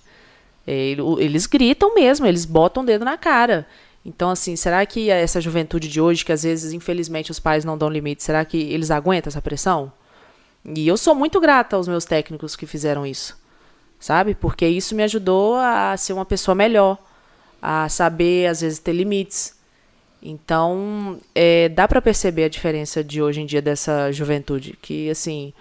eles 0.66 1.46
gritam 1.46 1.94
mesmo, 1.94 2.26
eles 2.26 2.46
botam 2.46 2.84
o 2.84 2.86
dedo 2.86 3.04
na 3.06 3.18
cara. 3.18 3.68
Então, 4.06 4.30
assim, 4.30 4.56
será 4.56 4.86
que 4.86 5.10
essa 5.10 5.40
juventude 5.40 5.88
de 5.88 6.02
hoje, 6.02 6.26
que 6.26 6.32
às 6.32 6.44
vezes, 6.44 6.74
infelizmente, 6.74 7.32
os 7.32 7.40
pais 7.40 7.64
não 7.64 7.78
dão 7.78 7.90
limite, 7.90 8.24
será 8.24 8.44
que 8.44 8.58
eles 8.58 8.92
aguentam 8.92 9.30
essa 9.30 9.42
pressão? 9.42 9.92
E 10.66 10.88
eu 10.88 10.98
sou 10.98 11.14
muito 11.14 11.40
grata 11.40 11.76
aos 11.76 11.88
meus 11.88 12.06
técnicos 12.06 12.56
que 12.56 12.66
fizeram 12.66 13.06
isso, 13.06 13.38
sabe? 14.00 14.34
Porque 14.34 14.66
isso 14.68 14.96
me 14.96 15.04
ajudou 15.04 15.56
a 15.56 15.96
ser 15.98 16.14
uma 16.14 16.26
pessoa 16.26 16.56
melhor, 16.56 16.98
a 17.62 17.88
saber, 17.88 18.48
às 18.48 18.62
vezes, 18.62 18.80
ter 18.80 18.94
limites. 18.94 19.56
Então, 20.26 21.20
é, 21.36 21.68
dá 21.68 21.86
para 21.86 22.02
perceber 22.02 22.46
a 22.46 22.50
diferença 22.50 23.04
de 23.04 23.22
hoje 23.22 23.42
em 23.42 23.46
dia 23.46 23.62
dessa 23.62 24.10
juventude, 24.10 24.78
que, 24.82 25.10
assim, 25.10 25.52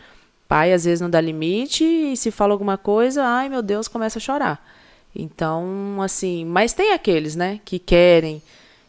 pai 0.47 0.73
às 0.73 0.85
vezes 0.85 1.01
não 1.01 1.11
dá 1.11 1.21
limite 1.21 1.83
e 1.83 2.17
se 2.17 2.31
fala 2.31 2.53
alguma 2.53 2.79
coisa, 2.79 3.25
ai 3.25 3.49
meu 3.49 3.61
Deus, 3.61 3.89
começa 3.89 4.21
a 4.21 4.23
chorar. 4.23 4.65
Então, 5.17 6.01
assim, 6.01 6.45
mas 6.45 6.73
tem 6.73 6.93
aqueles, 6.93 7.35
né, 7.35 7.59
que 7.65 7.79
querem. 7.79 8.41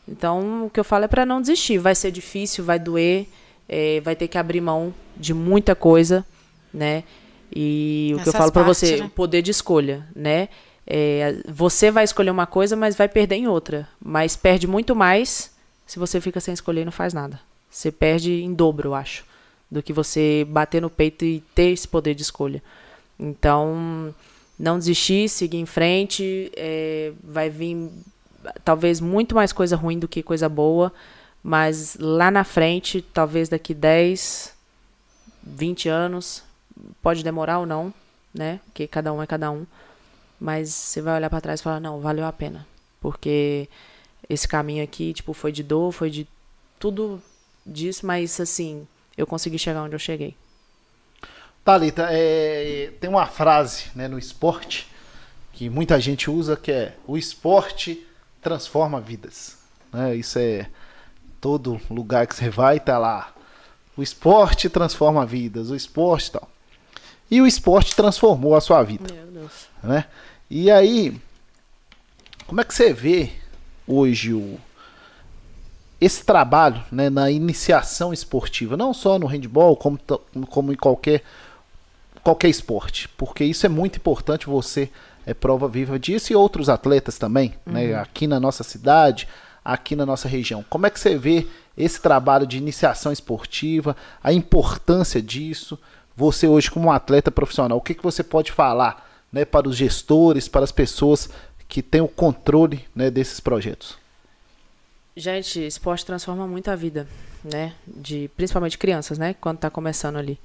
Então, 0.08 0.68
o 0.68 0.70
que 0.70 0.80
eu 0.80 0.84
falo 0.84 1.06
é 1.06 1.08
para 1.08 1.26
não 1.26 1.42
desistir. 1.42 1.80
Vai 1.80 1.96
ser 1.96 2.12
difícil, 2.12 2.64
vai 2.64 2.78
doer, 2.78 3.26
é, 3.68 4.00
vai 4.02 4.16
ter 4.16 4.28
que 4.28 4.38
abrir 4.38 4.62
mão 4.62 4.94
de 5.18 5.34
muita 5.34 5.74
coisa, 5.74 6.24
né? 6.72 7.04
E 7.56 8.12
o 8.14 8.20
Essas 8.20 8.24
que 8.24 8.30
eu 8.30 8.40
falo 8.40 8.52
para 8.52 8.64
você, 8.64 8.98
né? 8.98 9.12
poder 9.16 9.42
de 9.42 9.52
escolha, 9.52 10.06
né? 10.16 10.50
É, 10.86 11.38
você 11.48 11.90
vai 11.90 12.04
escolher 12.04 12.32
uma 12.32 12.46
coisa, 12.46 12.76
mas 12.76 12.96
vai 12.96 13.08
perder 13.08 13.36
em 13.36 13.48
outra. 13.48 13.88
Mas 14.04 14.36
perde 14.36 14.68
muito 14.68 14.96
mais 14.96 15.53
se 15.94 16.00
você 16.00 16.20
fica 16.20 16.40
sem 16.40 16.56
escolher 16.56 16.86
não 16.86 16.92
faz 16.92 17.14
nada. 17.14 17.40
Você 17.70 17.92
perde 17.92 18.42
em 18.42 18.52
dobro, 18.52 18.90
eu 18.90 18.96
acho, 18.96 19.24
do 19.70 19.84
que 19.84 19.94
você 19.94 20.44
bater 20.50 20.82
no 20.82 20.90
peito 20.90 21.24
e 21.24 21.40
ter 21.54 21.70
esse 21.70 21.88
poder 21.88 22.16
de 22.16 22.24
escolha. 22.24 22.64
Então, 23.20 24.12
não 24.58 24.80
desistir, 24.80 25.30
seguir 25.30 25.60
em 25.60 25.68
frente, 25.68 26.52
é, 26.58 27.14
vai 27.24 27.48
vir 27.48 27.92
talvez 28.66 29.00
muito 29.00 29.36
mais 29.36 29.54
coisa 29.54 29.76
ruim 29.76 30.00
do 30.00 30.08
que 30.08 30.24
coisa 30.24 30.50
boa, 30.50 30.92
mas 31.44 31.96
lá 32.00 32.32
na 32.32 32.44
frente, 32.44 33.00
talvez 33.00 33.48
daqui 33.48 33.76
10, 33.76 34.52
20 35.44 35.90
anos, 35.90 36.42
pode 37.04 37.24
demorar 37.24 37.60
ou 37.60 37.68
não, 37.68 37.94
né? 38.34 38.60
Porque 38.66 38.88
cada 38.88 39.14
um 39.14 39.22
é 39.22 39.28
cada 39.28 39.52
um. 39.52 39.64
Mas 40.42 40.74
você 40.74 41.04
vai 41.04 41.18
olhar 41.18 41.30
para 41.30 41.40
trás 41.40 41.60
e 41.60 41.64
falar, 41.64 41.80
não, 41.80 42.02
valeu 42.02 42.26
a 42.26 42.34
pena. 42.34 42.66
Porque 43.00 43.70
esse 44.30 44.48
caminho 44.48 44.84
aqui, 44.84 45.14
tipo, 45.14 45.34
foi 45.34 45.52
de 45.52 45.64
dor, 45.64 45.92
foi 45.92 46.10
de 46.10 46.28
tudo 46.80 47.22
disso, 47.66 48.06
mas 48.06 48.40
assim, 48.40 48.88
eu 49.18 49.28
consegui 49.28 49.58
chegar 49.58 49.84
onde 49.84 49.96
eu 49.96 50.00
cheguei. 50.00 50.36
Thalita, 51.64 52.08
é, 52.12 52.92
tem 53.00 53.10
uma 53.10 53.26
frase 53.26 53.86
né, 53.96 54.08
no 54.08 54.20
esporte 54.20 54.92
que 55.54 55.70
muita 55.70 56.00
gente 56.00 56.30
usa 56.30 56.58
que 56.58 56.72
é 56.72 56.96
o 57.08 57.18
esporte 57.18 58.06
transforma 58.42 59.00
vidas. 59.00 59.58
Né? 59.94 60.16
Isso 60.16 60.40
é 60.40 60.68
todo 61.40 61.80
lugar 61.90 62.28
que 62.28 62.36
você 62.36 62.50
vai, 62.50 62.80
tá 62.80 62.98
lá. 62.98 63.34
O 63.96 64.02
esporte 64.02 64.68
transforma 64.68 65.26
vidas, 65.26 65.70
o 65.70 65.76
esporte 65.76 66.32
tal. 66.32 66.50
E 67.30 67.42
o 67.42 67.48
esporte 67.48 67.96
transformou 67.96 68.56
a 68.56 68.62
sua 68.62 68.84
vida. 68.84 69.14
Meu 69.14 69.28
Deus. 69.28 69.68
Né? 69.82 70.06
E 70.50 70.70
aí, 70.70 71.20
como 72.48 72.60
é 72.60 72.64
que 72.64 72.74
você 72.74 72.92
vê 72.92 73.32
hoje 73.88 74.34
o, 74.34 74.58
esse 76.00 76.24
trabalho 76.26 76.84
né, 76.92 77.10
na 77.10 77.32
iniciação 77.32 78.14
esportiva, 78.14 78.76
não 78.76 78.94
só 78.94 79.18
no 79.18 79.26
handball, 79.26 79.76
como, 79.76 80.00
como 80.50 80.74
em 80.74 80.76
qualquer, 80.76 81.24
qualquer 82.22 82.50
esporte, 82.50 83.08
porque 83.10 83.44
isso 83.44 83.66
é 83.66 83.70
muito 83.70 83.98
importante, 83.98 84.48
você 84.48 84.90
é 85.26 85.34
prova 85.34 85.68
viva 85.68 85.98
disso 85.98 86.34
e 86.34 86.36
outros 86.36 86.68
atletas 86.68 87.18
também, 87.18 87.54
né, 87.66 87.82
uhum. 87.82 87.88
né, 87.88 87.96
aqui 87.96 88.28
na 88.28 88.40
nossa 88.40 88.64
cidade, 88.64 89.28
aqui 89.64 89.96
na 89.96 90.06
nossa 90.06 90.28
região. 90.28 90.66
Como 90.70 90.86
é 90.86 90.90
que 90.90 91.00
você 91.00 91.18
vê 91.18 91.48
esse 91.78 92.02
trabalho 92.02 92.46
de 92.46 92.58
iniciação 92.58 93.12
esportiva, 93.12 93.96
a 94.22 94.34
importância 94.34 95.22
disso? 95.22 95.80
Você 96.16 96.48
hoje 96.48 96.70
como 96.70 96.88
um 96.88 96.92
atleta 96.92 97.32
profissional, 97.32 97.78
o 97.78 97.82
que, 97.82 97.94
que 97.94 98.04
você 98.04 98.22
pode 98.22 98.52
falar 98.52 99.10
né, 99.32 99.46
para 99.46 99.68
os 99.68 99.76
gestores, 99.76 100.48
para 100.48 100.64
as 100.64 100.72
pessoas 100.72 101.30
que 101.68 101.82
têm 101.82 102.02
o 102.02 102.08
controle 102.08 102.86
né, 102.96 103.10
desses 103.10 103.40
projetos? 103.40 103.98
Gente, 105.16 105.66
esporte 105.66 106.06
transforma 106.06 106.48
muito 106.48 106.70
a 106.72 106.76
vida, 106.76 107.08
né? 107.44 107.74
De 107.86 108.30
principalmente 108.36 108.78
crianças, 108.78 109.18
né? 109.18 109.36
Quando 109.40 109.58
está 109.58 109.70
começando 109.70 110.18
ali. 110.18 110.40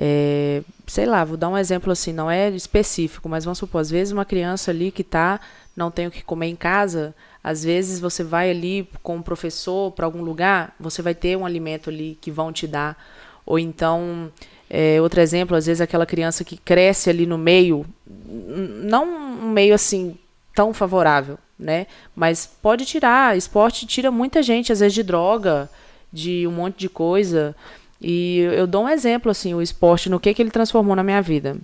É, 0.00 0.62
sei 0.86 1.04
lá, 1.04 1.24
vou 1.24 1.36
dar 1.36 1.48
um 1.48 1.58
exemplo 1.58 1.90
assim, 1.90 2.12
não 2.12 2.30
é 2.30 2.48
específico, 2.50 3.28
mas 3.28 3.44
vamos 3.44 3.58
supor, 3.58 3.80
às 3.80 3.90
vezes 3.90 4.12
uma 4.12 4.24
criança 4.24 4.70
ali 4.70 4.92
que 4.92 5.02
tá, 5.02 5.40
não 5.76 5.90
tem 5.90 6.06
o 6.06 6.10
que 6.10 6.22
comer 6.22 6.46
em 6.46 6.54
casa, 6.54 7.12
às 7.42 7.64
vezes 7.64 7.98
você 7.98 8.22
vai 8.22 8.48
ali 8.48 8.88
com 9.02 9.16
um 9.16 9.22
professor 9.22 9.90
para 9.90 10.06
algum 10.06 10.22
lugar, 10.22 10.72
você 10.78 11.02
vai 11.02 11.16
ter 11.16 11.36
um 11.36 11.44
alimento 11.44 11.90
ali 11.90 12.16
que 12.20 12.30
vão 12.30 12.52
te 12.52 12.66
dar. 12.66 12.96
Ou 13.44 13.58
então, 13.58 14.30
é, 14.70 15.02
outro 15.02 15.20
exemplo, 15.20 15.56
às 15.56 15.66
vezes 15.66 15.80
aquela 15.80 16.06
criança 16.06 16.44
que 16.44 16.56
cresce 16.56 17.10
ali 17.10 17.26
no 17.26 17.36
meio, 17.36 17.84
não 18.06 19.04
um 19.04 19.50
meio 19.50 19.74
assim 19.74 20.16
tão 20.58 20.74
favorável, 20.74 21.38
né? 21.56 21.86
Mas 22.16 22.44
pode 22.44 22.84
tirar, 22.84 23.36
esporte 23.36 23.86
tira 23.86 24.10
muita 24.10 24.42
gente, 24.42 24.72
às 24.72 24.80
vezes, 24.80 24.92
de 24.92 25.04
droga, 25.04 25.70
de 26.12 26.48
um 26.48 26.50
monte 26.50 26.76
de 26.78 26.88
coisa. 26.88 27.54
E 28.02 28.38
eu 28.40 28.66
dou 28.66 28.82
um 28.82 28.88
exemplo, 28.88 29.30
assim, 29.30 29.54
o 29.54 29.62
esporte, 29.62 30.10
no 30.10 30.18
que, 30.18 30.34
que 30.34 30.42
ele 30.42 30.50
transformou 30.50 30.96
na 30.96 31.04
minha 31.04 31.22
vida. 31.22 31.56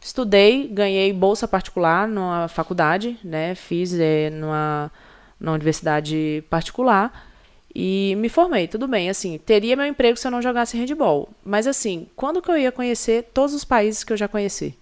Estudei, 0.00 0.68
ganhei 0.68 1.12
bolsa 1.12 1.46
particular 1.46 2.08
numa 2.08 2.48
faculdade, 2.48 3.18
né? 3.22 3.54
Fiz 3.54 3.92
é, 3.92 4.30
numa, 4.30 4.90
numa 5.38 5.52
universidade 5.52 6.42
particular 6.48 7.28
e 7.74 8.14
me 8.16 8.30
formei, 8.30 8.66
tudo 8.66 8.88
bem, 8.88 9.10
assim, 9.10 9.36
teria 9.36 9.76
meu 9.76 9.84
emprego 9.84 10.16
se 10.16 10.26
eu 10.26 10.30
não 10.30 10.40
jogasse 10.40 10.78
handball. 10.78 11.28
Mas 11.44 11.66
assim, 11.66 12.08
quando 12.16 12.40
que 12.40 12.50
eu 12.50 12.56
ia 12.56 12.72
conhecer 12.72 13.24
todos 13.34 13.54
os 13.54 13.64
países 13.64 14.02
que 14.02 14.14
eu 14.14 14.16
já 14.16 14.28
conheci? 14.28 14.74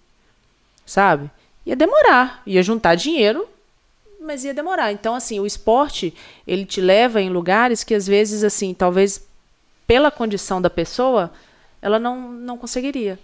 Sabe? 0.87 1.29
Ia 1.65 1.77
demorar, 1.77 2.43
ia 2.47 2.63
juntar 2.63 2.95
dinheiro 2.95 3.49
mas 4.23 4.45
ia 4.45 4.55
demorar. 4.55 4.93
Então, 4.93 5.15
assim, 5.15 5.41
o 5.41 5.47
esporte, 5.47 6.15
ele 6.47 6.65
te 6.65 6.81
leva 6.81 7.21
em 7.21 7.29
lugares 7.29 7.83
que 7.83 7.95
às 7.95 8.07
vezes, 8.07 8.45
assim, 8.45 8.73
talvez 8.73 9.27
pela 9.87 10.11
condição 10.11 10.63
da 10.63 10.71
pessoa, 10.71 11.33
ela 11.81 11.99
não, 11.99 12.31
não 12.31 12.57
conseguiria. 12.57 13.19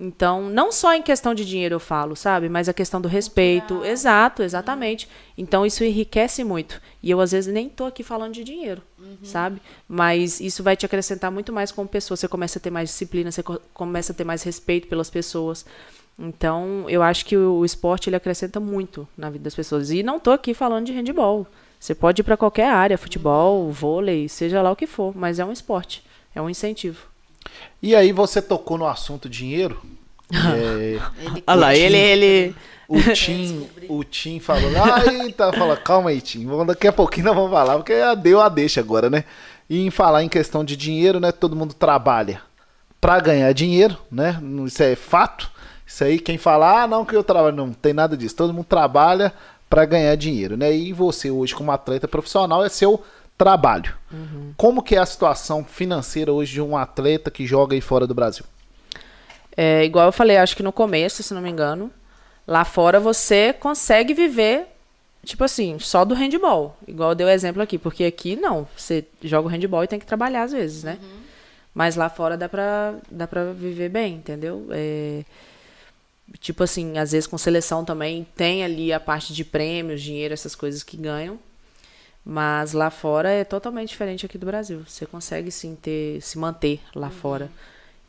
Então, 0.00 0.48
não 0.48 0.70
só 0.70 0.94
em 0.94 1.02
questão 1.02 1.34
de 1.34 1.44
dinheiro 1.44 1.74
eu 1.74 1.80
falo, 1.80 2.14
sabe? 2.14 2.48
Mas 2.48 2.68
a 2.68 2.72
questão 2.72 3.00
do 3.00 3.08
respeito. 3.08 3.84
Exato, 3.84 4.44
exatamente. 4.44 5.08
Então, 5.36 5.66
isso 5.66 5.82
enriquece 5.82 6.44
muito. 6.44 6.80
E 7.02 7.10
eu, 7.10 7.20
às 7.20 7.32
vezes, 7.32 7.52
nem 7.52 7.68
tô 7.68 7.84
aqui 7.84 8.04
falando 8.04 8.32
de 8.32 8.44
dinheiro, 8.44 8.80
uhum. 8.96 9.16
sabe? 9.24 9.60
Mas 9.88 10.40
isso 10.40 10.62
vai 10.62 10.76
te 10.76 10.86
acrescentar 10.86 11.32
muito 11.32 11.52
mais 11.52 11.72
como 11.72 11.88
pessoa. 11.88 12.16
Você 12.16 12.28
começa 12.28 12.60
a 12.60 12.62
ter 12.62 12.70
mais 12.70 12.90
disciplina, 12.90 13.32
você 13.32 13.42
começa 13.74 14.12
a 14.12 14.14
ter 14.14 14.24
mais 14.24 14.44
respeito 14.44 14.86
pelas 14.86 15.10
pessoas. 15.10 15.66
Então, 16.18 16.84
eu 16.88 17.02
acho 17.02 17.24
que 17.24 17.36
o, 17.36 17.64
esporte 17.64 18.08
ele 18.08 18.16
acrescenta 18.16 18.58
muito 18.58 19.06
na 19.16 19.30
vida 19.30 19.44
das 19.44 19.54
pessoas. 19.54 19.90
E 19.90 20.02
não 20.02 20.16
estou 20.16 20.32
aqui 20.32 20.52
falando 20.52 20.86
de 20.86 20.92
handball. 20.92 21.46
Você 21.78 21.94
pode 21.94 22.22
ir 22.22 22.24
para 22.24 22.36
qualquer 22.36 22.68
área, 22.68 22.98
futebol, 22.98 23.70
vôlei, 23.70 24.28
seja 24.28 24.60
lá 24.60 24.72
o 24.72 24.76
que 24.76 24.86
for, 24.86 25.16
mas 25.16 25.38
é 25.38 25.44
um 25.44 25.52
esporte, 25.52 26.02
é 26.34 26.42
um 26.42 26.50
incentivo. 26.50 27.06
E 27.80 27.94
aí 27.94 28.10
você 28.10 28.42
tocou 28.42 28.76
no 28.76 28.86
assunto 28.86 29.28
dinheiro. 29.28 29.80
é, 30.34 30.98
Olha 31.46 31.60
lá, 31.60 31.74
ele, 31.74 31.96
ele. 31.96 32.56
O 32.88 33.00
Tim, 33.12 33.68
o 33.88 34.02
Tim 34.02 34.40
falou, 34.40 34.70
eita, 35.12 35.52
fala, 35.52 35.76
calma 35.76 36.10
aí, 36.10 36.20
Tim, 36.20 36.48
daqui 36.66 36.88
a 36.88 36.92
pouquinho 36.92 37.26
nós 37.26 37.36
vamos 37.36 37.50
falar, 37.50 37.76
porque 37.76 37.94
deu 38.16 38.40
a 38.40 38.48
deixa 38.48 38.80
agora, 38.80 39.10
né? 39.10 39.24
E 39.68 39.86
em 39.86 39.90
falar 39.90 40.24
em 40.24 40.28
questão 40.28 40.64
de 40.64 40.74
dinheiro, 40.74 41.20
né? 41.20 41.30
Todo 41.30 41.54
mundo 41.54 41.74
trabalha 41.74 42.40
para 42.98 43.20
ganhar 43.20 43.52
dinheiro, 43.52 43.96
né? 44.10 44.40
Isso 44.66 44.82
é 44.82 44.96
fato. 44.96 45.50
Isso 45.88 46.04
aí, 46.04 46.18
quem 46.18 46.36
fala, 46.36 46.82
ah, 46.82 46.86
não, 46.86 47.02
que 47.02 47.16
eu 47.16 47.24
trabalho, 47.24 47.56
não 47.56 47.72
tem 47.72 47.94
nada 47.94 48.14
disso. 48.14 48.36
Todo 48.36 48.52
mundo 48.52 48.66
trabalha 48.66 49.32
para 49.70 49.86
ganhar 49.86 50.14
dinheiro, 50.16 50.54
né? 50.54 50.70
E 50.70 50.92
você 50.92 51.30
hoje 51.30 51.54
como 51.54 51.72
atleta 51.72 52.06
profissional 52.06 52.62
é 52.62 52.68
seu 52.68 53.02
trabalho. 53.38 53.94
Uhum. 54.12 54.52
Como 54.54 54.82
que 54.82 54.96
é 54.96 54.98
a 54.98 55.06
situação 55.06 55.64
financeira 55.64 56.30
hoje 56.30 56.52
de 56.52 56.60
um 56.60 56.76
atleta 56.76 57.30
que 57.30 57.46
joga 57.46 57.74
aí 57.74 57.80
fora 57.80 58.06
do 58.06 58.14
Brasil? 58.14 58.44
É, 59.56 59.82
igual 59.82 60.04
eu 60.04 60.12
falei, 60.12 60.36
acho 60.36 60.54
que 60.54 60.62
no 60.62 60.72
começo, 60.72 61.22
se 61.22 61.32
não 61.32 61.40
me 61.40 61.48
engano, 61.48 61.90
lá 62.46 62.66
fora 62.66 63.00
você 63.00 63.54
consegue 63.54 64.12
viver, 64.12 64.66
tipo 65.24 65.42
assim, 65.42 65.78
só 65.78 66.04
do 66.04 66.14
handball. 66.14 66.76
Igual 66.86 67.12
eu 67.12 67.14
dei 67.14 67.26
o 67.26 67.30
exemplo 67.30 67.62
aqui, 67.62 67.78
porque 67.78 68.04
aqui 68.04 68.36
não, 68.36 68.68
você 68.76 69.06
joga 69.22 69.48
o 69.48 69.50
handball 69.50 69.84
e 69.84 69.88
tem 69.88 69.98
que 69.98 70.06
trabalhar 70.06 70.42
às 70.42 70.52
vezes, 70.52 70.84
né? 70.84 70.98
Uhum. 71.00 71.20
Mas 71.74 71.96
lá 71.96 72.10
fora 72.10 72.36
dá 72.36 72.46
pra, 72.46 72.94
dá 73.10 73.26
pra 73.26 73.52
viver 73.52 73.88
bem, 73.88 74.16
entendeu? 74.16 74.66
É, 74.70 75.24
tipo 76.38 76.62
assim, 76.62 76.98
às 76.98 77.12
vezes 77.12 77.26
com 77.26 77.38
seleção 77.38 77.84
também 77.84 78.26
tem 78.36 78.64
ali 78.64 78.92
a 78.92 79.00
parte 79.00 79.32
de 79.32 79.44
prêmios, 79.44 80.02
dinheiro, 80.02 80.34
essas 80.34 80.54
coisas 80.54 80.82
que 80.82 80.96
ganham. 80.96 81.38
Mas 82.24 82.72
lá 82.72 82.90
fora 82.90 83.30
é 83.30 83.42
totalmente 83.42 83.88
diferente 83.88 84.26
aqui 84.26 84.36
do 84.36 84.44
Brasil. 84.44 84.82
Você 84.86 85.06
consegue 85.06 85.50
sim 85.50 85.74
ter, 85.74 86.20
se 86.20 86.38
manter 86.38 86.80
lá 86.94 87.06
uhum. 87.06 87.12
fora. 87.12 87.50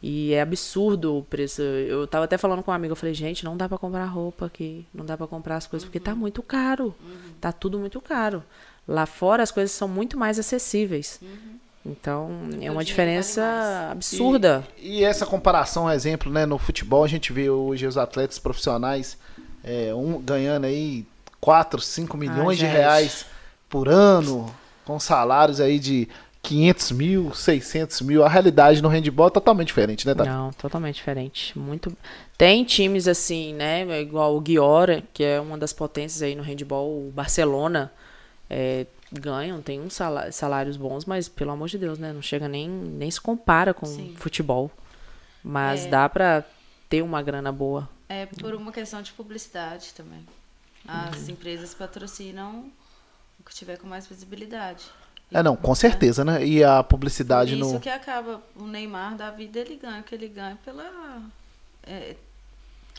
E 0.01 0.33
é 0.33 0.41
absurdo 0.41 1.17
o 1.17 1.23
preço. 1.23 1.61
Eu 1.61 2.05
tava 2.07 2.25
até 2.25 2.37
falando 2.37 2.63
com 2.63 2.71
um 2.71 2.73
amigo, 2.73 2.91
eu 2.91 2.95
falei, 2.95 3.13
gente, 3.13 3.45
não 3.45 3.55
dá 3.55 3.67
para 3.67 3.77
comprar 3.77 4.05
roupa 4.05 4.45
aqui, 4.45 4.85
não 4.93 5.05
dá 5.05 5.17
para 5.17 5.27
comprar 5.27 5.57
as 5.57 5.67
coisas, 5.67 5.85
uhum. 5.85 5.91
porque 5.91 5.99
tá 5.99 6.11
uhum. 6.11 6.17
muito 6.17 6.43
caro. 6.43 6.95
Uhum. 7.01 7.33
Tá 7.39 7.51
tudo 7.51 7.79
muito 7.79 8.01
caro. 8.01 8.43
Lá 8.87 9.05
fora 9.05 9.43
as 9.43 9.51
coisas 9.51 9.71
são 9.71 9.87
muito 9.87 10.17
mais 10.17 10.39
acessíveis. 10.39 11.19
Uhum. 11.21 11.59
Então, 11.89 12.29
é 12.61 12.69
uma 12.69 12.83
diferença 12.83 13.89
absurda. 13.91 14.63
E, 14.77 14.99
e, 14.99 15.03
essa 15.03 15.25
comparação, 15.25 15.91
exemplo, 15.91 16.31
né, 16.31 16.45
no 16.45 16.57
futebol, 16.57 17.03
a 17.03 17.07
gente 17.07 17.33
vê 17.33 17.49
hoje 17.49 17.87
os 17.87 17.97
atletas 17.97 18.37
profissionais 18.37 19.17
é, 19.63 19.93
um, 19.93 20.21
ganhando 20.21 20.65
aí 20.65 21.05
4, 21.41 21.81
5 21.81 22.17
milhões 22.17 22.57
de 22.57 22.65
reais 22.65 23.25
por 23.69 23.87
ano, 23.87 24.53
com 24.85 24.99
salários 24.99 25.59
aí 25.59 25.79
de 25.79 26.07
500 26.41 26.91
mil, 26.91 27.33
600 27.33 28.01
mil. 28.01 28.23
A 28.23 28.29
realidade 28.29 28.81
no 28.81 28.89
handball 28.89 29.27
é 29.27 29.31
totalmente 29.31 29.67
diferente, 29.67 30.05
né, 30.07 30.15
Tati? 30.15 30.29
Não, 30.29 30.51
totalmente 30.53 30.95
diferente. 30.95 31.57
Muito. 31.57 31.95
Tem 32.37 32.63
times 32.63 33.07
assim, 33.07 33.53
né? 33.53 34.01
Igual 34.01 34.35
o 34.35 34.41
Guiora, 34.41 35.03
que 35.13 35.23
é 35.23 35.39
uma 35.39 35.57
das 35.57 35.73
potências 35.73 36.21
aí 36.21 36.35
no 36.35 36.43
handball, 36.43 37.07
o 37.07 37.11
Barcelona. 37.11 37.91
É, 38.49 38.87
ganham, 39.11 39.61
tem 39.61 39.79
uns 39.79 39.97
salários 40.31 40.77
bons, 40.77 41.05
mas 41.05 41.27
pelo 41.27 41.51
amor 41.51 41.67
de 41.67 41.77
Deus, 41.77 41.97
né? 41.97 42.13
Não 42.13 42.21
chega 42.21 42.47
nem, 42.47 42.69
nem 42.69 43.09
se 43.09 43.19
compara 43.19 43.73
com 43.73 43.85
Sim. 43.85 44.15
futebol. 44.17 44.71
Mas 45.43 45.85
é. 45.85 45.89
dá 45.89 46.09
pra 46.09 46.43
ter 46.89 47.01
uma 47.01 47.21
grana 47.21 47.51
boa. 47.51 47.89
É 48.07 48.25
por 48.25 48.53
uma 48.53 48.71
questão 48.71 49.01
de 49.01 49.11
publicidade 49.13 49.93
também. 49.93 50.25
As 50.87 51.27
uhum. 51.27 51.31
empresas 51.31 51.73
patrocinam 51.73 52.71
o 53.39 53.43
que 53.43 53.53
tiver 53.53 53.77
com 53.77 53.87
mais 53.87 54.07
visibilidade. 54.07 54.85
É, 55.31 55.43
não, 55.43 55.55
com 55.55 55.75
certeza, 55.75 56.25
né? 56.25 56.43
E 56.45 56.63
a 56.63 56.81
publicidade 56.83 57.53
isso 57.53 57.59
no. 57.59 57.69
Isso 57.71 57.79
que 57.79 57.89
acaba. 57.89 58.41
O 58.55 58.65
Neymar 58.65 59.15
da 59.15 59.29
vida 59.29 59.59
ele 59.59 59.75
ganha, 59.75 60.01
que 60.01 60.15
ele 60.15 60.27
ganha 60.27 60.57
pela. 60.65 61.21
É, 61.83 62.15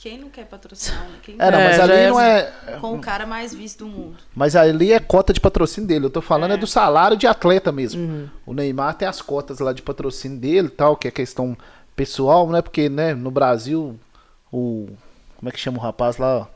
quem 0.00 0.16
não 0.16 0.30
quer 0.30 0.46
patrocinar? 0.46 1.06
Quem 1.22 1.36
é, 1.38 1.50
não, 1.50 1.58
mas 1.58 1.78
ali 1.78 1.92
é 1.92 2.08
não 2.08 2.18
é. 2.18 2.52
Com 2.80 2.94
o 2.94 3.00
cara 3.00 3.26
mais 3.26 3.52
visto 3.52 3.84
do 3.84 3.86
mundo. 3.86 4.16
Mas 4.34 4.56
ali 4.56 4.94
é 4.94 4.98
cota 4.98 5.30
de 5.30 5.38
patrocínio 5.38 5.86
dele. 5.86 6.06
Eu 6.06 6.10
tô 6.10 6.22
falando 6.22 6.52
é, 6.52 6.54
é 6.54 6.56
do 6.56 6.66
salário 6.66 7.18
de 7.18 7.26
atleta 7.26 7.70
mesmo. 7.70 8.00
Uhum. 8.00 8.28
O 8.46 8.54
Neymar 8.54 8.94
tem 8.94 9.06
as 9.06 9.20
cotas 9.20 9.58
lá 9.58 9.74
de 9.74 9.82
patrocínio 9.82 10.38
dele 10.38 10.68
e 10.68 10.70
tal, 10.70 10.96
que 10.96 11.06
é 11.06 11.10
questão 11.10 11.54
pessoal, 11.94 12.48
né? 12.48 12.62
Porque, 12.62 12.88
né, 12.88 13.12
no 13.14 13.30
Brasil, 13.30 14.00
o. 14.50 14.88
Como 15.36 15.50
é 15.50 15.52
que 15.52 15.60
chama 15.60 15.76
o 15.76 15.82
rapaz 15.82 16.16
lá? 16.16 16.48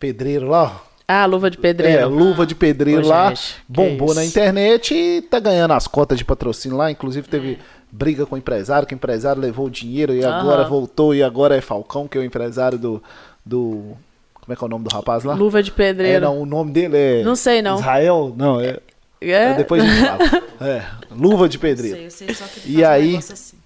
Pedreiro 0.00 0.48
lá, 0.48 0.82
ah, 1.08 1.24
luva 1.24 1.48
de 1.48 1.56
pedreiro. 1.56 2.00
É, 2.00 2.04
luva 2.04 2.44
de 2.44 2.54
pedreiro 2.54 3.06
lá. 3.06 3.28
Gente, 3.28 3.58
bombou 3.68 4.12
na 4.12 4.24
internet 4.24 4.92
e 4.92 5.22
tá 5.22 5.38
ganhando 5.38 5.72
as 5.72 5.86
cotas 5.86 6.18
de 6.18 6.24
patrocínio 6.24 6.76
lá. 6.76 6.90
Inclusive 6.90 7.28
teve 7.28 7.52
é. 7.52 7.58
Briga 7.96 8.26
com 8.26 8.34
o 8.34 8.38
empresário, 8.38 8.86
que 8.86 8.94
o 8.94 8.96
empresário 8.96 9.40
levou 9.40 9.66
o 9.66 9.70
dinheiro 9.70 10.14
e 10.14 10.22
uhum. 10.22 10.30
agora 10.30 10.64
voltou 10.64 11.14
e 11.14 11.22
agora 11.22 11.56
é 11.56 11.60
Falcão, 11.60 12.06
que 12.06 12.18
é 12.18 12.20
o 12.20 12.24
empresário 12.24 12.78
do. 12.78 13.02
do 13.44 13.96
como 14.34 14.52
é 14.52 14.56
que 14.56 14.62
é 14.62 14.66
o 14.66 14.70
nome 14.70 14.84
do 14.84 14.94
rapaz 14.94 15.24
lá? 15.24 15.34
Luva 15.34 15.62
de 15.62 15.72
pedreiro. 15.72 16.18
É, 16.18 16.20
não, 16.20 16.40
o 16.40 16.46
nome 16.46 16.70
dele 16.70 16.96
é. 16.96 17.22
Não 17.22 17.34
sei, 17.34 17.62
não. 17.62 17.78
Israel? 17.78 18.34
Não, 18.36 18.60
é. 18.60 18.78
é. 19.20 19.30
é 19.30 19.54
depois 19.54 19.82
a 19.82 19.86
gente 19.86 20.06
fala. 20.06 20.46
É, 20.58 20.82
luva 21.10 21.50
de 21.50 21.58
pedreiro. 21.58 21.98
Eu 21.98 22.10
sei, 22.10 22.30
eu 22.30 22.34
sei, 22.34 22.46
só 22.46 22.46
que 22.46 22.66
e 22.66 22.82
aí. 22.82 23.16
Um 23.16 23.18
assim. 23.18 23.56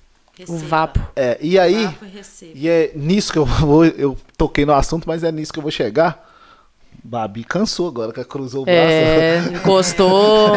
O 0.49 0.57
vapo. 0.57 0.99
É, 1.15 1.39
e 1.41 1.57
aí. 1.57 1.89
E, 2.43 2.65
e 2.65 2.69
é 2.69 2.91
nisso 2.97 3.33
que 3.33 3.39
eu 3.39 3.45
vou. 3.61 3.85
Eu 3.85 4.17
toquei 4.37 4.67
no 4.67 4.73
assunto, 4.73 5.07
mas 5.07 5.23
é 5.23 5.31
nisso 5.31 5.53
que 5.53 5.59
eu 5.61 5.63
vou 5.63 5.71
chegar 5.71 6.30
Babi 7.03 7.45
cansou 7.45 7.89
agora, 7.89 8.13
que 8.13 8.23
cruzou 8.25 8.63
o 8.63 8.65
braço. 8.65 8.79
É, 8.79 9.39
encostou. 9.55 10.53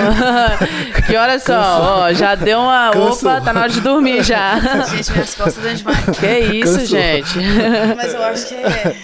que 1.08 1.16
hora 1.16 1.40
só? 1.40 2.04
Ó, 2.04 2.14
já 2.14 2.36
deu 2.36 2.60
uma. 2.60 2.92
Cansou. 2.92 3.32
Opa, 3.32 3.42
tá 3.42 3.54
na 3.54 3.62
hora 3.62 3.70
de 3.70 3.82
dormir 3.82 4.24
já. 4.24 4.60
Gente, 4.86 5.12
minhas 5.14 5.36
costas 5.36 5.64
dão 5.64 5.74
demais. 5.74 6.06
Que 6.20 6.40
isso, 6.56 6.74
cansou. 6.74 6.86
gente. 6.86 7.40
Mas 7.96 8.14
eu 8.14 8.24
acho 8.24 8.48
que 8.48 8.56
é. 8.56 8.98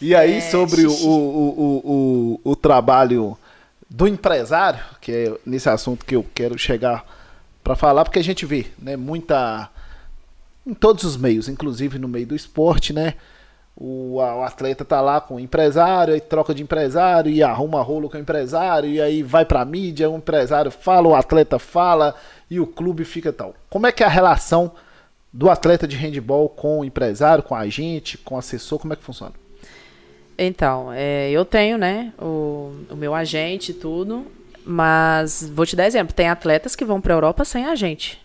E 0.00 0.14
aí, 0.14 0.36
é, 0.38 0.40
sobre 0.40 0.86
o, 0.86 0.92
o, 0.92 1.08
o, 1.14 2.40
o, 2.44 2.52
o 2.52 2.56
trabalho 2.56 3.36
do 3.90 4.06
empresário, 4.06 4.80
que 5.00 5.12
é 5.12 5.34
nesse 5.44 5.68
assunto 5.68 6.04
que 6.04 6.16
eu 6.16 6.24
quero 6.34 6.58
chegar 6.58 7.04
para 7.62 7.76
falar, 7.76 8.04
porque 8.04 8.18
a 8.18 8.24
gente 8.24 8.46
vê, 8.46 8.66
né, 8.78 8.96
muita. 8.96 9.70
Em 10.66 10.74
todos 10.74 11.04
os 11.04 11.16
meios, 11.16 11.48
inclusive 11.48 11.98
no 11.98 12.08
meio 12.08 12.26
do 12.26 12.34
esporte, 12.34 12.92
né? 12.92 13.14
O, 13.80 14.16
o, 14.16 14.42
atleta 14.42 14.84
tá 14.84 15.00
lá 15.00 15.20
com 15.20 15.36
o 15.36 15.40
empresário, 15.40 16.12
aí 16.12 16.20
troca 16.20 16.52
de 16.52 16.64
empresário 16.64 17.30
e 17.30 17.44
arruma 17.44 17.80
rolo 17.80 18.10
com 18.10 18.16
o 18.16 18.20
empresário, 18.20 18.90
e 18.90 19.00
aí 19.00 19.22
vai 19.22 19.44
pra 19.44 19.64
mídia, 19.64 20.10
o 20.10 20.16
empresário 20.16 20.70
fala, 20.70 21.06
o 21.06 21.14
atleta 21.14 21.60
fala 21.60 22.14
e 22.50 22.58
o 22.58 22.66
clube 22.66 23.04
fica 23.04 23.32
tal. 23.32 23.54
Como 23.70 23.86
é 23.86 23.92
que 23.92 24.02
é 24.02 24.06
a 24.06 24.10
relação 24.10 24.72
do 25.32 25.48
atleta 25.48 25.86
de 25.86 25.96
handball 25.96 26.48
com 26.48 26.80
o 26.80 26.84
empresário, 26.84 27.44
com 27.44 27.54
a 27.54 27.60
agente, 27.60 28.18
com 28.18 28.34
o 28.34 28.38
assessor, 28.38 28.80
como 28.80 28.94
é 28.94 28.96
que 28.96 29.04
funciona? 29.04 29.34
Então, 30.36 30.92
é, 30.92 31.30
eu 31.30 31.44
tenho, 31.44 31.78
né, 31.78 32.12
o, 32.18 32.72
o 32.90 32.96
meu 32.96 33.14
agente 33.14 33.70
e 33.70 33.74
tudo, 33.74 34.26
mas 34.64 35.48
vou 35.54 35.64
te 35.64 35.76
dar 35.76 35.86
exemplo, 35.86 36.12
tem 36.12 36.28
atletas 36.28 36.74
que 36.74 36.84
vão 36.84 37.00
pra 37.00 37.14
Europa 37.14 37.44
sem 37.44 37.64
agente. 37.64 38.20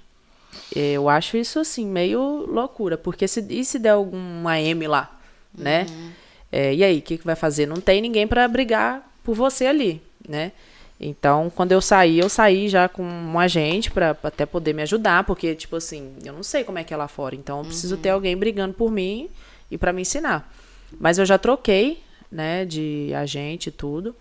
Eu 0.75 1.09
acho 1.09 1.37
isso, 1.37 1.59
assim, 1.59 1.85
meio 1.85 2.19
loucura, 2.47 2.97
porque 2.97 3.27
se, 3.27 3.45
e 3.49 3.63
se 3.63 3.77
der 3.77 3.91
alguma 3.91 4.59
M 4.59 4.87
lá? 4.87 5.12
Né? 5.57 5.85
Uhum. 5.89 6.11
É, 6.51 6.73
e 6.73 6.83
aí, 6.83 6.99
o 6.99 7.01
que, 7.01 7.17
que 7.17 7.25
vai 7.25 7.35
fazer? 7.35 7.65
Não 7.65 7.77
tem 7.77 8.01
ninguém 8.01 8.27
para 8.27 8.47
brigar 8.47 9.11
por 9.23 9.35
você 9.35 9.65
ali, 9.65 10.01
né? 10.27 10.51
Então, 10.99 11.51
quando 11.53 11.71
eu 11.71 11.81
saí, 11.81 12.19
eu 12.19 12.29
saí 12.29 12.69
já 12.69 12.87
com 12.87 13.03
um 13.03 13.37
agente 13.39 13.91
para 13.91 14.15
até 14.23 14.45
poder 14.45 14.73
me 14.73 14.83
ajudar, 14.83 15.23
porque, 15.25 15.55
tipo 15.55 15.75
assim, 15.75 16.13
eu 16.23 16.31
não 16.31 16.43
sei 16.43 16.63
como 16.63 16.77
é 16.77 16.83
que 16.83 16.93
é 16.93 16.97
lá 16.97 17.07
fora. 17.07 17.35
Então, 17.35 17.59
eu 17.59 17.65
preciso 17.65 17.95
uhum. 17.95 18.01
ter 18.01 18.09
alguém 18.09 18.37
brigando 18.37 18.73
por 18.73 18.91
mim 18.91 19.29
e 19.69 19.77
para 19.77 19.91
me 19.91 20.03
ensinar. 20.03 20.53
Mas 20.99 21.17
eu 21.17 21.25
já 21.25 21.37
troquei, 21.37 22.01
né, 22.31 22.65
de 22.65 23.11
agente 23.15 23.69
e 23.69 23.71
tudo. 23.71 24.15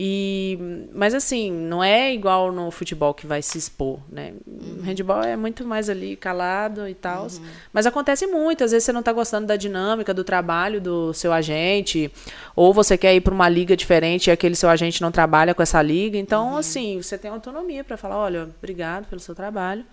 E, 0.00 0.56
mas 0.94 1.12
assim, 1.12 1.50
não 1.50 1.82
é 1.82 2.14
igual 2.14 2.52
no 2.52 2.70
futebol 2.70 3.12
que 3.12 3.26
vai 3.26 3.42
se 3.42 3.58
expor, 3.58 3.98
né? 4.08 4.32
Uhum. 4.46 4.80
Handball 4.84 5.24
é 5.24 5.36
muito 5.36 5.64
mais 5.64 5.90
ali 5.90 6.14
calado 6.14 6.86
e 6.86 6.94
tal. 6.94 7.24
Uhum. 7.24 7.44
Mas 7.72 7.84
acontece 7.84 8.24
muito, 8.28 8.62
às 8.62 8.70
vezes 8.70 8.84
você 8.84 8.92
não 8.92 9.00
está 9.00 9.12
gostando 9.12 9.48
da 9.48 9.56
dinâmica 9.56 10.14
do 10.14 10.22
trabalho 10.22 10.80
do 10.80 11.12
seu 11.12 11.32
agente, 11.32 12.12
ou 12.54 12.72
você 12.72 12.96
quer 12.96 13.12
ir 13.12 13.22
para 13.22 13.34
uma 13.34 13.48
liga 13.48 13.76
diferente 13.76 14.28
e 14.28 14.30
aquele 14.30 14.54
seu 14.54 14.68
agente 14.68 15.02
não 15.02 15.10
trabalha 15.10 15.52
com 15.52 15.64
essa 15.64 15.82
liga. 15.82 16.16
Então, 16.16 16.52
uhum. 16.52 16.58
assim, 16.58 17.02
você 17.02 17.18
tem 17.18 17.28
autonomia 17.28 17.82
para 17.82 17.96
falar, 17.96 18.18
olha, 18.18 18.48
obrigado 18.56 19.06
pelo 19.08 19.20
seu 19.20 19.34
trabalho. 19.34 19.84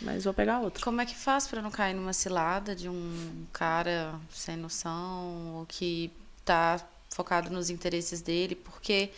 Mas 0.00 0.24
vou 0.24 0.32
pegar 0.32 0.60
outro. 0.60 0.82
Como 0.82 0.98
é 1.02 1.04
que 1.04 1.14
faz 1.14 1.46
para 1.46 1.60
não 1.60 1.70
cair 1.70 1.92
numa 1.92 2.14
cilada 2.14 2.74
de 2.74 2.88
um 2.88 3.44
cara 3.52 4.14
sem 4.30 4.56
noção 4.56 5.56
ou 5.56 5.66
que 5.66 6.10
tá 6.42 6.80
focado 7.16 7.50
nos 7.50 7.70
interesses 7.70 8.20
dele, 8.20 8.54
porque 8.54 9.10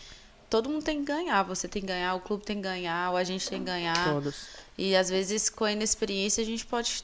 todo 0.48 0.68
mundo 0.68 0.84
tem 0.84 1.00
que 1.00 1.06
ganhar. 1.06 1.42
Você 1.42 1.66
tem 1.66 1.82
que 1.82 1.88
ganhar, 1.88 2.14
o 2.14 2.20
clube 2.20 2.44
tem 2.44 2.56
que 2.56 2.62
ganhar, 2.62 3.12
o 3.12 3.16
agente 3.16 3.50
tem 3.50 3.58
que 3.58 3.66
ganhar. 3.66 4.12
Todos. 4.12 4.46
E 4.78 4.94
às 4.94 5.10
vezes, 5.10 5.50
com 5.50 5.64
a 5.64 5.72
inexperiência, 5.72 6.40
a 6.42 6.46
gente 6.46 6.64
pode 6.64 7.02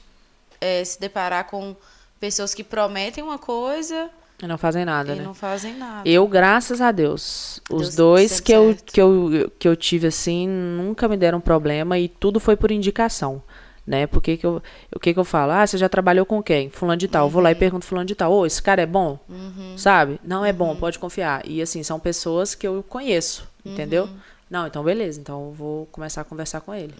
é, 0.61 0.83
se 0.83 0.99
deparar 0.99 1.47
com 1.47 1.75
pessoas 2.19 2.53
que 2.53 2.63
prometem 2.63 3.21
uma 3.21 3.37
coisa. 3.37 4.09
E 4.41 4.47
não 4.47 4.57
fazem 4.57 4.85
nada, 4.85 5.13
e 5.13 5.17
né? 5.17 5.23
não 5.23 5.33
fazem 5.33 5.75
nada. 5.75 6.07
Eu, 6.07 6.27
graças 6.27 6.79
a 6.79 6.91
Deus, 6.91 7.61
Deus 7.69 7.89
os 7.89 7.95
dois 7.95 8.39
que 8.39 8.53
eu, 8.53 8.75
que, 8.85 9.01
eu, 9.01 9.51
que 9.59 9.67
eu 9.67 9.75
tive 9.75 10.07
assim, 10.07 10.47
nunca 10.47 11.07
me 11.07 11.17
deram 11.17 11.41
problema 11.41 11.99
e 11.99 12.07
tudo 12.07 12.39
foi 12.39 12.55
por 12.55 12.71
indicação 12.71 13.41
né? 13.85 14.07
Porque 14.07 14.37
que 14.37 14.45
eu, 14.45 14.61
o 14.93 14.99
que 14.99 15.13
que 15.13 15.19
eu 15.19 15.25
falo? 15.25 15.51
Ah, 15.51 15.65
você 15.65 15.77
já 15.77 15.87
trabalhou 15.87 16.25
com 16.25 16.41
quem? 16.41 16.69
Fulano 16.69 16.97
de 16.97 17.07
tal. 17.07 17.23
Uhum. 17.23 17.27
Eu 17.27 17.31
vou 17.31 17.41
lá 17.41 17.51
e 17.51 17.53
uhum. 17.53 17.59
pergunto 17.59 17.85
fulano 17.85 18.07
de 18.07 18.15
tal. 18.15 18.31
Ô, 18.31 18.45
esse 18.45 18.61
cara 18.61 18.81
é 18.81 18.85
bom? 18.85 19.19
Uhum. 19.29 19.77
Sabe? 19.77 20.19
Não 20.23 20.43
é 20.43 20.51
bom, 20.51 20.69
uhum. 20.69 20.75
pode 20.75 20.97
confiar. 20.97 21.47
E 21.47 21.61
assim, 21.61 21.83
são 21.83 21.99
pessoas 21.99 22.55
que 22.55 22.67
eu 22.67 22.83
conheço, 22.83 23.47
entendeu? 23.63 24.05
Uhum. 24.05 24.17
Não, 24.49 24.67
então 24.67 24.83
beleza. 24.83 25.19
Então 25.19 25.47
eu 25.47 25.51
vou 25.51 25.85
começar 25.87 26.21
a 26.21 26.23
conversar 26.23 26.61
com 26.61 26.73
ele. 26.73 26.93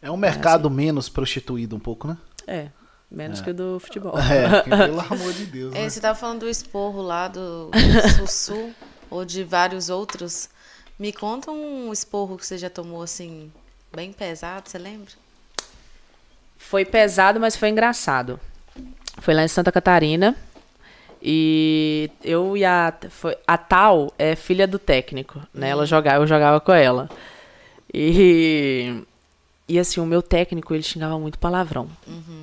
É 0.00 0.10
um 0.10 0.16
mercado 0.16 0.70
menos 0.70 1.08
prostituído 1.08 1.76
um 1.76 1.80
pouco, 1.80 2.08
né? 2.08 2.16
É, 2.46 2.68
menos 3.10 3.40
que 3.40 3.50
o 3.50 3.54
do 3.54 3.78
futebol. 3.80 4.14
É, 4.18 4.62
que, 4.62 4.70
pelo 4.70 5.00
amor 5.00 5.32
de 5.32 5.46
Deus. 5.46 5.74
É, 5.74 5.82
Né? 5.82 5.90
você 5.90 6.00
tava 6.00 6.18
falando 6.18 6.40
do 6.40 6.48
esporro 6.48 7.02
lá 7.02 7.28
do 7.28 7.70
Sussu, 8.18 8.70
ou 9.10 9.24
de 9.24 9.44
vários 9.44 9.88
outros. 9.90 10.48
Me 10.98 11.12
conta 11.12 11.50
um 11.50 11.92
esporro 11.92 12.36
que 12.36 12.44
você 12.44 12.58
já 12.58 12.68
tomou, 12.68 13.02
assim, 13.02 13.52
bem 13.94 14.12
pesado, 14.12 14.68
você 14.68 14.78
lembra? 14.78 15.12
Foi 16.58 16.84
pesado, 16.84 17.40
mas 17.40 17.56
foi 17.56 17.70
engraçado. 17.70 18.38
Foi 19.20 19.32
lá 19.32 19.42
em 19.42 19.48
Santa 19.48 19.72
Catarina. 19.72 20.36
E 21.22 22.10
eu 22.22 22.56
e 22.56 22.64
a. 22.64 22.92
Foi, 23.08 23.36
a 23.46 23.56
Tal 23.56 24.12
é 24.18 24.36
filha 24.36 24.66
do 24.66 24.78
técnico, 24.78 25.40
né? 25.52 25.70
Ela 25.70 25.86
jogava, 25.86 26.22
eu 26.22 26.26
jogava 26.26 26.60
com 26.60 26.72
ela. 26.72 27.08
E. 27.92 29.02
E 29.68 29.78
assim, 29.78 30.00
o 30.00 30.06
meu 30.06 30.22
técnico, 30.22 30.74
ele 30.74 30.82
xingava 30.82 31.18
muito 31.18 31.38
palavrão. 31.38 31.88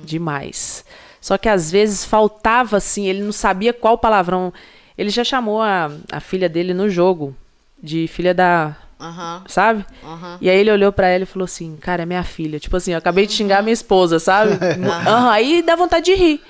Demais. 0.04 0.84
Só 1.20 1.36
que 1.36 1.48
às 1.48 1.72
vezes 1.72 2.04
faltava, 2.04 2.76
assim, 2.76 3.08
ele 3.08 3.20
não 3.20 3.32
sabia 3.32 3.72
qual 3.72 3.98
palavrão. 3.98 4.52
Ele 4.96 5.10
já 5.10 5.24
chamou 5.24 5.60
a, 5.60 5.90
a 6.12 6.20
filha 6.20 6.48
dele 6.48 6.72
no 6.72 6.88
jogo 6.88 7.34
de 7.82 8.06
filha 8.06 8.32
da. 8.32 8.76
Aham, 8.98 9.44
Sabe? 9.46 9.84
aham. 10.02 10.38
E 10.40 10.48
aí 10.48 10.58
ele 10.58 10.70
olhou 10.70 10.90
pra 10.90 11.08
ela 11.08 11.24
e 11.24 11.26
falou 11.26 11.44
assim, 11.44 11.76
cara, 11.76 12.04
é 12.04 12.06
minha 12.06 12.24
filha. 12.24 12.58
Tipo 12.58 12.76
assim, 12.78 12.92
eu 12.92 12.98
acabei 12.98 13.26
de 13.26 13.34
xingar 13.34 13.62
minha 13.62 13.74
esposa, 13.74 14.18
sabe? 14.18 14.52
Aham, 15.06 15.30
aí 15.30 15.62
dá 15.62 15.76
vontade 15.76 16.06
de 16.06 16.14
rir. 16.14 16.40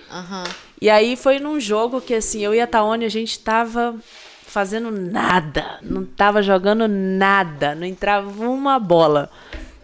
E 0.81 0.89
aí 0.89 1.17
foi 1.17 1.41
num 1.41 1.59
jogo 1.59 2.01
que 2.01 2.15
assim, 2.15 2.45
eu 2.45 2.55
e 2.55 2.61
a 2.61 2.67
Taone, 2.67 3.05
a 3.05 3.09
gente 3.09 3.39
tava 3.41 3.97
fazendo 4.47 4.91
nada. 4.93 5.79
Não 5.83 6.05
tava 6.05 6.41
jogando 6.43 6.87
nada. 6.87 7.75
Não 7.75 7.85
entrava 7.87 8.29
uma 8.49 8.79
bola. 8.79 9.29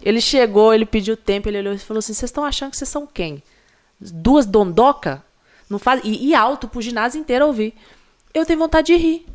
Ele 0.00 0.20
chegou, 0.20 0.72
ele 0.72 0.86
pediu 0.86 1.16
tempo, 1.16 1.48
ele 1.48 1.58
olhou 1.58 1.74
e 1.74 1.78
falou 1.78 1.98
assim, 1.98 2.14
vocês 2.14 2.30
estão 2.30 2.44
achando 2.44 2.70
que 2.70 2.76
vocês 2.76 2.88
são 2.88 3.06
quem? 3.06 3.42
Duas 4.00 4.46
dondoca? 4.46 5.22
Não 5.68 5.78
faz... 5.78 6.00
E, 6.04 6.28
e 6.28 6.34
alto 6.34 6.68
pro 6.68 6.80
ginásio 6.82 7.20
inteiro 7.20 7.46
ouvir. 7.46 7.74
Eu 8.32 8.46
tenho 8.46 8.58
vontade 8.58 8.86
de 8.88 8.96
rir. 8.96 9.26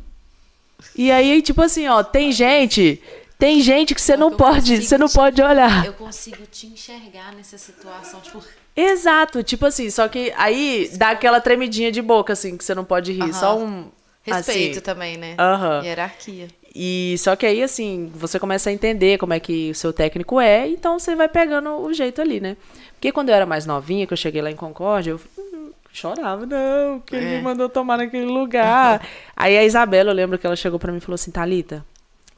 E 0.96 1.10
aí, 1.10 1.42
tipo 1.42 1.60
assim, 1.62 1.88
ó, 1.88 2.02
tem 2.02 2.32
gente... 2.32 3.02
Tem 3.38 3.60
gente 3.60 3.94
que 3.94 4.00
você 4.00 4.16
não 4.16 4.32
pode, 4.32 4.82
você 4.82 4.98
não 4.98 5.06
te- 5.06 5.14
pode 5.14 5.40
olhar. 5.40 5.86
Eu 5.86 5.92
consigo 5.92 6.44
te 6.50 6.66
enxergar 6.66 7.32
nessa 7.36 7.56
situação, 7.56 8.20
tipo... 8.20 8.42
Exato, 8.74 9.42
tipo 9.42 9.66
assim, 9.66 9.90
só 9.90 10.08
que 10.08 10.32
aí 10.36 10.90
dá 10.94 11.10
aquela 11.10 11.40
tremidinha 11.40 11.90
de 11.90 12.00
boca, 12.02 12.32
assim, 12.32 12.56
que 12.56 12.64
você 12.64 12.74
não 12.74 12.84
pode 12.84 13.12
rir. 13.12 13.22
Aham. 13.22 13.32
Só 13.32 13.58
um. 13.58 13.88
Respeito 14.22 14.72
assim. 14.72 14.80
também, 14.80 15.16
né? 15.16 15.34
Aham. 15.38 15.82
Hierarquia. 15.82 16.48
E 16.74 17.16
só 17.18 17.34
que 17.34 17.46
aí, 17.46 17.62
assim, 17.62 18.12
você 18.14 18.38
começa 18.38 18.70
a 18.70 18.72
entender 18.72 19.18
como 19.18 19.32
é 19.32 19.40
que 19.40 19.70
o 19.70 19.74
seu 19.74 19.92
técnico 19.92 20.38
é, 20.40 20.68
então 20.68 20.98
você 20.98 21.16
vai 21.16 21.28
pegando 21.28 21.70
o 21.80 21.92
jeito 21.92 22.20
ali, 22.20 22.38
né? 22.40 22.56
Porque 22.92 23.10
quando 23.10 23.30
eu 23.30 23.34
era 23.34 23.46
mais 23.46 23.66
novinha, 23.66 24.06
que 24.06 24.12
eu 24.12 24.16
cheguei 24.16 24.42
lá 24.42 24.50
em 24.50 24.54
Concórdia, 24.56 25.12
eu 25.12 25.20
hum, 25.38 25.70
chorava, 25.92 26.44
não, 26.46 27.00
que 27.00 27.16
ele 27.16 27.26
É. 27.26 27.36
me 27.38 27.42
mandou 27.42 27.68
tomar 27.68 27.96
naquele 27.96 28.26
lugar. 28.26 29.04
aí 29.36 29.56
a 29.58 29.64
Isabela, 29.64 30.10
eu 30.10 30.14
lembro 30.14 30.38
que 30.38 30.46
ela 30.46 30.54
chegou 30.56 30.78
pra 30.78 30.92
mim 30.92 30.98
e 30.98 31.00
falou 31.00 31.14
assim, 31.14 31.30
Thalita, 31.32 31.84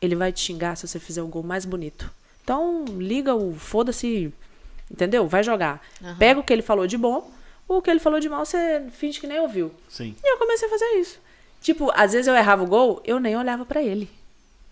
ele 0.00 0.16
vai 0.16 0.32
te 0.32 0.40
xingar 0.40 0.76
se 0.76 0.86
você 0.86 0.98
fizer 0.98 1.22
o 1.22 1.26
gol 1.26 1.42
mais 1.42 1.64
bonito. 1.64 2.10
Então, 2.42 2.84
liga 2.98 3.34
o 3.34 3.54
foda-se, 3.54 4.32
entendeu? 4.90 5.26
Vai 5.28 5.42
jogar. 5.42 5.80
Pega 6.18 6.40
o 6.40 6.42
que 6.42 6.52
ele 6.52 6.62
falou 6.62 6.86
de 6.86 6.96
bom, 6.96 7.30
o 7.68 7.80
que 7.80 7.90
ele 7.90 8.00
falou 8.00 8.18
de 8.18 8.28
mal, 8.28 8.44
você 8.44 8.82
finge 8.92 9.20
que 9.20 9.26
nem 9.26 9.38
ouviu. 9.38 9.72
Sim. 9.88 10.16
E 10.24 10.32
eu 10.32 10.38
comecei 10.38 10.66
a 10.66 10.70
fazer 10.70 10.86
isso. 10.98 11.18
Tipo, 11.60 11.92
às 11.94 12.12
vezes 12.12 12.26
eu 12.26 12.34
errava 12.34 12.64
o 12.64 12.66
gol, 12.66 13.00
eu 13.04 13.20
nem 13.20 13.36
olhava 13.36 13.64
pra 13.64 13.82
ele. 13.82 14.10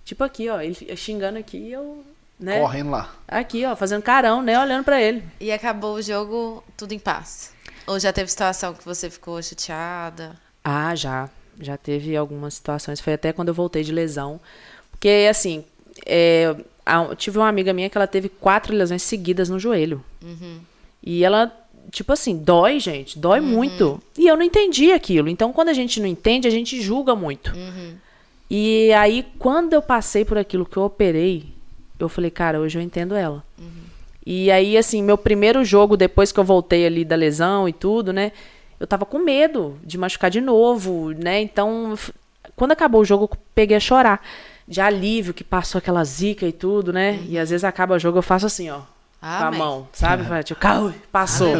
Tipo 0.05 0.25
aqui, 0.25 0.49
ó, 0.49 0.61
ele 0.61 0.75
xingando 0.97 1.39
aqui, 1.39 1.59
e 1.59 1.73
eu, 1.73 2.03
né? 2.41 2.61
Correndo 2.61 2.91
lá. 2.91 3.15
Aqui, 3.29 3.65
ó, 3.67 3.77
fazendo 3.77 4.03
carão, 4.03 4.43
nem 4.43 4.57
olhando 4.57 4.85
pra 4.85 5.01
ele. 5.01 5.23
E 5.39 5.53
acabou 5.53 5.97
o 5.97 6.03
jogo 6.03 6.65
tudo 6.77 6.93
em 6.93 6.99
paz. 6.99 7.53
Ou 7.87 7.99
já 8.01 8.13
teve 8.13 8.31
situação 8.31 8.75
que 8.75 8.85
você 8.85 9.09
ficou 9.09 9.41
chateada? 9.43 10.35
Ah, 10.65 10.95
já. 10.95 11.29
Já 11.61 11.77
teve 11.77 12.17
algumas 12.17 12.55
situações. 12.55 13.01
Foi 13.01 13.13
até 13.13 13.33
quando 13.33 13.49
eu 13.49 13.55
voltei 13.55 13.83
de 13.83 13.93
lesão. 13.93 14.41
Porque, 14.99 15.27
assim, 15.31 15.65
é, 16.05 16.57
a- 16.85 17.15
tive 17.15 17.39
uma 17.39 17.49
amiga 17.49 17.73
minha 17.73 17.89
que 17.89 17.97
ela 17.97 18.07
teve 18.07 18.29
quatro 18.29 18.75
lesões 18.75 19.03
seguidas 19.03 19.49
no 19.49 19.59
joelho. 19.59 20.03
E 21.03 21.23
ela, 21.25 21.53
tipo 21.93 22.13
assim, 22.13 22.37
dói, 22.37 22.81
gente. 22.81 23.19
Dói 23.19 23.41
muito. 23.41 24.03
E 24.19 24.27
eu 24.27 24.37
não 24.37 24.43
entendi 24.43 24.91
aquilo. 24.93 25.29
Então, 25.29 25.53
quando 25.53 25.69
a 25.69 25.73
gente 25.73 26.01
não 26.01 26.07
entende, 26.07 26.49
a 26.49 26.51
gente 26.51 26.81
julga 26.83 27.15
muito. 27.15 27.53
E 28.51 28.93
aí, 28.95 29.25
quando 29.39 29.75
eu 29.75 29.83
passei 29.83 30.25
por 30.25 30.37
aquilo 30.39 30.67
que 30.67 30.77
eu 30.77 30.83
operei, 30.85 31.45
eu 31.99 32.09
falei, 32.09 32.31
cara, 32.31 32.59
hoje 32.59 32.79
eu 32.79 32.83
entendo 32.83 33.15
ela. 33.15 33.45
E 34.27 34.51
aí, 34.51 34.77
assim, 34.77 35.03
meu 35.03 35.17
primeiro 35.17 35.65
jogo, 35.65 35.97
depois 35.97 36.33
que 36.33 36.41
eu 36.41 36.45
voltei 36.45 36.85
ali 36.87 37.05
da 37.05 37.15
lesão 37.17 37.69
e 37.69 37.73
tudo, 37.73 38.13
né? 38.13 38.33
Eu 38.81 38.87
tava 38.87 39.05
com 39.07 39.19
medo 39.19 39.79
de 39.85 39.97
machucar 39.99 40.31
de 40.31 40.41
novo, 40.41 41.11
né? 41.13 41.41
Então, 41.41 41.97
quando 42.57 42.73
acabou 42.73 43.01
o 43.01 43.05
jogo, 43.05 43.25
eu 43.33 43.39
peguei 43.55 43.77
a 43.77 43.81
chorar. 43.81 44.21
De 44.69 44.81
alívio, 44.83 45.33
que 45.33 45.43
passou 45.43 45.79
aquela 45.79 46.05
zica 46.05 46.47
e 46.47 46.53
tudo, 46.53 46.93
né? 46.93 47.21
E 47.27 47.39
às 47.39 47.49
vezes 47.49 47.65
acaba 47.65 47.95
o 47.95 47.99
jogo, 47.99 48.19
eu 48.19 48.23
faço 48.23 48.45
assim, 48.47 48.69
ó. 48.69 48.81
Com 48.81 49.27
a 49.27 49.47
Amém. 49.49 49.59
mão, 49.59 49.89
sabe? 49.93 50.25
Fala, 50.25 50.43
Tipo, 50.43 50.61
"Cau, 50.61 50.93
passou. 51.11 51.55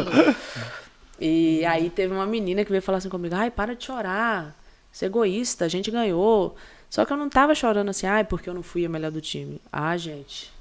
E 1.19 1.65
aí 1.65 1.89
teve 1.89 2.13
uma 2.13 2.25
menina 2.25 2.63
que 2.63 2.69
veio 2.71 2.81
falar 2.81 2.99
assim 2.99 3.09
comigo, 3.09 3.35
ai, 3.35 3.51
para 3.51 3.75
de 3.75 3.83
chorar. 3.83 4.55
Você 4.91 5.05
é 5.05 5.07
egoísta, 5.07 5.65
a 5.65 5.67
gente 5.67 5.91
ganhou. 5.91 6.55
Só 6.89 7.03
que 7.03 7.11
eu 7.11 7.17
não 7.17 7.29
tava 7.29 7.53
chorando 7.53 7.89
assim, 7.89 8.07
ai, 8.07 8.23
porque 8.23 8.49
eu 8.49 8.53
não 8.53 8.63
fui 8.63 8.85
a 8.85 8.89
melhor 8.89 9.11
do 9.11 9.19
time. 9.21 9.59
Ah, 9.71 9.95
gente. 9.97 10.51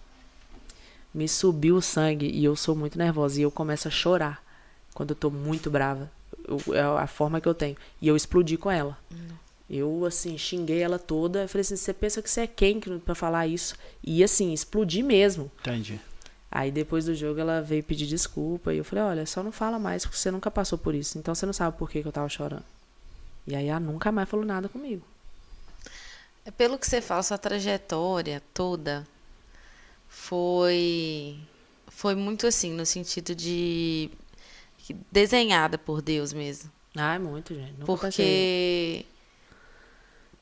Me 1.15 1.29
subiu 1.29 1.77
o 1.77 1.83
sangue 1.83 2.27
e 2.29 2.45
eu 2.45 2.57
sou 2.57 2.75
muito 2.75 2.99
nervosa. 2.99 3.39
E 3.39 3.43
eu 3.43 3.51
começo 3.51 3.89
a 3.89 3.91
chorar 3.91 4.43
quando 4.95 5.11
eu 5.11 5.17
tô 5.17 5.31
muito 5.31 5.71
brava. 5.71 6.11
Eu- 6.47 6.75
é 6.75 6.83
a 6.83 7.07
forma 7.07 7.41
que 7.41 7.49
eu 7.49 7.55
tenho. 7.55 7.77
E 8.03 8.09
eu 8.09 8.17
explodi 8.17 8.57
com 8.57 8.71
ela. 8.71 8.99
Eu, 9.71 10.05
assim, 10.07 10.39
xinguei 10.39 10.81
ela 10.81 10.99
toda. 10.99 11.43
Eu 11.43 11.49
falei 11.49 11.61
assim: 11.63 11.77
você 11.77 11.93
pensa 11.93 12.23
que 12.23 12.31
você 12.31 12.43
é 12.43 12.47
quem 12.47 12.81
que- 12.81 12.99
pra 12.99 13.15
falar 13.15 13.47
isso? 13.47 13.75
E, 14.03 14.25
assim, 14.25 14.53
explodi 14.53 15.03
mesmo. 15.03 15.51
Entendi. 15.61 16.01
Aí 16.51 16.71
depois 16.71 17.05
do 17.05 17.15
jogo 17.15 17.39
ela 17.39 17.61
veio 17.61 17.83
pedir 17.85 18.07
desculpa 18.07 18.73
e 18.73 18.79
eu 18.79 18.85
falei, 18.85 19.05
olha, 19.05 19.27
só 19.27 19.43
não 19.43 19.53
fala 19.53 19.79
mais, 19.79 20.05
porque 20.07 20.17
você 20.17 20.31
nunca 20.31 20.51
passou 20.51 20.79
por 20.79 20.95
isso. 20.95 21.19
Então 21.19 21.35
você 21.35 21.45
não 21.45 21.53
sabe 21.53 21.77
por 21.77 21.91
que, 21.91 22.01
que 22.01 22.09
eu 22.09 22.13
tava 22.13 22.29
chorando. 22.31 22.65
E 23.47 23.55
aí 23.55 23.67
ela 23.67 23.79
nunca 23.79 24.11
mais 24.11 24.27
falou 24.29 24.47
nada 24.47 24.67
comigo. 24.67 25.05
É 26.47 26.51
Pelo 26.51 26.79
que 26.79 26.87
você 26.87 27.03
fala, 27.03 27.23
sua 27.23 27.37
trajetória 27.37 28.43
toda 28.55 29.07
foi 30.09 31.37
foi 31.91 32.15
muito 32.15 32.47
assim, 32.47 32.73
no 32.73 32.87
sentido 32.87 33.35
de 33.35 34.11
desenhada 35.13 35.77
por 35.77 36.01
Deus 36.01 36.33
mesmo. 36.33 36.71
Ai, 36.97 37.19
muito, 37.19 37.55
gente. 37.55 37.75
Nunca 37.79 38.07
pensei. 38.07 39.05
Porque 39.05 39.07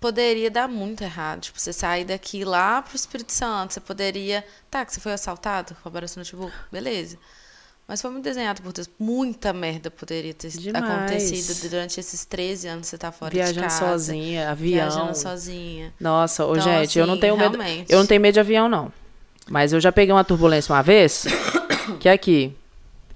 poderia 0.01 0.51
dar 0.51 0.69
muito 0.69 1.03
errado. 1.03 1.41
Tipo, 1.41 1.61
você 1.61 1.73
sair 1.73 2.05
daqui 2.05 2.45
lá 2.45 2.83
pro 2.83 2.97
Espírito 2.97 3.33
Santo, 3.33 3.75
você 3.75 3.81
poderia. 3.81 4.45
Tá, 4.71 4.85
que 4.85 4.93
você 4.93 5.01
foi 5.01 5.13
assaltado, 5.13 5.77
roubaram 5.83 6.07
seu 6.09 6.21
notebook, 6.21 6.53
beleza. 6.71 7.17
Mas 7.89 8.03
foi 8.03 8.11
muito 8.11 8.25
desenhado 8.25 8.63
por 8.63 8.73
Deus. 8.73 8.91
Muita 8.99 9.53
merda 9.53 9.91
poderia 9.93 10.35
ter 10.35 10.49
Demais. 10.51 10.85
acontecido 10.85 11.61
durante 11.69 12.01
esses 12.01 12.25
13 12.25 12.67
anos 12.67 12.87
que 12.87 12.91
você 12.91 12.99
tá 12.99 13.13
fora 13.13 13.31
de 13.31 13.37
Viajando 13.37 13.61
casa. 13.61 13.79
sozinha, 13.87 14.51
avião. 14.51 14.89
Viajando 14.91 15.17
sozinha. 15.17 15.95
Nossa, 16.01 16.45
ô, 16.45 16.57
Então, 16.57 16.65
gente, 16.65 16.99
eu 16.99 17.07
não 17.07 17.15
assim, 17.15 17.21
tenho 17.21 17.37
medo. 17.37 17.57
realmente. 17.57 17.93
Eu 17.93 17.99
não 18.01 18.07
tenho 18.07 18.21
medo 18.21 18.35
de 18.35 18.41
avião, 18.41 18.69
não. 18.69 18.93
Mas 19.49 19.73
eu 19.73 19.81
já 19.81 19.93
peguei 19.93 20.13
uma 20.13 20.25
turbulência 20.25 20.75
uma 20.75 20.83
vez, 20.83 21.27
que 22.01 22.09
é 22.09 22.13
aqui. 22.13 22.57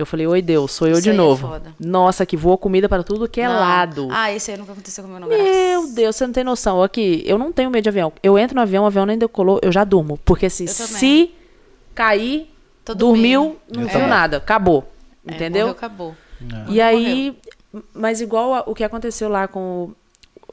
Eu 0.02 0.06
falei, 0.06 0.26
oi 0.26 0.40
Deus, 0.42 0.72
sou 0.72 0.86
eu 0.88 0.94
Isso 0.94 1.02
de 1.02 1.10
é 1.10 1.12
novo. 1.12 1.48
foda. 1.48 1.74
Nossa, 1.78 2.24
que 2.26 2.36
voa 2.36 2.56
comida 2.58 2.88
para 2.88 3.02
tudo 3.02 3.28
que 3.28 3.40
é 3.40 3.48
Não. 3.48 3.58
lado. 3.58 4.08
Ah, 4.10 4.32
esse 4.32 4.50
aí 4.50 4.56
nunca 4.56 4.72
aconteceu 4.72 5.04
comigo, 5.04 5.20
não. 5.20 5.28
Meu. 5.28 5.92
Deus, 5.92 6.16
você 6.16 6.26
não 6.26 6.32
tem 6.32 6.44
noção. 6.44 6.82
Aqui, 6.82 7.22
eu 7.26 7.38
não 7.38 7.52
tenho 7.52 7.70
medo 7.70 7.82
de 7.82 7.88
avião. 7.88 8.12
Eu 8.22 8.38
entro 8.38 8.54
no 8.56 8.62
avião, 8.62 8.84
o 8.84 8.86
avião 8.86 9.04
nem 9.06 9.18
decolou, 9.18 9.58
eu 9.62 9.70
já 9.72 9.84
durmo. 9.84 10.18
Porque 10.24 10.46
assim, 10.46 10.66
se 10.66 11.32
cair, 11.94 12.50
Tô 12.84 12.94
dormiu, 12.94 13.58
dormindo. 13.68 13.80
não 13.86 13.88
É. 13.88 13.98
viu 13.98 14.08
nada. 14.08 14.36
Acabou. 14.38 14.90
É, 15.26 15.34
Entendeu? 15.34 15.66
morreu, 15.66 15.76
acabou. 15.76 16.16
e 16.68 16.80
aí, 16.80 17.36
mas 17.92 18.20
igual 18.20 18.54
a- 18.54 18.64
o 18.66 18.74
que 18.74 18.82
aconteceu 18.82 19.28
lá 19.28 19.46
com 19.46 19.92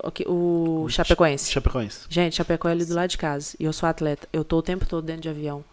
o, 0.04 0.32
o, 0.32 0.84
o 0.84 0.90
Chapecoense. 0.90 1.50
Chapecoense. 1.52 2.02
Gente, 2.10 2.36
Chapecó 2.36 2.68
é 2.68 2.72
ali 2.74 2.86
do 2.86 2.94
lado 2.94 3.10
de 3.10 3.18
casa. 3.18 3.56
E 3.60 3.64
eu 3.64 3.72
sou 3.74 3.88
atleta. 3.88 4.28
Eu 4.34 4.44
tô 4.44 4.58
o 4.58 4.62
tempo 4.62 4.86
todo 4.86 5.04
dentro 5.06 5.22
de 5.24 5.30
avião. 5.30 5.64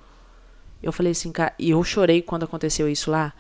Eu 0.83 0.93
falei 0.93 1.13
assim, 1.13 1.33
cara, 1.33 1.53
e 1.59 1.71
eu 1.71 1.83
chorei 1.83 2.23
quando 2.23 2.45
aconteceu 2.45 2.89
isso 2.89 3.11
lá. 3.11 3.33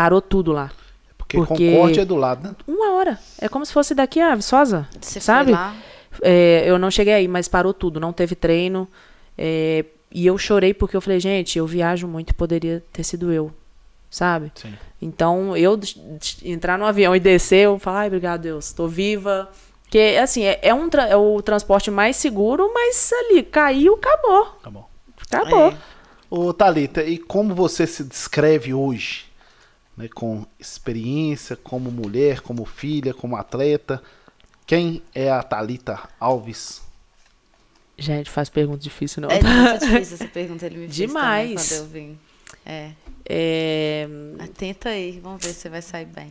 Parou 0.00 0.22
tudo 0.22 0.50
lá. 0.52 0.70
Porque, 1.18 1.36
Porque- 1.36 1.70
Concórdia 1.72 2.00
é 2.00 2.04
do 2.06 2.16
lado, 2.16 2.42
né? 2.48 2.54
Uma 2.66 2.94
hora. 2.94 3.18
É 3.38 3.50
como 3.50 3.66
se 3.66 3.72
fosse 3.72 3.94
daqui 3.94 4.18
a 4.18 4.34
Viçosa. 4.34 4.88
Você 4.98 5.20
sabe? 5.20 5.50
foi 5.52 5.60
lá? 5.60 5.76
É, 6.22 6.62
eu 6.66 6.78
não 6.78 6.90
cheguei 6.90 7.12
aí, 7.12 7.28
mas 7.28 7.48
parou 7.48 7.74
tudo. 7.74 8.00
Não 8.00 8.10
teve 8.12 8.34
treino. 8.34 8.88
É, 9.36 9.84
e 10.10 10.26
eu 10.26 10.38
chorei 10.38 10.72
porque 10.72 10.96
eu 10.96 11.02
falei, 11.02 11.20
gente, 11.20 11.58
eu 11.58 11.66
viajo 11.66 12.08
muito 12.08 12.30
e 12.30 12.34
poderia 12.34 12.82
ter 12.90 13.04
sido 13.04 13.30
eu. 13.30 13.52
Sabe? 14.10 14.50
Sim. 14.54 14.72
Então, 15.02 15.54
eu 15.54 15.78
entrar 16.42 16.78
no 16.78 16.86
avião 16.86 17.14
e 17.14 17.20
descer, 17.20 17.66
eu 17.66 17.78
falo, 17.78 17.98
ai, 17.98 18.06
obrigado, 18.06 18.40
Deus, 18.40 18.72
tô 18.72 18.88
viva. 18.88 19.50
Porque, 19.82 20.18
assim, 20.20 20.44
é, 20.44 20.58
é 20.62 20.72
um 20.74 20.88
tra- 20.88 21.08
é 21.08 21.16
o 21.16 21.42
transporte 21.42 21.90
mais 21.90 22.16
seguro, 22.16 22.70
mas 22.72 23.12
ali, 23.12 23.42
caiu, 23.42 23.94
acabou. 23.94 24.58
Bom. 24.70 24.88
Acabou. 25.30 25.68
É. 25.68 25.76
Ô, 26.30 26.52
Thalita, 26.54 27.02
e 27.04 27.18
como 27.18 27.54
você 27.54 27.86
se 27.86 28.02
descreve 28.02 28.72
hoje? 28.74 29.29
Né, 30.00 30.08
com 30.08 30.46
experiência, 30.58 31.56
como 31.56 31.90
mulher, 31.90 32.40
como 32.40 32.64
filha, 32.64 33.12
como 33.12 33.36
atleta. 33.36 34.02
Quem 34.66 35.02
é 35.14 35.30
a 35.30 35.42
Thalita 35.42 36.08
Alves? 36.18 36.82
Gente, 37.98 38.30
faz 38.30 38.48
pergunta 38.48 38.78
difícil, 38.78 39.22
não. 39.22 39.28
É 39.28 39.40
muito 39.42 39.86
difícil 39.86 40.14
essa 40.14 40.28
pergunta, 40.28 40.66
ele 40.66 40.78
me 40.78 40.84
fez 40.86 40.96
Demais. 40.96 41.50
também 41.50 41.56
quando 41.56 41.78
eu 41.78 41.86
vim. 41.86 42.18
É. 42.64 42.92
É, 43.28 44.08
Tenta 44.56 44.88
aí, 44.88 45.20
vamos 45.20 45.44
ver 45.44 45.52
se 45.52 45.60
você 45.60 45.68
vai 45.68 45.82
sair 45.82 46.06
bem. 46.06 46.30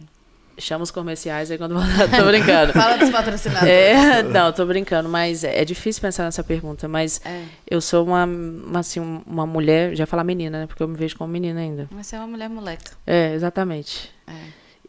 Chama 0.60 0.84
os 0.84 0.92
comerciais 0.92 1.50
aí 1.52 1.58
quando 1.58 1.76
voltar. 1.76 2.18
Tô 2.18 2.26
brincando. 2.26 2.74
Fala 2.78 2.98
dos 2.98 3.10
patrocinadores. 3.10 3.74
É, 3.74 4.24
não, 4.24 4.52
tô 4.52 4.66
brincando, 4.66 5.08
mas 5.10 5.44
é 5.44 5.62
é 5.62 5.66
difícil 5.66 6.02
pensar 6.02 6.24
nessa 6.24 6.44
pergunta. 6.44 6.88
Mas 6.88 7.22
É. 7.26 7.44
eu 7.70 7.82
sou 7.82 8.06
uma, 8.06 8.26
uma, 8.26 8.80
assim, 8.80 9.00
uma 9.26 9.46
mulher, 9.46 9.96
já 9.96 10.06
falar 10.06 10.24
menina, 10.24 10.62
né? 10.62 10.68
Porque 10.68 10.82
eu 10.84 10.88
me 10.88 10.96
vejo 10.98 11.18
como 11.18 11.32
menina 11.32 11.60
ainda. 11.60 11.88
Mas 11.92 12.08
você 12.08 12.16
é 12.16 12.20
uma 12.20 12.28
mulher 12.28 12.50
moleca. 12.50 12.92
É, 13.06 13.34
exatamente. 13.34 14.12
É. 14.28 14.34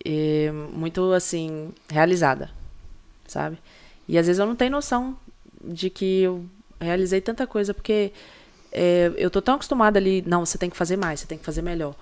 E 0.05 0.51
muito, 0.73 1.13
assim, 1.13 1.71
realizada, 1.91 2.51
sabe? 3.27 3.59
E 4.09 4.17
às 4.19 4.27
vezes 4.27 4.41
eu 4.41 4.47
não 4.47 4.57
tenho 4.57 4.71
noção 4.71 5.17
de 5.63 5.91
que 5.91 6.23
eu 6.23 6.45
realizei 6.81 7.21
tanta 7.21 7.47
coisa, 7.47 7.75
porque 7.75 8.13
é, 8.73 9.13
eu 9.17 9.31
tô 9.31 9.43
tão 9.43 9.55
acostumada 9.57 9.99
ali, 9.99 10.23
não, 10.27 10.45
você 10.47 10.57
tem 10.57 10.71
que 10.71 10.77
fazer 10.77 10.97
mais, 10.97 11.21
você 11.21 11.27
tem 11.27 11.37
que 11.39 11.45
fazer 11.45 11.63
melhor. 11.63 11.95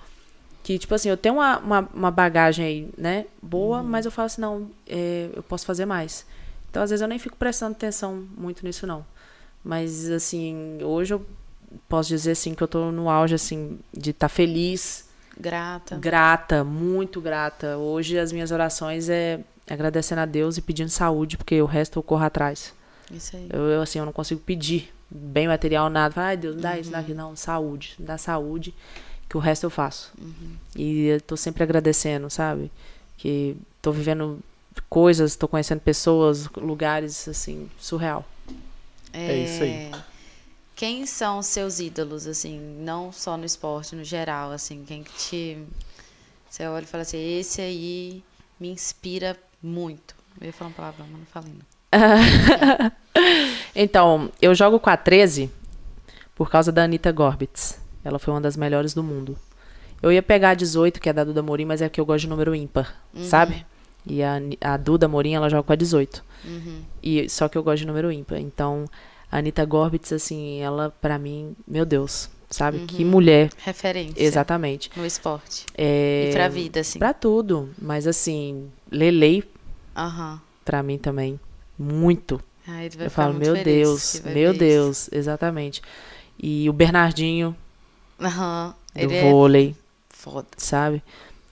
Que, 0.63 0.77
tipo 0.77 0.93
assim, 0.93 1.09
eu 1.09 1.17
tenho 1.17 1.35
uma, 1.35 1.57
uma, 1.59 1.89
uma 1.93 2.11
bagagem 2.11 2.65
aí, 2.65 2.89
né, 2.97 3.25
boa, 3.41 3.81
mas 3.81 4.05
eu 4.05 4.11
falo 4.11 4.27
assim, 4.27 4.41
não, 4.41 4.69
é, 4.87 5.29
eu 5.33 5.41
posso 5.41 5.65
fazer 5.65 5.85
mais. 5.85 6.25
Então, 6.69 6.83
às 6.83 6.89
vezes, 6.89 7.01
eu 7.01 7.07
nem 7.07 7.17
fico 7.17 7.35
prestando 7.35 7.71
atenção 7.71 8.23
muito 8.37 8.63
nisso, 8.65 8.85
não. 8.85 9.03
Mas, 9.63 10.09
assim, 10.09 10.77
hoje 10.83 11.13
eu 11.13 11.25
posso 11.87 12.09
dizer, 12.09 12.31
assim, 12.31 12.53
que 12.53 12.61
eu 12.61 12.67
tô 12.67 12.91
no 12.91 13.09
auge, 13.09 13.33
assim, 13.35 13.79
de 13.91 14.11
estar 14.11 14.29
feliz, 14.29 15.07
Grata. 15.39 15.97
grata, 15.97 16.63
muito 16.63 17.21
grata. 17.21 17.77
Hoje 17.77 18.19
as 18.19 18.31
minhas 18.31 18.51
orações 18.51 19.09
é 19.09 19.39
agradecendo 19.69 20.21
a 20.21 20.25
Deus 20.25 20.57
e 20.57 20.61
pedindo 20.61 20.89
saúde, 20.89 21.37
porque 21.37 21.61
o 21.61 21.65
resto 21.65 21.99
eu 21.99 22.03
corro 22.03 22.25
atrás. 22.25 22.73
Isso 23.11 23.35
aí. 23.35 23.47
Eu, 23.51 23.61
eu, 23.61 23.81
assim, 23.81 23.99
eu 23.99 24.05
não 24.05 24.11
consigo 24.13 24.41
pedir 24.41 24.93
bem 25.09 25.47
material, 25.47 25.89
nada. 25.89 26.21
Ai, 26.21 26.37
Deus, 26.37 26.55
me 26.55 26.61
dá 26.61 26.77
isso, 26.77 26.91
dá 26.91 26.99
aquilo. 26.99 27.17
Não, 27.17 27.35
saúde, 27.35 27.95
me 27.97 28.05
dá 28.05 28.17
saúde, 28.17 28.73
que 29.29 29.37
o 29.37 29.39
resto 29.39 29.65
eu 29.65 29.69
faço. 29.69 30.11
E 30.75 31.05
eu 31.05 31.21
tô 31.21 31.37
sempre 31.37 31.61
agradecendo, 31.61 32.29
sabe? 32.29 32.71
Que 33.15 33.55
tô 33.81 33.91
vivendo 33.91 34.39
coisas, 34.89 35.35
tô 35.35 35.47
conhecendo 35.47 35.79
pessoas, 35.79 36.47
lugares, 36.57 37.27
assim, 37.27 37.69
surreal. 37.77 38.25
É 39.13 39.37
isso 39.37 39.63
aí. 39.63 39.91
Quem 40.75 41.05
são 41.05 41.39
os 41.39 41.45
seus 41.45 41.79
ídolos, 41.79 42.25
assim, 42.25 42.59
não 42.79 43.11
só 43.11 43.37
no 43.37 43.45
esporte, 43.45 43.95
no 43.95 44.03
geral, 44.03 44.51
assim, 44.51 44.83
quem 44.87 45.03
que 45.03 45.13
te... 45.13 45.57
Você 46.49 46.65
olha 46.65 46.83
e 46.83 46.87
fala 46.87 47.03
assim, 47.03 47.37
esse 47.37 47.61
aí 47.61 48.23
me 48.59 48.69
inspira 48.69 49.37
muito. 49.61 50.15
Eu 50.41 50.47
ia 50.47 50.53
falar 50.53 50.69
uma 50.69 50.75
palavra, 50.75 51.05
mas 51.07 51.19
não 51.19 51.25
falei 51.27 51.53
não. 51.53 52.91
Então, 53.75 54.31
eu 54.41 54.55
jogo 54.55 54.79
com 54.79 54.89
a 54.89 54.97
13 54.97 55.51
por 56.33 56.49
causa 56.49 56.71
da 56.71 56.83
Anitta 56.83 57.11
Gorbitz. 57.11 57.77
Ela 58.03 58.19
foi 58.19 58.33
uma 58.33 58.41
das 58.41 58.55
melhores 58.57 58.93
do 58.93 59.03
mundo. 59.03 59.37
Eu 60.01 60.11
ia 60.11 60.21
pegar 60.23 60.51
a 60.51 60.53
18, 60.53 60.99
que 61.01 61.09
é 61.09 61.13
da 61.13 61.23
Duda 61.23 61.41
Morim, 61.43 61.65
mas 61.65 61.81
é 61.81 61.89
que 61.89 61.99
eu 61.99 62.05
gosto 62.05 62.21
de 62.21 62.29
número 62.29 62.55
ímpar, 62.55 62.95
sabe? 63.23 63.65
E 64.05 64.23
a, 64.23 64.39
a 64.61 64.77
Duda 64.77 65.07
Morim, 65.09 65.33
ela 65.33 65.49
joga 65.49 65.63
com 65.63 65.73
a 65.73 65.75
18. 65.75 66.23
E, 67.03 67.27
só 67.29 67.49
que 67.49 67.57
eu 67.57 67.63
gosto 67.63 67.79
de 67.79 67.87
número 67.87 68.09
ímpar. 68.11 68.39
Então, 68.39 68.85
a 69.29 69.37
Anitta 69.39 69.65
Gorbitz, 69.65 70.13
assim, 70.13 70.59
ela, 70.61 70.89
pra 71.01 71.19
mim, 71.19 71.53
meu 71.67 71.85
Deus, 71.85 72.29
sabe? 72.49 72.79
Que 72.85 73.03
mulher. 73.03 73.49
Referência. 73.57 74.23
Exatamente. 74.23 74.89
No 74.95 75.05
esporte. 75.05 75.65
É, 75.77 76.29
E 76.29 76.33
pra 76.33 76.47
vida, 76.47 76.79
assim. 76.79 76.97
Pra 76.97 77.13
tudo. 77.13 77.69
Mas, 77.77 78.07
assim, 78.07 78.69
Lelei, 78.89 79.43
Aham. 79.95 80.39
pra 80.63 80.81
mim 80.81 80.97
também, 80.97 81.37
muito. 81.77 82.41
Vai 82.65 82.89
Eu 82.99 83.11
falo, 83.11 83.33
meu 83.33 83.53
Deus, 83.61 84.21
meu 84.23 84.33
ver 84.33 84.49
isso. 84.51 84.59
Deus, 84.59 85.09
exatamente. 85.11 85.81
E 86.41 86.69
o 86.69 86.73
Bernardinho, 86.73 87.53
Aham. 88.19 88.73
do 88.93 88.99
Ele 88.99 89.15
é 89.15 89.21
vôlei, 89.21 89.75
foda. 90.09 90.47
sabe? 90.57 91.01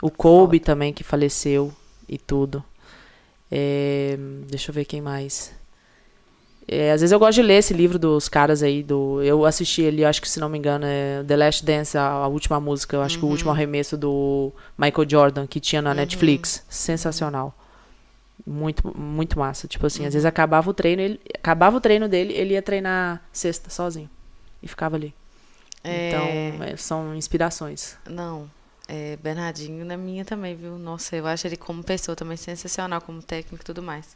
O 0.02 0.12
Kobe 0.12 0.60
também, 0.60 0.94
que 0.94 1.04
faleceu 1.04 1.74
e 2.08 2.18
tudo. 2.18 2.64
É, 3.52 4.18
deixa 4.48 4.70
eu 4.72 4.74
ver 4.76 4.86
quem 4.86 5.02
mais. 5.02 5.56
É, 6.68 6.92
às 6.92 7.00
vezes 7.00 7.14
eu 7.14 7.20
gosto 7.20 7.36
de 7.36 7.42
ler 7.44 7.60
esse 7.60 7.74
livro 7.74 7.98
dos 7.98 8.28
caras 8.28 8.62
aí. 8.62 8.84
do 8.84 9.22
Eu 9.24 9.46
assisti 9.46 9.82
ele, 9.82 10.04
acho 10.04 10.22
que 10.22 10.30
se 10.30 10.40
não 10.40 10.50
me 10.50 10.58
engano, 10.58 10.86
é 10.86 11.24
The 11.26 11.38
Last 11.38 11.66
Dance, 11.66 11.98
a, 11.98 12.06
a 12.06 12.28
última 12.28 12.60
música, 12.60 12.98
eu 12.98 13.02
acho 13.02 13.18
que 13.18 13.26
o 13.26 13.30
último 13.30 13.52
arremesso 13.52 13.98
do 13.98 14.52
Michael 14.78 15.10
Jordan, 15.10 15.48
que 15.48 15.60
tinha 15.62 15.82
na 15.82 15.94
Netflix. 15.94 16.64
Sensacional. 16.70 17.56
Muito, 18.46 18.96
muito 18.98 19.40
massa. 19.40 19.68
Tipo 19.68 19.88
assim, 19.88 20.06
às 20.06 20.14
vezes 20.14 20.26
acabava 20.26 20.70
o 20.70 20.74
treino, 20.74 21.02
ele, 21.02 21.20
acabava 21.34 21.78
o 21.78 21.82
treino 21.82 22.08
dele, 22.10 22.34
ele 22.34 22.54
ia 22.54 22.62
treinar 22.62 23.24
sexta 23.32 23.70
sozinho. 23.70 24.10
E 24.62 24.68
ficava 24.68 24.98
ali. 24.98 25.14
É, 25.84 26.10
Então, 26.10 26.66
é, 26.66 26.78
são 26.78 27.16
inspirações. 27.16 27.96
Não. 28.10 28.50
É, 28.90 29.18
Bernardinho 29.22 29.84
na 29.86 29.98
minha 29.98 30.24
também, 30.24 30.56
viu? 30.56 30.78
Nossa, 30.78 31.16
eu 31.16 31.28
acho 31.28 31.46
ele 31.46 31.58
como 31.58 31.84
pessoa 31.84 32.16
também 32.16 32.38
sensacional, 32.38 33.02
como 33.02 33.22
técnico 33.22 33.62
e 33.62 33.66
tudo 33.66 33.82
mais. 33.84 34.16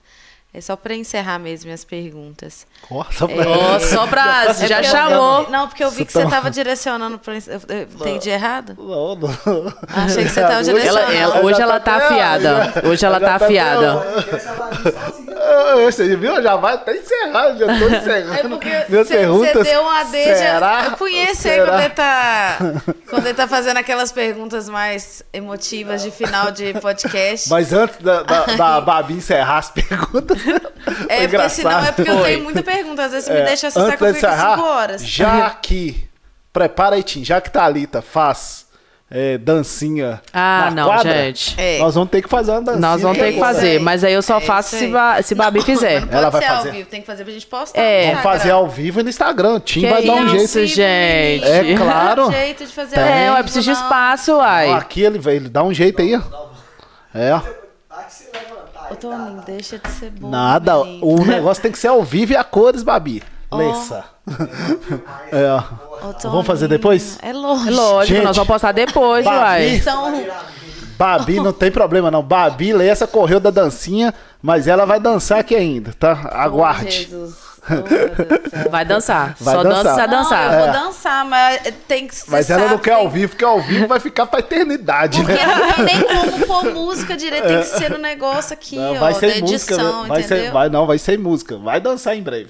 É 0.54 0.60
só 0.60 0.76
pra 0.76 0.94
encerrar 0.94 1.40
mesmo 1.40 1.68
minhas 1.68 1.86
perguntas. 1.86 2.68
Nossa, 2.90 3.24
É, 3.26 3.48
Ó, 3.48 3.80
só 3.80 4.06
pra. 4.06 4.48
É 4.52 4.54
já 4.68 4.76
porque 4.82 4.88
eu- 4.88 4.92
chamou. 4.92 5.50
não, 5.50 5.68
porque 5.68 5.82
eu 5.84 5.90
vi 5.90 5.98
Você 6.00 6.06
que 6.06 6.12
você 6.12 6.24
tá- 6.24 6.30
tava 6.30 6.52
direcionando 6.52 7.18
pra. 7.20 7.36
eu- 7.36 7.40
eu- 7.70 7.84
Entendi 7.84 8.30
errado? 8.30 8.76
Não, 8.78 9.16
não. 9.16 9.30
Achei 9.88 10.24
que 10.26 10.30
você 10.30 10.42
tava 10.42 10.60
Hoje- 10.60 10.74
direcionando. 10.74 11.12
Ela, 11.14 11.36
ela- 11.38 11.46
hoje 11.46 11.58
Já 11.58 11.64
ela 11.64 11.80
tá 11.80 12.00
tá 12.00 12.06
afiada. 12.06 12.74
Hoje 12.86 13.06
ela 13.06 13.20
já 13.20 13.26
tá 13.28 13.40
tá 13.40 13.46
afiada. 13.46 14.02
Sozinha. 14.02 15.31
Ah, 15.31 15.31
Você 15.86 16.16
viu? 16.16 16.42
Já 16.42 16.56
vai 16.56 16.74
até 16.76 16.96
encerrar, 16.98 17.56
já 17.56 17.66
tô 17.68 17.88
encerrando. 17.96 18.34
É 18.34 18.44
porque 18.50 18.70
Minhas 18.90 19.08
você 19.08 19.18
perguntas. 19.18 19.54
você 19.54 19.64
deu 19.64 19.82
uma 19.82 20.04
deixa. 20.06 20.36
será? 20.36 20.86
Eu 20.86 20.92
conheço 20.98 21.48
aí 21.48 21.54
Será? 21.56 21.66
quando 21.66 21.80
ele, 21.82 21.90
tá, 21.90 22.58
quando 23.10 23.26
ele 23.26 23.34
tá 23.34 23.48
fazendo 23.48 23.78
aquelas 23.78 24.12
perguntas 24.12 24.70
mais 24.70 25.24
emotivas 25.34 26.02
de 26.02 26.12
final 26.12 26.52
de 26.52 26.74
podcast. 26.76 27.50
Mas 27.50 27.74
antes 27.74 27.98
da, 27.98 28.24
da, 28.24 28.46
da 28.46 28.82
Babi 28.82 29.14
encerrar 29.16 29.58
as 29.58 29.70
perguntas. 29.70 30.38
é, 31.10 31.28
porque 31.28 31.50
senão 31.50 31.86
é 31.86 31.92
porque 31.92 32.10
eu 32.10 32.24
tenho 32.24 32.44
muita 32.44 32.64
pergunta. 32.64 33.04
Às 33.06 33.12
vezes 33.12 33.26
você 33.28 33.34
me 33.34 33.40
É, 33.42 33.46
deixa 33.46 33.68
essa 33.68 33.80
antes 33.82 33.92
saco 33.92 34.06
de 34.06 34.18
encerrar, 34.18 34.56
cinco 34.56 34.68
horas. 34.68 35.06
Já 35.06 35.50
que. 35.52 36.08
Prepara 36.54 36.96
aí, 36.98 37.04
Tim. 37.04 37.24
Já 37.24 37.40
que 37.40 37.50
Thalita 37.50 38.02
faz 38.02 38.66
é, 39.14 39.38
dancinha. 39.38 40.22
Ah, 40.32 40.70
na 40.70 40.72
não, 40.72 40.86
quadra, 40.88 41.12
gente. 41.26 41.54
É. 41.60 41.78
Nós 41.80 41.94
vamos 41.96 42.10
ter 42.10 42.22
que 42.22 42.30
fazer 42.30 42.52
uma 42.52 42.62
dancinha. 42.62 42.80
Nós 42.82 43.02
vamos 43.02 43.18
ter 43.18 43.26
que 43.26 43.30
isso 43.32 43.40
fazer, 43.42 43.70
aí. 43.72 43.80
mas 43.80 44.04
aí 44.06 44.14
eu 44.14 44.22
só 44.22 44.38
É 44.38 44.42
faço 44.42 44.76
isso 44.76 44.86
se, 44.86 44.92
ba 44.92 45.22
se 45.22 45.36
Babi 45.36 45.60
Não, 45.60 45.66
fizer. 45.66 45.96
Ela 46.10 46.10
pode 46.10 46.32
vai 46.32 46.42
ser 46.42 46.48
fazer. 46.48 46.70
ao 46.70 46.76
vivo, 46.76 46.90
tem 46.90 47.02
que 47.02 47.08
fazer 47.08 47.24
pra 47.26 47.34
gente 47.34 47.46
postar. 47.48 47.82
É. 47.82 48.02
no 48.06 48.08
Vamos 48.12 48.24
fazer 48.24 48.52
ao 48.52 48.70
vivo 48.70 49.00
e 49.02 49.04
no 49.04 49.10
Instagram. 49.10 49.60
Tim 49.60 49.82
Que 49.82 49.90
vai 49.90 50.06
dar 50.06 50.14
um 50.14 50.36
isso, 50.38 50.66
jeito. 50.66 50.68
gente. 50.74 51.46
É 51.46 51.76
claro. 51.78 52.28
Um 52.28 52.32
jeito 52.32 52.66
de 52.66 52.72
fazer 52.74 53.00
ao 53.00 53.06
É, 53.06 53.30
eu 53.30 53.44
preciso 53.44 53.66
de 53.66 53.72
espaço, 53.78 54.38
uai. 54.38 54.72
Aqui 54.72 55.02
ele, 55.04 55.20
vai- 55.20 55.36
ele 55.36 55.50
dá 55.50 55.62
um 55.64 55.74
jeito 55.74 56.02
aí, 56.02 56.16
ó. 56.16 56.22
É, 57.14 57.34
ó. 57.34 57.40
Tá 57.42 58.04
que 58.04 58.14
você 58.14 58.24
levantar 58.32 58.86
aí, 58.86 58.94
Ô, 58.94 58.96
Toninho, 58.96 59.44
deixa 59.46 59.78
de 59.78 59.90
ser 59.90 60.10
bobo. 60.12 60.30
Nada. 60.32 60.84
menino. 60.86 61.06
O 61.06 61.26
negócio 61.26 61.62
tem 61.62 61.72
que 61.72 61.78
ser 61.78 61.88
ao 61.90 62.02
vivo 62.04 62.32
e 62.32 62.38
a 62.38 62.44
cores, 62.46 62.82
Babi. 62.84 63.22
Ó. 63.50 63.58
Lença. 63.58 64.06
É, 65.32 65.46
ó. 65.52 66.08
Ô, 66.10 66.30
Vamos 66.30 66.48
fazer 66.48 66.68
depois? 66.68 67.18
É 67.22 67.32
lógico. 67.34 67.72
Lógico, 67.72 68.16
Gente. 68.16 68.26
nós 68.26 68.36
vamos 68.36 68.48
postar 68.48 68.72
depois, 68.72 69.24
Babi. 69.26 69.38
uai. 69.38 69.80
São... 69.82 70.24
Babi 70.98 71.40
não 71.40 71.52
tem 71.54 71.72
problema 71.72 72.12
não. 72.12 72.22
Babi, 72.22 72.74
Lença 72.74 73.08
correu 73.08 73.40
da 73.40 73.50
dancinha, 73.50 74.14
mas 74.42 74.68
ela 74.68 74.86
vai 74.86 75.00
dançar 75.00 75.40
aqui 75.40 75.56
ainda, 75.56 75.94
tá? 76.00 76.30
Aguarde. 76.32 76.92
Jesus. 76.92 77.52
Oh, 77.64 77.88
céu. 77.88 78.66
Vai 78.72 78.84
dançar. 78.84 79.36
Vai 79.40 79.54
Só 79.56 79.62
dançar. 79.64 79.84
dança 79.84 79.94
se 80.02 80.08
Não, 80.08 80.18
dançar. 80.24 80.52
eu 80.54 80.60
vou 80.60 80.68
É. 80.68 80.72
dançar, 80.72 81.26
mas 81.26 81.62
tem 81.88 82.08
que 82.08 82.16
Mas 82.28 82.50
ela 82.50 82.62
não 82.64 82.70
sabe, 82.70 82.82
quer 82.82 82.96
tem- 82.96 83.04
ao 83.06 83.10
vivo, 83.10 83.30
porque 83.30 83.46
ao 83.46 83.62
vivo 83.62 83.88
vai 83.88 84.00
ficar 84.00 84.26
pra 84.26 84.40
eternidade, 84.40 85.20
Porque 85.20 85.34
né? 85.34 85.46
não 85.46 85.86
tem 85.86 85.86
nem 85.86 86.02
como 86.04 86.48
pôr 86.48 86.74
música 86.74 87.16
direito, 87.16 87.48
tem 87.48 87.60
que 87.60 87.66
ser 87.68 87.92
no 87.92 88.00
negócio 88.00 88.54
aqui, 88.54 88.78
Não, 88.78 88.96
ó, 88.96 89.00
vai 89.00 89.14
da 89.14 89.20
ser 89.20 89.42
música, 89.42 89.74
edição, 89.76 90.08
vai 90.08 90.22
entendeu? 90.22 90.46
ser, 90.46 90.52
vai 90.52 90.70
não, 90.70 90.88
vai 90.88 90.98
ser 90.98 91.20
música. 91.20 91.56
Vai 91.60 91.80
dançar 91.80 92.16
em 92.18 92.24
breve. 92.24 92.50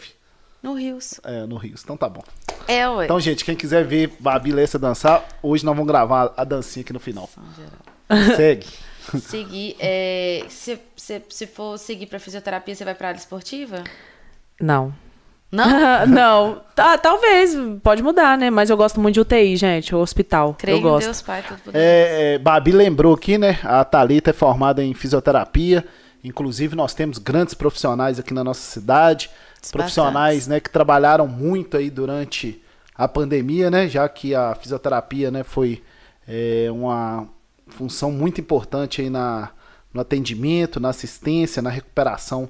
No 0.61 0.73
Rios. 0.73 1.19
É, 1.23 1.45
no 1.45 1.57
Rio. 1.57 1.75
Então 1.81 1.97
tá 1.97 2.07
bom. 2.07 2.23
É, 2.67 2.87
ué. 2.87 3.05
Então, 3.05 3.19
gente, 3.19 3.43
quem 3.43 3.55
quiser 3.55 3.83
ver 3.85 4.13
Babi 4.19 4.51
Lessa 4.51 4.77
dançar, 4.77 5.27
hoje 5.41 5.65
nós 5.65 5.75
vamos 5.75 5.87
gravar 5.87 6.33
a 6.37 6.43
dancinha 6.43 6.83
aqui 6.83 6.93
no 6.93 6.99
final. 6.99 7.29
Segue. 8.35 8.67
Seguir, 9.19 9.75
é, 9.79 10.45
se, 10.47 10.79
se, 10.95 11.21
se 11.27 11.47
for 11.47 11.77
seguir 11.77 12.05
pra 12.05 12.19
fisioterapia, 12.19 12.75
você 12.75 12.85
vai 12.85 12.93
pra 12.93 13.09
área 13.09 13.17
esportiva? 13.17 13.83
Não. 14.61 14.93
Não? 15.51 15.67
não. 16.07 16.61
Tá, 16.75 16.97
talvez. 16.97 17.55
Pode 17.83 18.01
mudar, 18.01 18.37
né? 18.37 18.49
Mas 18.49 18.69
eu 18.69 18.77
gosto 18.77 18.99
muito 18.99 19.15
de 19.15 19.21
UTI, 19.21 19.57
gente. 19.57 19.93
O 19.93 19.99
hospital. 19.99 20.55
Creio 20.57 20.75
eu 20.75 20.79
em 20.79 20.83
gosto. 20.83 21.05
Deus 21.07 21.21
Pai, 21.21 21.43
tudo. 21.43 21.75
É, 21.75 22.35
é, 22.35 22.37
Babi 22.37 22.71
lembrou 22.71 23.13
aqui, 23.13 23.37
né? 23.37 23.59
A 23.63 23.83
Thalita 23.83 24.29
é 24.29 24.33
formada 24.33 24.83
em 24.83 24.93
fisioterapia. 24.93 25.83
Inclusive, 26.23 26.75
nós 26.75 26.93
temos 26.93 27.17
grandes 27.17 27.53
profissionais 27.53 28.19
aqui 28.19 28.33
na 28.33 28.43
nossa 28.43 28.61
cidade. 28.61 29.29
Profissionais, 29.69 30.47
né, 30.47 30.59
que 30.59 30.69
trabalharam 30.69 31.27
muito 31.27 31.77
aí 31.77 31.89
durante 31.89 32.61
a 32.95 33.07
pandemia, 33.07 33.69
né? 33.69 33.87
Já 33.87 34.07
que 34.09 34.33
a 34.33 34.55
fisioterapia, 34.55 35.29
né, 35.29 35.43
foi 35.43 35.83
é, 36.27 36.67
uma 36.71 37.27
função 37.67 38.11
muito 38.11 38.41
importante 38.41 39.01
aí 39.01 39.09
na, 39.09 39.51
no 39.93 40.01
atendimento, 40.01 40.79
na 40.79 40.89
assistência, 40.89 41.61
na 41.61 41.69
recuperação 41.69 42.49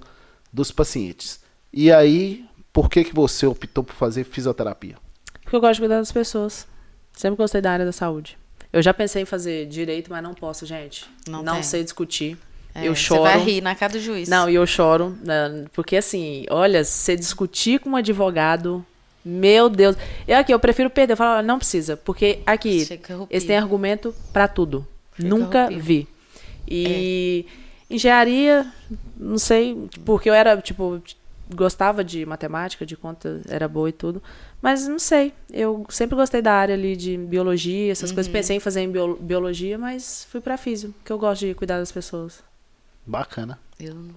dos 0.51 0.71
pacientes. 0.71 1.39
E 1.73 1.91
aí, 1.91 2.45
por 2.73 2.89
que 2.89 3.03
que 3.03 3.13
você 3.13 3.45
optou 3.45 3.83
por 3.83 3.93
fazer 3.93 4.23
fisioterapia? 4.23 4.97
Porque 5.41 5.55
eu 5.55 5.61
gosto 5.61 5.75
de 5.75 5.81
cuidar 5.81 5.97
das 5.97 6.11
pessoas. 6.11 6.67
Sempre 7.13 7.37
gostei 7.37 7.61
da 7.61 7.71
área 7.71 7.85
da 7.85 7.91
saúde. 7.91 8.37
Eu 8.71 8.81
já 8.81 8.93
pensei 8.93 9.23
em 9.23 9.25
fazer 9.25 9.65
direito, 9.65 10.09
mas 10.09 10.23
não 10.23 10.33
posso, 10.33 10.65
gente. 10.65 11.09
Não 11.27 11.43
Não, 11.43 11.61
sei 11.61 11.83
discutir. 11.83 12.37
É, 12.73 12.87
eu 12.87 12.95
Você 12.95 13.01
choro. 13.01 13.23
vai 13.23 13.37
rir 13.39 13.61
na 13.61 13.75
cara 13.75 13.93
do 13.93 13.99
juiz. 13.99 14.29
Não, 14.29 14.49
e 14.49 14.55
eu 14.55 14.65
choro, 14.65 15.17
né, 15.23 15.65
porque 15.73 15.97
assim, 15.97 16.45
olha, 16.49 16.83
você 16.83 17.15
discutir 17.15 17.79
com 17.79 17.89
um 17.91 17.95
advogado, 17.95 18.85
meu 19.25 19.69
Deus. 19.69 19.95
Eu 20.27 20.37
aqui, 20.37 20.53
eu 20.53 20.59
prefiro 20.59 20.89
perder. 20.89 21.13
Eu 21.13 21.17
falo, 21.17 21.45
não 21.45 21.57
precisa, 21.59 21.97
porque 21.97 22.39
aqui, 22.45 22.87
eles 23.29 23.43
têm 23.45 23.57
argumento 23.57 24.15
pra 24.31 24.47
tudo. 24.47 24.87
Chega 25.17 25.29
Nunca 25.29 25.69
vi. 25.69 26.07
E 26.67 27.45
engenharia, 27.89 28.65
não 29.17 29.37
sei, 29.37 29.89
porque 30.05 30.29
eu 30.29 30.33
era, 30.33 30.55
tipo, 30.61 31.01
gostava 31.53 32.03
de 32.03 32.25
matemática, 32.25 32.85
de 32.85 32.95
conta, 32.95 33.41
era 33.49 33.67
boa 33.67 33.89
e 33.89 33.91
tudo. 33.91 34.23
Mas 34.61 34.87
não 34.87 34.99
sei, 34.99 35.33
eu 35.51 35.85
sempre 35.89 36.15
gostei 36.15 36.41
da 36.41 36.53
área 36.53 36.73
ali 36.75 36.95
de 36.95 37.17
biologia, 37.17 37.91
essas 37.91 38.11
Uhum. 38.11 38.15
coisas. 38.15 38.31
Pensei 38.31 38.55
em 38.55 38.59
fazer 38.59 38.81
em 38.81 38.89
bio- 38.89 39.17
biologia, 39.19 39.77
mas 39.77 40.25
fui 40.31 40.39
pra 40.39 40.55
físio, 40.57 40.93
porque 40.99 41.11
eu 41.11 41.17
gosto 41.19 41.45
de 41.45 41.53
cuidar 41.53 41.79
das 41.79 41.91
pessoas. 41.91 42.39
Bacana. 43.05 43.59
Eu 43.79 44.09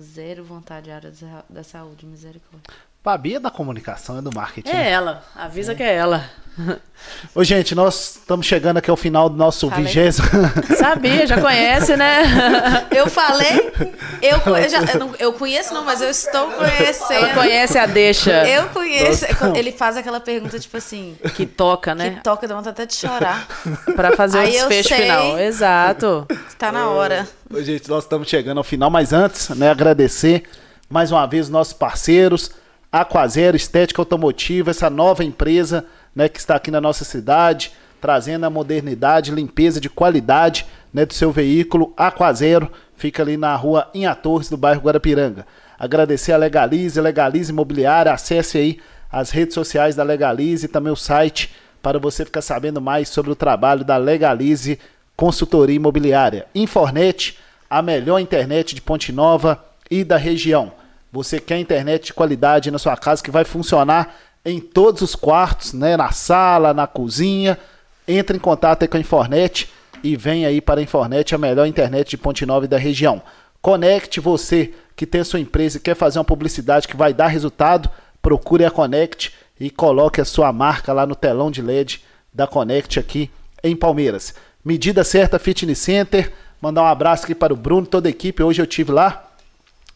zero 0.00 0.44
vontade 0.44 0.84
de 0.86 0.90
área 0.92 1.12
da- 1.48 1.62
saúde, 1.64 2.06
misericórdia. 2.06 2.72
Babi 3.02 3.34
é 3.36 3.40
da 3.40 3.50
comunicação, 3.50 4.18
é 4.18 4.22
do 4.22 4.30
marketing. 4.34 4.68
É 4.70 4.90
ela, 4.90 5.24
avisa 5.34 5.74
que 5.74 5.82
é 5.82 5.94
ela. 5.94 6.28
Ô, 7.34 7.42
gente, 7.44 7.74
nós 7.74 8.16
estamos 8.16 8.44
chegando 8.46 8.78
aqui 8.78 8.90
ao 8.90 8.96
final 8.96 9.28
do 9.28 9.36
nosso 9.36 9.68
Falei. 9.70 9.84
vigésimo. 9.86 10.26
Sabia, 10.76 11.26
já 11.26 11.40
conhece, 11.40 11.96
né? 11.96 12.86
Eu 12.94 13.06
falei, 13.08 13.72
eu, 14.20 14.38
eu 14.56 14.68
já, 14.68 14.82
eu, 14.92 14.98
não- 14.98 15.14
eu 15.18 15.32
conheço 15.32 15.72
não, 15.72 15.84
mas 15.84 16.00
eu 16.00 16.10
estou 16.10 16.50
Ela 16.52 16.70
conhecendo. 16.70 17.34
conhece 17.34 17.78
a 17.78 17.86
deixa 17.86 18.46
Eu 18.48 18.68
conheço. 18.70 19.24
Ele 19.54 19.72
faz 19.72 19.96
aquela 19.96 20.20
pergunta, 20.20 20.58
tipo 20.58 20.76
assim, 20.76 21.16
que 21.34 21.46
toca, 21.46 21.94
né? 21.94 22.10
que 22.10 22.22
toca, 22.22 22.46
dá 22.48 22.54
vontade 22.56 22.70
até 22.74 22.86
de 22.86 22.94
chorar. 22.94 23.46
Pra 23.94 24.16
fazer 24.16 24.38
o 24.38 24.40
Aí 24.42 24.56
eu 24.56 24.68
desfecho 24.68 24.88
sei. 24.88 25.02
final. 25.02 25.38
Exato. 25.38 26.26
Tá 26.58 26.72
na 26.72 26.88
hora. 26.88 27.26
Ô, 27.52 27.62
gente, 27.62 27.88
nós 27.88 28.04
estamos 28.04 28.28
chegando 28.28 28.58
ao 28.58 28.64
final, 28.64 28.90
mas 28.90 29.12
antes, 29.12 29.48
né, 29.50 29.70
agradecer 29.70 30.42
mais 30.90 31.12
uma 31.12 31.24
vez 31.26 31.46
os 31.46 31.50
nossos 31.50 31.72
parceiros, 31.72 32.50
Aquazero 32.90 33.56
Estética 33.56 34.00
Automotiva, 34.00 34.70
essa 34.70 34.88
nova 34.90 35.22
empresa, 35.22 35.84
né, 36.18 36.28
que 36.28 36.40
está 36.40 36.56
aqui 36.56 36.68
na 36.68 36.80
nossa 36.80 37.04
cidade, 37.04 37.70
trazendo 38.00 38.44
a 38.44 38.50
modernidade, 38.50 39.30
limpeza 39.30 39.80
de 39.80 39.88
qualidade, 39.88 40.66
né, 40.92 41.06
do 41.06 41.14
seu 41.14 41.30
veículo. 41.30 41.94
Aquazero 41.96 42.68
fica 42.96 43.22
ali 43.22 43.36
na 43.36 43.54
rua 43.54 43.88
Inha 43.94 44.16
Torres, 44.16 44.50
do 44.50 44.56
bairro 44.56 44.80
Guarapiranga. 44.80 45.46
Agradecer 45.78 46.32
a 46.32 46.36
Legalize, 46.36 47.00
Legalize 47.00 47.52
Imobiliária, 47.52 48.12
acesse 48.12 48.58
aí 48.58 48.80
as 49.12 49.30
redes 49.30 49.54
sociais 49.54 49.94
da 49.94 50.02
Legalize 50.02 50.66
e 50.66 50.68
também 50.68 50.92
o 50.92 50.96
site 50.96 51.54
para 51.80 52.00
você 52.00 52.24
ficar 52.24 52.42
sabendo 52.42 52.80
mais 52.80 53.08
sobre 53.08 53.30
o 53.30 53.36
trabalho 53.36 53.84
da 53.84 53.96
Legalize 53.96 54.76
Consultoria 55.16 55.76
Imobiliária. 55.76 56.46
Infornet, 56.52 57.38
a 57.70 57.80
melhor 57.80 58.18
internet 58.18 58.74
de 58.74 58.82
Ponte 58.82 59.12
Nova 59.12 59.64
e 59.88 60.02
da 60.02 60.16
região. 60.16 60.72
Você 61.12 61.38
quer 61.38 61.58
internet 61.58 62.06
de 62.06 62.12
qualidade 62.12 62.72
na 62.72 62.78
sua 62.78 62.96
casa 62.96 63.22
que 63.22 63.30
vai 63.30 63.44
funcionar 63.44 64.16
em 64.50 64.60
todos 64.60 65.02
os 65.02 65.14
quartos, 65.14 65.72
né? 65.72 65.96
Na 65.96 66.10
sala, 66.10 66.72
na 66.72 66.86
cozinha. 66.86 67.58
Entre 68.06 68.36
em 68.36 68.40
contato 68.40 68.82
aí 68.82 68.88
com 68.88 68.96
a 68.96 69.00
Infornet 69.00 69.68
e 70.02 70.16
vem 70.16 70.46
aí 70.46 70.60
para 70.60 70.80
a 70.80 70.82
Infornet, 70.82 71.34
a 71.34 71.38
melhor 71.38 71.66
internet 71.66 72.10
de 72.10 72.16
Ponte 72.16 72.46
Nova 72.46 72.66
da 72.66 72.78
região. 72.78 73.20
Conecte 73.60 74.20
você 74.20 74.72
que 74.96 75.06
tem 75.06 75.22
sua 75.22 75.40
empresa 75.40 75.76
e 75.76 75.80
quer 75.80 75.94
fazer 75.94 76.18
uma 76.18 76.24
publicidade 76.24 76.88
que 76.88 76.96
vai 76.96 77.12
dar 77.12 77.26
resultado, 77.26 77.90
procure 78.22 78.64
a 78.64 78.70
Conect 78.70 79.32
e 79.60 79.70
coloque 79.70 80.20
a 80.20 80.24
sua 80.24 80.52
marca 80.52 80.92
lá 80.92 81.04
no 81.06 81.14
telão 81.14 81.50
de 81.50 81.60
LED 81.60 82.02
da 82.32 82.46
Conect 82.46 82.98
aqui 82.98 83.30
em 83.62 83.76
Palmeiras. 83.76 84.34
Medida 84.64 85.04
certa 85.04 85.38
Fitness 85.38 85.78
Center. 85.78 86.32
Mandar 86.60 86.82
um 86.82 86.86
abraço 86.86 87.24
aqui 87.24 87.34
para 87.34 87.52
o 87.52 87.56
Bruno, 87.56 87.86
toda 87.86 88.08
a 88.08 88.10
equipe. 88.10 88.42
Hoje 88.42 88.60
eu 88.60 88.66
tive 88.66 88.90
lá, 88.90 89.30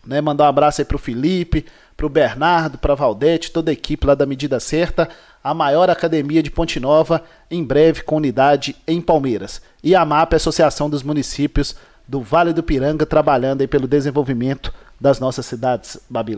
né? 0.06 0.20
Mandar 0.20 0.44
um 0.44 0.48
abraço 0.48 0.80
aí 0.80 0.84
pro 0.84 0.98
Felipe, 0.98 1.66
pro 1.96 2.08
Bernardo, 2.08 2.78
pra 2.78 2.94
Valdete, 2.94 3.50
toda 3.50 3.70
a 3.70 3.72
equipe 3.72 4.06
lá 4.06 4.14
da 4.14 4.26
Medida 4.26 4.58
Certa, 4.60 5.08
a 5.42 5.52
maior 5.52 5.90
academia 5.90 6.42
de 6.42 6.50
Ponte 6.50 6.78
Nova, 6.78 7.24
em 7.50 7.64
breve 7.64 8.02
com 8.02 8.16
unidade 8.16 8.76
em 8.86 9.00
Palmeiras. 9.00 9.60
E 9.82 9.94
a 9.94 10.04
MAP, 10.04 10.34
Associação 10.34 10.88
dos 10.88 11.02
Municípios 11.02 11.76
do 12.06 12.20
Vale 12.20 12.52
do 12.52 12.62
Piranga, 12.62 13.06
trabalhando 13.06 13.60
aí 13.60 13.66
pelo 13.66 13.88
desenvolvimento 13.88 14.72
das 15.00 15.18
nossas 15.18 15.46
cidades, 15.46 15.98
Babi. 16.08 16.36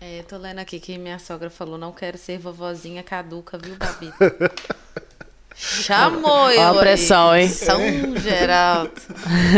É, 0.00 0.20
eu 0.20 0.24
tô 0.24 0.36
lendo 0.36 0.58
aqui 0.58 0.78
que 0.78 0.98
minha 0.98 1.18
sogra 1.18 1.48
falou, 1.48 1.78
não 1.78 1.92
quero 1.92 2.18
ser 2.18 2.38
vovozinha 2.38 3.02
caduca, 3.02 3.56
viu, 3.56 3.76
Babi? 3.76 4.12
Chamou 5.54 6.50
eu. 6.50 6.60
Ó 6.60 6.64
a 6.64 6.70
aí. 6.72 6.78
pressão, 6.78 7.36
hein? 7.36 7.48
São 7.48 7.80
Geraldo. 8.16 8.92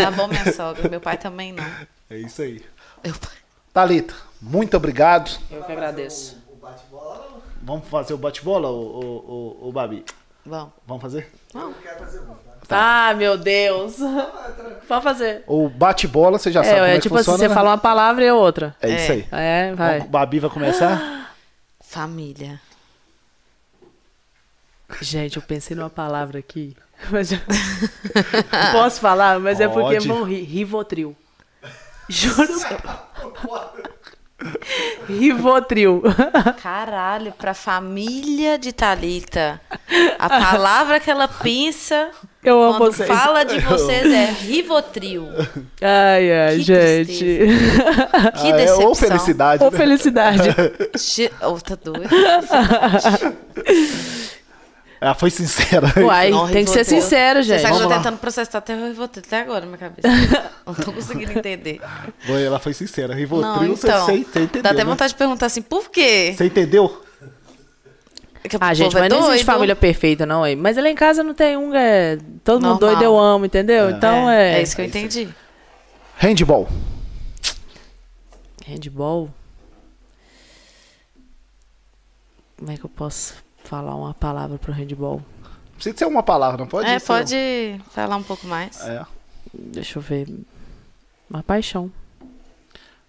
Tá 0.01 0.11
bom, 0.11 0.29
minha 0.29 0.53
sogra. 0.53 0.89
Meu 0.89 1.01
pai 1.01 1.17
também 1.17 1.53
não. 1.53 1.65
É 2.11 2.19
isso 2.19 2.43
aí. 2.43 2.63
Meu 3.03 3.15
pai. 3.15 3.33
Thalita, 3.73 4.15
muito 4.47 4.77
obrigado. 4.77 5.31
Eu 5.51 5.63
que 5.65 5.73
agradeço. 5.73 6.37
O. 6.93 7.37
Vamos 7.63 7.89
fazer 7.89 8.15
o 8.15 8.19
bate-bola, 8.19 8.69
ô, 8.69 8.75
ô, 8.75 9.61
ô, 9.65 9.69
ô, 9.69 9.73
Babi? 9.73 10.05
Bom, 10.45 10.71
Vamos 10.87 11.03
fazer? 11.03 11.29
Eu 11.55 11.75
quero 11.83 11.99
fazer 11.99 12.21
um. 12.21 12.35
Ah, 12.69 13.15
meu 13.17 13.37
Deus. 13.39 13.97
Pode 14.89 15.05
fazer. 15.05 15.45
O 15.47 15.69
bate-bola, 15.69 16.39
você 16.39 16.51
já 16.51 16.63
sabe 16.65 16.75
como 16.77 16.87
É, 16.87 16.91
é 16.91 16.93
é 16.93 16.97
que 16.97 17.03
tipo 17.03 17.15
assim, 17.15 17.25
funciona, 17.25 17.39
você 17.39 17.49
né? 17.49 17.55
fala 17.55 17.71
uma 17.71 17.79
palavra 17.79 18.25
e 18.25 18.31
outra. 18.31 18.75
É 18.81 18.89
isso 18.91 19.13
É. 19.13 19.15
aí. 19.15 19.29
É, 19.31 19.75
vai. 19.75 19.99
Vamos- 19.99 20.11
Babi 20.11 20.39
vai 20.41 20.51
começar? 20.51 21.33
família. 21.81 22.61
Gente, 25.01 25.37
eu 25.37 25.43
pensei 25.43 25.77
numa 25.77 25.91
palavra 25.91 26.39
aqui. 26.39 26.77
Mas 27.11 27.31
eu... 27.33 27.39
Posso 28.73 29.01
falar? 29.01 29.39
Mas 29.41 29.61
é 29.61 29.69
porque 29.69 29.95
Pode. 29.97 30.09
vão 30.09 30.23
rir. 30.25 30.43
Rivotril. 30.45 31.17
Juro. 32.09 32.53
Rivotril. 35.09 36.03
Caralho, 36.63 37.33
pra 37.33 37.55
família 37.55 38.59
de 38.59 38.73
Thalita. 38.73 39.61
A 40.19 40.29
palavra 40.29 41.01
que 41.01 41.11
ela 41.11 41.27
pensa 41.27 42.11
Eu 42.45 42.63
amo 42.63 42.79
quando 42.79 42.93
vocês. 42.93 43.09
fala 43.09 43.45
de 43.45 43.59
vocês 43.61 44.05
é 44.13 44.27
Rivotril. 44.27 45.27
Ai, 45.81 46.33
ai, 46.33 46.57
Que 46.57 46.63
gente. 46.63 47.15
Que 47.15 47.49
Ah, 48.13 48.49
é, 48.49 48.53
decepção. 48.53 48.89
ou 48.89 48.95
felicidade. 48.95 49.65
Ô, 49.65 49.71
né? 49.71 49.79
felicidade. 49.79 50.49
Ge- 50.97 51.31
Oh, 51.41 51.59
tá 51.61 51.77
doido. 51.83 52.09
Ela 55.01 55.15
foi 55.15 55.31
sincera. 55.31 55.93
Uai, 55.99 56.31
Não, 56.31 56.49
tem 56.49 56.65
que 56.65 56.71
ser 56.71 56.85
sincero, 56.85 57.43
Você 57.43 57.51
gente. 57.51 57.63
sabe 57.63 57.77
que 57.77 57.83
eu 57.83 57.89
tô 57.89 57.95
tentando 57.95 58.19
processar 58.19 58.59
até 58.59 58.75
o 58.75 58.87
Rivotril 58.89 59.23
até 59.27 59.41
agora 59.41 59.61
na 59.61 59.67
minha 59.67 59.79
cabeça. 59.79 60.09
Não 60.67 60.75
tô 60.75 60.93
conseguindo 60.93 61.33
entender. 61.33 61.81
Foi, 62.27 62.43
Ela 62.43 62.59
foi 62.59 62.73
sincera. 62.73 63.09
Não, 63.09 63.15
Rivotril, 63.15 63.77
você- 63.77 63.87
então. 63.89 64.07
você, 64.07 64.13
você 64.25 64.41
entendeu. 64.41 64.63
Dá 64.63 64.71
até 64.71 64.79
né? 64.79 64.85
vontade 64.85 65.13
de 65.13 65.19
perguntar 65.19 65.47
assim, 65.47 65.61
por 65.63 65.91
quê? 65.91 66.35
Você 66.37 66.47
entendeu? 66.47 67.03
Que 68.49 68.57
o 68.57 68.59
Ah, 68.63 68.73
gente, 68.73 68.97
é 68.97 69.01
mas 69.01 69.09
não 69.11 69.19
existe 69.19 69.45
doido. 69.45 69.45
família 69.45 69.77
perfeita, 69.77 70.25
não. 70.25 70.45
aí. 70.45 70.55
Mas 70.57 70.77
lá 70.77 70.89
em 70.89 70.95
casa 70.95 71.23
não 71.23 71.35
tem 71.35 71.57
um, 71.57 71.75
é... 71.75 72.17
Todo 72.45 72.63
mundo 72.63 72.79
Normal. 72.79 72.79
doido 72.79 73.03
eu 73.03 73.19
amo, 73.19 73.45
entendeu? 73.45 73.91
Então 73.91 74.31
é... 74.31 74.59
É 74.59 74.63
isso 74.63 74.75
que 74.77 74.83
eu 74.83 74.87
entendi. 74.87 75.29
Handball. 76.17 76.69
Handball? 78.67 79.31
Como 82.57 82.71
é 82.71 82.77
que 82.77 82.85
eu 82.85 82.89
posso 82.91 83.35
falar 83.67 83.95
uma 83.95 84.15
palavra 84.15 84.59
pro 84.59 84.73
handball? 84.73 85.23
Precisa 85.75 85.97
ser 85.97 86.07
uma 86.07 86.23
palavra, 86.23 86.59
não 86.59 86.67
pode 86.67 86.89
é, 86.89 86.99
ser 86.99 87.07
pode 87.07 87.81
falar 87.91 88.17
um 88.17 88.23
pouco 88.23 88.47
mais. 88.47 88.81
É. 88.87 89.05
Deixa 89.53 89.99
eu 89.99 90.03
ver. 90.03 90.29
Uma 91.29 91.43
paixão. 91.43 91.91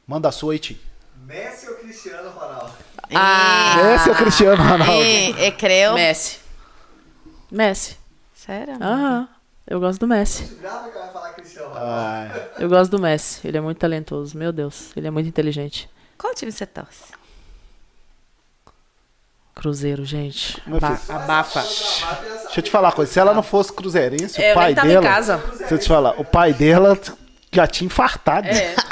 Manda 0.06 0.30
a 0.30 0.32
sua 0.32 0.54
aí, 0.54 0.60
Tim. 0.60 0.78
Messi 1.26 1.68
ou 1.70 1.76
Cristiano 1.76 2.30
Ronaldo? 2.30 2.74
Ah, 3.14 3.94
Esse 3.96 4.10
é 4.10 4.12
o 4.12 4.16
Cristiano 4.16 4.62
Ronaldo. 4.62 4.92
É, 4.92 5.46
é 5.48 5.52
creu. 5.52 5.94
Messi. 5.94 6.40
Messi. 7.52 7.98
Sério? 8.34 8.76
Aham. 8.82 9.28
Eu 9.66 9.80
gosto 9.80 10.00
do 10.00 10.08
Messi. 10.08 10.56
Grava 10.56 10.90
que 10.90 10.98
vai 10.98 11.12
falar 11.12 11.34
Cristiano 11.34 11.70
Ronaldo. 11.70 11.90
Ah, 11.92 12.50
Eu 12.60 12.70
gosto 12.70 12.92
do 12.92 13.00
Messi. 13.00 13.46
Ele 13.48 13.58
é 13.58 13.62
muito 13.62 13.78
talentoso. 13.78 14.38
Meu 14.38 14.52
Deus. 14.54 14.92
Ele 14.96 15.08
é 15.08 15.12
muito 15.12 15.28
inteligente. 15.28 15.90
Qual 16.18 16.34
time 16.34 16.52
você 16.52 16.66
torce? 16.66 17.14
Cruzeiro, 19.58 20.06
gente. 20.06 20.62
Filho. 20.62 20.78
abafa. 21.10 21.62
deixa 21.62 22.60
eu 22.60 22.62
te 22.64 22.70
falar 22.70 22.90
uma 22.90 22.94
coisa. 22.94 23.12
Se 23.12 23.20
ela 23.20 23.34
não 23.34 23.42
fosse 23.42 23.74
cruzeirense, 23.74 24.40
É, 24.42 24.52
o 24.52 24.56
pai 24.56 24.76
dela. 24.76 25.00
em 25.00 25.02
casa. 25.02 25.42
Deixa 25.58 25.74
eu 25.74 25.80
te 25.80 25.88
falar, 25.88 26.14
o 26.20 26.24
pai 26.24 26.54
dela 26.54 26.96
já 27.52 27.66
tinha 27.66 27.88
infartado. 27.88 28.48
É. 28.48 28.76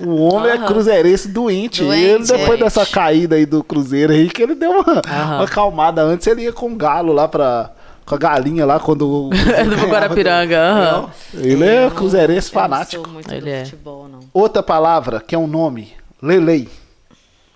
O 0.00 0.16
homem 0.16 0.50
é 0.52 0.58
cruzeirense 0.66 1.28
doente. 1.28 1.82
Doente, 1.82 2.02
ele, 2.02 2.24
depois 2.26 2.46
doente. 2.46 2.62
dessa 2.64 2.84
caída 2.84 3.36
aí 3.36 3.46
do 3.46 3.62
Cruzeiro 3.64 4.12
aí, 4.12 4.28
que 4.28 4.42
ele 4.42 4.54
deu 4.54 4.70
uma, 4.72 5.00
Aham. 5.06 5.34
uma 5.36 5.44
acalmada. 5.44 6.02
Antes 6.02 6.26
ele 6.26 6.42
ia 6.42 6.52
com 6.52 6.70
o 6.70 6.76
galo 6.76 7.12
lá 7.12 7.26
pra. 7.28 7.70
Com 8.04 8.14
a 8.14 8.18
galinha 8.18 8.66
lá 8.66 8.78
quando. 8.78 9.30
do. 9.30 9.86
Guarapiranga, 9.88 10.58
aham. 10.58 11.10
Ele 11.32 11.64
é 11.64 11.88
cruzeirense 11.90 12.50
fanático. 12.50 13.08
Ele 13.30 13.48
é. 13.50 13.64
futebol, 13.64 14.08
não. 14.08 14.20
Outra 14.34 14.62
palavra, 14.62 15.20
que 15.26 15.34
é 15.34 15.38
um 15.38 15.46
nome. 15.46 15.92
Lelei. 16.20 16.68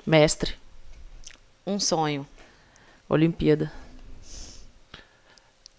Mestre. 0.06 0.54
Um 1.70 1.78
sonho. 1.78 2.26
Olimpíada. 3.09 3.70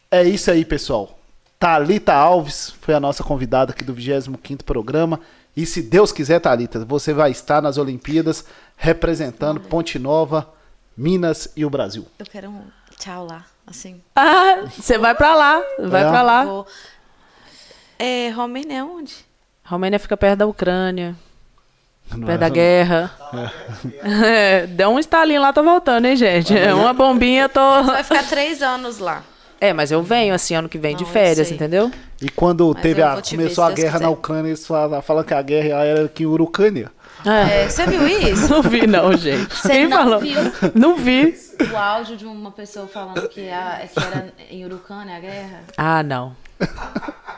É 0.09 0.23
isso 0.23 0.49
aí, 0.49 0.63
pessoal. 0.63 1.19
Thalita 1.59 2.13
Alves 2.13 2.73
foi 2.81 2.93
a 2.93 2.99
nossa 2.99 3.23
convidada 3.23 3.71
aqui 3.71 3.83
do 3.83 3.93
25º 3.93 4.63
programa. 4.63 5.19
E 5.55 5.65
se 5.65 5.81
Deus 5.81 6.11
quiser, 6.13 6.39
Thalita, 6.39 6.85
você 6.85 7.13
vai 7.13 7.31
estar 7.31 7.61
nas 7.61 7.77
Olimpíadas 7.77 8.45
representando 8.77 9.59
Ponte 9.59 9.99
Nova, 9.99 10.49
Minas 10.95 11.49
e 11.57 11.65
o 11.65 11.69
Brasil. 11.69 12.07
Eu 12.17 12.25
quero 12.25 12.49
um 12.49 12.63
tchau 12.97 13.25
lá, 13.27 13.45
assim. 13.67 14.01
Ah, 14.15 14.63
você 14.69 14.97
vai 14.97 15.13
pra 15.13 15.35
lá. 15.35 15.61
Vai 15.77 16.03
É. 16.05 16.09
pra 16.09 16.21
lá. 16.21 16.45
Vou... 16.45 16.67
É, 17.99 18.29
Romênia 18.29 18.77
é 18.77 18.83
onde? 18.83 19.13
Romênia 19.65 19.99
fica 19.99 20.15
perto 20.15 20.39
da 20.39 20.47
Ucrânia. 20.47 21.15
Não 22.15 22.27
Perto 22.27 22.31
é- 22.31 22.37
da 22.37 22.49
guerra. 22.49 23.11
É, 24.03 24.67
deu 24.71 24.89
um 24.89 24.99
estalinho 24.99 25.41
lá, 25.41 25.53
tô 25.53 25.63
voltando, 25.63 26.05
hein, 26.05 26.15
gente? 26.15 26.57
É 26.57 26.73
Uma 26.73 26.93
bombinha, 26.93 27.47
tô. 27.49 27.83
Vai 27.83 28.03
ficar 28.03 28.23
três 28.23 28.61
anos 28.61 28.99
lá. 28.99 29.23
É, 29.59 29.73
mas 29.73 29.91
eu 29.91 30.01
venho 30.01 30.33
assim 30.33 30.55
ano 30.55 30.67
que 30.67 30.79
vem 30.79 30.95
de 30.95 31.03
Não, 31.03 31.09
eu 31.09 31.13
férias, 31.13 31.51
entendeu? 31.51 31.91
E 32.19 32.29
quando 32.29 32.71
Mas 32.73 32.81
teve 32.81 33.01
a, 33.03 33.21
começou 33.21 33.65
ver, 33.67 33.71
a 33.71 33.75
guerra 33.75 33.99
na. 33.99 34.09
Ucrânia, 34.09 34.49
eles 34.49 34.65
falam, 34.65 35.01
falam 35.03 35.23
que 35.23 35.33
a 35.35 35.41
guerra 35.41 35.83
era 35.83 36.05
aqui 36.05 36.23
em 36.23 36.25
Urucânia. 36.25 36.91
É. 37.23 37.65
É, 37.65 37.69
você 37.69 37.85
viu 37.85 38.07
isso? 38.07 38.49
Não 38.49 38.63
vi, 38.63 38.87
não, 38.87 39.15
gente. 39.15 39.53
Você 39.53 39.69
Quem 39.69 39.87
não 39.87 39.97
falou? 39.97 40.19
viu? 40.19 40.39
Não 40.73 40.95
vi. 40.95 41.35
O 41.71 41.77
áudio 41.77 42.17
de 42.17 42.25
uma 42.25 42.49
pessoa 42.51 42.87
falando 42.87 43.29
que, 43.29 43.47
a, 43.51 43.87
que 43.93 43.99
era 43.99 44.33
em 44.49 44.65
Urucânia 44.65 45.17
a 45.17 45.19
guerra. 45.19 45.59
Ah, 45.77 46.01
não. 46.01 46.35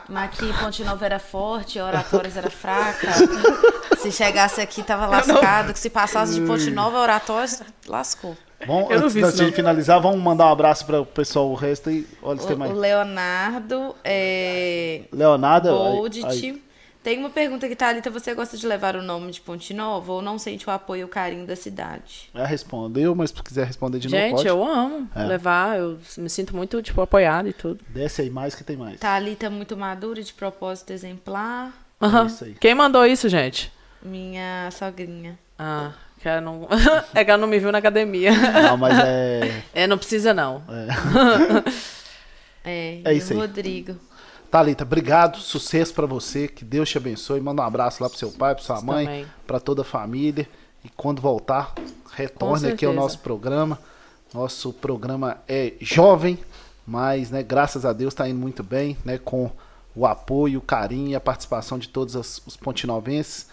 Mas 0.08 0.30
que 0.38 0.52
Ponte 0.54 0.84
Nova 0.84 1.04
era 1.04 1.18
forte, 1.18 1.80
oratórias 1.80 2.36
era 2.36 2.50
fraca. 2.50 3.08
Se 3.98 4.12
chegasse 4.12 4.60
aqui, 4.60 4.82
tava 4.82 5.06
lascado. 5.06 5.72
Que 5.72 5.78
se 5.78 5.88
passasse 5.90 6.34
de 6.34 6.42
Ponte 6.46 6.70
Nova, 6.70 6.98
oratórias, 6.98 7.62
lascou. 7.86 8.36
Vamos, 8.66 8.90
Eu 8.90 8.96
antes 8.98 9.14
não. 9.48 9.52
finalizar, 9.52 10.00
vamos 10.00 10.20
mandar 10.20 10.46
um 10.46 10.52
abraço 10.52 10.86
para 10.86 11.00
o 11.00 11.06
pessoal, 11.06 11.50
o 11.50 11.54
resto 11.54 11.90
aí. 11.90 12.06
Olha 12.22 12.40
se 12.40 12.46
tem 12.46 12.56
O, 12.56 12.58
mais. 12.58 12.72
o 12.72 12.74
Leonardo, 12.74 13.94
é, 14.04 15.02
Leonardo. 15.12 15.68
aí. 16.52 16.63
Tem 17.04 17.18
uma 17.18 17.28
pergunta 17.28 17.68
que, 17.68 17.76
Thalita, 17.76 18.08
você 18.10 18.32
gosta 18.34 18.56
de 18.56 18.66
levar 18.66 18.96
o 18.96 19.02
nome 19.02 19.30
de 19.30 19.38
Ponte 19.38 19.74
Nova 19.74 20.10
ou 20.10 20.22
não 20.22 20.38
sente 20.38 20.66
o 20.66 20.72
apoio 20.72 21.02
e 21.02 21.04
o 21.04 21.08
carinho 21.08 21.46
da 21.46 21.54
cidade? 21.54 22.30
Já 22.34 22.46
respondeu, 22.46 23.14
mas 23.14 23.28
se 23.28 23.42
quiser 23.42 23.66
responder 23.66 23.98
de 23.98 24.08
novo, 24.08 24.22
Gente, 24.38 24.46
eu 24.48 24.64
amo 24.64 25.06
É. 25.14 25.22
levar. 25.24 25.76
Eu 25.78 25.98
me 26.16 26.30
sinto 26.30 26.56
muito, 26.56 26.80
tipo, 26.80 27.02
apoiada 27.02 27.46
e 27.46 27.52
tudo. 27.52 27.84
Desce 27.90 28.22
aí 28.22 28.30
mais 28.30 28.54
que 28.54 28.64
tem 28.64 28.74
mais. 28.78 28.98
Thalita 28.98 29.50
muito 29.50 29.76
madura, 29.76 30.22
de 30.22 30.32
propósito 30.32 30.94
exemplar. 30.94 31.74
Aí. 32.00 32.54
Quem 32.58 32.74
mandou 32.74 33.04
isso, 33.04 33.28
gente? 33.28 33.70
Minha 34.02 34.70
sogrinha. 34.72 35.38
Ah, 35.58 35.92
que 36.18 36.26
ela 36.26 36.40
não. 36.40 36.66
é 37.14 37.22
que 37.22 37.30
ela 37.30 37.38
não 37.38 37.46
me 37.48 37.58
viu 37.58 37.70
na 37.70 37.78
academia. 37.78 38.32
Não, 38.62 38.78
mas 38.78 38.98
é. 38.98 39.62
É, 39.74 39.86
não 39.86 39.98
precisa, 39.98 40.32
não. 40.32 40.62
É, 42.64 43.00
É 43.06 43.12
e 43.12 43.18
isso 43.18 43.34
o 43.34 43.36
aí. 43.36 43.40
Rodrigo. 43.46 43.96
Thalita, 44.54 44.84
obrigado, 44.84 45.38
sucesso 45.38 45.92
pra 45.92 46.06
você, 46.06 46.46
que 46.46 46.64
Deus 46.64 46.88
te 46.88 46.96
abençoe. 46.96 47.40
Manda 47.40 47.60
um 47.60 47.64
abraço 47.64 48.00
lá 48.00 48.08
pro 48.08 48.16
seu 48.16 48.30
pai, 48.30 48.54
pra 48.54 48.62
sua 48.62 48.80
mãe, 48.80 49.26
pra 49.44 49.58
toda 49.58 49.82
a 49.82 49.84
família. 49.84 50.48
E 50.84 50.88
quando 50.90 51.20
voltar, 51.20 51.74
retorne 52.12 52.68
aqui 52.68 52.86
ao 52.86 52.92
nosso 52.92 53.18
programa. 53.18 53.80
Nosso 54.32 54.72
programa 54.72 55.38
é 55.48 55.72
jovem, 55.80 56.38
mas, 56.86 57.32
né, 57.32 57.42
graças 57.42 57.84
a 57.84 57.92
Deus 57.92 58.14
está 58.14 58.28
indo 58.28 58.38
muito 58.38 58.62
bem, 58.62 58.96
né, 59.04 59.18
com 59.18 59.50
o 59.92 60.06
apoio, 60.06 60.60
o 60.60 60.62
carinho 60.62 61.08
e 61.08 61.16
a 61.16 61.20
participação 61.20 61.76
de 61.76 61.88
todos 61.88 62.14
os, 62.14 62.40
os 62.46 62.56
pontinovenses, 62.56 63.48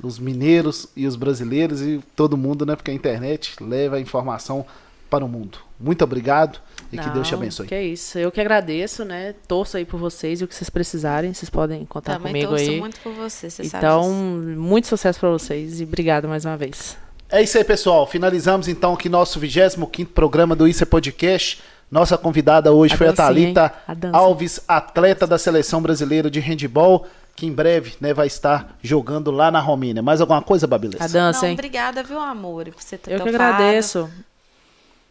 os 0.00 0.16
mineiros 0.16 0.86
e 0.94 1.08
os 1.08 1.16
brasileiros 1.16 1.82
e 1.82 2.00
todo 2.14 2.36
mundo, 2.36 2.64
né, 2.64 2.76
porque 2.76 2.92
a 2.92 2.94
internet 2.94 3.60
leva 3.60 3.96
a 3.96 4.00
informação 4.00 4.64
para 5.10 5.24
o 5.24 5.28
mundo. 5.28 5.65
Muito 5.78 6.02
obrigado 6.02 6.58
e 6.90 6.96
que 6.98 7.08
Deus 7.10 7.26
te 7.28 7.32
Não, 7.32 7.38
abençoe. 7.40 7.66
Que 7.66 7.74
é 7.74 7.84
isso. 7.84 8.18
Eu 8.18 8.32
que 8.32 8.40
agradeço, 8.40 9.04
né? 9.04 9.34
Torço 9.46 9.76
aí 9.76 9.84
por 9.84 9.98
vocês 10.00 10.40
e 10.40 10.44
o 10.44 10.48
que 10.48 10.54
vocês 10.54 10.70
precisarem, 10.70 11.34
vocês 11.34 11.50
podem 11.50 11.84
contar 11.84 12.14
Também 12.14 12.32
comigo 12.32 12.50
torço 12.50 12.70
aí. 12.70 12.80
muito 12.80 13.00
por 13.00 13.12
você, 13.12 13.50
você 13.50 13.64
sabe 13.64 13.76
Então, 13.84 14.02
disso. 14.02 14.60
muito 14.60 14.86
sucesso 14.86 15.20
pra 15.20 15.28
vocês 15.30 15.80
e 15.80 15.84
obrigado 15.84 16.26
mais 16.28 16.44
uma 16.44 16.56
vez. 16.56 16.96
É 17.28 17.42
isso 17.42 17.58
aí, 17.58 17.64
pessoal. 17.64 18.06
Finalizamos 18.06 18.68
então 18.68 18.94
aqui 18.94 19.08
nosso 19.08 19.38
25º 19.40 20.06
programa 20.06 20.54
do 20.56 20.66
Isso 20.68 20.82
é 20.82 20.86
Podcast. 20.86 21.60
Nossa 21.90 22.16
convidada 22.16 22.72
hoje 22.72 22.94
A 22.94 22.96
foi 22.96 23.08
a 23.08 23.12
dancinha, 23.12 23.52
Thalita? 23.54 23.72
A. 24.12 24.16
Alves, 24.16 24.60
atleta 24.66 25.26
da 25.26 25.36
seleção 25.38 25.80
brasileira 25.82 26.30
de 26.30 26.40
handball, 26.40 27.06
que 27.34 27.46
em 27.46 27.52
breve 27.52 27.94
né, 28.00 28.14
vai 28.14 28.26
estar 28.28 28.76
jogando 28.82 29.30
lá 29.30 29.50
na 29.50 29.60
Romênia. 29.60 30.02
Mais 30.02 30.20
alguma 30.20 30.40
coisa, 30.42 30.66
Babilessa? 30.66 31.04
A 31.04 31.06
dança, 31.08 31.42
Não, 31.42 31.48
hein? 31.48 31.54
obrigada, 31.54 32.02
viu, 32.02 32.18
amor, 32.18 32.64
por 32.70 32.82
você 32.82 32.96
ter 32.96 33.12
Eu 33.12 33.20
que 33.20 33.30
topado. 33.30 33.44
agradeço. 33.54 34.08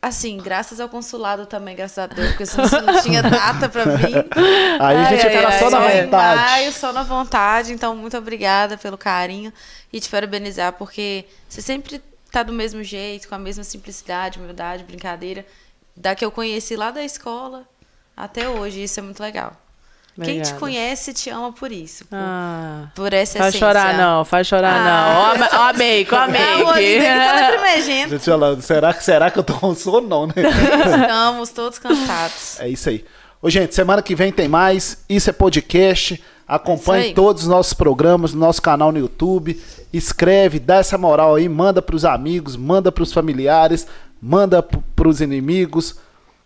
Assim, 0.05 0.37
graças 0.37 0.79
ao 0.79 0.87
consulado 0.87 1.47
também, 1.47 1.75
graças 1.75 1.97
a 1.97 2.05
Deus, 2.05 2.27
porque 2.27 2.45
senão 2.45 2.69
você 2.69 2.79
não 2.79 3.01
tinha 3.01 3.23
data 3.23 3.67
pra 3.67 3.85
vir. 3.85 4.13
Aí 4.79 4.97
a 4.97 5.03
gente 5.05 5.25
ai, 5.25 5.45
ai, 5.45 5.59
só 5.59 5.69
na 5.71 5.79
ai. 5.79 6.03
Vontade. 6.03 6.41
maio, 6.41 6.71
só 6.71 6.93
na 6.93 7.01
vontade. 7.01 7.73
Então, 7.73 7.95
muito 7.95 8.15
obrigada 8.15 8.77
pelo 8.77 8.99
carinho 8.99 9.51
e 9.91 9.99
te 9.99 10.07
parabenizar, 10.07 10.73
porque 10.73 11.25
você 11.49 11.59
sempre 11.59 11.99
tá 12.31 12.43
do 12.43 12.53
mesmo 12.53 12.83
jeito, 12.83 13.27
com 13.27 13.33
a 13.33 13.39
mesma 13.39 13.63
simplicidade, 13.63 14.37
humildade, 14.37 14.83
brincadeira, 14.83 15.43
da 15.95 16.13
que 16.13 16.23
eu 16.23 16.29
conheci 16.29 16.75
lá 16.75 16.91
da 16.91 17.03
escola 17.03 17.67
até 18.15 18.47
hoje. 18.47 18.83
Isso 18.83 18.99
é 18.99 19.03
muito 19.03 19.23
legal. 19.23 19.59
Quem 20.15 20.23
te 20.23 20.31
Obrigada. 20.31 20.59
conhece 20.59 21.13
te 21.13 21.29
ama 21.29 21.51
por 21.51 21.71
isso. 21.73 22.05
Por, 22.05 22.17
Ah, 22.17 22.87
por 22.95 23.11
essa 23.13 23.37
faz 23.37 23.49
essência. 23.53 23.67
chorar 23.67 23.97
não, 23.97 24.23
faz 24.23 24.47
chorar 24.47 24.73
Ah. 24.73 25.35
não. 25.37 25.43
Ó, 25.43 25.57
a- 25.57 25.59
ó 25.65 25.69
a 25.69 25.73
make, 25.73 26.07
ó 26.15 26.17
a 26.19 26.27
make. 26.27 27.81
Gente, 27.83 28.19
falando, 28.19 28.61
será 28.61 28.93
que, 28.93 29.03
será 29.03 29.29
que 29.29 29.37
eu 29.39 29.43
tô 29.43 29.53
com 29.55 29.75
sono? 29.75 30.07
Não, 30.07 30.27
né? 30.27 30.33
Estamos 31.01 31.49
todos 31.49 31.77
cansados. 31.79 32.59
É 32.59 32.69
isso 32.69 32.87
aí. 32.89 33.03
Ô, 33.41 33.49
gente, 33.49 33.75
semana 33.75 34.01
que 34.01 34.15
vem 34.15 34.31
tem 34.31 34.47
mais. 34.47 35.03
Isso 35.09 35.29
é 35.29 35.33
podcast. 35.33 36.21
Acompanhe 36.47 37.09
É 37.09 37.13
todos 37.13 37.43
os 37.43 37.49
nossos 37.49 37.73
programas 37.73 38.33
no 38.33 38.39
nosso 38.39 38.61
canal 38.61 38.91
no 38.91 38.99
YouTube. 38.99 39.59
Escreve, 39.91 40.59
dá 40.59 40.75
essa 40.75 40.97
moral 40.97 41.35
aí, 41.35 41.49
manda 41.49 41.81
pros 41.81 42.05
amigos, 42.05 42.55
manda 42.55 42.91
pros 42.91 43.11
familiares, 43.11 43.87
manda 44.21 44.61
pros 44.95 45.21
inimigos. 45.21 45.95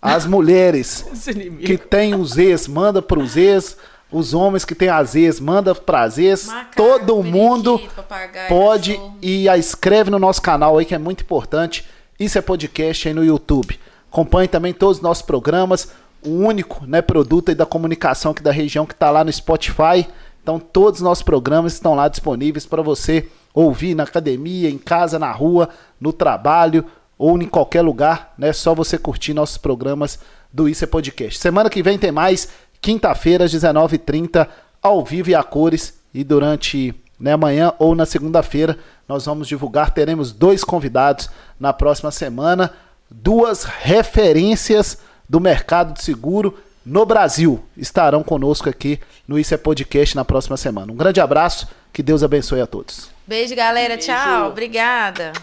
As 0.01 0.25
mulheres 0.25 1.05
que 1.65 1.77
tem 1.77 2.15
os 2.15 2.37
ex, 2.37 2.67
manda 2.67 3.01
pros 3.01 3.35
ex. 3.35 3.77
Os 4.11 4.33
homens 4.33 4.65
que 4.65 4.73
tem 4.73 4.89
as 4.89 5.13
ex, 5.13 5.39
manda 5.39 5.75
pras 5.75 6.17
ex. 6.17 6.47
Macaco, 6.47 6.75
Todo 6.75 7.21
mundo 7.23 7.79
papagaio, 7.95 8.47
pode 8.49 8.93
cachorro. 8.93 9.17
e 9.21 9.47
a 9.47 9.57
inscreve 9.57 10.09
no 10.09 10.17
nosso 10.17 10.41
canal 10.41 10.77
aí 10.77 10.85
que 10.85 10.95
é 10.95 10.97
muito 10.97 11.21
importante. 11.23 11.85
Isso 12.19 12.37
é 12.37 12.41
podcast 12.41 13.07
aí 13.07 13.13
no 13.13 13.23
YouTube. 13.23 13.79
Acompanhe 14.11 14.47
também 14.47 14.73
todos 14.73 14.97
os 14.97 15.03
nossos 15.03 15.21
programas. 15.21 15.91
O 16.25 16.29
único 16.29 16.85
né, 16.87 17.01
produto 17.01 17.49
aí 17.49 17.55
da 17.55 17.65
comunicação 17.65 18.31
aqui 18.31 18.41
da 18.41 18.51
região 18.51 18.85
que 18.85 18.93
está 18.93 19.11
lá 19.11 19.23
no 19.23 19.31
Spotify. 19.31 20.07
Então 20.41 20.59
todos 20.59 21.01
os 21.01 21.03
nossos 21.03 21.23
programas 21.23 21.73
estão 21.73 21.93
lá 21.93 22.07
disponíveis 22.07 22.65
para 22.65 22.81
você 22.81 23.27
ouvir 23.53 23.93
na 23.93 24.03
academia, 24.03 24.69
em 24.69 24.77
casa, 24.77 25.19
na 25.19 25.31
rua, 25.31 25.69
no 25.99 26.11
trabalho 26.11 26.83
ou 27.19 27.39
em 27.39 27.47
qualquer 27.47 27.81
lugar. 27.81 28.33
É 28.39 28.47
né? 28.47 28.53
só 28.53 28.73
você 28.73 28.97
curtir 28.97 29.33
nossos 29.33 29.57
programas 29.57 30.17
do 30.51 30.67
Isso 30.67 30.85
é 30.85 30.87
Podcast. 30.87 31.37
Semana 31.37 31.69
que 31.69 31.83
vem 31.83 31.99
tem 31.99 32.11
mais. 32.11 32.47
Quinta-feira, 32.81 33.43
às 33.43 33.53
19h30, 33.53 34.47
ao 34.81 35.03
vivo 35.03 35.29
e 35.29 35.35
a 35.35 35.43
cores. 35.43 35.99
E 36.13 36.23
durante 36.23 36.95
né, 37.19 37.33
amanhã 37.33 37.73
ou 37.77 37.93
na 37.93 38.05
segunda-feira 38.05 38.79
nós 39.07 39.25
vamos 39.25 39.47
divulgar. 39.47 39.91
Teremos 39.91 40.31
dois 40.31 40.63
convidados 40.63 41.29
na 41.59 41.73
próxima 41.73 42.09
semana, 42.09 42.71
duas 43.11 43.65
referências 43.65 44.99
do 45.27 45.39
mercado 45.39 45.93
de 45.93 46.01
seguro 46.01 46.57
no 46.85 47.05
Brasil 47.05 47.63
estarão 47.77 48.23
conosco 48.23 48.69
aqui 48.69 48.99
no 49.27 49.37
Isso 49.37 49.53
é 49.53 49.57
Podcast 49.57 50.15
na 50.15 50.25
próxima 50.25 50.57
semana. 50.57 50.91
Um 50.91 50.95
grande 50.95 51.19
abraço, 51.19 51.67
que 51.91 52.01
Deus 52.01 52.23
abençoe 52.23 52.61
a 52.61 52.67
todos. 52.67 53.09
Beijo, 53.27 53.55
galera. 53.55 53.97
Tchau. 53.97 54.49
Obrigada. 54.49 55.33